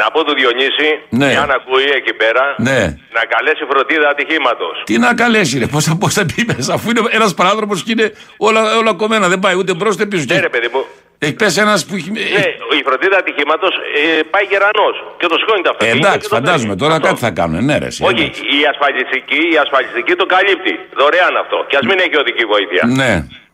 να 0.00 0.06
πω 0.12 0.24
του 0.26 0.34
Διονύση, 0.38 0.88
Ναι. 1.20 1.30
αν 1.42 1.50
ακούει 1.58 1.84
εκεί 2.00 2.12
πέρα, 2.22 2.44
Ναι. 2.68 2.80
να 3.16 3.22
καλέσει 3.34 3.62
φροντίδα 3.70 4.08
ατυχήματος. 4.08 4.74
Τι 4.84 4.98
να 4.98 5.14
καλέσει, 5.14 5.58
ρε, 5.58 5.66
πώς 5.66 5.84
θα, 5.84 5.96
πώς 6.02 6.12
θα 6.14 6.22
πει 6.30 6.40
μέσα, 6.56 6.72
αφού 6.76 6.90
είναι 6.90 7.00
ένας 7.18 7.34
παράδρομο 7.34 7.74
και 7.84 7.92
είναι 7.94 8.06
όλα, 8.48 8.76
όλα 8.80 8.92
κομμένα, 9.02 9.28
δεν 9.28 9.38
πάει 9.38 9.54
ούτε 9.60 9.74
μπρος 9.74 9.94
ούτε 9.94 10.06
πίσω. 10.06 10.24
Ναι, 10.28 10.40
ρε 10.40 10.48
παιδί 10.48 10.68
μου. 10.72 10.82
Έχει 11.18 11.34
πέσει 11.42 11.60
ένας 11.60 11.80
που 11.86 11.94
έχει. 11.98 12.10
Ναι, 12.10 12.44
η 12.80 12.82
φροντίδα 12.88 13.16
ατυχήματος 13.22 13.72
ε, 13.98 14.22
πάει 14.32 14.44
γερανός 14.52 14.94
και 15.18 15.26
το 15.30 15.36
σηκώνει 15.40 15.62
τα 15.66 15.70
Ε, 15.70 15.72
αυτοκίνητα. 15.74 16.06
εντάξει, 16.08 16.20
και 16.28 16.28
το 16.28 16.34
φαντάζομαι 16.38 16.74
παίρνει. 16.74 16.82
τώρα 16.82 16.94
Αυτό. 16.94 17.06
κάτι 17.08 17.20
θα 17.26 17.30
κάνουν. 17.38 17.64
Ναι, 17.68 17.74
ρε, 17.82 17.86
εσύ, 17.92 18.00
Όχι, 18.10 18.22
εντάξει. 18.24 18.40
η 18.58 18.60
ασφαλιστική, 18.72 19.40
η 19.54 19.56
ασφαλιστική 19.64 20.12
το 20.20 20.26
καλύπτει. 20.34 20.72
Δωρεάν 20.98 21.34
αυτό. 21.44 21.56
Και 21.68 21.76
ας 21.80 21.84
μην 21.88 21.96
έχει 22.04 22.16
οδική 22.22 22.44
βοήθεια. 22.54 22.82
Ναι. 23.00 23.12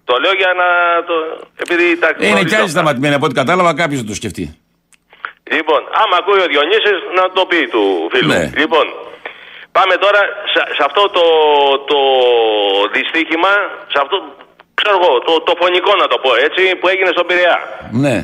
Το 0.08 0.14
λέω 0.22 0.34
για 0.42 0.50
να 0.62 0.68
το. 1.08 1.14
Επειδή 1.64 1.84
τα 2.02 2.08
Ε, 2.08 2.12
Είναι 2.16 2.26
γνωρίζω 2.26 2.48
κι 2.50 2.54
άλλοι 2.58 2.68
αυτά. 2.68 2.76
σταματημένοι 2.76 3.14
από 3.18 3.24
ό,τι 3.28 3.34
κατάλαβα, 3.42 3.70
κάποιος 3.82 3.98
θα 4.02 4.06
το 4.10 4.14
σκεφτεί. 4.20 4.44
Λοιπόν, 5.58 5.80
άμα 6.02 6.16
ακούει 6.20 6.40
ο 6.44 6.48
Διονύσης 6.52 6.98
να 7.18 7.24
το 7.36 7.42
πει 7.50 7.60
του 7.72 7.82
φίλου. 8.12 8.32
Ναι. 8.32 8.42
Λοιπόν, 8.62 8.86
πάμε 9.76 9.94
τώρα 10.04 10.20
σε, 10.52 10.60
σε 10.76 10.82
αυτό 10.88 11.02
το, 11.16 11.26
το 11.90 12.00
δυστύχημα, 12.94 13.52
σε 13.92 13.98
αυτό, 14.02 14.16
ξέρω 14.78 14.94
εγώ, 15.00 15.12
το, 15.26 15.32
το 15.48 15.52
φωνικό 15.60 15.92
να 16.02 16.06
το 16.12 16.16
πω 16.24 16.30
έτσι, 16.46 16.62
που 16.78 16.86
έγινε 16.92 17.10
στον 17.16 17.26
Πειραιά. 17.28 17.58
Ναι. 18.04 18.16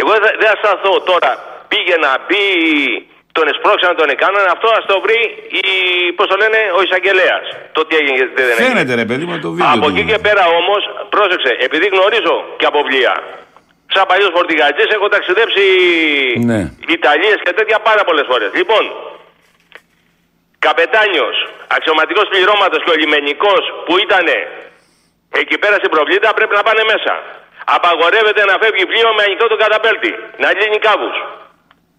Εγώ 0.00 0.10
δεν 0.24 0.32
δεν 0.40 0.48
θα 0.50 0.56
σταθώ 0.62 0.92
τώρα, 1.10 1.30
πήγε 1.72 1.96
να 2.06 2.10
μπει, 2.26 2.44
τον 3.36 3.44
εσπρώξαν, 3.52 3.92
τον 4.00 4.08
έκαναν, 4.14 4.44
αυτό 4.54 4.68
ας 4.78 4.84
το 4.90 4.96
βρει, 5.04 5.20
η, 5.62 5.66
πώς 6.16 6.26
το 6.30 6.36
λένε, 6.42 6.60
ο 6.76 6.78
εισαγγελέας. 6.84 7.44
Το 7.76 7.80
τι 7.86 7.94
έγινε, 8.00 8.18
τι 8.34 8.42
δεν 8.48 8.56
έγινε. 8.58 8.68
Φαίνεται, 8.68 8.94
ρε 9.02 9.06
παιδί 9.08 9.24
μου, 9.28 9.36
το 9.46 9.50
βίντεο. 9.56 9.72
Από 9.74 9.86
του. 9.86 9.92
εκεί 9.92 10.02
και 10.10 10.18
πέρα 10.26 10.44
όμως, 10.60 10.82
πρόσεξε, 11.14 11.50
επειδή 11.66 11.86
γνωρίζω 11.94 12.34
και 12.58 12.66
από 12.70 12.80
πλοία. 12.88 13.14
Σαν 13.94 14.04
παλιό 14.10 14.28
φορτηγατζή 14.36 14.84
έχω 14.96 15.06
ταξιδέψει 15.14 15.64
Ναι. 16.50 16.60
Ιταλίες 16.96 17.38
και 17.44 17.52
τέτοια 17.58 17.78
πάρα 17.88 18.02
πολλές 18.08 18.26
φορές. 18.30 18.50
Λοιπόν, 18.60 18.84
καπετάνιος, 20.66 21.36
αξιωματικός 21.76 22.26
πληρώματος 22.32 22.80
και 22.84 22.92
ο 22.94 22.96
λιμενικός 23.02 23.62
που 23.86 23.94
ήταν 24.06 24.26
εκεί 25.40 25.56
πέρα 25.62 25.76
στην 25.80 25.90
προβλήτα 25.94 26.28
πρέπει 26.38 26.54
να 26.58 26.62
πάνε 26.68 26.82
μέσα. 26.92 27.14
Απαγορεύεται 27.76 28.42
να 28.50 28.54
φεύγει 28.62 28.84
πλοίο 28.90 29.08
με 29.16 29.22
ανοιχτό 29.26 29.46
τον 29.52 29.58
καταπέλτη. 29.64 30.12
Να 30.42 30.48
λύνει 30.58 30.78
κάβους. 30.86 31.16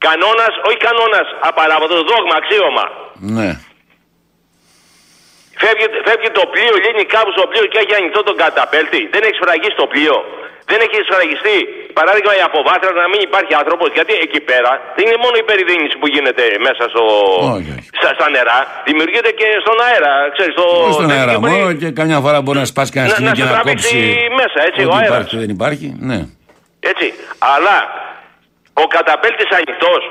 Κανόνας, 0.05 0.53
όχι 0.67 0.79
κανόνας 0.87 1.27
απαράβατο, 1.49 1.93
δόγμα, 2.09 2.35
αξίωμα. 2.41 2.85
Ναι. 3.37 3.49
Φεύγει, 5.61 5.87
φεύγει 6.07 6.29
το 6.39 6.43
πλοίο, 6.53 6.73
λύνει 6.85 7.03
κάπου 7.15 7.31
στο 7.37 7.43
πλοίο 7.51 7.65
και 7.71 7.77
έχει 7.83 7.93
ανοιχτό 7.99 8.19
τον 8.29 8.37
καταπέλτη. 8.43 9.01
Δεν 9.13 9.21
έχει 9.27 9.35
σφραγίσει 9.41 9.77
το 9.83 9.87
πλοίο. 9.93 10.17
Δεν 10.71 10.79
έχει 10.85 10.97
σφραγιστεί, 11.07 11.57
παράδειγμα, 11.99 12.31
η 12.39 12.41
αποβάθρα 12.49 12.91
να 13.01 13.07
μην 13.11 13.19
υπάρχει 13.27 13.53
άνθρωπος. 13.61 13.87
Γιατί 13.97 14.13
εκεί 14.25 14.39
πέρα 14.49 14.71
δεν 14.95 15.03
είναι 15.07 15.19
μόνο 15.25 15.35
η 15.43 15.45
περιδίνηση 15.49 15.95
που 15.99 16.07
γίνεται 16.13 16.43
μέσα 16.67 16.83
στο, 16.93 17.03
Όχι, 17.55 17.69
όχι. 17.77 17.89
Στα, 17.99 18.09
στα 18.17 18.27
νερά, 18.35 18.59
δημιουργείται 18.87 19.31
και 19.39 19.47
στον 19.65 19.77
αέρα. 19.87 20.13
Ξέρεις, 20.35 20.53
στο, 20.57 20.65
Όχι 20.87 20.95
στον 20.99 21.09
αέρα 21.15 21.31
και 21.33 21.39
μπορεί 21.41 21.53
μόνο 21.59 21.73
και 21.81 21.89
καμιά 21.99 22.19
φορά 22.25 22.37
μπορεί 22.43 22.59
να 22.63 22.69
σπάσει 22.73 22.91
κανένα 22.95 23.09
να, 23.11 23.15
σκηνή 23.15 23.29
να 23.31 23.35
και 23.37 23.43
σε 23.43 23.47
να 23.49 23.53
τραβήξει 23.55 23.95
κόψει. 23.95 24.27
μέσα, 24.41 24.59
έτσι, 24.69 24.81
ο 24.83 24.87
Ό,τι 24.87 24.95
αέρα. 24.97 25.09
υπάρχει 25.11 25.29
και 25.33 25.39
δεν 25.43 25.51
υπάρχει. 25.57 25.87
Ναι. 26.09 26.19
Έτσι. 26.91 27.07
Αλλά 27.55 27.77
ο 28.83 28.85
καταπέλτης 28.95 29.49
ανοιχτός 29.59 30.01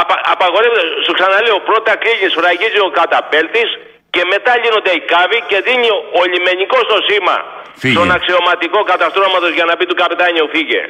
απα, 0.00 0.14
απαγορεύεται. 0.34 0.84
Σου 1.06 1.12
ξαναλέω, 1.18 1.56
πρώτα 1.70 1.92
κλείνει, 2.02 2.26
σφραγίζει 2.34 2.80
ο 2.88 2.90
καταπέλτης 3.00 3.68
και 4.14 4.22
μετά 4.32 4.52
λύνονται 4.62 4.92
οι 4.98 5.02
κάβοι 5.12 5.38
και 5.50 5.58
δίνει 5.66 5.88
ο 6.18 6.20
λιμενικός 6.32 6.84
το 6.92 6.98
σήμα 7.08 7.36
Φύγε. 7.82 7.94
στον 7.94 8.08
αξιωματικό 8.16 8.80
καταστρώματος 8.92 9.50
για 9.56 9.64
να 9.68 9.72
πει 9.76 9.84
του 9.90 9.94
καπετάνιου 10.00 10.48
φύγε. 10.54 10.82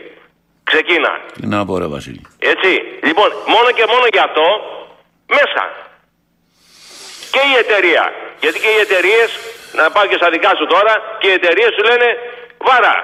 Ξεκίνα. 0.71 1.13
Τι 1.41 1.47
να 1.55 1.59
πω, 1.67 1.73
ρε 1.83 1.89
Βασίλη. 1.95 2.23
Έτσι. 2.53 2.71
Λοιπόν, 3.09 3.29
μόνο 3.55 3.69
και 3.79 3.85
μόνο 3.93 4.05
γι' 4.15 4.25
αυτό 4.29 4.47
μέσα. 5.39 5.63
Και 7.35 7.43
η 7.53 7.55
εταιρεία. 7.65 8.05
Γιατί 8.43 8.59
και 8.65 8.71
οι 8.77 8.79
εταιρείες, 8.87 9.29
να 9.79 9.85
πάω 9.95 10.07
και 10.11 10.19
στα 10.21 10.29
δικά 10.35 10.51
σου 10.59 10.67
τώρα, 10.75 10.95
και 11.21 11.27
οι 11.31 11.35
εταιρείες 11.41 11.71
σου 11.77 11.83
λένε 11.91 12.09
βάρα. 12.69 12.97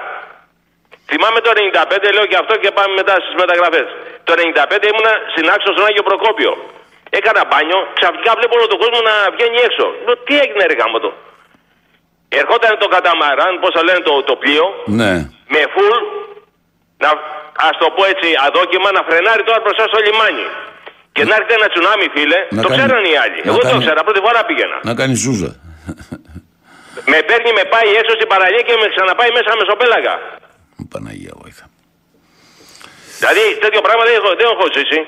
Θυμάμαι 1.11 1.39
το 1.45 1.51
95, 1.55 2.09
λέω 2.15 2.25
και 2.31 2.37
αυτό 2.43 2.53
και 2.63 2.69
πάμε 2.77 2.93
μετά 3.01 3.13
στις 3.23 3.33
μεταγραφές. 3.41 3.87
Το 4.27 4.31
95 4.37 4.87
ήμουνα 4.91 5.13
στην 5.33 5.45
άξο 5.53 5.69
στον 5.75 5.85
Άγιο 5.89 6.03
Προκόπιο. 6.09 6.51
Έκανα 7.19 7.41
μπάνιο, 7.49 7.79
ξαφνικά 7.99 8.31
βλέπω 8.39 8.53
όλο 8.59 8.67
τον 8.73 8.79
κόσμο 8.83 8.99
να 9.09 9.15
βγαίνει 9.35 9.57
έξω. 9.67 9.85
Λέω, 10.05 10.15
τι 10.25 10.33
έγινε, 10.43 10.63
ρε 10.69 10.75
γάμο 10.81 10.97
το. 11.05 11.09
Ερχόταν 12.39 12.73
το 12.83 12.87
καταμαράν, 12.95 13.53
πώς 13.61 13.71
το 13.77 13.81
λένε 13.87 14.01
το, 14.09 14.13
το 14.29 14.35
πλοίο, 14.41 14.65
Ναι. 14.99 15.11
με 15.53 15.61
φουλ, 15.73 15.93
να, 17.03 17.09
ας 17.69 17.75
το 17.81 17.87
πω 17.95 18.01
έτσι 18.13 18.27
αδόκιμα, 18.47 18.89
να 18.97 19.01
φρενάρει 19.07 19.43
τώρα 19.47 19.59
μπροστά 19.63 19.83
στο 19.91 19.99
λιμάνι. 20.05 20.45
Και 21.15 21.23
να 21.29 21.33
έρχεται 21.37 21.55
ένα 21.59 21.67
τσουνάμι, 21.73 22.05
φίλε, 22.15 22.39
Να 22.57 22.61
το 22.63 22.67
κάνει- 22.69 22.77
ξέραν 22.77 23.03
οι 23.11 23.15
άλλοι. 23.23 23.39
να 23.43 23.49
Εγώ 23.51 23.57
δεν 23.59 23.65
το 23.69 23.73
κάνει- 23.73 23.83
ξέρα, 23.85 23.99
πρώτη 24.07 24.21
φορά 24.25 24.39
πήγαινα. 24.49 24.77
Να 24.89 24.93
κάνει 24.99 25.15
ζούζα. 25.23 25.51
Με 27.11 27.17
παίρνει, 27.29 27.51
με 27.59 27.63
πάει 27.73 27.89
έξω 27.99 28.13
στην 28.19 28.27
παραλία 28.33 28.63
και 28.67 28.75
με 28.81 28.87
ξαναπάει 28.93 29.29
μέσα 29.37 29.51
μεσοπέλαγα. 29.61 30.13
Παναγία 30.93 31.33
βοήθα. 31.41 31.65
Δηλαδή 33.21 33.43
τέτοιο 33.63 33.81
πράγμα 33.85 34.03
δεν 34.07 34.15
έχω, 34.19 34.29
δεν 34.39 34.47
έχω 34.53 34.65
ζήσει. 34.77 34.99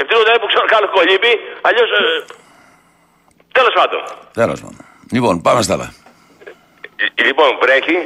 Ευτυχώ 0.00 0.20
δηλαδή 0.24 0.38
που 0.42 0.48
ξέρω 0.52 0.64
κάνω 0.74 0.86
κολύμπι, 0.96 1.32
αλλιώς. 1.66 1.88
Ε, 1.98 2.02
Τέλος 3.58 3.74
πάντων. 3.78 4.00
Τέλος 4.40 4.58
πάντων. 4.62 4.80
Λοιπόν, 5.16 5.34
πάμε 5.46 5.60
στα 5.66 5.72
άλλα. 5.76 5.88
Λοιπόν, 7.28 7.50
βρέχει. 7.62 7.96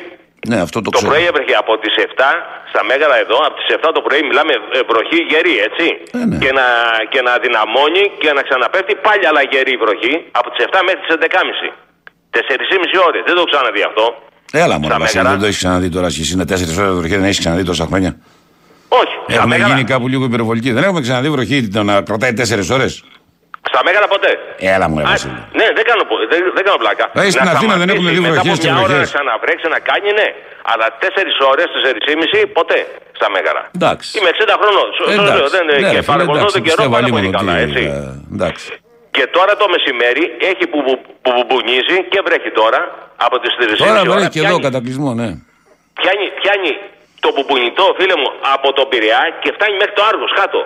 Ναι, 0.51 0.59
αυτό 0.67 0.79
το 0.83 0.91
Το 0.91 0.97
ξέρω. 0.97 1.11
πρωί 1.13 1.25
έβρεχε 1.31 1.55
από 1.63 1.73
τις 1.83 1.93
7 1.97 2.31
στα 2.71 2.81
Μέγαρα 2.89 3.17
εδώ, 3.25 3.37
από 3.49 3.55
τις 3.61 3.67
7 3.77 3.91
το 3.97 4.01
πρωί 4.07 4.23
μιλάμε 4.31 4.53
ε, 4.79 4.81
βροχή 4.91 5.19
γερή, 5.31 5.55
έτσι. 5.69 5.87
Ε, 6.19 6.25
ναι. 6.31 6.37
Και, 6.43 6.51
να, 6.59 6.67
και 7.13 7.21
να 7.29 7.33
δυναμώνει 7.45 8.05
και 8.23 8.31
να 8.37 8.43
ξαναπέφτει 8.49 8.95
πάλι 9.07 9.25
αλλά 9.31 9.43
γερή 9.53 9.75
βροχή 9.85 10.15
από 10.41 10.49
τις 10.53 10.61
7 10.71 10.79
μέχρι 10.89 11.01
τις 11.05 11.11
11.30. 11.19 11.69
4,5 12.31 13.07
ώρες. 13.09 13.21
Δεν 13.27 13.35
το 13.37 13.41
έχω 13.43 13.51
ξαναδεί 13.55 13.83
αυτό. 13.91 14.05
Έλα 14.65 14.75
μόνο, 14.81 14.87
Στα 14.93 14.99
Βασίλη, 15.03 15.17
Μέγαρα. 15.23 15.31
δεν 15.31 15.41
το 15.43 15.47
έχεις 15.51 15.59
ξαναδεί 15.63 15.89
τώρα. 15.97 16.07
Εσύ 16.07 16.33
είναι 16.35 16.45
4 16.45 16.53
ώρες 16.83 16.95
βροχή, 16.99 17.15
δεν 17.21 17.25
έχεις 17.31 17.39
ξαναδεί 17.43 17.63
τόσα 17.73 17.85
χρόνια. 17.91 18.11
Όχι. 19.03 19.15
Στα 19.27 19.35
Έχουμε 19.41 19.55
Μέγαρα, 19.57 19.75
γίνει 19.75 19.85
κάπου 19.93 20.07
λίγο 20.13 20.25
υπερβολική. 20.31 20.71
Δεν 20.77 20.83
έχουμε 20.89 21.01
ξαναδεί 21.07 21.29
βροχή 21.37 21.59
το 21.69 21.83
να 21.91 21.95
κρατάει 22.09 22.33
4 22.33 22.71
ώρες. 22.77 22.93
στα 23.71 23.81
μέγαρα 23.87 24.09
ποτέ. 24.15 24.31
Έλα 24.75 24.87
μου, 24.91 24.97
ρε 25.01 25.05
Α, 25.05 25.07
Βασίλη. 25.13 25.39
ναι, 25.59 25.67
δεν 25.79 25.85
κάνω, 25.91 26.03
πο- 26.11 26.25
δεν, 26.33 26.41
δεν 26.57 26.63
κάνω 26.67 26.79
πλάκα. 26.85 27.05
Ε, 27.13 27.31
στην 27.35 27.45
Να 27.49 27.53
Αθήνα 27.55 27.75
δεν 27.83 27.89
έχουμε 27.93 28.11
δει 28.15 28.21
σταματήσει 28.21 28.35
βροχές 28.35 28.57
Μετά 28.57 28.63
και 28.63 28.69
από 28.71 28.77
μια 28.77 28.85
ώρα 28.85 28.89
να 28.89 28.95
βροχές. 28.95 29.09
ξαναβρέξει 29.13 29.67
να 29.75 29.79
κάνει, 29.91 30.09
ναι. 30.21 30.29
Αλλά 30.73 30.87
4 31.03 31.35
ώρες, 31.53 31.67
4,5 31.85 32.41
ποτέ 32.59 32.79
στα 33.19 33.27
μέγαρα. 33.35 33.63
Εντάξει. 33.79 34.07
Είμαι 34.19 34.31
60 34.35 34.55
χρονών. 34.61 34.89
Σου- 34.97 35.09
σου 35.17 35.23
λέω, 35.39 35.49
δεν, 35.57 35.65
Ναι, 35.67 35.73
ρε 35.75 35.81
και 35.83 36.01
φίλε, 36.05 36.11
παρακολουθώ 36.13 36.47
εντάξει, 36.47 36.57
τον 36.59 36.65
καιρό 36.67 36.79
πιστεύω 36.79 36.93
πάρα 36.97 37.05
αλλήμον 37.07 37.21
πολύ 37.23 37.31
ότι, 37.33 37.39
καλά, 37.41 37.55
έτσι. 37.65 37.83
ε, 37.95 38.37
Εντάξει. 38.37 38.67
Και 39.17 39.25
τώρα 39.37 39.53
το 39.61 39.67
μεσημέρι 39.75 40.25
έχει 40.51 40.65
που, 40.73 40.79
που, 40.87 40.93
που 41.23 41.31
μπουμπουνίζει 41.35 41.97
και 42.13 42.19
βρέχει 42.27 42.51
τώρα 42.61 42.81
από 43.27 43.37
τις 43.43 43.53
3.30 43.59 43.77
Τώρα 43.83 44.01
ώρα. 44.01 44.11
βρέχει 44.13 44.31
και 44.35 44.41
εδώ 44.45 44.49
πιάνει, 44.57 44.67
κατακλυσμό, 44.69 45.11
ναι. 45.21 45.29
πιάνει, 46.01 46.25
πιάνει 46.41 46.71
το 47.25 47.29
μπουμπουνιτό, 47.35 47.85
φίλε 47.99 48.17
μου, 48.21 48.29
από 48.55 48.69
τον 48.79 48.87
Πειραιά 48.91 49.23
και 49.43 49.51
φτάνει 49.57 49.77
μέχρι 49.81 49.95
το 49.99 50.03
Άργος 50.11 50.33
κάτω. 50.41 50.61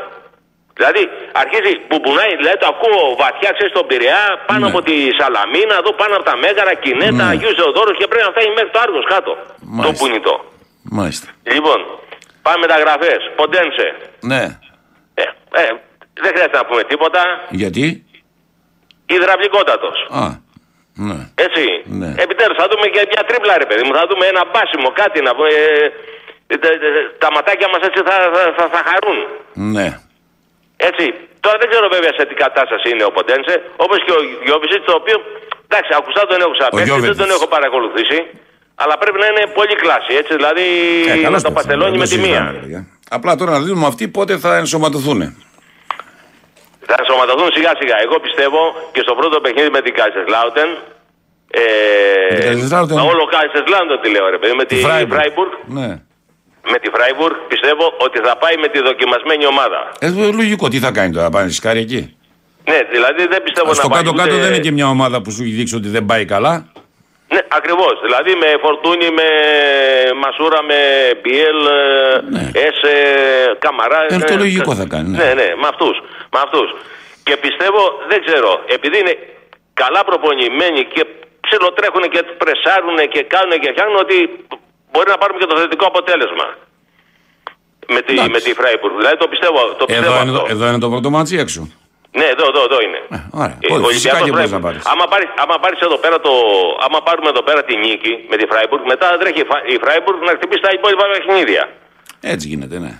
Δηλαδή 0.78 1.02
αρχίζει, 1.42 1.72
μπουμπουνάει, 1.88 2.32
δηλαδή 2.40 2.58
το 2.62 2.66
ακούω 2.74 3.00
βαθιά, 3.22 3.50
ξέρεις, 3.56 3.72
στον 3.76 3.86
Πειραιά, 3.90 4.22
πάνω 4.50 4.64
Ναι. 4.64 4.70
από 4.72 4.80
τη 4.88 4.94
Σαλαμίνα, 5.18 5.74
εδώ 5.82 5.92
πάνω 6.00 6.12
από 6.18 6.24
τα 6.30 6.36
Μέγαρα, 6.44 6.74
Κινέτα, 6.82 7.22
Ναι. 7.24 7.30
Αγίου 7.32 7.54
Θεοδόρους 7.58 7.96
και 7.98 8.06
πρέπει 8.10 8.24
να 8.28 8.32
φτάνει 8.34 8.50
μέχρι 8.58 8.70
το 8.74 8.78
Άργος 8.84 9.04
κάτω. 9.14 9.32
Το 9.32 9.64
Μάλιστα. 9.76 9.96
μπουνιτό. 9.98 10.34
Μάλιστα. 10.98 11.28
Λοιπόν, 11.54 11.78
πάμε 12.44 12.58
μεταγραφές. 12.64 13.20
Ποντένσε. 13.40 13.86
Ναι. 14.30 14.42
Ε, 15.22 15.24
ε, 15.62 15.64
δεν 16.22 16.30
χρειάζεται 16.34 16.56
να 16.62 16.64
πούμε 16.68 16.82
τίποτα. 16.92 17.20
Γιατί; 17.62 17.86
Υδραυλικότατος. 19.16 19.98
Α, 20.22 20.24
Ναι. 21.08 21.18
Έτσι. 21.46 21.64
Ναι. 22.00 22.10
Επιτέλους 22.24 22.56
θα 22.60 22.66
δούμε 22.70 22.86
και 22.94 23.02
μια 23.12 23.22
τρίπλα, 23.28 23.58
ρε 23.58 23.66
παιδί 23.68 23.82
μου. 23.86 23.94
Θα 23.98 24.04
δούμε 24.10 24.24
ένα 24.26 24.42
μπάσιμο, 24.50 24.88
κάτι 25.02 25.18
να 25.26 25.30
πούμε. 25.36 25.48
ε, 25.48 25.90
τα, 26.62 26.68
τα 27.22 27.28
ματάκια 27.34 27.68
μας 27.72 27.82
έτσι 27.88 28.00
θα, 28.08 28.16
θα, 28.34 28.42
θα, 28.58 28.64
θα 28.74 28.80
χαρούν. 28.88 29.18
Ναι. 29.76 29.86
Έτσι. 30.88 31.04
Τώρα 31.44 31.56
δεν 31.62 31.68
ξέρω 31.72 31.86
βέβαια 31.96 32.12
σε 32.18 32.24
τι 32.28 32.34
κατάσταση 32.44 32.86
είναι 32.92 33.04
ο 33.10 33.12
Ποντένσε. 33.16 33.54
Όπως 33.84 33.98
και 34.06 34.12
ο 34.18 34.20
Γιώβησιτς, 34.46 34.84
το 34.90 34.94
οποίο. 35.00 35.16
Εντάξει, 35.68 35.90
ακουστά 36.00 36.22
τον 36.30 36.38
έχω 36.44 36.52
ξαναπέξει, 36.56 36.84
δεν 36.84 36.88
Γιώβετιτς. 36.92 37.18
τον 37.22 37.30
έχω 37.36 37.46
παρακολουθήσει. 37.56 38.18
Αλλά 38.82 38.94
πρέπει 39.02 39.18
να 39.22 39.26
είναι 39.30 39.42
πολύ 39.58 39.74
κλάση, 39.82 40.12
έτσι. 40.20 40.32
Δηλαδή 40.38 40.64
Ε, 41.10 41.14
να 41.14 41.22
καλώς 41.26 41.42
το 41.42 41.48
τα 41.48 41.54
παστελώνει 41.56 41.90
δεν 41.96 42.00
με 42.02 42.06
το 42.06 42.10
τη 42.10 42.16
συζητάμε, 42.16 42.40
μία. 42.42 42.52
ρε 42.54 42.58
παιδιά. 42.62 42.80
Απλά 43.16 43.32
τώρα 43.40 43.50
να 43.56 43.60
δούμε 43.60 43.86
αυτοί 43.92 44.04
πότε 44.16 44.32
θα 44.44 44.50
ενσωματωθούν. 44.62 45.20
Θα 46.88 46.94
ενσωματωθούν 46.98 47.48
σιγά 47.56 47.72
σιγά. 47.80 47.96
Εγώ 48.06 48.16
πιστεύω 48.26 48.60
και 48.94 49.00
στο 49.06 49.14
πρώτο 49.14 49.36
παιχνίδι 49.40 49.70
με 49.76 49.80
την 49.86 49.94
Κάισερσλάουτεν. 49.98 50.68
Ε, 51.50 51.62
Με 52.30 52.38
την 52.38 52.46
Kaiserslautern. 52.48 52.96
μα 53.00 53.02
όλο 53.14 53.24
Κάισερσλάουτεν 53.34 54.00
τη 54.02 54.08
λέω 54.14 54.26
ρε 54.34 54.38
παιδί. 54.38 54.54
Με 54.54 54.64
τη 54.64 54.76
Freiburg. 54.86 55.10
Φράιμπουργκ. 55.16 55.52
Ναι. 55.78 55.88
Με 56.72 56.78
τη 56.78 56.90
Φράιμπουργκ 56.94 57.34
πιστεύω 57.48 57.94
ότι 57.98 58.18
θα 58.26 58.36
πάει 58.36 58.56
με 58.56 58.68
τη 58.68 58.78
δοκιμασμένη 58.82 59.46
ομάδα. 59.46 59.92
Ε, 59.98 60.08
λογικό, 60.40 60.68
τι 60.68 60.78
θα 60.78 60.90
κάνει 60.90 61.12
τώρα, 61.12 61.30
πάνε 61.30 61.50
σκάρι 61.50 61.80
εκεί; 61.80 62.16
Ναι, 62.70 62.78
δηλαδή 62.94 63.26
δεν 63.26 63.42
πιστεύω 63.42 63.74
Στο 63.74 63.82
να 63.82 63.88
πάει. 63.88 64.02
κάτω-κάτω 64.02 64.34
ούτε- 64.34 64.42
δεν 64.44 64.52
είναι 64.52 64.62
και 64.66 64.70
μια 64.78 64.88
ομάδα 64.88 65.22
που 65.22 65.30
σου 65.30 65.42
έχει 65.42 65.50
δείξει 65.52 65.74
ότι 65.80 65.88
δεν 65.88 66.04
πάει 66.06 66.24
καλά; 66.24 66.54
Ναι, 67.34 67.40
ακριβώς. 67.58 67.94
Δηλαδή 68.06 68.32
με 68.42 68.48
Φορτούνι, 68.62 69.08
με 69.20 69.28
Μασούρα, 70.22 70.60
με 70.70 70.78
Μπιέλ, 71.20 71.60
Έσε, 72.66 72.94
Καμαρά. 73.64 74.00
Ε, 74.08 74.18
το 74.18 74.34
ναι, 74.34 74.40
λογικό 74.44 74.74
θα 74.80 74.86
κάνει, 74.92 75.08
ναι. 75.08 75.16
Ναι, 75.24 75.30
ναι, 75.40 75.48
με 75.62 75.66
αυτούς. 75.72 75.96
Με 76.34 76.38
αυτούς. 76.46 76.68
Και 77.26 77.34
πιστεύω, 77.44 77.82
δεν 78.10 78.18
ξέρω, 78.26 78.50
επειδή 78.76 78.96
είναι 79.02 79.14
καλά 79.82 80.00
προπονημένοι 80.10 80.80
και 80.94 81.02
ψιλοτρέχουν 81.44 82.02
και 82.14 82.20
πρεσάρουν 82.42 82.98
και 83.12 83.20
κάνουν 83.34 83.54
και 83.62 83.70
φτιάχνουν 83.72 83.98
ότι 84.06 84.16
μπορεί 84.92 85.08
να 85.14 85.18
πάρουμε 85.22 85.38
και 85.42 85.46
το 85.52 85.56
θετικό 85.62 85.84
αποτέλεσμα. 85.92 86.46
Με 87.94 88.00
τη, 88.06 88.12
Εντάξει. 88.12 88.30
με 88.30 88.40
τη 88.40 88.50
Φράιμπουργκ. 88.58 88.94
Δηλαδή 89.00 89.16
το 89.16 89.28
πιστεύω, 89.32 89.60
το 89.80 89.84
πιστεύω 89.84 90.06
Εδώ 90.12 90.20
είναι, 90.22 90.30
αυτό. 90.30 90.42
το, 90.42 90.46
εδώ 90.54 90.64
είναι 90.68 90.78
το 90.86 90.88
πρώτο 90.94 91.08
ματς 91.10 91.36
έξω; 91.44 91.60
Ναι, 92.18 92.24
εδώ, 92.34 92.44
εδώ, 92.52 92.60
εδώ 92.68 92.78
είναι. 92.86 93.00
Ωραία. 93.42 93.56
Ε, 93.60 93.72
Ωραία, 93.74 93.86
ο 93.86 93.88
Φυσικά 93.88 94.16
Ολυμπιακός 94.18 94.24
και 94.26 94.32
μπορείς 94.34 94.50
να 94.50 94.58
Φράιμπουργκ. 94.58 94.64
πάρεις. 94.66 94.82
Άμα 94.92 95.04
πάρεις, 95.12 95.28
άμα 95.42 95.56
πάρεις 95.62 95.78
εδώ 95.86 95.96
πέρα 96.04 96.16
το, 96.26 96.32
άμα 96.86 96.98
πάρουμε 97.06 97.28
εδώ 97.34 97.42
πέρα 97.48 97.60
τη 97.68 97.74
νίκη 97.84 98.12
με 98.30 98.36
τη 98.40 98.44
Φράιμπουργκ, 98.50 98.82
μετά 98.92 99.06
τρέχει 99.20 99.40
η 99.44 99.46
Φα- 99.50 99.64
η 99.74 99.76
Φράιμπουργκ 99.82 100.18
να 100.28 100.32
χτυπήσει 100.36 100.62
τα 100.66 100.70
υπόλοιπα 100.78 101.04
παιχνίδια. 101.12 101.62
Έτσι 102.32 102.44
γίνεται, 102.52 102.76
ναι. 102.84 102.92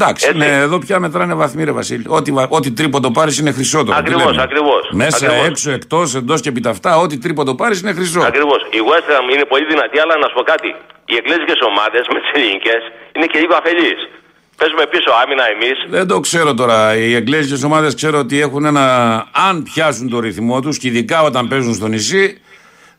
Εντάξει, 0.00 0.26
Έτσι. 0.26 0.38
ναι, 0.38 0.46
εδώ 0.66 0.78
πια 0.78 0.98
μετράνε 1.00 1.34
βαθμοί, 1.34 1.64
ρε 1.64 1.72
Βασίλη. 1.72 2.04
Ό,τι, 2.08 2.32
βα- 2.32 2.46
ό,τι 2.48 2.70
τρίποντο 2.72 3.10
πάρεις 3.10 3.38
είναι 3.38 3.52
χρυσό 3.52 3.84
τώρα. 3.84 3.96
τι 4.02 4.02
Ακριβώς, 4.12 4.30
λέμε. 4.30 4.42
ακριβώς, 4.42 4.82
Μέσα, 4.92 5.26
ακριβώς. 5.26 5.46
έξω, 5.46 5.70
εκτός, 5.70 6.14
εντός 6.14 6.40
και 6.40 6.48
επί 6.48 6.60
τα 6.60 6.70
αυτά, 6.70 6.96
ό,τι 6.96 7.18
τρίποντο 7.18 7.54
πάρεις 7.54 7.80
είναι 7.80 7.92
χρυσό. 7.92 8.20
Ακριβώς. 8.20 8.60
Η 8.70 8.78
West 8.90 9.08
Ham 9.12 9.34
είναι 9.34 9.44
πολύ 9.44 9.64
δυνατή, 9.64 9.98
αλλά 9.98 10.14
να 10.18 10.26
σου 10.28 10.34
πω 10.34 10.42
κάτι. 10.42 10.68
Οι 11.10 11.14
εγγλέζικε 11.20 11.52
ομάδες 11.70 12.02
με 12.12 12.18
τις 12.20 12.30
ελληνικές 12.34 12.80
είναι 13.16 13.26
και 13.26 13.38
λίγο 13.38 13.54
αφελείς. 13.54 14.00
Παίζουμε 14.56 14.86
πίσω 14.86 15.10
άμυνα 15.24 15.44
εμείς. 15.54 15.76
Δεν 15.88 16.06
το 16.06 16.20
ξέρω 16.20 16.54
τώρα. 16.54 16.96
Οι 16.96 17.14
εγγλέζικε 17.14 17.64
ομάδες 17.64 17.94
ξέρω 17.94 18.18
ότι 18.18 18.40
έχουν 18.40 18.64
ένα. 18.64 18.84
Αν 19.48 19.62
πιάσουν 19.62 20.08
το 20.08 20.18
ρυθμό 20.20 20.60
τους 20.60 20.78
και 20.78 20.88
ειδικά 20.88 21.22
όταν 21.22 21.48
παίζουν 21.48 21.74
στο 21.74 21.86
νησί, 21.86 22.40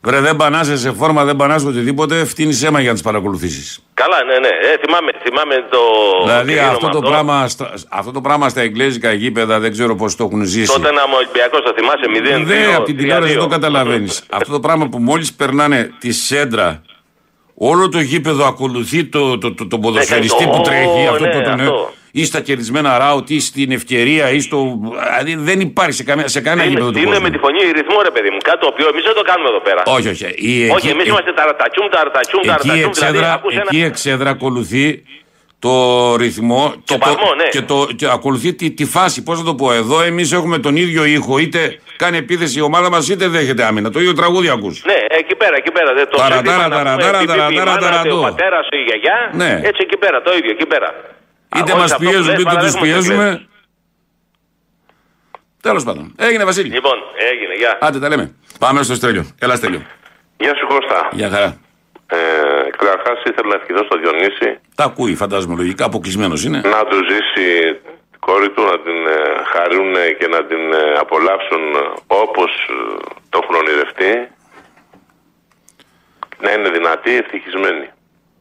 βρε 0.06 0.20
δεν 0.20 0.36
πανάσαι 0.36 0.76
σε 0.76 0.92
φόρμα, 0.92 1.24
δεν 1.24 1.36
πανάσαι 1.36 1.66
οτιδήποτε, 1.66 2.24
φτύνει 2.24 2.58
αίμα 2.64 2.78
για 2.80 2.88
να 2.88 2.94
τις 2.94 3.02
παρακολουθήσεις. 3.02 3.80
Καλά, 3.94 4.16
ναι, 4.24 4.38
ναι. 4.38 4.48
Ε, 4.48 4.76
θυμάμαι, 4.84 5.10
θυμάμαι 5.22 5.54
το. 5.70 5.78
Δηλαδή 6.24 6.54
το 6.54 6.60
αυτό 6.62 6.88
το, 6.88 6.98
αυτό. 6.98 7.10
πράγμα, 7.10 7.48
στα- 7.48 7.72
αυτό 7.88 8.10
το 8.10 8.20
πράγμα 8.20 8.48
στα 8.48 8.60
εγγλέζικα 8.60 9.12
γήπεδα 9.12 9.58
δεν 9.58 9.72
ξέρω 9.72 9.94
πώς 9.94 10.16
το 10.16 10.24
έχουν 10.24 10.44
ζήσει. 10.44 10.72
Τότε 10.72 10.92
να 10.92 11.06
μου 11.08 11.14
Ολυμπιακός, 11.16 11.60
το 11.62 11.72
θυμάσαι 11.76 12.06
0-2. 12.42 12.46
Δεν, 12.46 12.74
από 12.74 12.84
την 12.84 12.96
τηλεόραση 12.96 13.32
δεν 13.32 13.40
το 13.40 13.46
3-2. 13.46 13.48
καταλαβαίνεις. 13.50 14.22
Αυτό 14.38 14.52
το 14.52 14.60
πράγμα 14.60 14.88
που 14.88 14.98
μόλις 14.98 15.32
περνάνε 15.32 15.90
τη 15.98 16.12
σέντρα, 16.12 16.82
όλο 17.54 17.88
το 17.88 18.00
γήπεδο 18.00 18.46
ακολουθεί 18.46 19.04
το, 19.04 19.38
το, 19.38 19.54
το, 19.54 19.66
το 19.66 19.78
ποδοσφαιριστή 19.78 20.44
Ναι, 20.44 20.50
που 20.50 20.56
το- 20.56 20.62
τρέχει. 20.62 21.06
Ω, 21.06 21.10
Αυτό 21.10 21.24
ναι, 21.24 21.30
το, 21.32 21.40
τον, 21.42 21.60
αυτό. 21.60 21.92
Ή 22.20 22.24
στα 22.24 22.40
κερδισμένα 22.40 22.98
ράουτ, 22.98 23.30
ή 23.30 23.40
στην 23.40 23.70
ευκαιρία, 23.78 24.30
ή 24.30 24.40
στο. 24.40 24.58
Δηλαδή 25.18 25.34
δεν 25.50 25.60
υπάρχει 25.60 25.92
σε, 25.92 26.04
καμία, 26.04 26.28
σε 26.28 26.40
κανένα 26.40 26.68
γήπεδο 26.68 26.90
του 26.90 26.98
Είναι 26.98 27.06
κόσμου. 27.06 27.22
με 27.22 27.30
τη 27.30 27.38
φωνή 27.38 27.58
ρυθμό, 27.78 28.02
ρε 28.02 28.10
παιδί 28.10 28.30
μου. 28.30 28.38
Κάτι 28.48 28.58
το 28.60 28.66
οποίο 28.72 28.88
εμείς 28.92 29.04
δεν 29.04 29.14
το 29.14 29.22
κάνουμε 29.22 29.48
εδώ 29.48 29.60
πέρα. 29.60 29.82
Όχι, 29.96 30.08
όχι. 30.08 30.24
Η, 30.24 30.52
Όχι, 30.68 30.72
εκεί- 30.76 30.88
εμείς 30.88 31.06
είμαστε 31.06 31.32
ταρατατσούμ, 31.32 31.86
ταρατατσούμ, 31.96 32.40
Εκεί 32.40 32.48
η 32.48 32.50
ταρατατσούμ. 32.50 32.72
Δηλαδή, 32.72 32.88
εξέδρα, 32.88 33.32
ακούς 33.32 33.52
ένα- 33.54 33.62
εκεί 33.66 33.76
η 33.76 33.82
εξέδρα 33.84 34.30
ακολουθεί 34.30 35.02
το 35.58 35.72
ρυθμό 36.16 36.74
και, 36.84 36.98
παλμό, 36.98 37.34
ναι. 37.36 37.48
και, 37.54 37.60
το, 37.62 37.88
και 37.96 38.06
ακολουθεί 38.16 38.54
τη, 38.54 38.70
τη 38.70 38.84
φάση. 38.84 39.22
Πώς 39.22 39.38
να 39.38 39.44
το 39.44 39.54
πω, 39.54 39.72
εδώ 39.72 40.02
εμείς 40.02 40.32
έχουμε 40.32 40.58
τον 40.58 40.76
ίδιο 40.76 41.04
ήχο, 41.04 41.38
είτε 41.38 41.60
κάνει 41.96 42.16
επίθεση 42.16 42.58
η 42.58 42.62
ομάδα 42.62 42.90
μας, 42.90 43.08
είτε 43.08 43.26
δέχεται 43.28 43.64
άμυνα. 43.64 43.90
Το 43.90 43.98
ίδιο 44.00 44.12
τραγούδι 44.12 44.48
ακούς. 44.48 44.82
Ναι, 44.86 44.98
εκεί 45.20 45.34
πέρα, 45.34 45.56
εκεί 45.56 45.70
πέρα. 45.70 45.94
Δεν 45.94 46.08
το 46.10 46.16
Ταρα, 46.16 46.34
σύνθημα, 46.34 46.56
ταρα, 46.56 46.68
να 46.68 46.74
ταρα, 46.76 46.90
πούμε, 46.90 47.02
ταρα, 47.04 47.18
πιπι, 47.18 47.30
ταρα, 47.32 47.46
πιπι, 47.46 47.58
ταρα, 47.58 47.70
μάνα, 47.70 47.86
ταρα, 47.86 48.00
Ο 48.00 48.14
το. 48.16 48.20
πατέρα, 48.20 48.58
η 48.70 48.82
γιαγιά. 48.88 49.16
Ναι. 49.42 49.50
Έτσι 49.68 49.80
εκεί 49.86 49.96
πέρα, 49.96 50.22
το 50.22 50.30
ίδιο, 50.38 50.50
εκεί 50.50 50.66
πέρα. 50.66 50.88
Είτε 51.56 51.72
Α, 51.72 51.76
μας 51.76 51.84
όχι, 51.84 51.92
αυτό 51.92 51.96
που 51.96 52.10
πιέζουν, 52.10 52.24
λες, 52.26 52.34
είτε 52.34 52.42
τους 52.42 52.44
παραδέχομαι 52.44 52.80
ότι 52.80 52.88
πιέζουμε. 52.90 53.46
Τέλος 55.62 55.84
πάντων. 55.84 56.14
Έγινε 56.18 56.44
Βασίλη. 56.44 56.68
Λοιπόν, 56.68 56.96
έγινε, 57.32 57.54
γεια. 57.54 57.78
Άντε 57.80 57.98
τα 57.98 58.08
λέμε. 58.08 58.34
Πάμε 58.58 58.82
στο 58.82 58.94
Στέλιο. 58.94 59.24
Έλα 59.38 59.56
Στέλιο. 59.56 59.82
Γεια 60.36 60.54
σου 60.56 60.66
Κώστα. 60.66 61.08
Γεια 61.12 61.30
χαρά. 61.30 61.58
Ε, 62.06 62.16
Καταρχάς 62.76 63.22
ήθελα 63.24 63.48
να 63.48 63.54
ευχηθώ 63.54 63.84
στο 63.84 63.98
Διονύση 63.98 64.58
Τα 64.74 64.84
ακούει, 64.84 65.14
φαντάζομαι 65.14 65.54
λογικά, 65.56 65.84
αποκλεισμένος 65.84 66.44
είναι. 66.44 66.60
να 66.60 66.84
του 66.84 66.96
ζήσει 67.10 67.46
την 68.10 68.20
κόρη 68.20 68.50
του, 68.50 68.62
να 68.62 68.78
την 68.80 69.06
ε, 69.06 69.18
χαρούν 69.52 69.92
και 70.18 70.26
να 70.26 70.44
την 70.44 70.72
ε, 70.72 70.92
απολαύσουν 71.00 71.62
όπως 72.06 72.50
το 73.28 73.40
έχουν 73.42 73.54
ονειρευτεί. 73.54 74.28
Να 76.42 76.52
είναι 76.52 76.70
δυνατή, 76.70 77.16
ευτυχισμένη. 77.16 77.88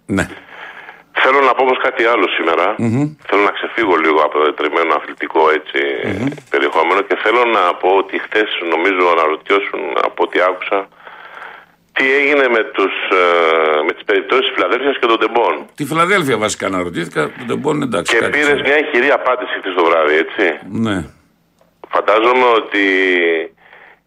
Ναι. 0.06 0.28
Θέλω 1.24 1.40
να 1.48 1.54
πω 1.56 1.62
όμως 1.64 1.80
κάτι 1.88 2.04
άλλο 2.06 2.28
σήμερα. 2.38 2.66
Θέλω 3.28 3.44
να 3.50 3.52
ξεφύγω 3.58 3.96
λίγο 3.96 4.20
από 4.28 4.36
το 4.40 4.54
τριμμένο 4.54 4.94
αθλητικό 5.00 5.42
έτσι, 5.58 5.80
περιεχόμενο 6.50 7.02
και 7.02 7.16
θέλω 7.24 7.46
να 7.58 7.64
πω 7.82 7.90
ότι 8.02 8.16
χθες 8.26 8.50
νομίζω 8.74 9.04
αναρωτιώσουν 9.16 9.82
από 10.08 10.24
ό,τι 10.24 10.40
άκουσα 10.50 10.88
τι 11.98 12.12
έγινε 12.20 12.48
με, 12.56 12.64
τους, 12.64 12.94
ε, 13.12 13.82
με 13.88 13.92
τις 13.94 14.04
περιπτώσεις 14.04 14.46
της 14.46 14.54
Φιλαδέλφειας 14.56 14.98
και 15.00 15.06
των 15.06 15.20
Τεμπών. 15.20 15.66
Τη 15.76 15.86
Φιλαδέλφια 15.86 16.38
βασικά 16.38 16.70
να 16.70 16.78
ρωτήθηκα. 16.84 17.22
Το 17.40 17.46
τεμπόν 17.48 17.82
εντάξει. 17.82 18.14
Και 18.14 18.20
κάτι 18.20 18.32
πήρες 18.32 18.48
ξέρω. 18.48 18.62
μια 18.68 18.78
ηχηρή 18.80 19.10
απάντηση 19.12 19.54
χθες 19.60 19.74
το 19.74 19.84
βράδυ, 19.86 20.16
έτσι. 20.16 20.46
Ναι. 20.70 20.98
Φαντάζομαι 21.90 22.46
ότι 22.46 22.86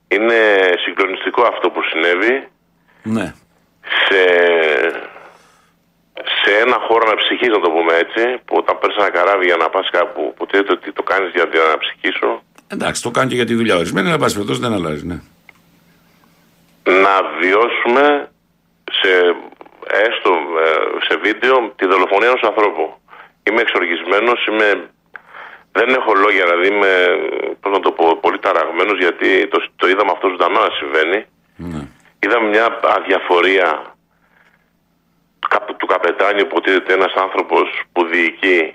είναι 0.09 0.39
συγκλονιστικό 0.85 1.43
αυτό 1.43 1.71
που 1.71 1.81
συνέβη 1.83 2.49
Ναι. 3.03 3.35
σε, 4.05 4.21
σε 6.43 6.51
ένα 6.65 6.77
χώρο 6.87 7.03
αναψυχής, 7.07 7.49
να 7.49 7.61
το 7.61 7.71
πούμε 7.71 7.93
έτσι, 8.05 8.23
που 8.45 8.55
όταν 8.57 8.79
παίρνεις 8.79 8.97
ένα 8.97 9.11
καράβι 9.11 9.45
για 9.45 9.57
να 9.57 9.69
πας 9.69 9.89
κάπου, 9.91 10.35
που 10.37 10.47
ξέρετε 10.47 10.73
ότι 10.73 10.93
το 10.93 11.03
κάνεις 11.03 11.31
για 11.35 11.49
την 11.49 11.61
αναψυχήσου, 11.61 12.41
Εντάξει, 12.71 13.03
το 13.03 13.11
κάνεις 13.11 13.31
και 13.31 13.37
για 13.37 13.47
τη 13.47 13.55
δουλειά 13.55 13.77
ορισμένη, 13.77 14.07
αλλά 14.07 14.15
εν 14.15 14.21
πάση 14.21 14.35
περιπτώσει 14.35 14.61
δεν 14.61 14.73
αλλάζει. 14.73 15.07
Ναι. 15.07 15.19
να 17.07 17.15
βιώσουμε 17.41 18.05
σε, 19.01 19.13
έστω 20.07 20.31
ε, 20.65 21.05
σε 21.07 21.15
βίντεο 21.25 21.73
τη 21.77 21.87
δολοφονία 21.87 22.29
ενός 22.29 22.43
ανθρώπου. 22.51 22.85
Είμαι 23.47 23.61
εξοργισμένος, 23.61 24.47
είμαι, 24.47 24.69
δεν 25.73 25.89
έχω 25.89 26.13
λόγια, 26.15 26.45
δηλαδή 26.45 26.67
είμαι, 26.75 26.93
πώς 27.61 27.73
να 27.73 27.81
το 27.81 27.91
πω, 27.91 28.17
πολύ 28.25 28.39
ταραγμένος 28.39 28.99
γιατί 28.99 29.49
το, 29.49 29.59
το 29.77 29.89
είδαμε 29.89 30.13
αυτό 30.15 30.29
ζωντανό 30.29 30.61
να 30.61 30.73
συμβαίνει. 30.79 31.21
Είδαμε 32.23 32.49
μια 32.49 32.67
αδιαφορία 32.97 33.69
καπ- 33.79 33.98
του 35.79 35.87
καπετάνιου 35.87 36.47
που 36.47 36.57
υποτίθεται 36.59 36.93
ένας 36.93 37.13
άνθρωπος 37.25 37.67
που 37.93 38.05
διοικεί 38.13 38.73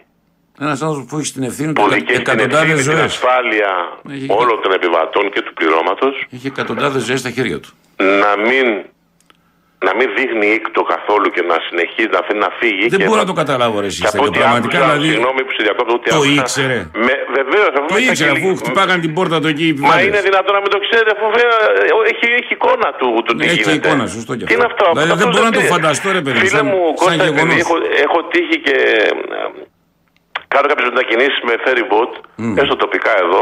Ένας 0.59 0.81
άνθρωπος 0.81 1.05
που 1.09 1.17
έχει 1.17 1.25
στην 1.25 1.43
ευθύνη 1.43 1.73
που 1.73 1.81
του 1.83 1.89
δικαιεί 1.93 2.15
την 2.15 2.19
εκατοντάδες 2.21 2.59
ευθύνη, 2.59 2.75
την 2.75 2.83
ζωές. 2.91 3.03
ασφάλεια 3.03 3.71
Έχει- 4.09 4.27
όλων 4.29 4.61
των 4.63 4.71
επιβατών 4.73 5.31
και 5.31 5.41
του 5.41 5.53
πληρώματος 5.53 6.25
Έχει 6.31 6.47
εκατοντάδες 6.47 7.03
ζωές 7.03 7.19
στα 7.19 7.29
χέρια 7.29 7.59
του. 7.59 7.69
να 7.97 8.31
μην, 8.47 8.85
να 9.87 9.91
μην 9.97 10.07
δείχνει 10.17 10.47
ήκτο 10.59 10.81
καθόλου 10.93 11.27
και 11.35 11.41
να 11.51 11.57
συνεχίζει 11.67 12.09
να 12.15 12.19
αφήνει 12.23 12.41
να 12.47 12.51
φύγει. 12.59 12.85
Δεν 12.93 12.99
και 12.99 13.05
μπορώ 13.07 13.19
να- 13.21 13.25
να 13.27 13.31
το 13.31 13.35
καταλάβω 13.41 13.75
ρε 13.83 13.89
εσύ. 13.91 13.99
και 14.03 14.09
από 14.11 14.17
Στέλιο, 14.17 14.29
ό,τι 14.31 14.39
Πραγματικά 14.43 14.77
άκουσα, 14.77 14.91
δηλαδή. 14.91 15.07
Συγγνώμη 15.13 15.41
που 15.45 15.51
σε 15.57 15.61
διακόπτω, 15.67 15.91
ούτε 15.97 16.07
Το 16.15 16.15
άκουσα. 16.21 16.33
ήξερε. 16.41 16.77
Με, 17.05 17.13
βεβαίως, 17.39 17.71
αφού 17.77 17.87
Το 17.91 17.95
μέσα 17.97 18.05
ήξερε 18.11 18.29
και 18.31 18.37
αφού 18.37 18.47
λίγο- 18.49 18.59
χτυπάγαν 18.61 18.97
την 19.05 19.11
πόρτα 19.17 19.35
του 19.41 19.47
εκεί 19.53 19.65
οι 19.69 19.73
Μα 19.73 19.77
επιβάτες. 19.77 20.05
είναι 20.07 20.21
δυνατόν 20.29 20.53
να 20.57 20.61
μην 20.63 20.71
το 20.75 20.79
ξέρετε, 20.85 21.11
αφού 21.15 21.25
βέβαια, 21.37 21.57
ε, 21.87 22.11
έχει, 22.11 22.25
έχει 22.41 22.51
εικόνα 22.57 22.89
του 22.99 23.07
το 23.27 23.31
τι 23.37 23.41
Έχει 23.45 23.53
γίνεται. 23.55 23.75
εικόνα, 23.79 24.03
σωστό 24.15 24.31
και 24.39 24.45
Τι 24.49 24.53
είναι 24.57 24.67
αυτό. 24.71 24.85
Δηλαδή, 24.93 25.11
αυτό 25.11 25.19
δεν 25.21 25.27
μπορώ 25.33 25.45
να 25.49 25.55
το 25.57 25.61
τι- 25.63 25.71
φανταστώ, 25.75 26.07
ρε 26.17 26.21
παιδί, 26.25 26.37
Φίλε 26.43 26.53
σαν- 26.57 26.67
μου, 26.71 26.81
σαν 26.87 26.95
Κώστα, 27.01 27.13
επειδή 27.13 27.31
γεγονός. 27.35 27.59
έχω, 27.63 27.75
έχω 28.05 28.19
τύχει 28.33 28.57
και 28.65 28.75
ε, 29.37 29.45
κάνω 30.53 30.65
κάποιες 30.71 30.87
μετακινήσεις 30.93 31.39
με 31.47 31.53
ferry 31.63 31.85
boat, 31.91 32.11
έστω 32.61 32.75
τοπικά 32.83 33.11
εδώ, 33.25 33.41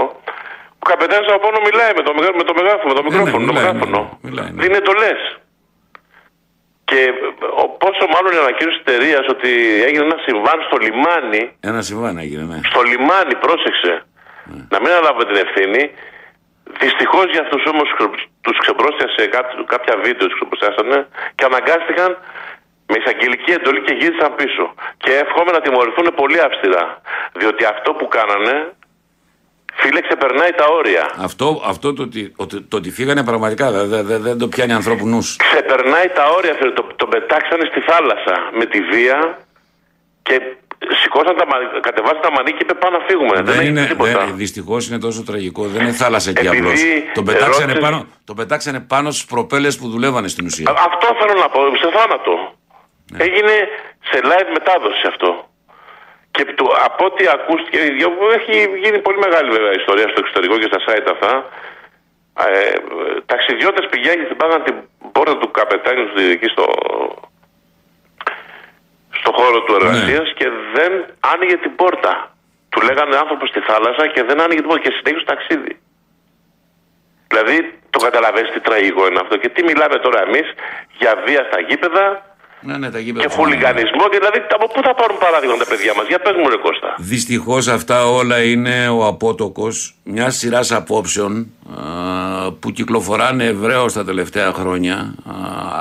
ο 0.83 0.85
καπετάνιος 0.91 1.27
από 1.33 1.41
πάνω 1.45 1.57
μιλάει 1.67 1.91
με 1.99 2.03
το, 2.07 2.11
μεγά- 2.17 2.35
με 2.41 2.45
το 2.49 2.53
μεγάφωνο, 2.59 2.89
με 2.93 2.97
το 2.99 3.03
μικρόφωνο, 3.07 3.43
το 3.45 3.51
μιλάει, 3.51 3.65
μεγάφωνο. 3.65 3.99
ναι, 4.01 4.29
μιλάει, 4.29 4.49
ναι. 4.53 4.59
Δίνει 4.63 4.79
το 4.89 4.93
λες. 5.03 5.21
Και 6.91 7.01
ε, 7.09 7.11
ο, 7.61 7.63
πόσο 7.83 8.03
μάλλον 8.13 8.31
η 8.37 8.39
ανακοίνωση 8.45 8.77
της 8.77 8.85
εταιρείας 8.85 9.25
ότι 9.35 9.51
έγινε 9.87 10.03
ένα 10.09 10.19
συμβάν 10.27 10.57
στο 10.67 10.77
λιμάνι, 10.85 11.43
Ένα 11.69 11.81
συμβάν 11.89 12.15
έγινε, 12.23 12.43
ναι. 12.51 12.59
στο 12.71 12.81
λιμάνι, 12.91 13.35
πρόσεξε, 13.45 13.93
να 14.73 14.77
μην 14.81 14.89
αναλάβουμε 14.93 15.25
την 15.29 15.37
ευθύνη, 15.45 15.83
Δυστυχώς 16.79 17.25
για 17.33 17.41
αυτούς 17.45 17.63
όμως 17.73 17.87
τους 18.41 18.57
ξεπρόστιασε 18.63 19.21
κάποια 19.73 19.95
βίντεο, 20.05 20.27
τους 20.27 20.37
ξεπρόστιασαν 20.39 21.07
και 21.35 21.45
αναγκάστηκαν 21.49 22.09
με 22.89 22.95
εισαγγελική 22.99 23.51
εντολή 23.51 23.81
και 23.87 23.93
γύρισαν 23.99 24.35
πίσω. 24.35 24.65
Και 25.03 25.11
εύχομαι 25.23 25.51
να 25.51 25.61
τιμωρηθούν 25.61 26.07
πολύ 26.21 26.39
αυστηρά. 26.47 27.01
Διότι 27.39 27.63
αυτό 27.73 27.89
που 27.93 28.07
κάνανε, 28.07 28.55
φίλε, 29.79 30.01
ξεπερνάει 30.01 30.51
τα 30.51 30.65
όρια. 30.65 31.11
Αυτό, 31.17 31.61
αυτό 31.65 31.93
το, 31.93 32.01
ότι, 32.01 32.33
το 32.67 32.77
ότι 32.77 32.91
φύγανε 32.91 33.23
πραγματικά 33.23 33.71
δεν 33.71 34.05
δε, 34.05 34.17
δε, 34.17 34.35
το 34.35 34.47
πιάνει 34.47 34.73
ανθρώπου 34.73 35.07
νους. 35.07 35.35
Ξεπερνάει 35.35 36.07
τα 36.07 36.25
όρια, 36.37 36.53
φίλε. 36.59 36.71
Το, 36.71 36.87
το 36.95 37.05
πετάξανε 37.05 37.65
στη 37.71 37.79
θάλασσα 37.79 38.49
με 38.57 38.65
τη 38.65 38.81
βία 38.81 39.37
και 40.21 40.41
σηκώσαν 41.01 41.35
τα, 41.37 41.45
κατεβάσαν 41.79 42.21
τα 42.21 42.31
μανίκια 42.31 42.57
και 42.57 42.63
είπε 42.63 42.73
πάμε 42.73 42.97
να 42.97 43.03
φύγουμε. 43.03 43.35
Δεν, 43.35 43.55
δεν 43.55 43.65
είναι, 43.65 43.95
δεν, 43.99 44.17
δυστυχώς 44.35 44.87
είναι 44.87 44.99
τόσο 44.99 45.23
τραγικό. 45.23 45.63
Δεν 45.67 45.81
είναι 45.81 45.91
θάλασσα 45.91 46.29
εκεί 46.29 46.47
απλώς. 46.47 46.81
Το 47.13 47.23
πετάξανε, 47.23 47.75
πάνω, 47.75 48.05
το 48.23 48.33
πετάξανε 48.33 48.79
πάνω 48.79 49.11
στις 49.11 49.25
προπέλες 49.25 49.77
που 49.77 49.87
δουλεύανε 49.89 50.27
στην 50.27 50.45
ουσία. 50.45 50.69
Αυτό 50.69 51.07
θέλω 51.19 51.39
να 51.39 51.49
πω, 51.49 51.59
σε 51.75 51.89
θάνατο. 51.97 52.53
Ναι. 53.11 53.23
Έγινε 53.23 53.67
σε 54.09 54.19
live 54.23 54.49
μετάδοση 54.53 55.07
αυτό. 55.07 55.50
Και 56.31 56.45
το, 56.45 56.65
από 56.85 57.05
ό,τι 57.05 57.23
ακούστηκε, 57.35 57.79
έχει 58.37 58.79
γίνει 58.83 58.99
πολύ 58.99 59.17
μεγάλη 59.17 59.49
βέβαια 59.49 59.71
ιστορία 59.71 60.07
στο 60.07 60.19
εξωτερικό 60.23 60.57
και 60.57 60.69
στα 60.71 60.79
site 60.85 61.07
αυτά. 61.15 61.49
Ε, 62.47 62.73
ταξιδιώτες 63.25 63.85
πηγαίνει, 63.89 64.23
πάγαν 64.35 64.63
την 64.63 64.75
πόρτα 65.11 65.37
του 65.37 65.51
καπετάνιου 65.51 66.05
του 66.13 66.19
εκεί 66.19 66.47
στο, 66.47 66.65
στο 69.19 69.31
χώρο 69.31 69.61
του 69.61 69.73
εργασίας 69.73 70.27
ναι. 70.27 70.33
και 70.39 70.47
δεν 70.73 70.91
άνοιγε 71.33 71.57
την 71.57 71.75
πόρτα. 71.75 72.35
Του 72.69 72.81
λέγανε 72.81 73.15
άνθρωπο 73.17 73.45
στη 73.45 73.59
θάλασσα 73.59 74.07
και 74.07 74.23
δεν 74.23 74.41
άνοιγε 74.41 74.59
την 74.59 74.69
πόρτα 74.69 74.83
και 74.83 74.93
συνέχισε 74.97 75.25
το 75.25 75.33
ταξίδι. 75.33 75.79
Δηλαδή 77.27 77.79
το 77.89 77.99
καταλαβαίνεις 77.99 78.51
τι 78.51 78.59
τραγικό 78.59 79.07
είναι 79.07 79.19
αυτό. 79.21 79.37
Και 79.37 79.49
τι 79.49 79.63
μιλάμε 79.63 79.97
τώρα 80.05 80.21
εμείς 80.27 80.47
για 80.97 81.23
βία 81.25 81.47
στα 81.49 81.59
γήπεδα, 81.67 82.30
ναι, 82.61 82.77
ναι, 82.77 82.89
τα 82.89 82.99
και 82.99 83.29
χουλιγανισμό. 83.29 84.03
Και 84.11 84.17
δηλαδή 84.17 84.39
από 84.55 84.67
πού 84.67 84.81
θα 84.83 84.93
πάρουν 84.93 85.17
παράδειγμα 85.17 85.57
τα 85.57 85.65
παιδιά 85.65 85.93
μας; 85.97 86.07
Για 86.07 86.19
πες 86.19 86.33
μου, 86.35 86.49
Ρε 86.49 86.57
Κώστα. 86.57 86.95
Δυστυχώς 86.97 87.67
αυτά 87.67 88.07
όλα 88.07 88.43
είναι 88.43 88.87
ο 88.89 89.05
απότοκος 89.05 89.95
μιας 90.03 90.37
σειράς 90.37 90.71
απόψεων 90.71 91.47
που 92.59 92.71
κυκλοφοράνε 92.71 93.45
ευρέως 93.45 93.93
τα 93.93 94.05
τελευταία 94.05 94.51
χρόνια, 94.53 95.15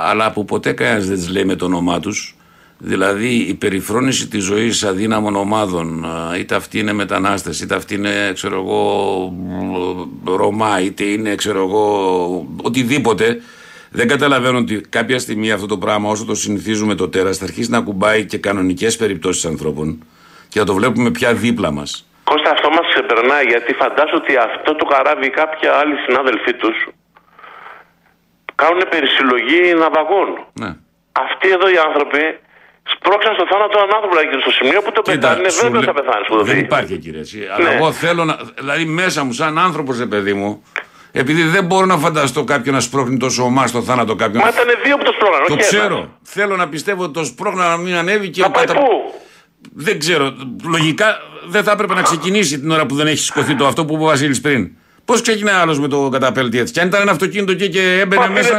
αλλά 0.05 0.31
που 0.31 0.45
ποτέ 0.45 0.71
κανένας 0.71 1.05
δεν 1.05 1.15
τις 1.15 1.29
λέει 1.29 1.45
με 1.45 1.55
το 1.55 1.65
όνομά 1.65 1.99
τους. 1.99 2.35
Δηλαδή 2.83 3.27
η 3.27 3.53
περιφρόνηση 3.53 4.27
της 4.27 4.43
ζωής 4.43 4.83
αδύναμων 4.83 5.35
ομάδων 5.35 6.05
είτε 6.37 6.55
αυτή 6.55 6.79
είναι 6.79 6.93
μετανάστες 6.93 7.61
είτε 7.61 7.75
αυτή 7.75 7.95
είναι 7.95 8.31
ξέρω 8.33 8.55
εγώ 8.55 9.33
Ρωμά 10.25 10.81
είτε 10.81 11.03
είναι 11.03 11.35
ξέρω 11.35 11.59
εγώ 11.59 12.45
οτιδήποτε 12.61 13.41
δεν 13.93 14.07
καταλαβαίνω 14.07 14.57
ότι 14.57 14.81
κάποια 14.89 15.19
στιγμή 15.19 15.51
αυτό 15.51 15.65
το 15.65 15.77
πράγμα 15.77 16.09
όσο 16.09 16.25
το 16.25 16.35
συνηθίζουμε 16.35 16.95
το 16.95 17.09
τέρας 17.09 17.37
θα 17.37 17.45
αρχίσει 17.45 17.69
να 17.69 17.77
ακουμπάει 17.77 18.25
και 18.25 18.37
κανονικές 18.37 18.95
περιπτώσεις 18.97 19.45
ανθρώπων 19.45 20.03
και 20.49 20.59
θα 20.59 20.65
το 20.65 20.73
βλέπουμε 20.73 21.11
πια 21.11 21.33
δίπλα 21.33 21.71
μας. 21.71 22.07
Κώστα 22.23 22.51
αυτό 22.51 22.69
μας 22.69 22.85
ξεπερνάει 22.93 23.45
γιατί 23.45 23.73
φαντάζομαι 23.73 24.21
ότι 24.23 24.35
αυτό 24.37 24.75
το 24.75 24.85
καράβι 24.85 25.29
κάποια 25.29 25.71
άλλοι 25.73 25.95
συνάδελφοί 26.05 26.53
τους 26.53 26.77
κάνουν 28.55 28.81
περισυλλογή 28.89 29.61
ναυαγών. 29.81 30.29
Ναι. 30.61 30.71
Αυτοί 31.25 31.47
εδώ 31.49 31.67
οι 31.69 31.77
άνθρωποι 31.87 32.21
σπρώξαν 32.93 33.33
στο 33.37 33.45
θάνατο 33.51 33.73
έναν 33.77 33.89
άνθρωπο 33.95 34.13
δηλαδή, 34.15 34.41
στο 34.41 34.51
σημείο 34.51 34.81
που 34.81 34.91
το 34.91 35.01
πετάνε, 35.01 35.49
βέβαια 35.61 35.81
θα 35.81 35.93
πεθάνει. 35.93 36.23
Δεν 36.51 36.59
υπάρχει 36.59 36.97
κύριε. 36.97 37.23
Ναι. 37.31 37.45
Αλλά 37.53 37.71
εγώ 37.71 37.91
θέλω 37.91 38.23
να. 38.25 38.35
Δηλαδή 38.59 38.85
μέσα 38.85 39.23
μου, 39.23 39.31
σαν 39.31 39.57
άνθρωπος, 39.57 40.07
παιδί 40.13 40.33
μου, 40.33 40.63
επειδή 41.11 41.43
δεν 41.43 41.65
μπορώ 41.65 41.85
να 41.85 41.97
φανταστώ 41.97 42.43
κάποιον 42.43 42.75
να 42.75 42.81
σπρώχνει 42.81 43.17
τόσο 43.17 43.43
ομά 43.43 43.67
στο 43.67 43.81
θάνατο 43.81 44.15
κάποιον. 44.15 44.43
Μα 44.43 44.49
ήταν 44.49 44.65
δύο 44.83 44.97
που 44.97 45.03
το 45.03 45.11
σπρώχναν. 45.11 45.47
Το 45.47 45.55
ξέρω. 45.55 46.17
Θέλω 46.21 46.55
να 46.55 46.69
πιστεύω 46.69 47.03
ότι 47.03 47.13
το 47.13 47.25
σπρώχναν 47.25 47.69
να 47.69 47.77
μην 47.77 47.95
ανέβει 47.95 48.29
και. 48.29 48.41
Να 48.41 48.51
πάει 48.51 48.65
πού; 48.65 49.13
Δεν 49.73 49.99
ξέρω. 49.99 50.33
Λογικά 50.63 51.17
δεν 51.47 51.63
θα 51.63 51.71
έπρεπε 51.71 51.93
να 51.93 52.01
ξεκινήσει 52.01 52.59
την 52.59 52.71
ώρα 52.71 52.85
που 52.85 52.95
δεν 52.95 53.07
έχει 53.07 53.17
σηκωθεί 53.17 53.55
το 53.55 53.67
αυτό 53.67 53.85
που 53.85 53.93
είπε 53.93 54.03
ο 54.03 54.05
Βασίλης 54.05 54.41
πριν. 54.41 54.71
Πώς 55.11 55.21
ξεκινάει 55.27 55.57
άλλος 55.63 55.77
με 55.83 55.87
το 55.93 55.99
καταπέλτη 56.15 56.57
έτσι; 56.61 56.71
Και 56.73 56.81
αν 56.83 56.87
ήταν 56.91 57.01
ένα 57.05 57.13
αυτοκίνητο 57.17 57.53
και, 57.59 57.67
και 57.75 57.83
έμπαινε 58.03 58.27
Μα, 58.27 58.33
μέσα. 58.37 58.55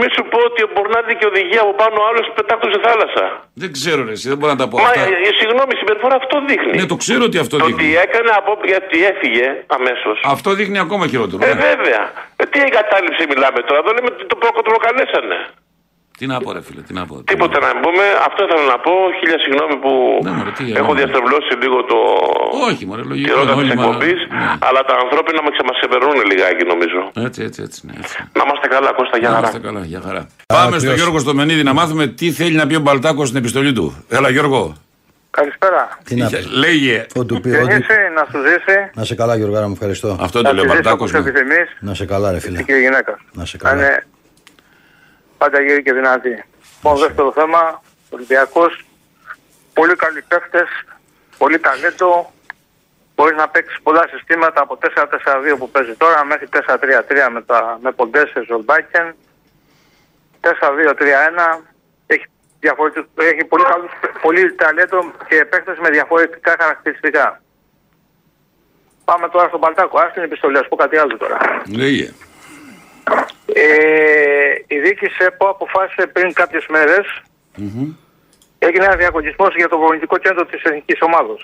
Μη 0.00 0.08
σου 0.16 0.24
πω 0.32 0.38
ότι 0.50 0.60
μπορεί 0.72 0.90
να 0.98 1.02
δει 1.06 1.14
και 1.20 1.26
οδηγία 1.32 1.60
από 1.66 1.74
πάνω 1.82 1.96
άλλος 2.08 2.24
πετάχτω 2.36 2.66
στη 2.72 2.80
θάλασσα. 2.86 3.24
Δεν 3.62 3.70
ξέρω, 3.76 4.00
ρε, 4.08 4.14
εσύ, 4.16 4.26
δεν 4.32 4.38
μπορώ 4.38 4.52
να 4.56 4.60
τα 4.62 4.68
πω. 4.70 4.76
Μα, 4.76 4.88
αυτά. 4.88 5.00
Ε, 5.28 5.32
συγγνώμη, 5.40 5.72
η 5.76 5.78
συμπεριφορά 5.82 6.16
αυτό 6.22 6.36
δείχνει. 6.48 6.72
Ναι, 6.80 6.86
το 6.92 6.96
ξέρω 7.02 7.22
ότι 7.28 7.38
αυτό 7.44 7.56
δείχνει. 7.64 7.74
Ότι 7.74 7.88
έκανε 8.06 8.30
από 8.40 8.50
γιατί 8.72 8.96
έφυγε 9.12 9.46
αμέσως. 9.76 10.16
Αυτό 10.34 10.48
δείχνει 10.58 10.78
ακόμα 10.86 11.04
χειρότερο. 11.12 11.38
Ε, 11.44 11.46
ναι. 11.48 11.60
βέβαια. 11.68 12.02
Ε, 12.40 12.44
τι 12.50 12.58
εγκατάλειψη 12.66 13.22
μιλάμε 13.32 13.60
τώρα, 13.68 13.78
εδώ 13.82 13.90
λέμε 13.96 14.10
το, 14.30 14.36
το, 14.42 14.48
το 14.66 14.70
προκαλέσανε. 14.70 15.36
Τι 16.22 16.28
να 16.34 16.38
πω, 16.44 16.52
ρε 16.56 16.62
φίλε, 16.66 16.82
τι 16.88 16.92
να 16.98 17.04
πω. 17.08 17.14
Τίποτα 17.32 17.58
να 17.66 17.70
πούμε. 17.84 18.04
Αυτό 18.28 18.40
ήθελα 18.46 18.64
να 18.74 18.78
πω. 18.84 18.92
Χίλια 19.18 19.38
συγγνώμη 19.44 19.76
που 19.82 19.92
ναι, 20.24 20.30
μωρέ, 20.36 20.50
τι, 20.58 20.64
έχω 20.80 20.92
διαστρεβλώσει 20.98 21.52
λίγο 21.62 21.78
το. 21.90 21.98
Όχι, 22.68 22.82
μωρέ, 22.88 23.02
λογικό. 23.10 23.28
Καιρό 23.28 23.42
της 23.60 23.70
εκπομπής. 23.76 24.20
Ναι. 24.38 24.48
Αλλά 24.66 24.80
τα 24.88 24.94
ανθρώπινα 25.04 25.40
μας 25.46 25.54
ξεπερνούν 25.78 26.16
λιγάκι, 26.30 26.64
νομίζω. 26.72 27.00
Έτσι, 27.26 27.40
έτσι, 27.48 27.60
έτσι. 27.66 27.78
Ναι, 27.86 27.92
έτσι. 28.00 28.16
Να 28.36 28.42
είμαστε 28.46 28.66
καλά, 28.74 28.90
Κώστα, 28.98 29.16
για 29.22 29.28
χαρά. 29.28 29.40
Να 29.40 29.48
είμαστε 29.48 29.66
καλά, 29.68 29.82
για 29.92 30.00
χαρά. 30.06 30.22
Πάμε 30.56 30.78
στον 30.78 30.94
Γιώργο 30.98 31.18
Στομενίδη 31.24 31.62
να 31.70 31.72
μάθουμε 31.78 32.04
τι 32.06 32.26
θέλει 32.38 32.56
να 32.60 32.66
πει 32.68 32.74
ο 32.80 32.82
Μπαλτάκος 32.84 33.26
στην 33.28 33.38
επιστολή 33.42 33.72
του. 33.78 33.86
Έλα, 34.16 34.28
Γιώργο. 34.36 34.62
Καλησπέρα. 35.38 35.82
Τι 36.04 36.14
να 36.14 36.26
πεις. 36.28 36.46
Λέγε. 36.64 37.06
Ό,τι 37.20 37.40
πει. 37.40 37.50
να 38.18 38.24
σου 38.30 38.38
ζήσει. 38.46 38.76
Να 38.94 39.04
σε 39.04 39.14
καλά, 39.14 39.34
Γιώργο, 39.36 39.56
μου 39.68 39.76
ευχαριστώ. 39.78 40.10
Αυτό 40.20 40.42
το 40.42 40.52
λέει 40.54 40.64
ο 40.64 40.68
Μπαλτάκος. 40.68 41.12
Να 41.80 41.94
σε 41.94 42.04
καλά, 42.12 42.32
ρε 42.32 42.40
φίλε. 42.44 42.62
Και 42.62 42.74
γυναίκα. 42.84 43.12
Να 43.32 43.44
σε 43.44 43.56
καλά. 43.56 44.02
Πάντα 45.42 45.60
γύρι 45.60 45.82
και 45.82 45.92
δυνατή. 45.92 46.44
Λοιπόν, 46.74 46.98
δεύτερο 46.98 47.32
θέμα, 47.32 47.82
Ολυμπιακός. 48.10 48.84
Πολύ 49.74 49.94
καλοί 49.96 50.22
παίχτε, 50.28 50.66
πολύ 51.38 51.58
ταλέντο. 51.58 52.32
Μπορείς 53.14 53.36
να 53.36 53.48
παίξεις 53.48 53.80
πολλά 53.82 54.04
συστήματα 54.10 54.60
από 54.60 54.78
4-4-2 54.82 55.56
που 55.58 55.70
παίζει 55.70 55.94
τώρα 55.94 56.24
μέχρι 56.24 56.48
4-3-3 56.52 57.28
με, 57.32 57.42
τα, 57.42 57.78
με 57.82 57.92
Ποντέσε, 57.92 58.44
Ζολμπάκεν. 58.48 59.14
4-2-3-1. 60.40 61.60
Έχει, 62.06 62.26
έχει 63.14 63.44
πολύ, 63.44 63.64
καλούς, 63.64 63.90
πολύ 64.22 64.54
ταλέντο 64.54 65.12
και 65.28 65.44
παίχτε 65.44 65.76
με 65.80 65.90
διαφορετικά 65.90 66.56
χαρακτηριστικά. 66.60 67.42
Πάμε 69.04 69.28
τώρα 69.28 69.48
στον 69.48 69.60
Παλτάκο. 69.60 69.98
Άσε 69.98 70.12
την 70.12 70.22
επιστολή, 70.22 70.58
ας 70.58 70.68
πω 70.68 70.76
κάτι 70.76 70.96
άλλο 70.96 71.16
τώρα. 71.16 71.38
Λέγε. 71.76 72.12
Ε, 73.54 74.54
η 74.66 74.78
διοίκηση 74.78 75.16
ΕΠΟ 75.18 75.48
αποφάσισε 75.48 76.06
πριν 76.06 76.32
κάποιες 76.32 76.66
μέρες 76.66 77.22
mm-hmm. 77.58 77.94
έγινε 78.58 78.84
ένας 78.84 78.96
διαγωνισμός 78.96 79.54
για 79.54 79.68
το 79.68 79.76
προπονητικό 79.76 80.18
κέντρο 80.18 80.44
της 80.46 80.62
εθνικής 80.62 81.00
ομάδα. 81.00 81.34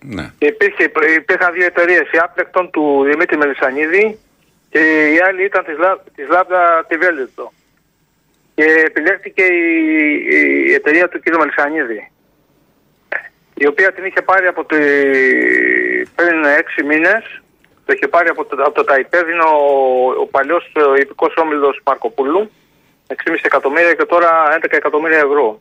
Ναι. 0.00 0.30
Υπήρχε, 0.38 0.90
υπήρχαν 1.16 1.52
δύο 1.52 1.64
εταιρείες, 1.64 2.10
η 2.12 2.18
Άπλεκτον 2.18 2.70
του 2.70 3.04
Δημήτρη 3.04 3.36
Μελισανίδη 3.36 4.18
και 4.70 5.12
η 5.14 5.18
άλλη 5.26 5.44
ήταν 5.44 5.64
της 5.64 5.76
της 6.14 6.28
Λάμπδα 6.28 6.84
Τιβέλιτο. 6.88 7.52
Και 8.54 8.64
επιλέχθηκε 8.86 9.42
η, 9.42 9.66
η 10.68 10.72
εταιρεία 10.72 11.08
του 11.08 11.20
κ. 11.20 11.36
Μελισανίδη, 11.36 12.10
η 13.54 13.66
οποία 13.66 13.92
την 13.92 14.04
είχε 14.04 14.22
πάρει 14.22 14.46
από 14.46 14.64
τη, 14.64 14.76
πριν 16.14 16.44
έξι 16.58 16.82
μήνες 16.82 17.42
το 17.88 17.94
είχε 17.96 18.08
πάρει 18.08 18.28
από 18.28 18.44
το, 18.44 18.56
από 18.62 18.72
το 18.72 18.84
ΤΑΙΠΕΔ, 18.84 19.28
ο, 19.28 20.20
ο 20.20 20.26
παλιός 20.26 20.72
ειδικός 21.00 21.34
όμιλος 21.36 21.80
Μαρκοπούλου. 21.84 22.50
6,5 23.08 23.14
εκατομμύρια 23.42 23.94
και 23.94 24.04
τώρα 24.04 24.30
11 24.62 24.66
εκατομμύρια 24.70 25.18
ευρώ. 25.18 25.60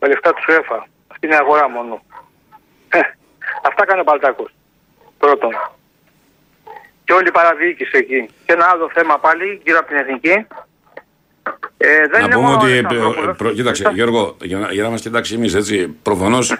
Με 0.00 0.08
λεφτά 0.08 0.34
του 0.34 0.42
ΣΟΕΦΑ. 0.42 0.88
Αυτή 1.08 1.26
είναι 1.26 1.34
η 1.34 1.38
αγορά 1.38 1.68
μόνο. 1.68 2.02
Ε, 2.88 2.98
αυτά 3.62 3.84
κάνει 3.84 4.00
ο 4.00 4.04
Παλτάκο. 4.04 4.48
Πρώτον. 5.18 5.50
Και 7.04 7.12
όλη 7.12 7.28
η 7.28 7.30
παραδιοίκηση 7.30 7.96
εκεί. 7.98 8.28
Και 8.46 8.52
ένα 8.52 8.66
άλλο 8.72 8.90
θέμα 8.94 9.18
πάλι 9.18 9.60
γύρω 9.64 9.78
από 9.78 9.88
την 9.88 9.96
εθνική. 9.96 10.46
Ε, 11.76 12.06
δεν 12.06 12.20
να 12.20 12.28
πούμε 12.28 12.52
ότι. 12.52 12.72
Ε, 12.72 13.52
κοίταξε, 13.54 13.90
Γιώργο, 13.94 14.36
για 14.40 14.58
να, 14.58 14.72
για 14.72 14.82
να 14.82 14.88
είμαστε 14.88 15.08
εντάξει 15.08 15.34
εμείς, 15.34 15.54
έτσι. 15.54 15.88
Προφανώς 15.88 16.56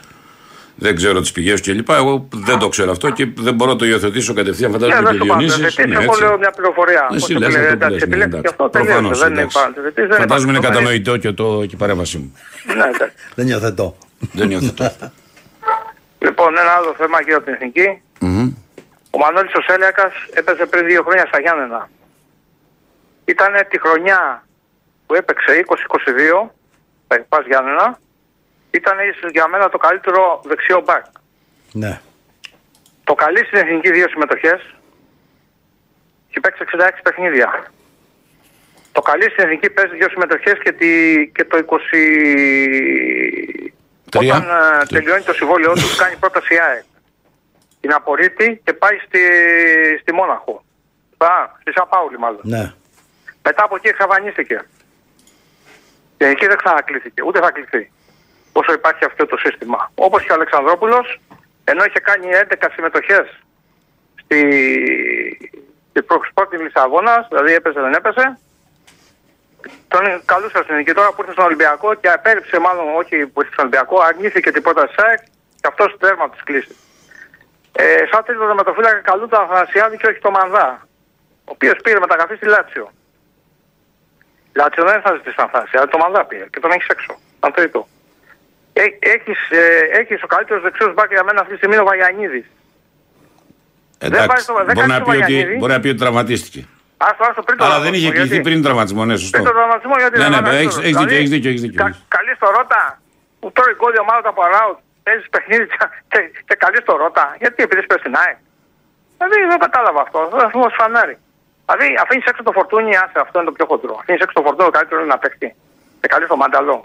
δεν 0.76 0.96
ξέρω 0.96 1.20
τις 1.20 1.32
πηγές 1.32 1.60
κλπ. 1.60 1.88
Εγώ 1.88 2.28
δεν 2.34 2.59
το 2.59 2.68
ξέρω 2.68 2.90
αυτό 2.90 3.10
και 3.10 3.28
δεν 3.36 3.55
μπορώ 3.55 3.70
να 3.70 3.76
το 3.76 3.84
υιοθετήσω 3.84 4.34
κατευθείαν. 4.34 4.70
Φαντάζομαι 4.72 5.10
και 5.10 5.18
Διονύσης. 5.18 5.78
Ναι, 5.78 6.02
εγώ 6.02 6.14
λέω 6.20 6.38
μια 6.38 6.51
πληροφορία. 6.51 7.09
Εσύ 7.14 7.32
λες 7.32 7.56
αυτό 7.56 8.09
που 8.09 8.14
λες, 8.14 8.26
ναι, 8.26 8.51
Προφανώ. 8.70 9.10
Φαντάζομαι 10.18 10.52
είναι 10.52 10.60
κατανοητό 10.60 11.16
και, 11.16 11.32
το, 11.32 11.64
και 11.66 11.74
η 11.74 11.78
παρέμβασή 11.78 12.18
μου. 12.18 12.36
Ναι, 12.76 13.06
δεν 13.34 13.48
υιοθετώ. 13.48 13.96
Δεν 14.32 14.51
υιοθετώ. 14.51 14.92
Λοιπόν, 16.18 16.59
ένα 16.59 16.70
άλλο 16.70 16.94
θέμα 16.96 17.22
και 17.24 17.32
από 17.32 17.44
την 17.44 17.55
εθνική. 17.55 18.02
Ο 19.10 19.18
Μανώλης 19.18 19.55
ο 19.55 19.60
Σέλιακας 19.60 20.12
έπαιζε 20.32 20.66
πριν 20.66 20.86
δύο 20.86 21.02
χρόνια 21.02 21.26
στα 21.26 21.40
Γιάννενα. 21.40 21.88
Ήταν 23.24 23.52
τη 23.68 23.80
χρονιά 23.80 24.46
που 25.06 25.14
έπαιξε 25.14 25.64
20-22, 25.66 26.51
πα 27.28 27.42
Γιάννενα, 27.46 27.98
ήταν 28.76 28.96
για 29.32 29.48
μένα 29.48 29.68
το 29.68 29.78
καλύτερο 29.78 30.40
δεξιό 30.44 30.80
μπακ. 30.80 31.05
Ναι. 31.72 32.01
Το 33.05 33.14
καλή 33.14 33.44
στην 33.44 33.59
εθνική 33.59 33.90
δύο 33.90 34.09
συμμετοχές. 34.09 34.74
και 36.30 36.40
παίξει 36.40 36.64
66 36.76 36.88
παιχνίδια. 37.02 37.64
Το 38.92 39.01
καλή 39.01 39.22
στην 39.22 39.44
εθνική 39.44 39.70
παίζει 39.70 39.96
δύο 39.96 40.09
συμμετοχές 40.09 40.59
και, 40.62 40.72
τη, 40.72 40.90
και 41.28 41.44
το 41.44 41.56
20. 41.66 41.70
Τρία. 44.10 44.34
Όταν 44.34 44.48
ε, 44.48 44.84
τελειώνει 44.88 45.22
το 45.22 45.32
συμβόλαιό 45.32 45.72
του, 45.72 45.88
κάνει 45.98 46.16
πρόταση 46.16 46.55
ΑΕΚ. 46.68 46.84
Την 47.80 47.92
απορρίπτει 47.92 48.60
και 48.64 48.72
πάει 48.72 48.96
στη, 49.06 49.20
στη 50.01 50.12
Μόναχο. 50.14 50.64
Α, 51.16 51.28
στη 51.60 51.72
Σαπάουλη 51.72 52.18
μάλλον. 52.18 52.40
Ναι. 52.42 52.72
Μετά 53.42 53.64
από 53.64 53.76
εκεί 53.76 53.88
εξαφανίστηκε. 53.88 54.64
Και 56.16 56.26
εκεί 56.26 56.46
δεν 56.46 56.56
ξανακλήθηκε, 56.56 57.22
ούτε 57.22 57.38
θα 57.40 57.51
κληθεί. 57.51 57.90
Όσο 58.59 58.72
υπάρχει 58.72 59.05
αυτό 59.05 59.26
το 59.26 59.36
σύστημα. 59.36 59.90
Όπως 59.94 60.22
και 60.24 60.32
ο 60.32 60.35
Αλεξανδρόπουλος, 60.35 61.20
ενώ 61.64 61.85
είχε 61.85 62.01
κάνει 62.01 62.26
11 62.48 62.68
συμμετοχές 62.74 63.26
στη, 64.22 64.40
στη 65.90 66.02
πρώτη 66.35 66.56
Λισαβόνα, 66.56 67.26
δηλαδή 67.31 67.52
έπεσε 67.55 67.81
δεν 67.81 67.93
έπεσε, 67.93 68.39
τον 69.89 70.02
καλούσα 70.24 70.59
στην 70.62 70.72
ελληνική 70.74 70.93
τώρα 70.93 71.09
που 71.09 71.20
ήρθε 71.20 71.32
στον 71.32 71.44
Ολυμπιακό 71.44 71.94
και 71.94 72.09
απέρριψε, 72.10 72.59
μάλλον 72.59 72.86
όχι 72.97 73.26
που 73.26 73.40
ήρθε 73.40 73.52
στον 73.52 73.64
Ολυμπιακό, 73.64 74.01
αρνήθηκε 74.01 74.51
την 74.51 74.62
πρόταση 74.62 74.94
ΣΑΕΚ 74.97 75.20
και 75.60 75.68
αυτός 75.72 75.97
τέρμα 75.98 76.31
της 76.31 76.43
κλίσης. 76.43 76.76
Ε, 77.72 77.85
σαν 78.10 78.24
τρίτο 78.24 78.40
δεδοματοφύλακα 78.40 79.01
καλούν 79.01 79.28
τον 79.28 79.40
Αθανασιάδη 79.40 79.97
και 79.97 80.06
όχι 80.06 80.18
τον 80.18 80.32
Μανδά, 80.32 80.86
ο 81.44 81.51
οποίος 81.56 81.76
πήρε 81.82 81.98
μεταγραφή 81.98 82.35
στη 82.35 82.47
Λάτσιο. 82.47 82.90
Λάτσιο 84.52 84.85
δεν 84.85 85.01
θα 85.01 85.14
ζητήσει 85.14 85.36
τον 85.36 85.44
Αθανασιάδη, 85.44 85.89
τον 85.89 86.01
Μανδά 86.01 86.24
πήρε 86.24 86.47
και 86.52 86.60
τον 86.60 86.70
έχεις 86.70 86.89
έξω. 86.89 87.18
Τον 87.40 87.52
τρίτο. 87.52 87.89
Έχεις, 89.14 89.38
ε, 89.51 89.98
έχεις 90.01 90.22
ο 90.22 90.26
καλύτερος 90.26 90.62
δεξιός 90.62 90.94
μπακ 90.94 91.10
για 91.16 91.24
μένα 91.24 91.38
αυτή 91.40 91.52
τη 91.52 91.56
στιγμή 91.60 91.74
είναι 91.74 91.84
ο 91.86 91.88
Βαγιανίδης. 91.92 92.46
Εντάξει, 94.06 94.26
βάζει 94.32 94.46
το- 94.46 94.55
δεν 94.68 94.74
μπορεί, 94.76 94.86
να 94.86 94.94
κάνει 94.94 95.05
πει 95.05 95.10
το 95.10 95.10
ότι, 95.10 95.20
Βαγιανίδη. 95.20 95.56
μπορεί 95.60 95.72
να 95.76 95.80
πει 95.82 95.88
ότι 95.94 96.01
τραυματίστηκε. 96.05 96.60
Άστο, 97.06 97.22
άστο 97.28 97.42
πριν 97.46 97.56
το 97.59 97.64
Αλλά 97.64 97.72
δεν 97.74 97.82
τραυματισμό, 97.82 98.09
είχε 98.09 98.18
κληθεί 98.18 98.34
γιατί- 98.34 98.48
πριν 98.48 98.59
τραυματισμό, 98.66 99.02
ναι, 99.09 99.16
σωστό. 99.22 99.34
Πριν 99.36 99.44
το 99.51 99.55
τραυματισμό 99.59 99.94
γιατί 100.02 100.14
Ναι, 100.18 100.22
δεν 100.24 100.32
ναι, 100.34 100.40
ήταν 100.42 100.55
έχεις- 100.55 100.66
εύκολο. 100.66 100.86
έχεις 100.86 100.96
δίκιο, 100.96 101.06
Δηλαδή, 101.06 101.14
έχεις 101.20 101.30
δίκιο, 101.34 101.51
έχεις 101.52 101.62
δίκιο. 101.66 101.78
κα- 101.84 101.96
Καλή 102.16 102.32
στο 102.38 102.46
ρότα 102.56 102.82
που 103.40 103.46
τώρα 103.56 103.68
η 103.74 103.76
γκολ 103.80 103.92
ομάδα 104.06 104.28
από 104.32 104.40
αράουτ 104.48 104.78
παίζεις 105.05 105.28
παιχνίδι 105.34 105.64
και, 105.72 105.76
και, 106.12 106.18
και 106.48 106.55
καλή 106.64 106.78
στο 106.84 106.92
ρότα. 107.02 107.24
Γιατί 107.42 107.59
επειδή 107.66 107.82
πες 107.90 107.98
στην 108.05 108.14
ΑΕΚ. 108.22 108.38
Δηλαδή 109.18 109.36
δεν 109.52 109.59
κατάλαβα 109.66 110.01
αυτό. 110.06 110.18
Δεν 110.32 110.38
θα 110.44 110.59
μου 110.59 110.66
φανάρι. 110.80 111.16
Δηλαδή 111.66 111.86
αφήνεις 112.02 112.24
έξω 112.30 112.42
το 112.48 112.52
φορτούνι, 112.59 112.92
άσε 113.02 113.18
αυτό 113.24 113.34
είναι 113.38 113.48
το 113.51 113.55
πιο 113.59 113.66
χοντρό. 113.70 113.94
Αφήνεις 114.02 114.20
έξω 114.24 114.34
το 114.38 114.42
φορτούνι, 114.46 114.66
το 114.70 114.74
καλύτερος 114.76 115.01
είναι 115.05 115.12
να 115.16 115.20
παίξει. 115.24 115.48
Και 116.01 116.09
καλή 116.14 116.24
στο 116.30 116.36
μανταλό. 116.42 116.78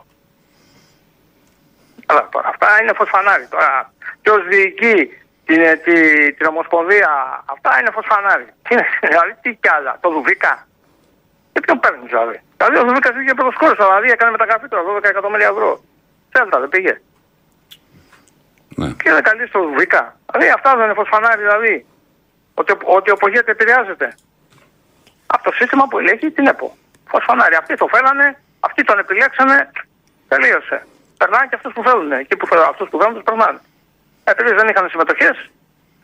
Αλλά 2.09 2.27
τώρα 2.31 2.47
αυτά 2.47 2.67
είναι 2.81 2.93
φως 2.93 3.09
φανάρι. 3.09 3.47
Τώρα 3.53 3.93
ποιος 4.21 4.47
διοικεί 4.47 4.97
την, 5.45 5.61
ε, 5.61 5.75
τη, 5.75 5.95
την 6.33 6.45
Ομοσπονδία, 6.45 7.11
αυτά 7.45 7.79
είναι 7.79 7.91
φως 7.91 8.05
φανάρι. 8.09 8.47
Τι 8.63 8.69
είναι, 8.73 8.85
δηλαδή 9.11 9.31
τι 9.41 9.49
κι 9.61 9.69
άλλα, 9.75 9.97
το 10.01 10.09
Δουβίκα. 10.09 10.67
Και 11.53 11.59
ποιον 11.59 11.79
παίρνει 11.79 12.05
δηλαδή; 12.05 12.41
Δηλαδή 12.57 12.77
ο 12.77 12.83
Δουβίκας 12.87 13.13
πήγε 13.15 13.33
πρώτος 13.33 13.55
κόρο, 13.55 13.85
δηλαδή 13.85 14.09
έκανε 14.11 14.31
μεταγραφή 14.31 14.67
τώρα 14.67 14.83
12 14.97 15.03
εκατομμύρια 15.03 15.47
ευρώ. 15.47 15.83
Θέλτα 16.31 16.59
δεν 16.59 16.69
πήγε. 16.69 17.01
Ναι. 18.75 18.87
Και 19.01 19.09
είναι 19.09 19.21
καλή 19.21 19.47
στο 19.47 19.59
Δουβίκα; 19.59 20.15
Δηλαδή 20.31 20.49
αυτά 20.57 20.75
δεν 20.75 20.85
είναι 20.85 20.93
φως 20.93 21.09
φανάρι 21.11 21.41
δηλαδή. 21.41 21.85
Ότι, 22.53 22.73
ότι 22.83 23.11
ο 23.11 23.15
Πογέτη 23.15 23.51
επηρεάζεται. 23.51 24.15
Από 25.27 25.43
το 25.43 25.51
σύστημα 25.51 25.87
που 25.89 25.99
ελέγχει 25.99 26.31
την 26.31 26.47
ΕΠΟ. 26.47 26.77
Φως 27.07 27.23
φανάρι. 27.27 27.55
Αυτοί 27.55 27.73
το 27.75 27.87
φέρανε, 27.87 28.41
αυτοί 28.59 28.83
τον 28.83 28.99
επιλέξανε, 28.99 29.71
τελείωσε. 30.27 30.83
Περνάνε 31.19 31.45
και 31.49 31.55
αυτούς 31.59 31.73
που 31.75 31.81
θέλουν. 31.87 32.11
Εκεί 32.23 32.35
που 32.39 32.45
θέλουν, 32.49 32.65
αυτούς 32.73 32.87
που 32.89 32.97
θέλουν 32.99 33.13
τους 33.17 33.25
περνάνε. 33.29 33.59
Επειδή 34.31 34.51
δεν 34.59 34.67
είχαν 34.69 34.85
συμμετοχές 34.93 35.35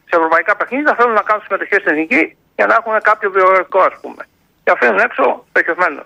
σε 0.10 0.14
ευρωπαϊκά 0.20 0.54
παιχνίδια, 0.60 0.92
θέλουν 1.00 1.16
να 1.22 1.26
κάνουν 1.28 1.44
συμμετοχές 1.48 1.80
στην 1.82 1.92
εθνική 1.94 2.22
για 2.58 2.66
να 2.70 2.74
έχουν 2.80 2.94
κάποιο 3.10 3.28
βιογραφικό 3.38 3.80
ας 3.90 3.96
πούμε. 4.02 4.22
Και 4.64 4.72
αφήνουν 4.76 5.00
έξω 5.08 5.26
στοχευμένου. 5.50 6.04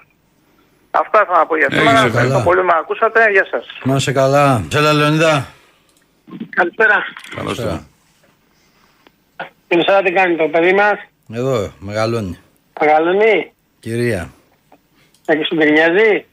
Αυτά 1.02 1.20
θα 1.28 1.34
να 1.38 1.46
πω 1.48 1.56
για 1.58 1.68
Έγινε 1.70 1.80
σήμερα. 1.80 1.98
καλά. 2.00 2.12
Ευχαριστώ 2.14 2.40
πολύ 2.48 2.60
που 2.60 2.66
με 2.72 2.76
ακούσατε. 2.82 3.20
Γεια 3.36 3.46
σας. 3.52 3.66
Να 3.84 3.96
είσαι 3.96 4.12
καλά. 4.22 4.46
Σέλα 4.74 4.94
Λεωνίδα. 4.94 5.34
Καλησπέρα. 6.50 6.98
Καλώς 7.36 7.58
Καλησπέρα. 7.58 7.88
Την 9.68 9.84
Σάρα 9.84 10.02
τι 10.02 10.12
κάνει 10.12 10.36
το 10.36 10.48
παιδί 10.48 10.74
μας; 10.74 10.98
Εδώ, 11.34 11.72
μεγαλώνει. 11.80 12.40
Μεγαλώνει; 12.82 13.54
Κυρία. 13.80 14.30
Έχει 15.26 15.44
σου 15.44 15.56
γκρινιάζει. 15.56 16.26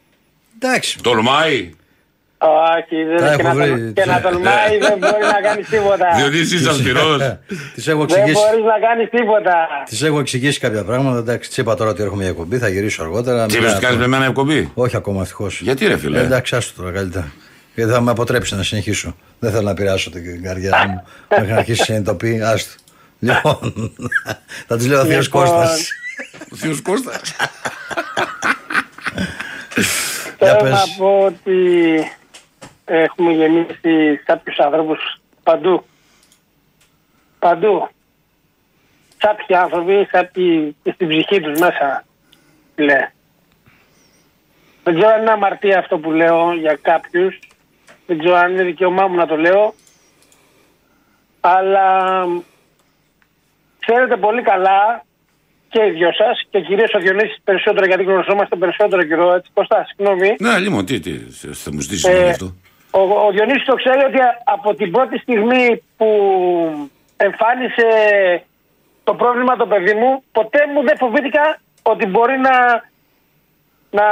Εντάξει. 0.58 0.98
Τολμάει; 1.02 1.74
Όχι, 2.38 3.04
δεν 3.04 3.16
Τα 3.18 3.34
και, 3.36 3.42
έχω 3.42 3.42
να 3.42 3.54
βρει. 3.54 3.68
τολ- 3.70 3.92
και 3.92 4.04
να 4.04 4.20
τολμάει 4.20 4.78
δεν 4.88 4.98
μπορεί 4.98 5.22
να 5.34 5.40
κάνεις 5.48 5.68
τίποτα. 5.68 6.06
Διονύσης 6.16 6.60
είσαι 6.60 6.68
αυστηρός. 6.68 7.18
Τη 7.74 7.90
έχω 7.90 8.04
Δεν 8.06 8.18
εξηγήσει. 8.18 8.32
μπορείς 8.32 8.64
να 8.64 8.78
κάνεις 8.86 9.10
τίποτα. 9.10 9.56
Τη 9.90 10.06
έχω 10.06 10.18
εξηγήσει 10.18 10.58
κάποια 10.60 10.84
πράγματα. 10.84 11.18
Εντάξει, 11.18 11.50
τη 11.50 11.60
είπα 11.60 11.74
τώρα 11.74 11.90
ότι 11.90 12.02
έρχομαι 12.02 12.22
για 12.22 12.30
εκπομπή, 12.30 12.58
θα 12.58 12.68
γυρίσω 12.68 13.02
αργότερα. 13.02 13.46
Τι 13.46 13.52
Μην 13.52 13.60
είπες 13.60 13.70
κάνω- 13.72 13.82
κάνεις 13.84 13.98
με 13.98 14.04
εμένα 14.04 14.24
εκπομπή; 14.24 14.70
Όχι 14.74 14.96
ακόμα 14.96 15.20
ευτυχώς. 15.22 15.60
Γιατί 15.60 15.86
ρε 15.86 15.96
φίλε; 15.96 16.20
εντάξει, 16.20 16.56
άστο 16.56 16.80
τώρα 16.82 16.92
καλύτερα. 16.94 17.32
Γιατί 17.74 17.92
θα 17.92 18.00
με 18.00 18.10
αποτρέψει 18.10 18.54
να 18.56 18.62
συνεχίσω. 18.62 19.16
Δεν 19.38 19.50
θέλω 19.50 19.62
να 19.62 19.74
πειράσω 19.74 20.10
την 20.10 20.42
καρδιά 20.42 20.84
μου 20.88 21.02
μέχρι 21.30 21.52
να 21.52 21.56
αρχίσει 21.58 21.78
να 21.78 21.84
συνειδητοποιεί. 21.84 22.40
Άστο. 22.42 22.70
Λοιπόν, 23.18 23.58
θα 24.68 24.76
της 24.76 24.86
λέω 24.86 25.00
ο 25.00 25.04
Θείος 25.04 25.24
Λοιπόν, 25.24 25.42
Κώστας. 25.42 25.88
Ο 26.52 26.56
Θείος 26.56 26.82
Κώστας. 26.82 27.20
Για 30.38 30.48
Θέλω 30.56 30.70
να 30.70 30.76
πες. 30.80 30.94
πω 30.98 31.18
ότι 31.26 31.52
έχουμε 32.86 33.32
γεννήσει 33.32 34.16
κάποιους 34.24 34.58
ανθρώπους 34.58 35.20
παντού. 35.42 35.84
Παντού. 37.38 37.88
Κάποιοι 39.18 39.56
άνθρωποι, 39.56 40.06
κάποιοι 40.10 40.76
και 40.82 40.92
στην 40.92 41.08
ψυχή 41.08 41.40
τους 41.40 41.60
μέσα. 41.60 42.04
Λέει. 42.76 43.08
Δεν 44.82 44.94
ξέρω 44.94 45.10
αν 45.12 45.20
είναι 45.20 45.30
αμαρτία 45.30 45.78
αυτό 45.78 45.98
που 45.98 46.10
λέω 46.10 46.52
για 46.52 46.78
κάποιους. 46.82 47.38
Δεν 48.06 48.18
ξέρω 48.18 48.34
αν 48.34 48.52
είναι 48.52 48.62
δικαίωμά 48.62 49.06
μου 49.06 49.16
να 49.16 49.26
το 49.26 49.36
λέω. 49.36 49.74
Αλλά 51.40 52.24
ξέρετε 53.78 54.16
πολύ 54.16 54.42
καλά 54.42 55.04
και 55.68 55.82
οι 55.86 55.90
δυο 55.90 56.12
σας 56.12 56.42
και 56.50 56.60
κυρίως 56.60 56.94
ο 56.94 56.98
Διονύσης 56.98 57.38
περισσότερο 57.44 57.86
γιατί 57.86 58.02
γνωριζόμαστε 58.02 58.56
περισσότερο 58.56 59.02
καιρό. 59.02 59.34
Έτσι, 59.34 59.50
Κωστά, 59.54 59.86
συγγνώμη. 59.88 60.36
Ναι, 60.38 60.58
λοιπόν, 60.58 60.86
τι, 60.86 61.00
τι, 61.00 61.10
θα 61.52 61.72
μου 61.72 61.80
ζητήσεις 61.80 62.04
Ε, 62.04 62.28
αυτό. 62.28 62.54
Ο, 62.98 63.26
ο 63.26 63.30
Διονύσης 63.30 63.64
το 63.64 63.74
ξέρει 63.74 64.04
ότι 64.04 64.18
από 64.44 64.74
την 64.74 64.90
πρώτη 64.90 65.18
στιγμή 65.18 65.82
που 65.96 66.08
εμφάνισε 67.16 67.88
το 69.04 69.14
πρόβλημα 69.14 69.56
το 69.56 69.66
παιδί 69.66 69.94
μου, 69.94 70.22
ποτέ 70.32 70.66
μου 70.66 70.82
δεν 70.82 70.96
φοβήθηκα 70.96 71.58
ότι 71.82 72.06
μπορεί 72.06 72.38
να, 72.38 72.84
να, 73.90 74.06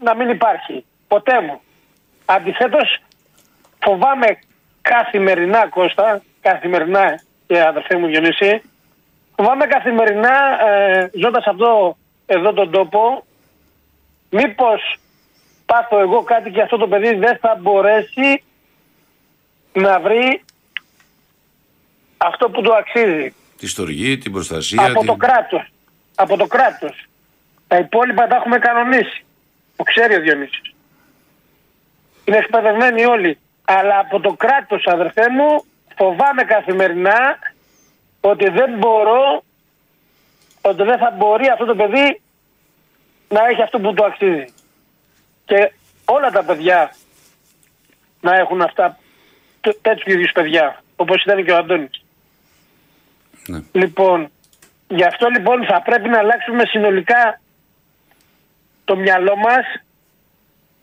να 0.00 0.14
μην 0.14 0.28
υπάρχει. 0.28 0.84
Ποτέ 1.08 1.40
μου. 1.40 1.60
Αντιθέτως 2.24 2.98
φοβάμαι 3.84 4.38
καθημερινά 4.82 5.68
Κώστα, 5.68 6.22
καθημερινά 6.40 7.20
και 7.46 7.62
αδερφέ 7.62 7.96
μου 7.96 8.06
Διονύση, 8.06 8.62
φοβάμαι 9.36 9.66
καθημερινά 9.66 10.66
ε, 10.68 11.10
ζώντας 11.22 11.44
αυτό 11.46 11.96
εδώ 12.26 12.52
τον 12.52 12.70
τόπο 12.70 13.24
μήπως 14.30 14.96
πάθω 15.72 15.98
εγώ 15.98 16.22
κάτι 16.22 16.50
και 16.50 16.62
αυτό 16.62 16.76
το 16.76 16.88
παιδί 16.88 17.14
δεν 17.14 17.38
θα 17.40 17.58
μπορέσει 17.60 18.42
να 19.72 20.00
βρει 20.00 20.44
αυτό 22.16 22.50
που 22.50 22.60
του 22.60 22.74
αξίζει 22.74 23.34
Τη 23.56 23.66
στοργή, 23.68 24.18
την 24.18 24.32
προστασία. 24.32 24.86
από 24.86 24.98
την... 24.98 25.06
το 25.06 25.16
κράτος. 25.16 25.72
Από 26.14 26.36
το 26.36 26.46
κράτος. 26.46 27.04
Τα 27.68 27.76
υπόλοιπα 27.76 28.26
τα 28.26 28.36
έχουμε 28.36 28.58
κανονίσει. 28.58 29.24
Το 29.76 29.82
ξέρει 29.82 30.14
ο 30.14 30.20
Διονύσης. 30.20 30.74
Είναι 32.24 32.36
εκπαιδευμένοι 32.36 33.04
όλοι. 33.04 33.38
Αλλά 33.64 33.98
από 33.98 34.20
το 34.20 34.32
κράτος 34.32 34.86
αδερφέ 34.86 35.28
μου 35.30 35.64
φοβάμαι 35.96 36.42
καθημερινά 36.42 37.38
ότι 38.20 38.48
δεν 38.48 38.70
μπορώ 38.78 39.42
ότι 40.60 40.82
δεν 40.82 40.98
θα 40.98 41.14
μπορεί 41.16 41.48
αυτό 41.48 41.64
το 41.64 41.74
παιδί 41.74 42.20
να 43.28 43.46
έχει 43.46 43.62
αυτό 43.62 43.78
που 43.78 43.94
του 43.94 44.04
αξίζει. 44.04 44.46
Και 45.52 45.72
όλα 46.04 46.30
τα 46.30 46.44
παιδιά 46.44 46.94
να 48.20 48.34
έχουν 48.34 48.62
αυτά 48.62 48.98
τέ- 49.60 49.78
τέτοιου 49.80 50.12
είδους 50.12 50.32
παιδιά 50.32 50.82
όπως 50.96 51.22
ήταν 51.22 51.44
και 51.44 51.52
ο 51.52 51.56
Αντώνης. 51.56 52.04
Ναι. 53.46 53.58
Λοιπόν, 53.72 54.30
γι' 54.88 55.04
αυτό 55.04 55.28
λοιπόν 55.28 55.64
θα 55.64 55.82
πρέπει 55.82 56.08
να 56.08 56.18
αλλάξουμε 56.18 56.64
συνολικά 56.66 57.40
το 58.84 58.96
μυαλό 58.96 59.36
μας, 59.36 59.64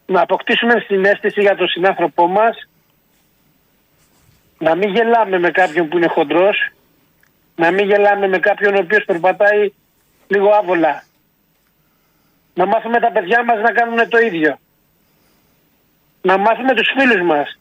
να 0.05 0.21
αποκτήσουμε 0.21 0.83
συνέστηση 0.87 1.41
για 1.41 1.55
τον 1.55 1.67
συνάνθρωπό 1.67 2.27
μας, 2.27 2.69
να 4.57 4.75
μην 4.75 4.89
γελάμε 4.89 5.39
με 5.39 5.51
κάποιον 5.51 5.87
που 5.87 5.97
είναι 5.97 6.07
χοντρός, 6.07 6.71
να 7.55 7.71
μην 7.71 7.87
γελάμε 7.87 8.27
με 8.27 8.39
κάποιον 8.39 8.75
ο 8.75 8.79
οποίος 8.79 9.05
περπατάει 9.05 9.73
λίγο 10.27 10.49
άβολα. 10.49 11.03
Να 12.59 12.65
μάθουμε 12.65 12.99
τα 12.99 13.11
παιδιά 13.11 13.43
μας 13.43 13.59
να 13.61 13.71
κάνουν 13.71 14.09
το 14.09 14.17
ίδιο. 14.17 14.59
Να 16.21 16.37
μάθουμε 16.37 16.73
τους 16.73 16.89
φίλους 16.97 17.21
μας. 17.21 17.59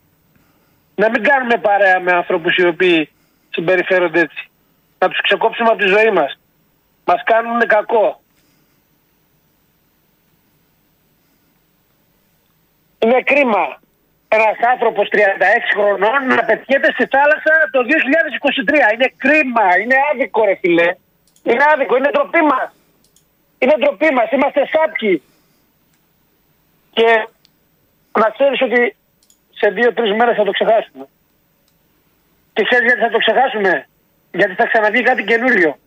Να 0.95 1.11
μην 1.11 1.23
κάνουμε 1.23 1.57
παρέα 1.59 2.01
με 2.01 2.13
ανθρώπους 2.13 2.57
οι 2.57 2.67
οποίοι 2.67 3.11
συμπεριφέρονται 3.51 4.21
έτσι. 4.21 4.51
Να 4.99 5.09
τους 5.09 5.21
ξεκόψουμε 5.21 5.69
από 5.69 5.79
τη 5.79 5.87
ζωή 5.87 6.11
μας. 6.11 6.39
Μας 7.05 7.23
κάνουν 7.25 7.61
κακό. 7.67 8.21
Είναι 12.99 13.23
κρίμα 13.23 13.81
ένας 14.29 14.57
άνθρωπος 14.73 15.09
36 15.09 15.17
χρονών 15.77 16.27
να 16.27 16.45
πετιέται 16.45 16.93
στη 16.93 17.07
θάλασσα 17.07 17.55
το 17.71 17.81
2023. 17.83 18.93
Είναι 18.95 19.13
κρίμα, 19.17 19.79
είναι 19.83 19.97
άδικο 20.13 20.45
ρε 20.45 20.55
φίλε. 20.55 20.95
Είναι 21.43 21.65
άδικο, 21.73 21.97
είναι 21.97 22.11
ντροπή 22.11 22.43
μας. 22.43 22.73
Είναι 23.59 23.75
ντροπή 23.79 24.11
μας, 24.15 24.31
είμαστε 24.31 24.69
σάπιοι. 24.73 25.23
Και 26.91 27.29
να 28.19 28.29
ξέρεις 28.31 28.61
ότι 28.63 28.97
σε 29.51 29.71
δύο-τρεις 29.71 30.13
μέρες 30.17 30.37
θα 30.37 30.45
το 30.45 30.51
ξεχάσουμε. 30.51 31.07
Και 32.53 32.63
ξέρεις 32.65 32.85
γιατί 32.85 33.01
θα 33.01 33.11
το 33.11 33.19
ξεχάσουμε; 33.19 33.89
Γιατί 34.33 34.55
θα 34.55 34.67
ξαναβγεί 34.67 35.03
κάτι 35.03 35.25
καινούριο. 35.25 35.79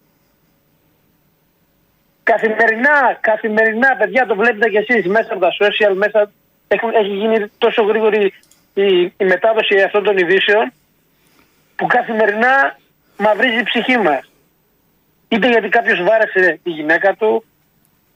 Καθημερινά, 2.24 3.18
καθημερινά, 3.22 3.96
παιδιά, 3.96 4.26
το 4.26 4.36
βλέπετε 4.36 4.70
κι 4.70 4.78
εσείς 4.78 5.06
μέσα 5.08 5.34
από 5.34 5.42
τα 5.42 5.52
social, 5.60 5.94
μέσα 5.96 6.32
έχουν, 6.68 6.94
έχει 6.94 7.14
γίνει 7.16 7.48
τόσο 7.58 7.84
γρήγορη 7.84 8.34
η, 8.74 9.02
η 9.02 9.26
μετάδοση 9.26 9.82
αυτών 9.82 10.04
των 10.04 10.18
ειδήσεων 10.18 10.74
που 11.76 11.86
καθημερινά 11.88 12.78
μαυρίζει 13.18 13.60
η 13.60 13.64
ψυχή 13.64 13.98
μας. 13.98 14.32
Είτε 15.28 15.50
γιατί 15.50 15.70
κάποιος 15.70 16.04
βάρεσε 16.04 16.60
τη 16.64 16.70
γυναίκα 16.70 17.16
του 17.16 17.46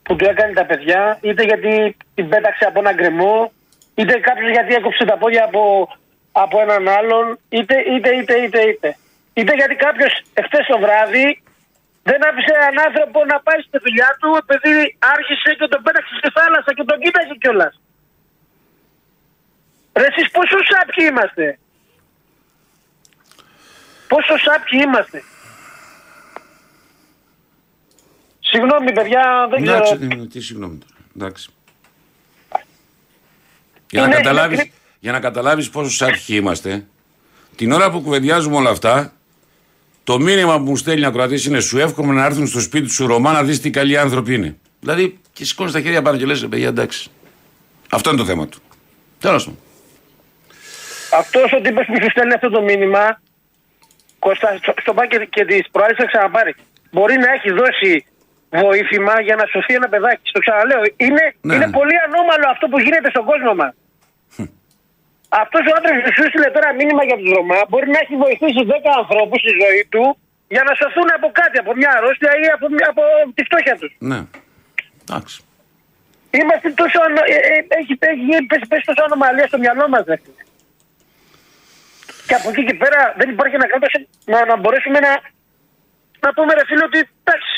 που 0.05 0.15
του 0.15 0.25
έκανε 0.25 0.53
τα 0.53 0.65
παιδιά, 0.65 1.17
είτε 1.21 1.43
γιατί 1.43 1.97
την 2.15 2.29
πέταξε 2.29 2.65
από 2.65 2.79
ένα 2.79 2.93
γκρεμό, 2.93 3.51
είτε 3.95 4.13
κάποιος 4.19 4.51
γιατί 4.51 4.73
έκοψε 4.73 5.05
τα 5.05 5.17
πόδια 5.17 5.43
από, 5.43 5.63
από 6.31 6.61
έναν 6.61 6.87
άλλον, 6.87 7.39
είτε, 7.49 7.75
είτε, 7.93 8.09
είτε, 8.15 8.33
είτε, 8.43 8.61
είτε. 8.69 8.97
Είτε 9.33 9.53
γιατί 9.55 9.75
κάποιος 9.75 10.13
εχθές 10.33 10.65
το 10.71 10.77
βράδυ 10.79 11.27
δεν 12.09 12.19
άφησε 12.27 12.51
έναν 12.59 12.75
άνθρωπο 12.87 13.19
να 13.25 13.37
πάει 13.45 13.61
στη 13.67 13.77
δουλειά 13.85 14.09
του 14.19 14.29
επειδή 14.43 14.75
άρχισε 15.15 15.49
και 15.59 15.67
τον 15.73 15.81
πέταξε 15.85 16.13
στη 16.21 16.29
θάλασσα 16.37 16.71
και 16.77 16.83
τον 16.89 16.99
κοίταζε 17.03 17.35
κιόλας. 17.41 17.73
Ρε 19.99 20.07
εσείς 20.11 20.27
πόσο 20.35 20.57
σάπιοι 20.69 21.05
είμαστε. 21.09 21.45
Πόσο 24.07 24.35
σάπιοι 24.45 24.79
είμαστε. 24.85 25.19
Συγγνώμη 28.47 28.91
παιδιά, 28.91 29.47
δεν 29.49 29.61
ξέρω. 29.63 29.77
Εντάξει, 29.77 30.27
τι 30.27 30.41
συγγνώμη 30.41 30.77
τώρα. 30.77 30.93
Εντάξει. 31.15 31.49
Για 33.89 34.01
να, 34.01 34.09
καταλάβεις, 34.09 34.71
για 34.99 35.11
να 35.11 35.19
καταλάβεις 35.19 35.69
πόσος 35.69 35.95
σάπιοι 35.95 36.19
είμαστε, 36.27 36.85
την 37.55 37.71
ώρα 37.71 37.91
που 37.91 38.01
κουβεντιάζουμε 38.01 38.55
όλα 38.55 38.69
αυτά, 38.69 39.13
το 40.03 40.19
μήνυμα 40.19 40.57
που 40.57 40.63
μου 40.63 40.77
στέλνει 40.77 41.05
ο 41.05 41.11
κρατή 41.11 41.47
είναι 41.47 41.59
σου 41.59 41.77
εύχομαι 41.79 42.13
να 42.13 42.25
έρθουν 42.25 42.47
στο 42.47 42.59
σπίτι 42.59 42.89
σου 42.89 43.07
Ρωμά 43.07 43.31
να 43.31 43.43
δεις 43.43 43.61
τι 43.61 43.69
καλοί 43.69 43.97
άνθρωποι 43.97 44.33
είναι. 44.33 44.57
Δηλαδή 44.79 45.19
και 45.33 45.45
σηκώνεις 45.45 45.73
τα 45.73 45.81
χέρια 45.81 46.01
πάνω 46.01 46.17
και 46.17 46.25
λες: 46.25 46.47
Παιδιά, 46.49 46.67
εντάξει. 46.67 47.09
Αυτό 47.89 48.09
είναι 48.09 48.19
το 48.19 48.25
θέμα 48.25 48.47
του. 48.47 48.59
Τέλος 49.19 49.45
πάντων. 49.45 49.59
Αυτός 51.19 51.53
ο 51.53 51.61
τύπος 51.61 51.85
που 51.85 51.93
σου 52.01 52.09
στέλνει 52.09 52.33
αυτό 52.33 52.49
το 52.49 52.61
μήνυμα, 52.61 53.21
Κώστα, 54.19 54.59
στο 54.81 54.93
πάει 54.93 55.07
και, 55.07 55.27
και 55.29 55.45
της 55.45 55.69
προάλλης 55.71 55.97
θα 55.97 56.05
ξαναπάρει. 56.05 56.55
Μπορεί 56.91 57.17
να 57.17 57.31
έχει 57.31 57.51
δώσει 57.51 58.05
βοήθημα 58.67 59.13
για 59.27 59.35
να 59.39 59.45
σωθεί 59.53 59.73
ένα 59.79 59.87
παιδάκι. 59.93 60.25
Στο 60.31 60.39
ξαναλέω. 60.45 60.81
Είναι, 61.05 61.25
Ναι, 61.47 61.55
είναι 61.55 61.65
ναι. 61.65 61.77
πολύ 61.79 61.95
ανώμαλο 62.07 62.45
αυτό 62.53 62.65
που 62.71 62.77
γίνεται 62.85 63.09
στον 63.15 63.25
κόσμο 63.31 63.53
μας. 63.61 63.73
Αυτός 65.43 65.61
ο 65.69 65.71
άντρας 65.77 65.95
που 66.03 66.11
σου 66.15 66.23
έστειλε 66.27 66.49
τώρα 66.57 66.69
μήνυμα 66.79 67.03
για 67.09 67.17
τους 67.19 67.29
Ρωμά 67.37 67.59
μπορεί 67.69 67.87
να 67.95 67.99
έχει 68.03 68.15
βοηθήσει 68.25 68.61
10 68.73 68.91
ανθρώπους 69.01 69.39
στη 69.43 69.53
ζωή 69.63 69.81
του 69.93 70.03
για 70.55 70.63
να 70.67 70.71
σωθούν 70.79 71.07
από 71.17 71.27
κάτι, 71.41 71.55
από 71.63 71.71
μια 71.79 71.91
αρρώστια 71.97 72.31
ή 72.43 72.45
από, 72.55 72.65
μια- 72.75 72.89
από 72.93 73.03
τη 73.35 73.41
φτώχεια 73.47 73.75
τους. 73.81 73.91
Ναι. 74.11 74.19
Εντάξει. 75.03 75.35
Είμαστε 76.39 76.69
τόσο. 76.81 76.97
ανο- 77.07 77.27
ε, 77.35 77.37
ε, 77.53 77.57
έχει, 77.79 77.93
έχει 78.11 78.23
γίνει- 78.29 78.45
πέσει, 78.51 78.65
πέσει 78.71 78.85
τόσο 78.89 79.01
ανομαλία 79.07 79.47
στο 79.51 79.57
μυαλό 79.63 79.85
μας, 79.93 80.03
δε. 80.09 80.15
φίλε. 80.23 80.43
Και 82.27 82.35
από 82.39 82.47
εκεί 82.51 82.63
και 82.69 82.75
πέρα 82.83 82.99
δεν 83.19 83.27
υπάρχει 83.33 83.55
να 83.61 83.67
κάνουμε 83.71 83.87
να, 84.33 84.39
να 84.51 84.55
μπορέσουμε 84.61 84.99
να, 85.07 85.11
να 86.23 86.29
πούμε 86.35 86.51
ρε 86.57 86.63
φίλε 86.69 86.83
ότι 86.89 86.99
εντάξει. 87.23 87.54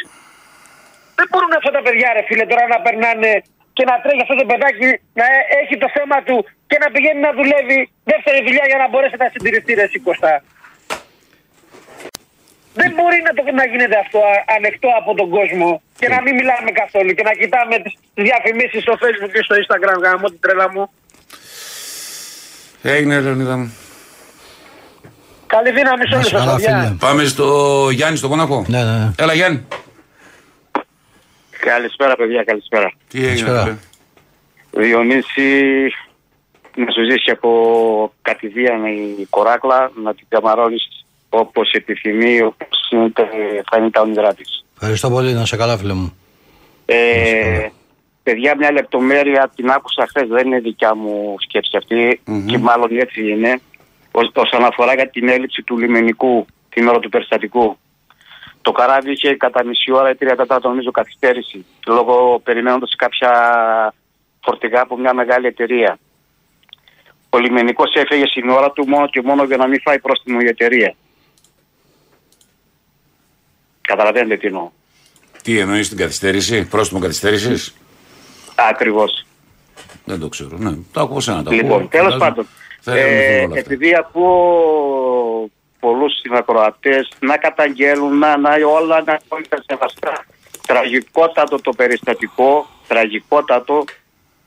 Δεν 1.18 1.26
μπορούν 1.30 1.52
αυτά 1.60 1.72
τα 1.78 1.82
παιδιά 1.86 2.08
ρε 2.18 2.24
φίλε 2.28 2.46
τώρα 2.52 2.66
να 2.74 2.80
περνάνε 2.86 3.32
και 3.78 3.84
να 3.90 3.96
τρέχει 4.04 4.22
αυτό 4.26 4.36
το 4.42 4.46
παιδάκι 4.50 4.88
να 5.20 5.26
ε- 5.38 5.46
έχει 5.62 5.76
το 5.84 5.88
θέμα 5.98 6.18
του 6.28 6.38
και 6.70 6.78
να 6.84 6.88
πηγαίνει 6.94 7.22
να 7.28 7.32
δουλεύει 7.40 7.80
δεύτερη 8.12 8.40
δουλειά 8.48 8.66
για 8.72 8.80
να 8.84 8.88
μπορέσει 8.92 9.16
να 9.24 9.28
συντηρηθεί 9.34 9.72
ρε 9.80 9.86
εσύ 9.90 10.00
Κωστά. 10.08 10.34
Δεν 12.82 12.92
μπορεί 12.98 13.18
να, 13.28 13.32
το, 13.38 13.42
να 13.62 13.66
γίνεται 13.72 13.98
αυτό 14.06 14.18
α- 14.32 14.44
ανεκτό 14.58 14.90
από 15.02 15.12
τον 15.20 15.28
κόσμο 15.38 15.70
και 16.00 16.08
να 16.14 16.20
μην 16.26 16.34
μιλάμε 16.40 16.70
καθόλου 16.82 17.12
και 17.18 17.24
να 17.30 17.34
κοιτάμε 17.42 17.76
τις 17.84 17.94
διαφημίσεις 18.28 18.82
στο 18.86 18.94
facebook 19.02 19.32
και 19.36 19.44
στο 19.48 19.56
instagram 19.62 19.98
γάμο 20.06 20.26
την 20.34 20.40
τρέλα 20.46 20.68
μου. 20.74 20.84
Έγινε, 22.82 23.20
Λεωνίδα 23.20 23.58
μου. 23.58 23.68
Καλή 25.48 25.72
δύναμη 25.72 26.04
σε 26.08 26.16
όλους 26.16 26.28
σας, 26.28 26.46
παιδιά. 26.46 26.96
Πάμε 27.00 27.24
στο 27.24 27.48
Γιάννη 27.92 28.18
στο 28.18 28.28
Μόναχο. 28.28 28.66
Ναι, 28.68 28.84
ναι, 28.84 28.92
ναι. 28.92 29.12
Έλα, 29.20 29.34
Γιάννη. 29.34 29.68
Καλησπέρα 31.60 32.16
παιδιά, 32.16 32.44
καλησπέρα. 32.44 32.92
Τι 33.10 33.26
έγινε, 33.26 33.50
φίλε; 33.62 33.78
Διονύση, 34.72 35.84
να 36.76 36.92
σου 36.92 37.04
ζήσει 37.10 37.32
από 37.32 38.14
κατηδίαν 38.22 38.86
η 38.86 39.26
κοράκλα, 39.30 39.92
να 40.04 40.14
την 40.14 40.26
καμαρώνεις 40.30 41.06
όπως 41.30 41.72
επιθυμεί, 41.72 42.42
όπως 42.42 42.90
είναι, 42.92 43.12
θα 43.72 43.78
είναι 43.78 43.90
τα 43.90 44.02
όνειρά 44.02 44.34
της. 44.34 44.66
Ευχαριστώ 44.76 45.10
πολύ, 45.10 45.34
να 45.34 45.46
σε 45.46 45.56
καλά, 45.58 45.78
φίλε 45.78 45.94
μου. 45.94 46.18
Ε, 46.86 47.68
παιδιά, 48.24 48.56
μια 48.58 48.72
λεπτομέρεια 48.72 49.52
την 49.56 49.70
άκουσα 49.70 50.06
χθες, 50.08 50.28
δεν 50.28 50.46
είναι 50.48 50.60
δικιά 50.60 50.96
μου 50.96 51.36
σκέψη 51.40 51.78
αυτή 51.78 52.22
και 52.46 52.58
μάλλον 52.58 52.98
έτσι 53.00 53.30
είναι. 53.30 53.60
Ως- 54.12 54.32
Όσον 54.36 54.64
αφορά 54.66 54.94
για 54.94 55.10
την 55.10 55.30
έλλειψη 55.30 55.62
του 55.64 55.78
λιμενικού 55.78 56.46
την 56.70 56.88
ώρα 56.88 57.00
του 57.00 57.10
περιστατικού. 57.10 57.78
Το 58.68 58.74
καράβι 58.74 59.12
είχε 59.12 59.36
κατά 59.36 59.64
μισή 59.66 59.92
ώρα 59.92 60.10
ή 60.10 60.16
τρία 60.16 60.36
τέταρτα 60.36 60.70
νομίζω 60.70 60.92
καθυστέρηση 60.92 61.66
λόγω 61.88 62.40
περιμένοντας 62.44 62.96
κάποια 62.98 63.32
φορτηγά 64.44 64.82
από 64.82 64.98
μια 64.98 65.14
μεγάλη 65.14 65.48
εταιρεία. 65.48 66.00
Ο 67.30 67.38
λιμενικός 67.38 67.94
έφεγε 67.94 68.26
στην 68.26 68.50
ώρα 68.50 68.72
του 68.72 68.88
μόνο 68.88 69.08
και 69.08 69.22
μόνο 69.22 69.44
για 69.44 69.58
να 69.58 69.68
μην 69.68 69.82
φάει 69.82 70.00
πρόστιμο 70.00 70.38
η 70.42 70.48
εταιρεία. 70.48 70.96
Καταλαβαίνετε 73.82 74.38
τι 74.38 74.48
εννοώ. 74.48 74.70
Τι 75.44 75.60
εννοείς 75.60 75.90
την 75.90 75.98
καθυστέρηση, 75.98 76.68
πρόστιμο 76.68 77.00
καθυστέρησης; 77.00 77.76
Ακριβώς. 78.56 79.26
Δεν 80.06 80.20
το 80.20 80.30
ξέρω. 80.30 80.58
Ναι, 80.58 80.72
το 80.92 81.02
ακούω 81.02 81.20
σένα. 81.20 81.44
Το 81.44 81.52
Λοιπόν, 81.52 81.72
ακούω. 81.72 81.88
τέλος 81.88 82.12
Φαντάζομαι 82.14 82.30
πάντων. 82.30 82.48
Θα 82.82 82.92
ερευνηθούν 82.98 83.34
Ε, 83.34 83.36
όλα 83.38 83.46
αυτά. 83.46 83.60
επειδή 83.60 83.96
ακούω 83.96 85.50
πολλούς 85.80 86.14
συνακροατές 86.20 87.10
να 87.20 87.38
καταγγέλουν, 87.38 88.18
να, 88.18 88.38
να 88.38 88.50
όλα 88.68 89.04
να 89.06 89.20
είναι 89.38 89.64
σεβαστά. 89.66 90.26
Τραγικότατο 90.68 91.62
το 91.62 91.72
περιστατικό, 91.72 92.68
τραγικότατο, 92.88 93.84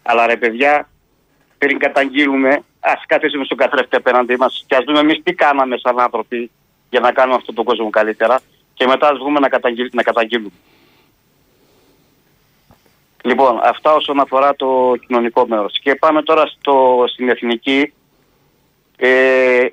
αλλά 0.03 0.27
ρε 0.27 0.37
παιδιά, 0.37 0.89
πριν 1.59 1.79
καταγγείλουμε, 1.79 2.63
ας 2.81 3.03
καθίσουμε 3.07 3.45
στον 3.45 3.57
καθρέφτη 3.57 3.97
απέναντί 3.97 4.37
μας 4.37 4.65
και 4.67 4.77
ας 4.77 4.85
δούμε 4.85 4.99
εμείς 4.99 5.21
τι 5.23 5.35
κάναμε 5.35 5.77
σαν 5.79 6.01
άνθρωποι 6.01 6.51
για 6.91 7.01
να 7.01 7.13
κάνουμε 7.13 7.37
αυτόν 7.37 7.55
τον 7.55 7.65
κόσμο 7.65 7.91
καλύτερα 7.91 8.41
και 8.75 8.87
μετά 8.87 9.09
ας 9.09 9.19
βγούμε 9.19 9.41
να, 9.41 9.49
καταγγείλ- 9.49 9.95
να 9.95 10.03
καταγγείλουμε. 10.03 10.51
Λοιπόν, 13.23 13.61
αυτά 13.63 13.93
όσον 13.95 14.21
αφορά 14.21 14.57
το 14.57 14.95
κοινωνικό 15.07 15.47
μέρος. 15.47 15.79
Και 15.83 15.95
πάμε 15.95 16.23
τώρα 16.23 16.47
στο, 16.47 17.05
στην 17.07 17.29
εθνική. 17.29 17.93
Ε, 18.97 19.67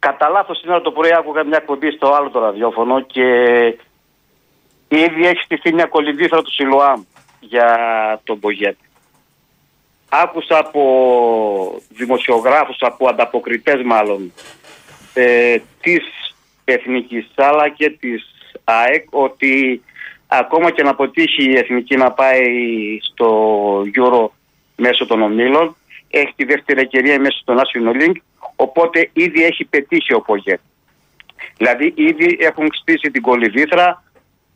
κατά 0.00 0.28
λάθος 0.28 0.58
σήμερα 0.58 0.80
το 0.80 0.90
πρωί 0.90 1.14
άκουγα 1.14 1.44
μια 1.44 1.58
κομπή 1.58 1.90
στο 1.90 2.12
άλλο 2.12 2.30
το 2.30 2.38
ραδιόφωνο 2.38 3.00
και 3.00 3.24
ήδη 4.88 5.26
έχει 5.26 5.42
στηθεί 5.44 5.74
μια 5.74 5.86
κολυμπήθρα 5.86 6.42
του 6.42 6.52
Σιλουάμ 6.52 7.02
για 7.40 7.68
τον 8.24 8.40
Πογέτ. 8.40 8.76
Άκουσα 10.08 10.58
από 10.58 10.82
δημοσιογράφους, 11.88 12.76
από 12.80 13.08
ανταποκριτές 13.08 13.82
μάλλον, 13.84 14.32
ε, 15.14 15.56
της 15.80 16.04
Εθνικής 16.64 17.30
αλλά 17.36 17.68
και 17.68 17.90
της 17.90 18.30
ΑΕΚ 18.64 19.06
ότι 19.10 19.82
ακόμα 20.26 20.70
και 20.70 20.82
να 20.82 20.90
αποτύχει 20.90 21.50
η 21.50 21.58
Εθνική 21.58 21.96
να 21.96 22.12
πάει 22.12 22.44
στο 23.00 23.28
Euro 23.80 24.28
μέσω 24.76 25.06
των 25.06 25.22
ομίλων, 25.22 25.76
έχει 26.10 26.32
τη 26.36 26.44
δεύτερη 26.44 26.80
ευκαιρία 26.80 27.20
μέσω 27.20 27.42
των 27.44 27.56
National 27.56 28.02
League, 28.02 28.20
οπότε 28.60 29.10
ήδη 29.12 29.44
έχει 29.44 29.64
πετύχει 29.64 30.14
ο 30.14 30.20
Πογέτ. 30.20 30.60
Δηλαδή 31.56 31.92
ήδη 31.96 32.36
έχουν 32.40 32.68
στήσει 32.72 33.10
την 33.10 33.22
κολυβήθρα 33.22 34.04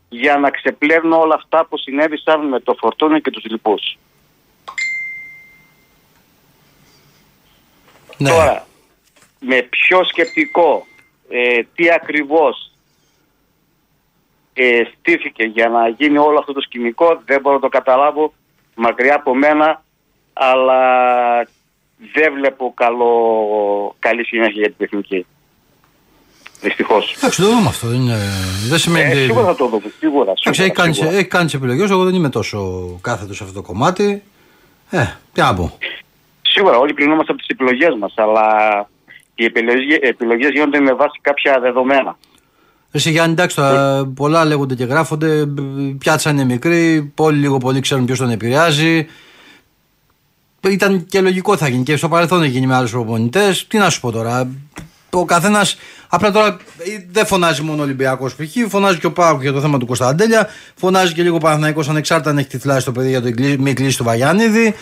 για 0.09 0.37
να 0.37 0.49
ξεπλένουν 0.49 1.11
όλα 1.11 1.35
αυτά 1.35 1.65
που 1.65 1.77
συνέβησαν 1.77 2.47
με 2.47 2.59
το 2.59 2.75
Φορτούνι 2.79 3.21
και 3.21 3.31
τους 3.31 3.43
λοιπούς. 3.43 3.97
Ναι. 8.17 8.29
Τώρα, 8.29 8.67
με 9.39 9.61
ποιο 9.61 10.03
σκεπτικό, 10.03 10.85
ε, 11.29 11.61
τι 11.75 11.91
ακριβώς 11.91 12.71
ε, 14.53 14.81
στήθηκε 14.93 15.43
για 15.43 15.69
να 15.69 15.87
γίνει 15.87 16.17
όλο 16.17 16.39
αυτό 16.39 16.53
το 16.53 16.61
σκηνικό 16.61 17.21
δεν 17.25 17.41
μπορώ 17.41 17.55
να 17.55 17.61
το 17.61 17.69
καταλάβω 17.69 18.33
μακριά 18.75 19.15
από 19.15 19.35
μένα 19.35 19.83
αλλά 20.33 21.47
δεν 22.13 22.33
βλέπω 22.33 22.73
καλό, 22.75 23.11
καλή 23.99 24.25
συνέχεια 24.25 24.59
για 24.59 24.67
την 24.67 24.77
τεχνική. 24.77 25.25
Δυστυχώς. 26.61 27.15
Εντάξει, 27.17 27.41
το 27.41 27.47
δούμε 27.47 27.67
αυτό. 27.67 27.87
Δεν, 27.87 28.01
είναι, 28.01 28.17
δεν 28.69 28.77
σημαίνει. 28.77 29.11
Ε, 29.11 29.15
σίγουρα 29.15 29.45
θα 29.45 29.55
το 29.55 29.67
δούμε. 29.67 29.91
Σίγουρα. 29.99 30.33
Εντάξει, 30.41 30.63
έχει 30.63 30.71
κάνει, 30.71 30.97
έχει 31.01 31.25
κάνει 31.25 31.49
τι 31.49 31.57
επιλογές. 31.57 31.89
Εγώ 31.89 32.03
δεν 32.03 32.13
είμαι 32.13 32.29
τόσο 32.29 32.87
κάθετος 33.01 33.37
σε 33.37 33.43
αυτό 33.43 33.55
το 33.55 33.67
κομμάτι. 33.67 34.23
Ε, 34.89 35.05
τι 35.33 35.41
να 35.41 35.53
πω. 35.53 35.77
Σίγουρα, 36.41 36.77
όλοι 36.77 36.93
κρινόμαστε 36.93 37.31
από 37.31 37.41
τις 37.41 37.49
επιλογές 37.49 37.95
μας, 37.99 38.13
αλλά 38.15 38.45
οι 39.35 39.45
επιλογέ 40.01 40.47
γίνονται 40.47 40.79
με 40.79 40.93
βάση 40.93 41.19
κάποια 41.21 41.59
δεδομένα. 41.59 42.17
Εσύ 42.91 43.09
Γιάννη, 43.09 43.31
εντάξει, 43.31 43.55
τώρα, 43.55 44.05
πολλά 44.15 44.45
λέγονται 44.45 44.75
και 44.75 44.83
γράφονται. 44.83 45.45
Πιάτσα 45.97 46.29
είναι 46.29 46.43
μικρή. 46.43 47.11
Πολύ 47.15 47.37
λίγο 47.37 47.57
πολύ 47.57 47.79
ξέρουν 47.79 48.05
ποιος 48.05 48.17
τον 48.17 48.29
επηρεάζει. 48.29 49.07
Ήταν 50.69 51.05
και 51.05 51.21
λογικό 51.21 51.57
θα 51.57 51.67
γίνει 51.67 51.83
και 51.83 51.95
στο 51.95 52.09
παρελθόν 52.09 52.43
έχει 52.43 52.51
γίνει 52.51 52.67
με 52.67 52.75
άλλους 52.75 52.91
προπονητές. 52.91 53.67
Τι 53.67 53.77
να 53.77 53.89
σου 53.89 53.99
πω 53.99 54.11
τώρα. 54.11 54.49
Ο 55.09 55.25
καθένας. 55.25 55.77
Απλά 56.07 56.31
τώρα 56.31 56.57
δεν 57.11 57.25
φωνάζει 57.25 57.61
μόνο 57.61 57.81
ο 57.81 57.83
Ολυμπιακός 57.83 58.35
π.χ. 58.35 58.69
Φωνάζει 58.69 58.97
και 58.97 59.05
ο 59.05 59.11
Πάουκ 59.11 59.41
για 59.41 59.51
το 59.51 59.61
θέμα 59.61 59.77
του 59.77 59.85
Κωνσταντέλια. 59.85 60.49
Φωνάζει 60.75 61.13
και 61.13 61.21
λίγο 61.21 61.35
ο 61.35 61.39
Παναθυναϊκό 61.39 61.83
ανεξάρτητα 61.89 62.29
αν 62.29 62.37
έχει 62.37 62.47
τυφλάσει 62.47 62.85
το 62.85 62.91
παιδί 62.91 63.09
για 63.09 63.21
το 63.21 63.29
μη 63.59 63.73
κλείσει 63.73 63.97
του 63.97 64.03
Βαγιάννηδη 64.03 64.75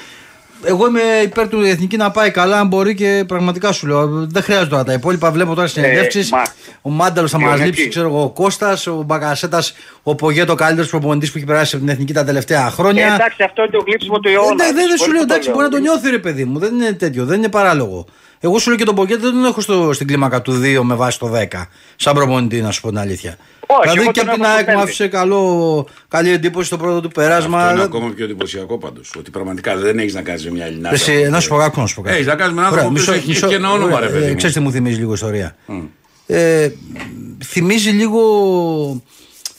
εγώ 0.64 0.88
είμαι 0.88 1.02
υπέρ 1.24 1.48
του 1.48 1.62
εθνική 1.62 1.98
να 1.98 2.12
πάει 2.12 2.32
καλά, 2.32 2.60
αν 2.60 2.68
μπορεί 2.68 2.96
και 2.96 3.24
πραγματικά 3.28 3.72
σου 3.72 3.88
λέω. 3.88 4.08
Δεν 4.08 4.44
χρειάζεται 4.44 4.70
τώρα 4.70 4.84
τα 4.84 4.94
υπόλοιπα. 4.94 5.32
Βλέπω 5.32 5.54
τώρα 5.56 5.68
συνεντεύξεις. 5.68 6.32
Ε, 6.32 6.36
ο 6.82 6.90
Μάνταλος 6.90 7.32
θα 7.32 7.40
μας 7.40 7.60
λείψει, 7.60 7.88
ξέρω 7.88 8.08
εγώ, 8.08 8.24
ο 8.24 8.30
Κώστας, 8.30 8.88
ο 8.88 9.04
Μπαγκασέτας, 9.06 9.74
ο 10.04 10.16
Πογέ, 10.16 10.46
το 10.46 10.56
καλύτερος 10.56 10.90
προπονητής 10.90 11.32
που 11.32 11.38
έχει 11.38 11.48
περάσει 11.48 11.76
από 11.76 11.86
την 11.86 11.94
εθνική 11.94 12.14
τα 12.14 12.24
τελευταία 12.24 12.70
χρόνια. 12.70 13.06
Ε, 13.06 13.14
εντάξει, 13.14 13.44
αυτό 13.44 13.62
είναι 13.62 13.72
το 13.72 13.84
γλύψιμο 13.86 14.20
του 14.20 14.30
αιώνα. 14.30 14.66
Ε, 14.66 14.72
δεν, 14.74 14.88
δεν 14.88 14.98
σου 14.98 15.12
λέω, 15.12 15.22
εντάξει, 15.22 15.50
μπορεί 15.50 15.64
να 15.64 15.70
το 15.70 15.78
νιώθει 15.78 16.10
ρε 16.10 16.20
παιδί 16.20 16.46
μου. 16.46 16.60
Δεν 16.60 16.74
είναι 16.74 16.94
τέτοιο, 16.94 17.26
δεν 17.26 17.38
είναι 17.38 17.50
παράλογο. 17.50 18.06
Εγώ 18.46 18.60
σου 18.60 18.70
λέω 18.70 18.78
και 18.78 18.84
τον 18.84 18.96
Ποκέτ 18.96 19.20
δεν 19.22 19.32
τον 19.32 19.46
έχω 19.46 19.62
στο, 19.62 19.94
στην 19.94 20.08
κλίμακα 20.08 20.42
του 20.42 20.62
2 20.64 20.80
με 20.84 20.96
βάση 20.96 21.20
το 21.20 21.32
10. 21.52 21.64
Σαν 21.96 22.14
προπονητή, 22.14 22.62
να 22.62 22.72
σου 22.72 22.82
πω 22.82 22.90
την 22.90 22.98
αλήθεια. 22.98 23.38
Όχι, 23.68 23.90
δηλαδή 23.90 24.12
και 24.12 24.20
από 24.20 24.34
την 24.34 24.46
ΑΕΚ 24.46 24.68
μου 24.68 24.80
άφησε 24.80 25.08
καλό, 25.08 25.88
καλή 26.08 26.30
εντύπωση 26.30 26.68
στο 26.68 26.78
πρώτο 26.78 27.02
του 27.02 27.10
περάσμα. 27.10 27.60
Αυτό 27.62 27.74
είναι 27.74 27.84
ακόμα 27.84 28.10
πιο 28.10 28.26
εντυπωσιακό 28.26 28.78
πάντως. 28.78 29.12
Ότι 29.18 29.32
πραγματικά 29.32 29.78
δεν 29.78 30.00
έχεις 30.00 30.14
να 30.14 30.22
κάνεις 30.22 30.46
με 30.46 30.52
μια 30.52 30.66
Ελληνάδα. 30.66 30.96
Εσύ, 30.96 31.28
να 31.30 31.40
σου 31.40 31.50
πω 31.50 31.58
κάτι. 31.58 31.80
Να 31.80 31.86
σου 31.86 31.96
πω 31.96 32.02
κάτι. 32.02 32.16
Έχεις 32.16 32.28
να 32.28 32.36
κάνεις 32.36 32.54
με 32.54 32.62
έναν 32.62 32.74
άνθρωπο 32.74 33.04
που 33.04 33.12
έχει 33.12 33.46
και 33.48 33.56
ένα 33.56 33.72
όνομα, 33.72 34.00
ρε 34.00 34.08
παιδί. 34.08 34.36
Ξέρετε, 34.36 34.60
τι 34.60 34.66
μου 34.66 34.72
θυμίζει 34.72 35.00
λίγο 35.00 35.14
ιστορία. 35.14 35.56
Ε, 36.26 36.70
θυμίζει 37.44 37.90
λίγο. 37.90 38.22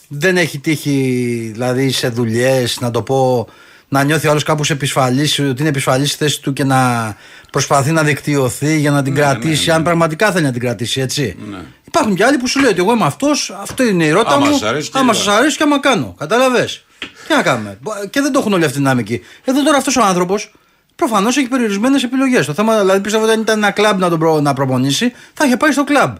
Δεν 0.08 0.36
έχει 0.36 0.58
τύχει 0.58 1.50
δηλαδή 1.52 1.90
σε 1.90 2.08
δουλειές 2.08 2.78
να 2.80 2.90
το 2.90 3.02
πω 3.02 3.48
να 3.94 4.04
νιώθει 4.04 4.26
ο 4.26 4.30
άλλος 4.30 4.42
κάπως 4.42 4.70
επισφαλής, 4.70 5.38
ότι 5.38 5.60
είναι 5.60 5.68
επισφαλής 5.68 6.08
στη 6.08 6.16
θέση 6.16 6.40
του 6.40 6.52
και 6.52 6.64
να 6.64 7.16
προσπαθεί 7.50 7.90
να 7.90 8.02
δικτυωθεί 8.02 8.78
για 8.78 8.90
να 8.90 9.02
την 9.02 9.12
ναι, 9.12 9.18
κρατήσει, 9.20 9.60
ναι, 9.60 9.72
ναι. 9.72 9.72
αν 9.72 9.82
πραγματικά 9.82 10.32
θέλει 10.32 10.44
να 10.44 10.52
την 10.52 10.60
κρατήσει, 10.60 11.00
έτσι. 11.00 11.36
Ναι. 11.50 11.58
Υπάρχουν 11.84 12.14
και 12.14 12.24
άλλοι 12.24 12.38
που 12.38 12.48
σου 12.48 12.60
λέει 12.60 12.70
ότι 12.70 12.80
εγώ 12.80 12.92
είμαι 12.92 13.04
αυτός, 13.04 13.56
αυτό 13.60 13.84
είναι 13.84 14.04
η 14.04 14.10
ρότα 14.10 14.38
μου. 14.38 14.46
Άμα 14.92 15.12
σα 15.12 15.32
αρέσει 15.32 15.56
και 15.56 15.62
άμα 15.62 15.80
κάνω. 15.80 16.14
Κατάλαβε. 16.18 16.68
Τι 16.98 17.34
να 17.34 17.42
κάνουμε. 17.42 17.78
Και 18.10 18.20
δεν 18.20 18.32
το 18.32 18.38
έχουν 18.38 18.52
όλοι 18.52 18.62
αυτή 18.62 18.74
την 18.74 18.82
δυναμική. 18.82 19.20
Εδώ 19.44 19.62
τώρα 19.62 19.76
αυτός 19.76 19.96
ο 19.96 20.02
άνθρωπος 20.02 20.54
προφανώς 20.96 21.36
έχει 21.36 21.48
περιορισμένες 21.48 22.02
επιλογές. 22.02 22.46
Το 22.46 22.52
θέμα 22.52 22.80
δηλαδή 22.80 23.00
πιστεύω 23.00 23.24
ότι 23.24 23.32
αν 23.32 23.40
ήταν 23.40 23.56
ένα 23.56 23.70
κλαμπ 23.70 23.98
να 23.98 24.08
τον 24.08 24.18
προ, 24.18 24.40
να 24.40 24.52
προπονήσει, 24.52 25.12
θα 25.34 25.44
είχε 25.44 25.56
πάει 25.56 25.72
στο 25.72 25.84
κλαμπ. 25.84 26.16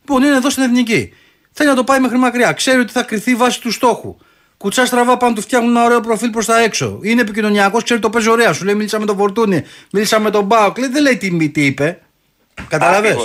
Λοιπόν, 0.00 0.22
είναι 0.22 0.36
εδώ 0.36 0.50
στην 0.50 0.62
εθνική. 0.62 1.12
Θέλει 1.52 1.68
να 1.68 1.74
το 1.74 1.84
πάει 1.84 2.00
μέχρι 2.00 2.18
μακριά. 2.18 2.52
Ξέρει 2.52 2.80
ότι 2.80 2.92
θα 2.92 3.02
κρυθεί 3.02 3.34
βάσει 3.34 3.60
του 3.60 3.72
στόχου. 3.72 4.16
Κουτσά 4.56 4.86
στραβά 4.86 5.16
πάνω 5.16 5.34
του 5.34 5.40
φτιάχνουν 5.40 5.76
ένα 5.76 5.84
ωραίο 5.84 6.00
προφίλ 6.00 6.30
προς 6.30 6.46
τα 6.46 6.60
έξω. 6.60 6.98
Είναι 7.02 7.20
επικοινωνιακός, 7.20 7.82
ξέρει 7.82 8.00
το 8.00 8.10
παίζει 8.10 8.30
ωραία. 8.30 8.52
Σου 8.52 8.64
λέει 8.64 8.74
μίλησα 8.74 8.98
με 9.00 9.06
τον 9.06 9.16
Φορτούνη, 9.16 9.64
μίλησα 9.92 10.18
με 10.20 10.30
τον 10.30 10.44
Μπάουκ. 10.44 10.80
Δεν 10.80 11.02
λέει 11.02 11.16
τι, 11.16 11.48
τι 11.48 11.66
είπε. 11.66 11.98
Καταλαβέ. 12.68 13.16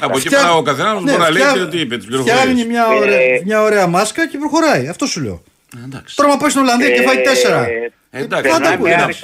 Από 0.00 0.16
εκεί 0.16 0.28
πέρα 0.28 0.54
ο 0.54 0.62
καθένας 0.62 1.02
μπορεί 1.02 1.18
να 1.18 1.30
λέει 1.30 1.42
τις 1.70 1.80
είπε. 1.80 1.98
Φτιάχνει 2.20 2.64
μια 2.64 2.88
ωραία, 2.88 3.20
ε, 3.20 3.42
μια 3.44 3.62
ωραία 3.62 3.86
μάσκα 3.86 4.28
και 4.28 4.38
προχωράει. 4.38 4.88
Αυτό 4.88 5.06
σου 5.06 5.20
λέω. 5.20 5.42
Εντάξει. 5.84 6.16
Τώρα 6.16 6.28
μα 6.28 6.36
πάει 6.36 6.50
στην 6.50 6.62
Ολλανδία 6.62 6.90
και 6.90 7.02
φάει 7.02 7.20
τέσσερα. 7.20 7.66
Ε, 8.10 8.22
εντάξει, 8.22 8.50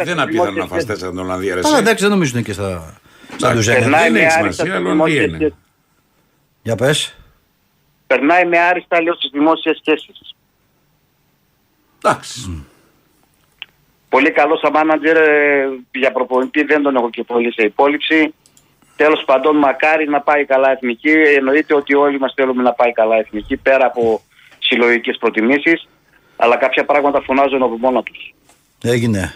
δεν 0.03 0.21
απίθανο 0.21 0.51
να 0.51 0.67
φας 0.67 0.85
τέσσερα 0.85 1.07
στην 1.07 1.19
Ολλανδία. 1.19 1.61
Αλλά 1.65 1.79
εντάξει, 1.79 2.03
δεν 2.03 2.13
νομίζουν 2.13 2.43
και 2.43 2.53
στα. 2.53 3.01
Στα 3.37 3.55
Δεν 3.55 4.17
έχει 4.17 4.31
σημασία, 4.31 4.75
αλλά 4.75 5.09
είναι. 5.09 5.53
Για 6.63 6.77
πες. 6.77 7.15
Περνάει 8.07 8.45
με 8.47 8.59
άριστα 8.59 9.03
λέω 9.03 9.15
στι 9.15 9.29
δημόσιες 9.33 9.81
σχέσεις. 9.85 10.35
Εντάξει. 12.03 12.65
Πολύ 14.09 14.31
καλό 14.31 14.57
σαν 14.57 14.73
μάνατζερ 14.73 15.17
ε, 15.17 15.69
για 15.93 16.13
προπονητή 16.13 16.63
δεν 16.63 16.83
τον 16.83 16.97
έχω 16.97 17.11
και 17.11 17.23
πολύ 17.23 17.53
σε 17.53 17.63
υπόλοιψη. 17.63 18.35
Τέλος 18.97 19.23
πάντων, 19.27 19.57
μακάρι 19.57 20.09
να 20.09 20.21
πάει 20.21 20.45
καλά 20.45 20.71
εθνική. 20.71 21.11
Εννοείται 21.37 21.75
ότι 21.75 21.95
όλοι 21.95 22.19
μας 22.19 22.33
θέλουμε 22.37 22.63
να 22.63 22.73
πάει 22.73 22.93
καλά 22.93 23.17
εθνική 23.17 23.57
πέρα 23.57 23.87
από 23.87 24.23
συλλογικές 24.59 25.17
προτιμήσεις. 25.21 25.89
Αλλά 26.37 26.57
κάποια 26.57 26.85
πράγματα 26.85 27.21
φωνάζουν 27.21 27.63
από 27.63 27.77
μόνα 27.79 28.03
τους. 28.03 28.35
Έγινε. 28.83 29.35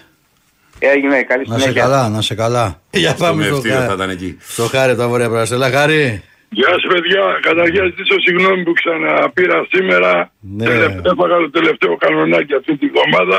Έγινε, 0.78 1.23
καλή 1.23 1.45
συνέχεια. 1.45 1.66
Να 1.66 1.73
σε 1.73 1.78
καλά, 1.78 2.09
να 2.09 2.20
σε 2.20 2.35
καλά. 2.35 2.81
Για 2.91 3.15
πάμε 3.15 3.45
στο 3.45 3.61
χάρη. 3.69 4.39
Στο 4.41 4.66
χάρη 4.66 4.97
τα 4.97 5.09
βόρεια 5.09 5.28
πράσινα. 5.28 5.70
Χάρη. 5.70 6.23
Γεια 6.59 6.68
σας, 6.68 6.86
παιδιά. 6.93 7.24
Καταρχήν, 7.48 7.85
ζητήσω 7.85 8.16
συγγνώμη 8.26 8.62
που 8.62 8.72
ξαναπήρα 8.72 9.66
σήμερα. 9.72 10.32
Ναι. 10.40 10.64
Έφαγα 11.10 11.36
το 11.44 11.51
τελευταίο 11.51 11.97
κανονάκι 11.97 12.55
αυτή 12.55 12.76
την 12.76 12.90
εβδομάδα. 12.90 13.39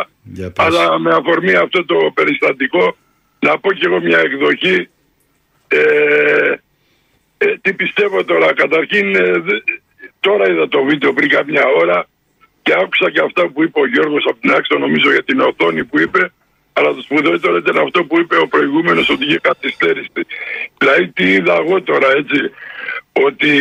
Αλλά 0.65 0.99
με 0.99 1.11
αφορμή 1.19 1.55
αυτό 1.65 1.85
το 1.85 1.97
περιστατικό, 2.13 2.95
να 3.39 3.59
πω 3.59 3.73
και 3.73 3.85
εγώ 3.85 3.99
μια 4.01 4.19
εκδοχή. 4.19 4.89
Ε, 5.67 5.79
ε, 7.37 7.57
τι 7.61 7.73
πιστεύω 7.73 8.23
τώρα. 8.23 8.53
Καταρχήν, 8.53 9.15
ε, 9.15 9.31
τώρα 10.19 10.49
είδα 10.49 10.67
το 10.67 10.83
βίντεο 10.83 11.13
πριν 11.13 11.29
κάποια 11.29 11.63
ώρα 11.81 12.07
και 12.61 12.73
άκουσα 12.81 13.11
και 13.11 13.21
αυτά 13.27 13.47
που 13.47 13.63
είπε 13.63 13.79
ο 13.79 13.87
Γιώργος 13.87 14.25
από 14.29 14.39
την 14.39 14.51
άξιο, 14.51 14.77
νομίζω 14.77 15.11
για 15.11 15.23
την 15.23 15.39
οθόνη 15.39 15.83
που 15.83 15.99
είπε. 15.99 16.31
Αλλά 16.77 16.93
το 16.93 17.01
σπουδαιότερο 17.01 17.55
ήταν 17.57 17.77
αυτό 17.77 18.03
που 18.03 18.19
είπε 18.19 18.35
ο 18.37 18.47
προηγούμενος 18.47 19.09
ότι 19.09 19.25
είχε 19.25 19.39
καθυστέρηση. 19.39 20.09
Δηλαδή, 20.77 21.07
τι 21.07 21.25
είδα 21.31 21.53
εγώ 21.63 21.81
τώρα, 21.81 22.07
έτσι 22.21 22.37
ότι 23.23 23.51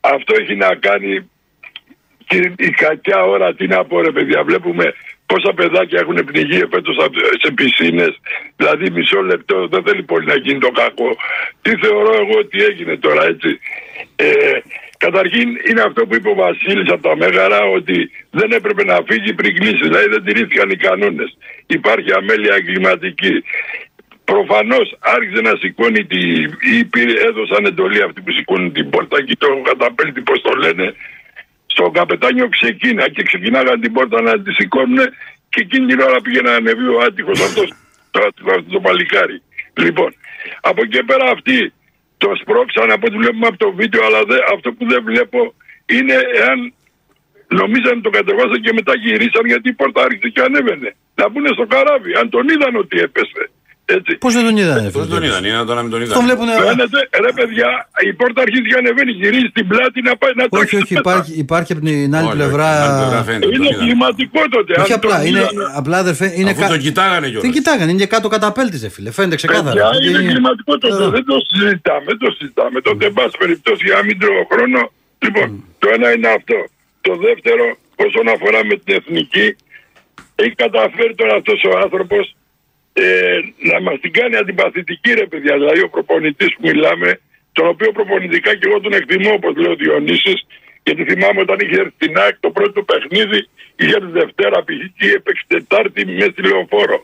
αυτό 0.00 0.34
έχει 0.40 0.56
να 0.56 0.74
κάνει 0.74 1.30
και 2.26 2.52
η 2.58 2.70
κακιά 2.70 3.22
ώρα 3.24 3.54
τι 3.54 3.66
να 3.66 3.84
πω 3.84 4.00
ρε 4.00 4.10
παιδιά 4.10 4.44
βλέπουμε 4.44 4.94
πόσα 5.26 5.52
παιδάκια 5.54 6.00
έχουν 6.00 6.24
πνιγεί 6.24 6.58
φέτος 6.70 6.96
σε 7.42 7.52
πισίνες 7.52 8.20
δηλαδή 8.56 8.90
μισό 8.90 9.20
λεπτό 9.20 9.68
δεν 9.68 9.82
θέλει 9.82 10.02
πολύ 10.02 10.26
να 10.26 10.36
γίνει 10.36 10.58
το 10.58 10.70
κακό 10.70 11.16
τι 11.62 11.70
θεωρώ 11.76 12.12
εγώ 12.14 12.38
ότι 12.38 12.62
έγινε 12.62 12.96
τώρα 12.96 13.24
έτσι 13.24 13.58
ε, 14.16 14.58
Καταρχήν 14.98 15.48
είναι 15.68 15.82
αυτό 15.88 16.06
που 16.06 16.14
είπε 16.14 16.28
ο 16.28 16.34
Βασίλης 16.34 16.90
από 16.92 17.02
τα 17.08 17.16
Μέγαρα 17.16 17.60
ότι 17.78 18.10
δεν 18.30 18.50
έπρεπε 18.52 18.84
να 18.84 18.96
φύγει 19.08 19.32
πριν 19.34 19.54
κλείσει. 19.56 19.84
Δηλαδή 19.88 20.08
δεν 20.08 20.24
τηρήθηκαν 20.24 20.70
οι 20.70 20.76
κανόνες. 20.76 21.36
Υπάρχει 21.66 22.12
αμέλεια 22.12 22.54
εγκληματική. 22.54 23.44
Προφανώς 24.32 24.88
άρχισε 25.16 25.40
να 25.40 25.52
σηκώνει 25.60 26.02
τη. 26.12 26.20
ή 26.74 26.84
πήρε, 26.92 27.14
έδωσαν 27.28 27.64
εντολή 27.64 28.02
αυτοί 28.02 28.20
που 28.20 28.32
σηκώνουν 28.32 28.72
την 28.72 28.90
πόρτα 28.90 29.22
και 29.26 29.36
το 29.38 29.48
καταπέλτη, 29.68 30.20
πώς 30.20 30.40
το 30.40 30.52
λένε. 30.64 30.86
Στον 31.66 31.92
καπετάνιο 31.92 32.48
ξεκίνα 32.48 33.04
και 33.14 33.22
ξεκινάγαν 33.22 33.80
την 33.80 33.92
πόρτα 33.92 34.20
να 34.20 34.42
τη 34.42 34.52
σηκώνουν 34.52 34.98
και 35.52 35.60
εκείνη 35.64 35.86
την 35.86 36.00
ώρα 36.00 36.20
πήγε 36.20 36.40
να 36.40 36.52
ανεβεί 36.54 36.86
ο 36.96 36.98
άτυχος 37.06 37.40
αυτός 37.40 37.68
το, 38.10 38.18
αυτό 38.56 38.70
το 38.76 38.80
παλικάρι. 38.80 39.42
Λοιπόν, 39.82 40.10
από 40.60 40.80
εκεί 40.84 41.02
πέρα 41.04 41.30
αυτοί 41.30 41.72
το 42.22 42.28
σπρώξαν 42.40 42.90
από 42.90 43.06
ό,τι 43.06 43.16
βλέπουμε 43.16 43.46
από 43.46 43.58
το 43.64 43.72
βίντεο, 43.72 44.00
αλλά 44.06 44.20
δε, 44.30 44.38
αυτό 44.54 44.72
που 44.72 44.84
δεν 44.92 45.02
βλέπω 45.04 45.54
είναι 45.94 46.16
εάν 46.40 46.58
νομίζαν 47.60 48.02
το 48.02 48.10
κατεβάσαν 48.10 48.60
και 48.64 48.72
μετά 48.72 48.92
γυρίσαν 48.96 49.44
γιατί 49.52 49.68
η 49.68 49.72
πόρτα 49.80 50.02
άρχισε 50.02 50.28
και 50.28 50.40
ανέβαινε. 50.40 50.90
Να 51.14 51.28
μπουν 51.28 51.46
στο 51.46 51.66
καράβι, 51.66 52.12
αν 52.20 52.26
τον 52.34 52.48
είδαν 52.48 52.74
ότι 52.76 52.96
έπεσε. 53.06 53.44
Πώς 54.18 54.34
δεν 54.34 54.44
τον 54.44 54.56
είδανε, 54.56 54.90
Πώς 54.90 55.08
τον 55.08 55.22
είδαν, 55.22 55.44
είναι 55.44 55.64
τώρα 55.64 55.82
μην 55.82 55.90
τον 55.90 56.02
είδαν. 56.02 56.14
Τον 56.14 56.24
βλέπουν. 56.24 56.48
Φαίνεται, 56.48 57.00
ρε 57.24 57.32
παιδιά, 57.38 57.88
η 58.08 58.12
πόρτα 58.12 58.42
αρχίζει 58.42 58.68
και 58.68 58.78
ανεβαίνει, 58.78 59.10
γυρίζει 59.10 59.48
στην 59.50 59.66
πλάτη 59.68 60.02
να 60.02 60.16
πάει 60.16 60.32
να 60.34 60.48
το 60.48 60.58
Όχι, 60.58 60.76
όχι, 60.76 60.94
υπάρχει, 60.94 61.32
υπάρχει 61.32 61.72
από 61.72 61.82
την 61.84 62.14
άλλη 62.16 62.28
πλευρά. 62.28 62.68
Είναι 63.54 63.68
κλιματικό 63.82 64.40
τότε. 64.50 64.80
Όχι 64.80 64.92
απλά, 64.92 65.24
είναι, 65.24 65.42
απλά 65.74 65.98
αδερφέ. 65.98 66.32
Είναι 66.36 66.50
Αφού 66.50 66.66
το 66.68 66.78
κοιτάγανε 66.78 67.26
κιόλας. 67.26 67.42
Δεν 67.42 67.52
κοιτάγανε, 67.52 67.90
είναι 67.90 68.00
και 68.00 68.06
κάτω 68.06 68.28
καταπέλτιζε, 68.28 68.88
φίλε. 68.88 69.10
Φαίνεται 69.10 69.36
ξεκάθαρα. 69.36 69.90
Είναι 70.08 70.22
κλιματικό 70.30 70.78
τότε, 70.78 71.08
δεν 71.16 71.24
το 71.24 71.36
συζητάμε, 71.50 72.04
δεν 72.06 72.18
το 72.18 72.30
συζητάμε. 72.38 72.80
Τότε, 72.80 73.06
εν 73.06 73.12
πάση 73.12 73.34
περιπτώσει, 73.38 73.82
για 73.84 73.94
να 73.94 74.02
μην 74.04 74.18
τρώω 74.18 74.42
χρόνο. 74.52 74.80
Λοιπόν, 75.18 75.64
το 75.78 75.88
ένα 75.94 76.12
είναι 76.12 76.28
αυτό. 76.28 76.58
Το 77.00 77.16
δεύτερο, 77.26 77.64
όσον 78.06 78.26
αφορά 78.34 78.60
με 78.64 78.74
την 78.82 78.94
εθνική, 78.98 79.56
έχει 80.34 80.54
καταφέρει 80.64 81.14
τώρα 81.14 81.34
αυτός 81.34 81.58
ο 81.70 81.78
άνθρωπος 81.84 82.24
ε, 83.02 83.38
να 83.70 83.80
μας 83.80 83.96
την 84.00 84.12
κάνει 84.12 84.36
αντιπαθητική 84.36 85.10
ρε 85.20 85.26
παιδιά, 85.26 85.54
δηλαδή 85.60 85.80
ο 85.80 85.88
προπονητής 85.88 86.50
που 86.54 86.62
μιλάμε, 86.68 87.20
τον 87.52 87.66
οποίο 87.72 87.92
προπονητικά 87.92 88.50
και 88.56 88.66
εγώ 88.68 88.80
τον 88.80 88.92
εκτιμώ 88.92 89.32
όπως 89.32 89.52
λέει 89.56 89.72
ο 89.72 89.76
Διονύσης, 89.82 90.40
Γιατί 90.86 91.02
θυμάμαι 91.10 91.40
όταν 91.40 91.56
είχε 91.62 91.76
έρθει 91.82 91.94
στην 92.00 92.18
ΑΕΚ 92.18 92.36
το 92.40 92.50
πρώτο 92.50 92.82
παιχνίδι, 92.82 93.40
είχε 93.80 93.96
τη 94.04 94.10
Δευτέρα 94.20 94.58
π.χ. 94.66 94.80
και 94.98 95.06
έπαιξε 95.16 95.44
Τετάρτη 95.46 96.06
μες 96.06 96.30
στη 96.32 96.42
λεωφόρο. 96.48 96.98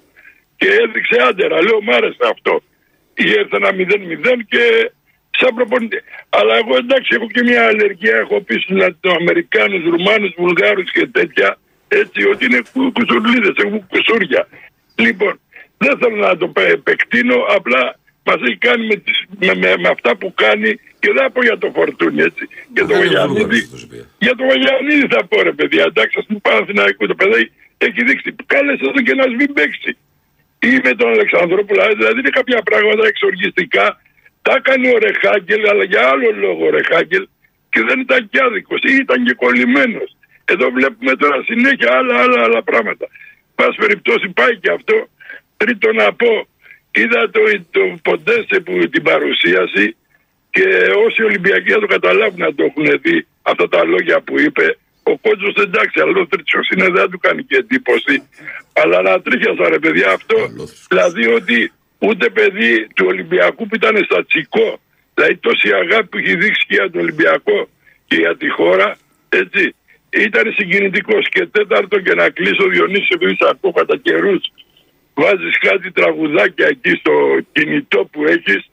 Και 0.56 0.68
έδειξε 0.82 1.16
άντερα, 1.28 1.56
λέω 1.62 1.78
μ' 1.82 1.90
άρεσε 1.90 2.24
αυτό. 2.34 2.54
Είχε 3.14 3.34
έρθει 3.42 3.56
ένα 3.60 3.70
0-0 3.72 4.42
και 4.52 4.64
σαν 5.38 5.54
προπονητή. 5.54 5.98
Αλλά 6.28 6.54
εγώ 6.56 6.76
εντάξει 6.76 7.10
έχω 7.16 7.26
και 7.34 7.42
μια 7.42 7.62
αλλεργία, 7.70 8.16
έχω 8.16 8.40
πει 8.40 8.54
στους 8.62 8.76
Λατινοαμερικάνους, 8.76 9.82
Ρουμάνους, 9.94 10.32
Βουλγάρους 10.36 10.90
και 10.92 11.06
τέτοια, 11.06 11.48
έτσι 11.88 12.20
ότι 12.32 12.44
είναι 12.44 12.60
κου- 12.72 12.92
κουσουρλίδες, 12.96 13.54
έχουν 13.64 13.86
κουσούρια. 13.92 14.48
Λοιπόν, 14.96 15.40
δεν 15.84 15.94
θέλω 16.00 16.16
να 16.28 16.36
το 16.36 16.46
πε- 16.48 16.72
επεκτείνω, 16.78 17.36
απλά 17.56 17.82
μας 18.28 18.38
έχει 18.46 18.60
κάνει 18.68 18.86
με, 18.86 18.96
τις, 19.04 19.18
με, 19.44 19.54
με, 19.62 19.70
με 19.82 19.88
αυτά 19.88 20.10
που 20.16 20.28
κάνει 20.44 20.70
και 21.00 21.08
δεν 21.14 21.22
θα 21.24 21.30
πω 21.30 21.40
για 21.48 21.58
το 21.58 21.68
φορτούνι 21.76 22.22
έτσι. 22.28 22.44
Για 22.74 22.86
το 22.86 22.94
Βαγιανίδη, 23.00 23.60
για 24.26 24.34
το 24.38 24.44
Βαγιανίδη 24.50 25.06
θα 25.14 25.20
πω 25.30 25.42
ρε 25.42 25.52
παιδιά, 25.52 25.84
εντάξει, 25.92 26.14
ας 26.20 26.26
πούμε 26.26 26.40
Παναθηναϊκού 26.48 27.06
το 27.06 27.14
παιδί 27.14 27.52
έχει 27.78 28.00
δείξει, 28.08 28.28
κάλεσε 28.52 28.84
εδώ 28.88 29.00
και 29.06 29.14
να 29.14 29.24
σβήν 29.32 29.52
παίξει. 29.52 29.90
Ή 30.68 30.72
με 30.86 30.92
τον 30.98 31.08
Αλεξανδρόπουλο, 31.16 31.80
δηλαδή 32.00 32.18
είναι 32.18 32.34
κάποια 32.38 32.60
πράγματα 32.62 33.06
εξοργιστικά. 33.06 33.86
Τα 34.42 34.52
έκανε 34.60 34.88
ο 34.94 34.98
Ρεχάγκελ, 35.06 35.62
αλλά 35.70 35.84
για 35.84 36.02
άλλο 36.12 36.30
λόγο 36.44 36.66
ο 36.66 36.70
Ρεχάγκελ 36.78 37.24
και 37.72 37.80
δεν 37.88 38.00
ήταν 38.00 38.28
και 38.30 38.38
άδικος 38.46 38.80
ή 38.82 38.92
ήταν 39.04 39.24
και 39.24 39.34
κολλημένος. 39.42 40.16
Εδώ 40.44 40.70
βλέπουμε 40.70 41.12
τώρα 41.16 41.42
συνέχεια 41.42 41.90
άλλα, 41.98 42.14
άλλα, 42.22 42.42
άλλα 42.42 42.62
πράγματα. 42.62 43.06
Πας 43.54 43.74
περιπτώσει 43.76 44.28
πάει 44.28 44.54
και 44.62 44.70
αυτό. 44.70 45.08
Τρίτο 45.56 45.92
να 45.92 46.12
πω, 46.14 46.46
είδα 46.90 47.30
το, 47.30 47.40
το 47.70 47.80
Ποντέσε 48.02 48.60
που 48.64 48.88
την 48.88 49.02
παρουσίαση 49.02 49.96
και 50.54 50.66
όσοι 51.06 51.22
Ολυμπιακοί 51.22 51.70
θα 51.70 51.78
το 51.78 51.86
καταλάβουν 51.86 52.40
να 52.46 52.54
το 52.54 52.62
έχουν 52.64 52.86
δει 53.02 53.26
αυτά 53.42 53.68
τα 53.68 53.84
λόγια 53.84 54.20
που 54.20 54.40
είπε. 54.40 54.76
Ο 55.02 55.18
κότσο 55.24 55.50
εντάξει, 55.66 56.00
αλλά 56.00 56.20
ο 56.20 56.26
Τρίτσο 56.26 56.60
είναι 56.72 56.88
δεν 56.96 57.10
του 57.10 57.18
κάνει 57.18 57.42
και 57.44 57.56
εντύπωση. 57.56 58.14
Αλλά 58.72 59.02
να 59.02 59.20
τρίχιασα 59.20 59.68
ρε 59.68 59.78
παιδιά 59.78 60.10
αυτό. 60.18 60.38
Δηλαδή 60.88 61.26
ότι 61.38 61.72
ούτε 61.98 62.30
παιδί 62.30 62.86
του 62.94 63.06
Ολυμπιακού 63.08 63.66
που 63.66 63.74
ήταν 63.74 63.96
στα 64.04 64.24
τσικό, 64.24 64.80
δηλαδή 65.14 65.36
τόση 65.36 65.68
αγάπη 65.82 66.06
που 66.06 66.18
έχει 66.18 66.36
δείξει 66.36 66.66
και 66.68 66.74
για 66.74 66.90
τον 66.90 67.00
Ολυμπιακό 67.00 67.68
και 68.06 68.16
για 68.16 68.36
τη 68.36 68.48
χώρα, 68.48 68.96
έτσι. 69.28 69.74
Ήταν 70.10 70.52
συγκινητικός. 70.56 71.28
Και 71.28 71.46
τέταρτο 71.46 72.00
και 72.00 72.14
να 72.14 72.30
κλείσω 72.30 72.68
Διονύση 72.68 73.08
επειδή 73.08 73.34
σε 73.40 73.46
ακούω 73.50 73.72
κατά 73.72 73.96
καιρούς. 73.96 74.42
Βάζεις 75.14 75.58
κάτι 75.58 75.92
τραγουδάκια 75.92 76.66
εκεί 76.66 76.90
στο 77.00 77.12
κινητό 77.52 78.08
που 78.12 78.24
έχεις. 78.26 78.70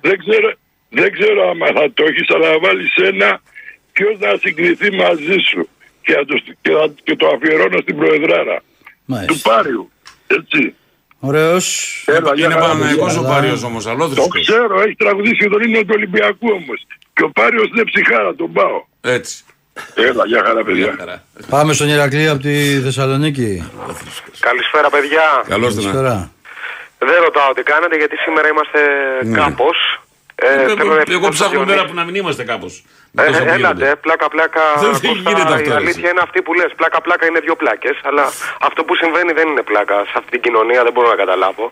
Δεν 0.00 0.18
ξέρω, 0.18 0.52
δεν 0.88 1.12
ξέρω 1.12 1.50
άμα 1.50 1.66
θα 1.66 1.92
το 1.94 2.04
έχεις, 2.08 2.30
αλλά 2.34 2.58
βάλεις 2.58 2.94
ένα 2.96 3.40
ποιος 3.92 4.18
να 4.18 4.36
συγκριθεί 4.40 4.90
μαζί 4.92 5.36
σου. 5.48 5.68
Και, 6.02 6.12
θα 6.12 6.24
το, 6.24 6.34
και, 6.62 6.70
θα- 6.70 6.94
και 7.02 7.16
το 7.16 7.26
αφιερώνω 7.34 7.78
στην 7.80 7.96
Προεδράρα. 7.96 8.62
Μάλιστα. 9.04 9.32
Του 9.32 9.40
Πάριου. 9.40 9.90
Έτσι. 10.26 10.74
Ωραίος. 11.20 11.64
Έλα, 12.06 12.34
για 12.34 12.44
Είναι 12.44 12.54
χαρά, 12.54 12.66
Παναναϊκός 12.66 13.12
παιδιά. 13.14 13.28
ο 13.28 13.32
Πάριος 13.32 13.62
όμως, 13.62 13.84
Το 13.84 13.90
αλόθρησκος. 13.90 14.46
ξέρω, 14.48 14.80
έχει 14.80 14.94
τραγουδήσει 14.94 15.36
και 15.36 15.48
τον 15.48 15.62
ύμνο 15.62 15.80
του 15.80 15.92
Ολυμπιακού 15.92 16.48
όμως. 16.52 16.86
Και 17.14 17.22
ο 17.24 17.30
Πάριος 17.30 17.68
είναι 17.68 17.84
ψυχάρα, 17.84 18.34
τον 18.34 18.52
πάω. 18.52 18.84
Έτσι. 19.00 19.44
Έλα, 19.94 20.26
για 20.26 20.42
χαρά, 20.46 20.62
παιδιά. 20.64 21.22
Πάμε 21.48 21.72
στον 21.72 21.88
Ηρακλή 21.88 22.28
από 22.28 22.42
τη 22.42 22.80
Θεσσαλονίκη. 22.80 23.70
Καλησπέρα, 24.40 24.90
παιδιά. 24.90 25.22
Καλώς 25.48 25.74
την 25.74 25.82
Καλησπέρα. 25.82 26.30
Δεν 26.98 27.22
ρωτάω 27.22 27.52
τι 27.52 27.62
κάνετε 27.62 27.96
γιατί 27.96 28.16
σήμερα 28.16 28.48
είμαστε 28.48 28.80
Ναι. 29.22 29.38
κάπως. 29.38 29.99
Ε, 30.42 30.46
Εγώ- 30.54 30.68
θέλω 30.78 30.84
να 30.84 30.94
Εγώ 30.94 30.94
ευχηθώ 31.04 31.28
ψάχνω 31.36 31.54
στον 31.54 31.66
μέρα 31.70 31.72
Διονύση. 31.74 31.88
που 31.90 31.96
να 32.00 32.04
μην 32.06 32.14
είμαστε 32.20 32.42
κάπως. 32.52 32.72
Ε, 33.20 33.24
Τόσα 33.26 33.30
που 33.30 33.36
ε, 33.36 33.54
έλατε, 33.56 33.56
γίνονται. 33.60 33.88
πλάκα 34.04 34.26
πλάκα. 34.34 34.62
Δεν 34.82 34.90
Κώστα, 34.90 35.08
γίνεται 35.08 35.42
αυτό, 35.56 35.64
Η 35.64 35.68
ρε, 35.72 35.74
αλήθεια 35.82 36.04
εσύ. 36.06 36.12
είναι 36.12 36.22
αυτή 36.26 36.38
που 36.44 36.52
λες. 36.58 36.70
Πλάκα 36.80 36.98
πλάκα 37.06 37.24
είναι 37.28 37.40
δύο 37.46 37.56
πλάκες. 37.62 37.96
Αλλά 38.08 38.24
αυτό 38.68 38.80
που 38.86 38.92
συμβαίνει 39.02 39.32
δεν 39.38 39.46
είναι 39.50 39.64
πλάκα 39.70 39.96
σε 40.10 40.14
αυτή 40.20 40.30
την 40.36 40.40
κοινωνία, 40.46 40.80
δεν 40.86 40.92
μπορώ 40.94 41.08
να 41.14 41.18
καταλάβω. 41.22 41.64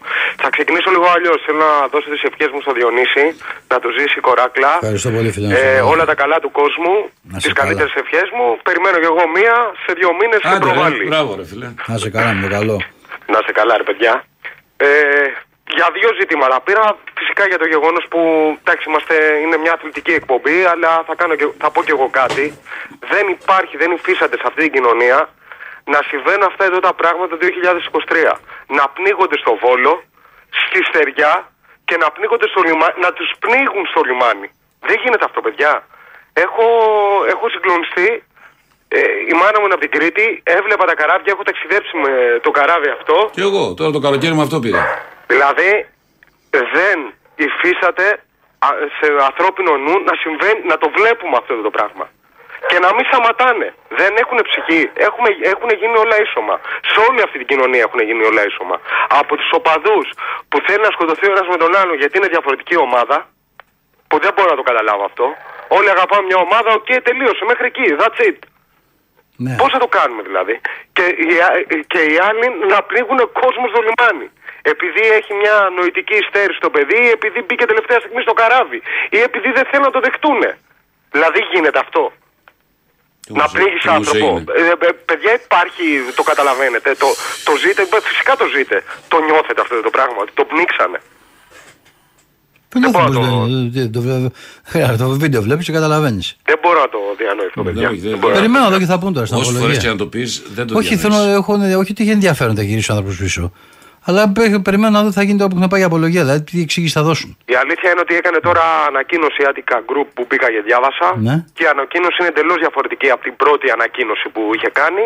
Θα 0.43 0.49
ξεκινήσω 0.55 0.89
λίγο 0.95 1.07
αλλιώς. 1.17 1.39
Θέλω 1.47 1.59
να 1.67 1.73
δώσω 1.93 2.09
τις 2.15 2.23
ευχές 2.29 2.49
μου 2.55 2.61
στο 2.65 2.73
Διονύση, 2.79 3.25
να 3.73 3.77
του 3.83 3.89
ζήσει 3.97 4.17
η 4.21 4.23
κοράκλα. 4.29 4.73
Ευχαριστώ 4.83 5.11
πολύ, 5.17 5.31
φίλε. 5.37 5.49
Ε, 5.61 5.81
όλα 5.93 6.05
τα 6.11 6.15
καλά 6.23 6.37
του 6.45 6.51
κόσμου, 6.61 6.95
Να 7.33 7.39
σε 7.41 7.47
τις 7.47 7.53
καλά. 7.53 7.59
καλύτερες 7.61 7.93
ευχές 8.03 8.27
μου. 8.37 8.47
Περιμένω 8.69 8.97
κι 9.03 9.09
εγώ 9.13 9.23
μία 9.37 9.55
σε 9.85 9.91
δύο 9.99 10.11
μήνες 10.21 10.41
και 10.43 10.49
Άντε, 10.49 10.59
ρε, 10.59 10.65
προβάλλει. 10.67 11.03
Μπράβο 11.13 11.31
ρε 11.41 11.45
φίλε. 11.51 11.69
Να 11.91 11.95
σε 12.03 12.09
καλά, 12.17 12.31
με 12.37 12.43
το 12.47 12.51
καλό. 12.57 12.77
Να 13.33 13.39
σε 13.47 13.53
καλά, 13.59 13.75
ρε 13.81 13.87
παιδιά. 13.89 14.13
Ε, 14.77 14.89
για 15.77 15.89
δύο 15.93 16.11
ζητήματα. 16.21 16.61
Πήρα 16.61 16.97
φυσικά 17.19 17.47
για 17.47 17.59
το 17.59 17.67
γεγονός 17.67 18.05
που 18.11 18.21
εντάξει, 18.63 18.89
είμαστε, 18.89 19.15
είναι 19.43 19.57
μια 19.57 19.73
αθλητική 19.73 20.13
εκπομπή, 20.13 20.65
αλλά 20.65 21.03
θα, 21.07 21.15
κάνω 21.15 21.35
και, 21.35 21.47
θα 21.59 21.71
πω 21.71 21.83
κι 21.83 21.91
εγώ 21.91 22.09
κάτι. 22.11 22.59
Δεν 23.13 23.29
υπάρχει, 23.29 23.77
δεν 23.77 23.91
υφίσταται 23.91 24.37
σε 24.37 24.45
αυτή 24.47 24.61
την 24.63 24.73
κοινωνία 24.73 25.29
να 25.85 25.99
συμβαίνουν 26.09 26.43
αυτά 26.43 26.65
εδώ 26.65 26.79
τα 26.81 26.95
πράγματα 26.95 27.37
το 27.37 27.47
2023. 27.47 28.33
Να 28.67 28.89
πνίγονται 28.89 29.39
στο 29.39 29.53
βόλο, 29.63 30.03
στη 30.63 30.81
στεριά 30.89 31.33
και 31.85 31.97
να 31.97 32.11
πνίγονται 32.11 32.49
στο 32.49 32.61
λιμάνι, 32.69 32.95
να 33.05 33.13
τους 33.13 33.31
πνίγουν 33.39 33.87
στο 33.87 34.01
λιμάνι. 34.09 34.49
Δεν 34.81 34.97
γίνεται 35.03 35.25
αυτό, 35.25 35.41
παιδιά. 35.41 35.87
Έχω, 36.33 36.67
έχω 37.35 37.49
συγκλονιστεί 37.49 38.25
ε, 38.89 39.01
η 39.31 39.35
μάνα 39.41 39.57
μου 39.59 39.67
είναι 39.67 39.77
από 39.79 39.85
την 39.87 39.95
Κρήτη, 39.97 40.27
έβλεπα 40.57 40.85
τα 40.91 40.95
καράβια, 41.01 41.33
έχω 41.35 41.43
ταξιδέψει 41.43 41.95
με 42.05 42.13
το 42.47 42.51
καράβι 42.51 42.89
αυτό. 42.99 43.17
Και 43.37 43.45
εγώ 43.49 43.75
τώρα 43.79 43.91
το 43.97 44.01
καλοκαίρι 44.07 44.35
με 44.35 44.43
αυτό 44.47 44.59
πήγα. 44.65 44.83
Δηλαδή 45.33 45.71
δεν 46.77 46.97
υφίσταται 47.47 48.07
α, 48.67 48.69
σε 48.99 49.07
ανθρώπινο 49.31 49.73
νου 49.85 49.95
να 50.09 50.15
συμβαίνει, 50.23 50.61
να 50.73 50.77
το 50.83 50.89
βλέπουμε 50.97 51.37
αυτό 51.41 51.53
το 51.69 51.71
πράγμα. 51.71 52.07
Και 52.71 52.79
να 52.85 52.91
μην 52.95 53.05
σταματάνε. 53.11 53.69
Δεν 54.01 54.13
έχουν 54.23 54.39
ψυχή. 54.49 54.83
Έχουμε, 55.07 55.29
έχουν 55.53 55.69
γίνει 55.81 55.97
όλα 56.05 56.17
ίσωμα. 56.27 56.57
Σε 56.91 56.99
όλη 57.09 57.21
αυτή 57.27 57.37
την 57.43 57.49
κοινωνία 57.51 57.83
έχουν 57.89 58.01
γίνει 58.09 58.23
όλα 58.31 58.43
ίσωμα. 58.51 58.77
Από 59.21 59.33
τους 59.37 59.51
οπαδούς 59.59 60.07
που 60.49 60.59
θέλει 60.67 60.83
να 60.89 60.93
σκοτωθεί 60.97 61.25
ο 61.29 61.31
ένας 61.35 61.47
με 61.53 61.57
τον 61.63 61.71
άλλο 61.81 61.95
γιατί 62.01 62.15
είναι 62.19 62.31
διαφορετική 62.35 62.77
ομάδα, 62.87 63.17
που 64.09 64.17
δεν 64.25 64.33
μπορώ 64.35 64.51
να 64.55 64.59
το 64.61 64.67
καταλάβω 64.71 65.05
αυτό. 65.11 65.27
Όλοι 65.77 65.89
αγαπάμε 65.95 66.25
μια 66.31 66.39
ομάδα, 66.47 66.71
οκ, 66.79 66.89
τελείωσε 67.09 67.45
μέχρι 67.51 67.67
εκεί. 67.73 67.87
That's 68.01 68.21
it. 68.29 68.39
Ναι. 69.45 69.55
Πώς 69.61 69.71
θα 69.73 69.79
το 69.79 69.89
κάνουμε 69.97 70.23
δηλαδή; 70.29 70.55
Και 70.97 71.05
οι, 71.23 71.33
α- 71.47 71.65
και 71.93 72.01
οι 72.11 72.17
άλλοι 72.29 72.47
να 72.73 72.79
πνίγουν 72.89 73.19
κόσμο 73.43 73.69
στο 73.73 73.81
λιμάνι. 73.87 74.29
Επειδή 74.73 75.03
έχει 75.19 75.33
μια 75.43 75.57
νοητική 75.77 76.17
υστέρηση 76.25 76.59
στο 76.63 76.71
παιδί, 76.71 76.99
ή 77.07 77.09
επειδή 77.19 77.39
μπήκε 77.47 77.65
τελευταία 77.73 77.99
στιγμή 77.99 78.21
στο 78.23 78.35
καράβι, 78.41 78.83
ή 79.11 79.19
επειδή 79.29 79.49
δεν 79.57 79.65
θέλουν 79.71 79.87
να 79.87 79.95
το 79.97 80.01
δεχτούν. 80.01 80.41
Δηλαδή 81.11 81.41
γίνεται 81.53 81.79
αυτό. 81.79 82.13
να 83.29 83.49
πνίγεις 83.49 83.83
τι 83.83 83.89
όμως 83.89 84.07
άνθρωπο. 84.07 84.27
έγινε. 84.27 84.71
Ε, 84.81 84.87
ε, 84.89 84.93
παιδιά, 85.09 85.33
υπάρχει, 85.45 85.85
το 86.15 86.23
καταλαβαίνετε. 86.23 86.95
Το, 86.95 87.09
το 87.45 87.53
ζείτε, 87.63 87.83
ε, 87.83 88.01
φυσικά 88.11 88.37
το 88.37 88.47
ζείτε. 88.55 88.77
Το 89.09 89.19
νιώθετε 89.21 89.61
αυτό 89.61 89.81
το 89.81 89.91
πράγμα, 89.91 90.19
ότι 90.25 90.33
το 90.35 90.45
πνίξανε. 90.45 91.01
Πού 92.69 92.79
να 92.79 92.91
το 92.91 92.99
το 93.93 94.01
το- 94.03 94.97
το 94.99 95.09
βίντεο 95.09 95.43
βλέπεις 95.43 95.65
και 95.67 95.73
καταλαβαίνεις. 95.73 96.37
Δεν 96.45 96.59
μπορώ 96.63 96.81
να 96.81 96.89
το 96.89 96.99
διανοηθώ, 97.19 97.63
παιδιά. 97.63 97.91
Δεν 98.11 98.19
μπορώ. 98.19 98.35
Περιμένω 98.35 98.65
να 98.65 98.71
δω 98.71 98.79
και 98.79 98.85
θα 98.85 98.99
πούν 98.99 99.13
τώρα 99.13 99.27
στην 99.27 99.39
Όσες 99.39 99.59
φορές 99.59 99.79
και 99.79 99.87
απολογία. 99.89 99.91
να 99.91 99.97
το 99.97 100.07
πεις, 100.07 100.43
δεν 100.55 100.67
το 100.67 100.79
Όχι, 100.79 100.95
διανοείς. 100.97 101.17
θέλω, 101.19 101.35
έχω, 101.39 101.53
όχι 101.81 101.91
ότι 101.93 102.03
έχει 102.05 102.11
ενδιαφέρον 102.19 102.55
να 102.55 102.63
γυρίσει 102.63 102.91
ο 102.91 102.95
άνθρωπο 102.95 103.17
πίσω. 103.23 103.53
Αλλά 104.09 104.23
πε- 104.37 104.59
περιμένω 104.69 104.93
να 104.97 105.03
δω 105.03 105.09
τι 105.09 105.15
θα 105.21 105.23
γίνει 105.23 105.39
τώρα 105.39 105.51
που 105.55 105.61
θα 105.65 105.69
πάει 105.69 105.81
η 105.81 105.89
απολογία. 105.91 106.23
Δηλαδή 106.25 106.43
τι 106.49 106.61
εξήγηση 106.67 106.93
θα 106.99 107.03
δώσουν. 107.09 107.31
Η 107.55 107.55
αλήθεια 107.63 107.89
είναι 107.91 108.01
ότι 108.07 108.15
έκανε 108.21 108.39
τώρα 108.49 108.65
ανακοίνωση 108.91 109.39
η 109.43 109.47
Attica 109.51 109.77
Group 109.91 110.07
που 110.17 110.23
πήγα 110.31 110.47
και 110.55 110.63
διάβασα. 110.69 111.09
Ναι. 111.29 111.35
Και 111.57 111.63
η 111.67 111.69
ανακοίνωση 111.75 112.17
είναι 112.21 112.31
εντελώς 112.35 112.59
διαφορετική 112.65 113.09
από 113.15 113.23
την 113.29 113.35
πρώτη 113.43 113.67
ανακοίνωση 113.77 114.27
που 114.35 114.41
είχε 114.57 114.71
κάνει. 114.81 115.05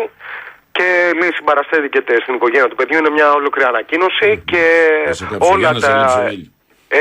Και 0.77 0.87
λέει 1.19 1.31
συμπαραστέθηκε 1.37 1.99
στην 2.23 2.33
οικογένεια 2.37 2.67
του 2.71 2.77
παιδιού. 2.79 2.97
Είναι 3.01 3.13
μια 3.17 3.27
ολόκληρη 3.39 3.67
ανακοίνωση 3.73 4.29
και 4.51 4.63
σε 5.19 5.25
κάψω, 5.31 5.49
όλα 5.51 5.59
Γιάννης, 5.59 5.81
τα 5.83 5.89
έλειψε 5.95 6.19
ο 6.19 6.23
Μίλη. 6.29 6.45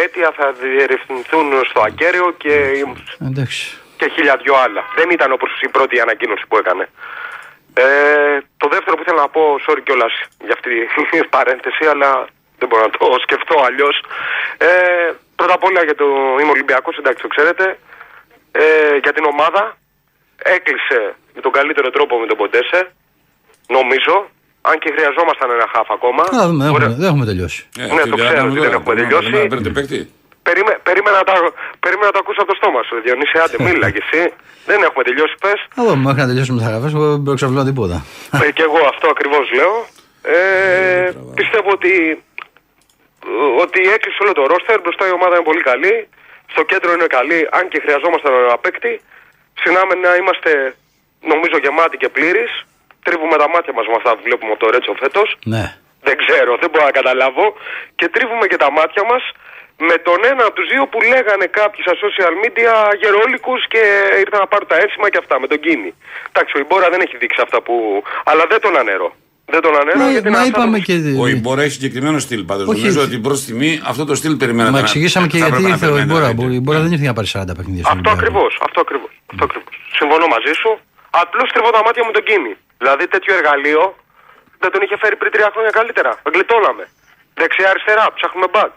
Αίτια 0.01 0.33
θα 0.37 0.53
διερευνηθούν 0.53 1.47
στο 1.65 1.81
ακέραιο 1.81 2.35
και, 2.43 2.85
Εντάξει. 3.29 3.79
και 3.97 4.09
χίλια 4.15 4.37
δυο 4.43 4.55
άλλα. 4.55 4.83
Δεν 4.97 5.11
ήταν 5.11 5.33
όπως 5.33 5.61
η 5.61 5.69
πρώτη 5.69 6.01
ανακοίνωση 6.01 6.45
που 6.49 6.57
έκανε. 6.57 6.89
Ε, 7.75 8.39
το 8.57 8.69
δεύτερο 8.69 8.97
που 8.97 9.03
ήθελα 9.03 9.21
να 9.21 9.29
πω, 9.29 9.43
sorry 9.67 9.83
κιόλας 9.85 10.13
για 10.45 10.53
αυτή 10.53 10.71
την 11.11 11.29
παρένθεση, 11.29 11.85
αλλά 11.93 12.27
δεν 12.59 12.69
μπορώ 12.69 12.83
να 12.83 12.91
το 12.91 13.19
σκεφτώ 13.23 13.57
αλλιώς. 13.67 14.05
Ε, 14.59 15.13
πρώτα 15.37 15.55
απ' 15.55 15.65
όλα 15.65 15.85
για 15.85 15.95
το 15.95 16.07
είμαι 16.41 16.51
Ολυμπιακός, 16.51 16.97
εντάξει 16.97 17.23
το 17.23 17.29
ξέρετε. 17.29 17.79
Ε, 18.53 18.97
για 19.03 19.13
την 19.13 19.25
ομάδα 19.25 19.77
έκλεισε 20.43 21.15
με 21.35 21.41
τον 21.41 21.53
καλύτερο 21.53 21.91
τρόπο 21.91 22.19
με 22.19 22.27
τον 22.27 22.37
Ποντέσε, 22.37 22.93
νομίζω. 23.69 24.31
Αν 24.69 24.75
και 24.83 24.91
χρειαζόμασταν 24.97 25.49
ένα 25.57 25.67
χάφ 25.75 25.89
ακόμα. 25.99 26.23
Θα 26.39 26.45
δούμε, 26.49 26.63
δεν 26.65 26.69
έχουμε- 26.75 26.95
δεν 27.03 27.09
έχουμε 27.11 27.25
τελειώσει. 27.31 27.61
Ε, 27.79 27.83
Ναι, 27.83 28.03
τι 28.05 28.11
το 28.11 28.17
δεν 28.17 28.19
ξέρω 28.21 28.35
κάνουμε 28.39 28.51
ότι 28.53 28.59
τώρα, 28.61 28.69
δεν 28.69 28.79
έχουμε 28.79 28.85
μπορούμε 28.87 29.03
να- 29.03 29.09
τελειώσει. 29.09 29.29
μπορούμε 29.31 29.45
να 29.47 29.51
παίρνετε 29.53 29.73
παίκτη. 29.79 29.99
Περίμε, 30.49 30.73
περίμενα, 30.89 31.17
να 31.21 31.25
τα, 31.31 31.35
περίμενα 31.85 32.09
να 32.11 32.15
το 32.17 32.21
ακούσω 32.25 32.41
από 32.45 32.51
το 32.53 32.57
στόμα 32.61 32.81
σου, 32.87 32.95
Διονύση. 33.05 33.37
Άντε, 33.45 33.57
μίλα 33.67 33.89
κι 33.95 34.03
εσύ. 34.07 34.23
Δεν 34.71 34.79
έχουμε 34.87 35.03
τελειώσει, 35.09 35.35
πες. 35.45 35.59
Θα 35.77 35.81
δούμε, 35.85 35.97
μέχρι 36.07 36.21
να 36.25 36.29
τελειώσουμε 36.31 36.57
τις 36.59 36.67
γραφέ, 36.69 36.89
εγώ 36.99 37.07
δεν 37.15 37.21
προεξαβλώνω 37.27 37.65
τίποτα. 37.71 37.97
Ε, 38.47 38.49
και 38.57 38.65
εγώ 38.69 38.81
αυτό 38.93 39.07
ακριβώς 39.15 39.45
λέω. 39.59 39.75
Ε, 40.37 41.07
πιστεύω 41.41 41.69
ότι, 41.79 41.93
ότι 43.65 43.81
έκλεισε 43.97 44.19
όλο 44.25 44.33
το 44.39 44.43
ρόστερ. 44.53 44.77
Μπροστά 44.83 45.03
η 45.11 45.13
ομάδα 45.19 45.35
είναι 45.37 45.49
πολύ 45.51 45.63
καλή. 45.71 45.95
Στο 46.53 46.63
κέντρο 46.71 46.91
είναι 46.97 47.09
καλή, 47.19 47.39
αν 47.59 47.65
και 47.73 47.79
χρειαζόμασταν 47.85 48.33
ένα 48.47 48.57
παίκτη. 48.65 48.93
Συνάμε 49.63 49.95
να 50.05 50.11
είμαστε 50.21 50.51
νομίζω 51.33 51.57
γεμάτοι 51.65 51.97
και 52.03 52.09
πλήρεις. 52.17 52.53
Τρίβουμε 53.07 53.37
τα 53.43 53.49
μάτια 53.55 53.73
μας 53.77 53.87
με 53.91 53.97
αυτά 54.01 54.11
που 54.17 54.23
βλέπουμε 54.29 54.51
από 54.55 54.61
το 54.65 54.69
Ρέτσο 54.75 54.93
φέτος. 55.03 55.29
Ναι. 55.55 55.65
Δεν 56.07 56.17
ξέρω, 56.23 56.53
δεν 56.63 56.69
μπορώ 56.71 56.85
να 56.91 56.95
καταλάβω. 57.01 57.45
Και 57.99 58.07
τρίβουμε 58.15 58.45
και 58.51 58.59
τα 58.65 58.71
μάτια 58.79 59.03
μας 59.11 59.23
με 59.89 59.97
τον 60.07 60.19
ένα 60.33 60.43
από 60.49 60.55
τους 60.59 60.69
δύο 60.73 60.83
που 60.93 60.99
λέγανε 61.13 61.47
κάποιοι 61.59 61.81
στα 61.87 61.95
social 62.05 62.35
media 62.43 62.73
γερόλικους 63.01 63.61
και 63.73 63.83
ήρθαν 64.25 64.41
να 64.45 64.49
πάρουν 64.53 64.69
τα 64.73 64.77
ένσημα 64.85 65.07
και 65.13 65.19
αυτά 65.23 65.35
με 65.43 65.47
τον 65.53 65.59
Κίνη. 65.65 65.91
Εντάξει, 66.31 66.53
ο 66.57 66.61
Ιμπόρα 66.65 66.87
δεν 66.93 67.01
έχει 67.07 67.17
δείξει 67.23 67.41
αυτά 67.47 67.59
που. 67.67 67.75
Αλλά 68.31 68.43
δεν 68.53 68.61
τον 68.65 68.75
ανέρω. 68.83 69.09
Δεν 69.55 69.61
τον 69.67 69.75
ανέρω 69.81 69.99
Μα, 69.99 70.11
γιατί 70.17 70.31
μα 70.31 70.39
είναι 70.39 70.47
είπαμε 70.49 70.79
και. 70.89 70.95
Ο 71.23 71.27
Ιμπόρα 71.37 71.63
έχει 71.67 71.75
συγκεκριμένο 71.79 72.19
στυλ 72.27 72.43
πάντως. 72.51 72.67
Όχι, 72.69 72.81
Νομίζω 72.81 73.01
όχι. 73.01 73.09
ότι 73.09 73.19
προς 73.27 73.39
τιμή 73.47 73.73
αυτό 73.93 74.03
το 74.11 74.15
στυλ 74.21 74.35
περιμένατε. 74.43 74.73
Μα 74.75 74.79
να- 74.79 74.85
εξηγήσαμε 74.87 75.27
και 75.27 75.39
θα 75.39 75.47
γιατί 75.47 75.55
έπρεπε 75.57 75.69
να 75.69 75.75
ήρθε 75.75 75.87
ο 75.87 75.95
περιμένετε. 75.95 76.31
Ιμπόρα. 76.31 76.49
Ο 76.51 76.55
Ιμπόρα 76.61 76.79
δεν 76.85 76.91
ήρθε 76.95 77.07
να 77.13 77.17
πάρει 77.19 77.29
40 77.35 77.55
παιχνίδια. 77.59 77.83
στον 77.85 77.97
Αυτό 77.99 78.11
Ολυμπιακό. 78.11 78.19
ακριβώς. 78.19 78.53
Αυτό 78.67 78.79
ακριβώς. 78.87 79.11
Αυτό 79.33 79.43
ακριβώς. 79.49 79.73
Συμφωνώ 79.99 80.27
μαζί 80.35 80.53
σου. 80.61 80.71
Απλώς 81.23 81.47
τρίβω 81.55 81.71
τα 81.77 81.83
μάτια 81.87 82.03
μου 82.07 82.13
τον 82.17 82.25
Κίνη. 82.29 82.53
Δηλαδή 82.83 83.05
τέτοιο 83.15 83.33
εργαλείο 83.39 83.83
δεν 84.63 84.71
τον 84.73 84.81
είχε 84.85 84.97
φέρει 85.03 85.17
πριν 85.17 85.31
τρία 85.33 85.49
χρόνια 85.55 85.71
καλύτερα. 85.71 86.11
Γλιτώναμε. 86.35 86.85
Δεξιά-αριστερά, 87.35 88.05
ψάχνουμε 88.15 88.47
back. 88.57 88.73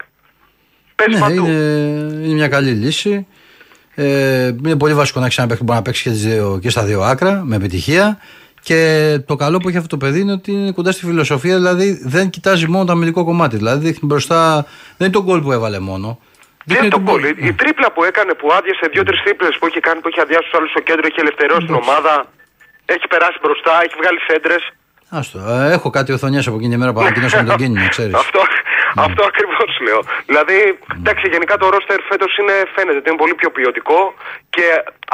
Παίζει 0.95 1.14
Ναι, 1.14 1.19
παντού. 1.26 1.45
είναι, 1.45 2.26
είναι 2.26 2.34
μια 2.41 2.48
καλή 2.48 2.72
λύση. 2.72 3.27
Ε, 3.95 4.48
είναι 4.65 4.77
πολύ 4.77 4.94
βασικό 4.94 5.19
να 5.19 5.26
έχει 5.26 5.36
ένα 5.40 5.48
παίκτη 5.49 5.64
που 5.64 5.68
μπορεί 5.68 5.77
να 5.80 5.86
παίξει 5.86 6.03
και, 6.03 6.10
τις 6.10 6.26
δύο, 6.27 6.60
και 6.61 6.69
στα 6.69 6.84
δύο 6.84 7.02
άκρα 7.02 7.41
με 7.45 7.56
επιτυχία. 7.56 8.19
Και 8.61 8.80
το 9.26 9.36
καλό 9.36 9.57
που 9.57 9.68
έχει 9.68 9.77
αυτό 9.77 9.90
το 9.90 9.98
παιδί 10.06 10.19
είναι 10.19 10.32
ότι 10.32 10.52
είναι 10.52 10.72
κοντά 10.72 10.91
στη 10.91 11.06
φιλοσοφία, 11.06 11.56
δηλαδή 11.56 11.99
δεν 12.03 12.30
κοιτάζει 12.30 12.68
μόνο 12.68 12.86
το 12.86 12.91
αμυντικό 12.91 13.23
κομμάτι. 13.26 13.56
Δηλαδή 13.57 13.86
δείχνει 13.86 14.07
μπροστά. 14.07 14.65
Δεν 14.98 15.07
είναι 15.07 15.15
το 15.18 15.23
γκολ 15.23 15.41
που 15.41 15.52
έβαλε 15.52 15.80
μόνο. 15.80 16.19
Δεν 16.65 16.77
είναι 16.77 16.88
το 16.88 16.99
γκολ. 16.99 17.23
Η- 17.23 17.36
Η 17.38 17.53
τρίπλα 17.53 17.91
που 17.91 18.03
έκανε 18.03 18.34
που 18.34 18.52
άδειασε 18.53 18.88
δύο-τρεις 18.91 19.22
τρίπλες 19.23 19.57
που 19.60 19.65
έχει 19.65 19.80
κάνει, 19.80 19.99
που 20.02 20.07
έχει 20.07 20.19
αδειάσει 20.19 20.44
τους 20.49 20.53
άλλους 20.60 20.69
στο 20.69 20.80
κέντρο, 20.80 21.03
έχει 21.06 21.19
ελευθερώσει 21.19 21.65
την 21.65 21.76
ομάδα. 21.76 22.26
Έχει 22.85 23.07
περάσει 23.13 23.37
μπροστά, 23.43 23.73
έχει 23.85 23.95
βγάλει 24.01 24.19
σέντρες. 24.27 24.63
Άστο, 25.09 25.39
ε, 25.39 25.71
έχω 25.77 25.89
κάτι 25.89 26.11
οθονιές 26.11 26.47
από 26.47 26.55
εκείνη 26.57 26.71
τη 26.73 26.79
μέρα 26.79 26.93
που 26.93 26.99
ανακοινώσαμε 26.99 27.43
τον 27.49 27.57
Κίνη, 27.57 27.79
να 27.79 27.87
ξέρεις. 27.87 28.13
Αυτό, 28.13 28.41
αυτό 28.95 29.21
ακριβώς 29.31 29.69
λέω. 29.87 29.99
Δηλαδή, 30.25 30.57
εντάξει, 30.99 31.25
γενικά 31.33 31.57
το 31.57 31.69
ρόστερ 31.69 31.99
φέτος 32.09 32.31
φαίνεται 32.75 32.97
ότι 32.97 33.09
είναι 33.09 33.17
πολύ 33.23 33.35
πιο 33.35 33.49
ποιοτικό 33.51 34.13
και 34.49 34.65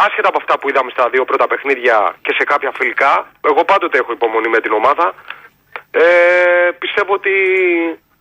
άσχετα 0.06 0.28
από 0.28 0.38
αυτά 0.42 0.54
που 0.60 0.70
είδαμε 0.70 0.90
στα 0.96 1.10
δύο 1.14 1.24
πρώτα 1.26 1.48
παιχνίδια 1.48 2.16
και 2.22 2.34
σε 2.38 2.44
κάποια 2.44 2.72
φιλικά, 2.78 3.12
εγώ 3.52 3.64
πάντοτε 3.72 3.98
έχω 3.98 4.12
υπομονή 4.12 4.50
με 4.56 4.60
την 4.60 4.72
ομάδα. 4.72 5.06
Ε, 5.92 6.04
πιστεύω 6.80 7.14
ότι 7.14 7.34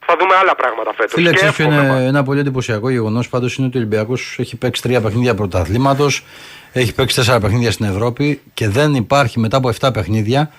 θα 0.06 0.16
δούμε 0.18 0.34
άλλα 0.40 0.54
πράγματα 0.54 0.90
φέτος. 0.94 1.12
Φίλε, 1.12 1.32
ξέρεις 1.32 1.54
ποιο 1.54 1.64
είναι 1.64 2.04
ένα 2.06 2.22
πολύ 2.22 2.40
εντυπωσιακό 2.40 2.90
γεγονός 2.90 3.28
πάντως 3.28 3.56
είναι 3.56 3.66
ότι 3.66 3.76
ο 3.76 3.80
Ολυμπιακός 3.80 4.36
έχει 4.38 4.56
παίξει 4.56 4.82
τρία 4.82 5.00
παιχνίδια 5.00 5.34
πρωταθλήματος, 5.34 6.24
έχει 6.72 6.94
παίξει 6.94 7.16
τέσσερα 7.16 7.40
παιχνίδια 7.40 7.70
στην 7.72 7.86
Ευρώπη 7.86 8.40
και 8.54 8.68
δεν 8.68 8.94
υπάρχει 8.94 9.38
μετά 9.40 9.56
από 9.56 9.72
7 9.80 9.90
παιχνίδια 9.92 10.50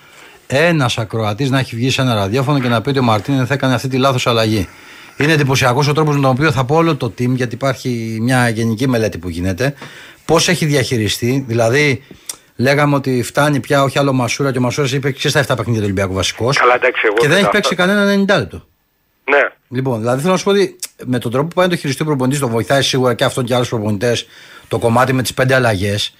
ένας 0.46 0.98
ακροατής 0.98 1.50
να 1.50 1.58
έχει 1.58 1.76
βγει 1.76 1.90
σε 1.90 2.00
ένα 2.02 2.14
ραδιόφωνο 2.14 2.58
και 2.60 2.68
να 2.68 2.80
πει 2.80 2.88
ότι 2.88 2.98
ο 2.98 3.02
Μαρτίνε 3.02 3.44
θα 3.44 3.54
έκανε 3.54 3.74
αυτή 3.74 3.88
τη 3.88 3.96
λάθος 3.98 4.26
αλλαγή. 4.26 4.68
Είναι 5.16 5.32
εντυπωσιακός 5.32 5.88
ο 5.88 5.92
τρόπος 5.92 6.14
με 6.16 6.20
τον 6.22 6.30
οποίο 6.30 6.52
θα 6.52 6.64
πω 6.64 6.74
όλο 6.76 6.96
το 6.96 7.06
team, 7.18 7.28
γιατί 7.28 7.54
υπάρχει 7.54 8.18
μια 8.20 8.48
γενική 8.48 8.88
μελέτη 8.88 9.18
που 9.18 9.28
γίνεται, 9.28 9.74
πώς 10.24 10.48
έχει 10.48 10.66
διαχειριστεί. 10.66 11.44
Δηλαδή, 11.48 12.02
λέγαμε 12.56 12.94
ότι 12.94 13.22
φτάνει 13.22 13.60
πια 13.60 13.82
όχι 13.82 13.98
άλλο 13.98 14.12
Μασούρα 14.12 14.52
και 14.52 14.58
ο 14.58 14.60
Μασούρας 14.60 14.92
είπε 14.92 15.10
και 15.10 15.28
στα 15.28 15.40
7 15.40 15.44
παιχνίδια 15.56 15.74
του 15.80 15.84
Ολυμπιακού 15.84 16.12
βασικός. 16.12 16.56
Καλά, 16.56 16.74
εντάξει, 16.74 17.02
εγώ 17.04 17.14
Και 17.14 17.20
δεν 17.20 17.28
δεν 17.28 17.36
έχει 17.36 17.44
τα- 17.46 17.50
παίξει 17.50 17.74
κανένα 17.74 18.04
90 18.34 18.38
λεπτό. 18.38 18.66
Ναι. 19.30 19.38
Λοιπόν, 19.68 19.98
δηλαδή 20.00 20.20
θέλω 20.20 20.32
να 20.32 20.38
σου 20.38 20.44
πω 20.44 20.50
ότι 20.50 20.76
με 21.04 21.18
τον 21.18 21.30
τρόπο 21.30 21.46
που 21.48 21.54
πάει 21.54 21.64
να 21.66 21.70
το 21.72 21.76
χειριστεί 21.78 22.02
ο 22.02 22.04
προπονητής, 22.04 22.40
τον 22.40 22.50
βοηθάει 22.50 22.82
σίγουρα 22.82 23.14
και 23.14 23.24
αυτόν 23.24 23.44
και 23.44 23.54
άλλους 23.54 23.68
προπονητές 23.68 24.26
το 24.68 24.78
κομμάτι 24.78 25.12
με 25.12 25.22
τις 25.22 25.34
πέντε 25.34 25.54
αλλαγές. 25.54 26.14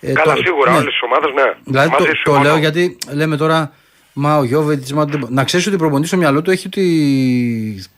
Ε, 0.00 0.12
Καλά, 0.12 0.36
σίγουρα, 0.36 0.72
όλες 0.72 0.84
τις 0.84 1.02
ομάδες, 1.02 1.30
ναι. 1.34 1.54
Δηλαδή 1.64 1.88
Μαζί 1.90 2.04
το, 2.04 2.10
σου 2.10 2.22
το 2.22 2.30
συμφωνώ. 2.30 2.42
λέω 2.42 2.56
γιατί 2.56 2.98
λέμε 3.12 3.36
τώρα, 3.36 3.72
μα 4.12 4.36
ο 4.38 4.44
Γιώβετς, 4.44 4.92
μα... 4.92 5.06
να 5.28 5.44
ξέρεις 5.44 5.66
ότι 5.66 5.74
ο 5.74 5.78
προπονητής 5.78 6.08
στο 6.08 6.18
μυαλό 6.18 6.42
του 6.42 6.50
έχει 6.50 6.66
ότι 6.66 6.84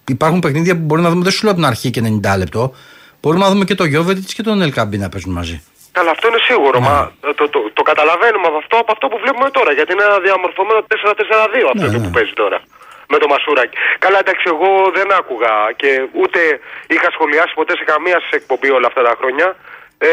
υπάρχουν 0.09 0.41
παιχνίδια 0.41 0.75
που 0.77 0.83
μπορεί 0.83 1.03
να 1.03 1.11
δούμε 1.11 1.23
δεν 1.23 1.33
σου 1.33 1.43
λέω 1.43 1.53
από 1.53 1.61
την 1.61 1.71
αρχή 1.71 1.91
και 1.91 2.03
90 2.23 2.39
λεπτό. 2.39 2.75
Μπορούμε 3.21 3.45
να 3.45 3.51
δούμε 3.51 3.65
και 3.65 3.75
το 3.75 3.85
Γιώβετς 3.85 4.35
και 4.35 4.43
τον 4.43 4.63
Ελκαμπή 4.63 4.99
να 4.99 5.09
παίζουν 5.09 5.33
μαζί. 5.33 5.63
Καλά, 5.93 6.11
αυτό 6.11 6.29
είναι 6.29 6.43
σίγουρο. 6.49 6.81
Μα 6.81 7.13
το, 7.21 7.49
το, 7.49 7.71
το 7.73 7.83
καταλαβαίνουμε 7.83 8.47
από 8.47 8.57
αυτό, 8.57 8.77
από 8.85 8.93
αυτό 8.93 9.09
που 9.09 9.19
βλέπουμε 9.23 9.51
τώρα. 9.51 9.73
Γιατί 9.73 9.93
είναι 9.93 10.05
ένα 10.11 10.19
διαμορφωμένο 10.27 10.81
4-4-2 10.89 11.71
αυτό 11.73 11.85
εδώ 11.85 11.99
που 12.05 12.11
παίζει 12.17 12.33
τώρα. 12.43 12.59
Με 13.13 13.19
το 13.19 13.27
Μασούρακι. 13.29 13.77
Καλά, 13.99 14.19
εντάξει, 14.19 14.45
εγώ 14.47 14.91
δεν 14.95 15.13
άκουγα 15.13 15.53
και 15.77 15.91
ούτε 16.13 16.61
είχα 16.87 17.11
σχολιάσει 17.11 17.53
ποτέ 17.55 17.77
σε 17.77 17.85
καμία 17.85 18.19
σε 18.29 18.37
εκπομπή 18.41 18.71
όλα 18.71 18.87
αυτά 18.87 19.03
τα 19.03 19.15
χρόνια. 19.19 19.57
Ε, 19.99 20.11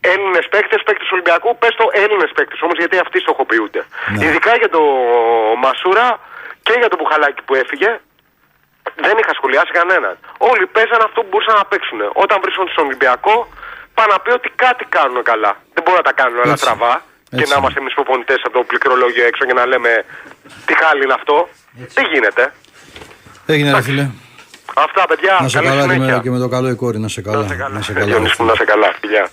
Έλληνες 0.00 0.48
παίκτες, 0.48 0.82
παίκτες 0.82 1.10
Ολυμπιακού, 1.10 1.58
πες 1.58 1.74
το 1.76 1.86
Έλληνες 1.92 2.30
παίκτες 2.34 2.62
όμως 2.62 2.76
γιατί 2.78 2.98
αυτοί 2.98 3.18
στοχοποιούνται. 3.20 3.82
Ειδικά 4.20 4.56
για 4.56 4.68
το 4.68 4.82
Μασούρα 5.62 6.20
και 6.62 6.74
για 6.78 6.88
το 6.88 6.96
Μπουχαλάκι 6.96 7.42
που 7.42 7.54
έφυγε, 7.54 8.00
δεν 8.94 9.18
είχα 9.20 9.32
σχολιάσει 9.34 9.72
κανέναν. 9.72 10.18
Όλοι 10.38 10.66
παίζαν 10.66 11.00
αυτό 11.02 11.20
που 11.22 11.28
μπορούσαν 11.30 11.54
να 11.56 11.64
παίξουν. 11.64 12.00
Όταν 12.12 12.38
βρίσκονται 12.42 12.70
στον 12.70 12.84
Ολυμπιακό, 12.84 13.48
πάνε 13.94 14.12
να 14.12 14.20
πει 14.20 14.30
ότι 14.30 14.48
κάτι 14.64 14.84
κάνουν 14.84 15.22
καλά. 15.22 15.52
Δεν 15.74 15.82
μπορούν 15.82 16.00
να 16.02 16.06
τα 16.10 16.12
κάνουν 16.12 16.38
όλα 16.44 16.56
Έτσι. 17.34 17.40
στραβά 17.40 17.40
και 17.40 17.42
Έτσι. 17.42 17.52
να 17.52 17.58
είμαστε 17.60 17.78
εμείς 17.82 17.94
προπονητές 17.98 18.40
από 18.46 18.54
το 18.58 18.62
πληκτρολόγιο 18.70 19.24
έξω 19.30 19.42
και 19.48 19.52
να 19.60 19.64
λέμε 19.70 19.90
τι 20.66 20.74
χάλι 20.80 21.02
είναι 21.04 21.16
αυτό; 21.20 21.36
Δεν 21.96 22.04
γίνεται. 22.12 22.42
Έγινε 23.46 23.70
ρε 23.72 23.82
φίλε. 23.82 24.06
Αυτά, 24.86 25.02
παιδιά. 25.08 25.38
Να 25.40 25.48
σε 25.48 25.56
καλή 25.58 25.68
καλά 25.68 25.86
και 25.86 25.92
συνέχεια. 25.92 26.16
με, 26.16 26.22
και 26.22 26.30
με 26.30 26.38
το 26.38 26.48
καλό 26.48 26.68
η 26.68 26.74
κόρη, 26.74 26.98
να 26.98 27.08
σε 27.08 27.22
καλά. 27.22 27.42
Να 27.42 27.46
σε 27.82 27.92
καλά. 27.92 28.18
Να 28.50 28.54
σε 28.54 28.64
καλά, 28.64 28.88
φιλιά. 29.00 29.24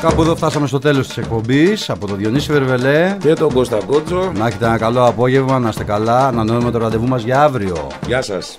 Κάπου 0.00 0.22
εδώ 0.22 0.36
φτάσαμε 0.36 0.66
στο 0.66 0.78
τέλος 0.78 1.06
της 1.06 1.16
εκπομπής 1.16 1.90
από 1.90 2.06
τον 2.06 2.16
Διονύση 2.16 2.52
Βερβελέ 2.52 3.16
και 3.20 3.32
τον 3.32 3.52
Κώστα 3.52 3.78
Κότσο. 3.86 4.32
Να 4.34 4.46
έχετε 4.46 4.64
ένα 4.64 4.78
καλό 4.78 5.06
απόγευμα, 5.06 5.58
να 5.58 5.68
είστε 5.68 5.84
καλά, 5.84 6.20
να 6.20 6.26
ανανεώνουμε 6.26 6.70
το 6.70 6.78
ραντεβού 6.78 7.08
μας 7.08 7.22
για 7.22 7.42
αύριο. 7.42 7.86
Γεια 8.06 8.22
σας. 8.22 8.58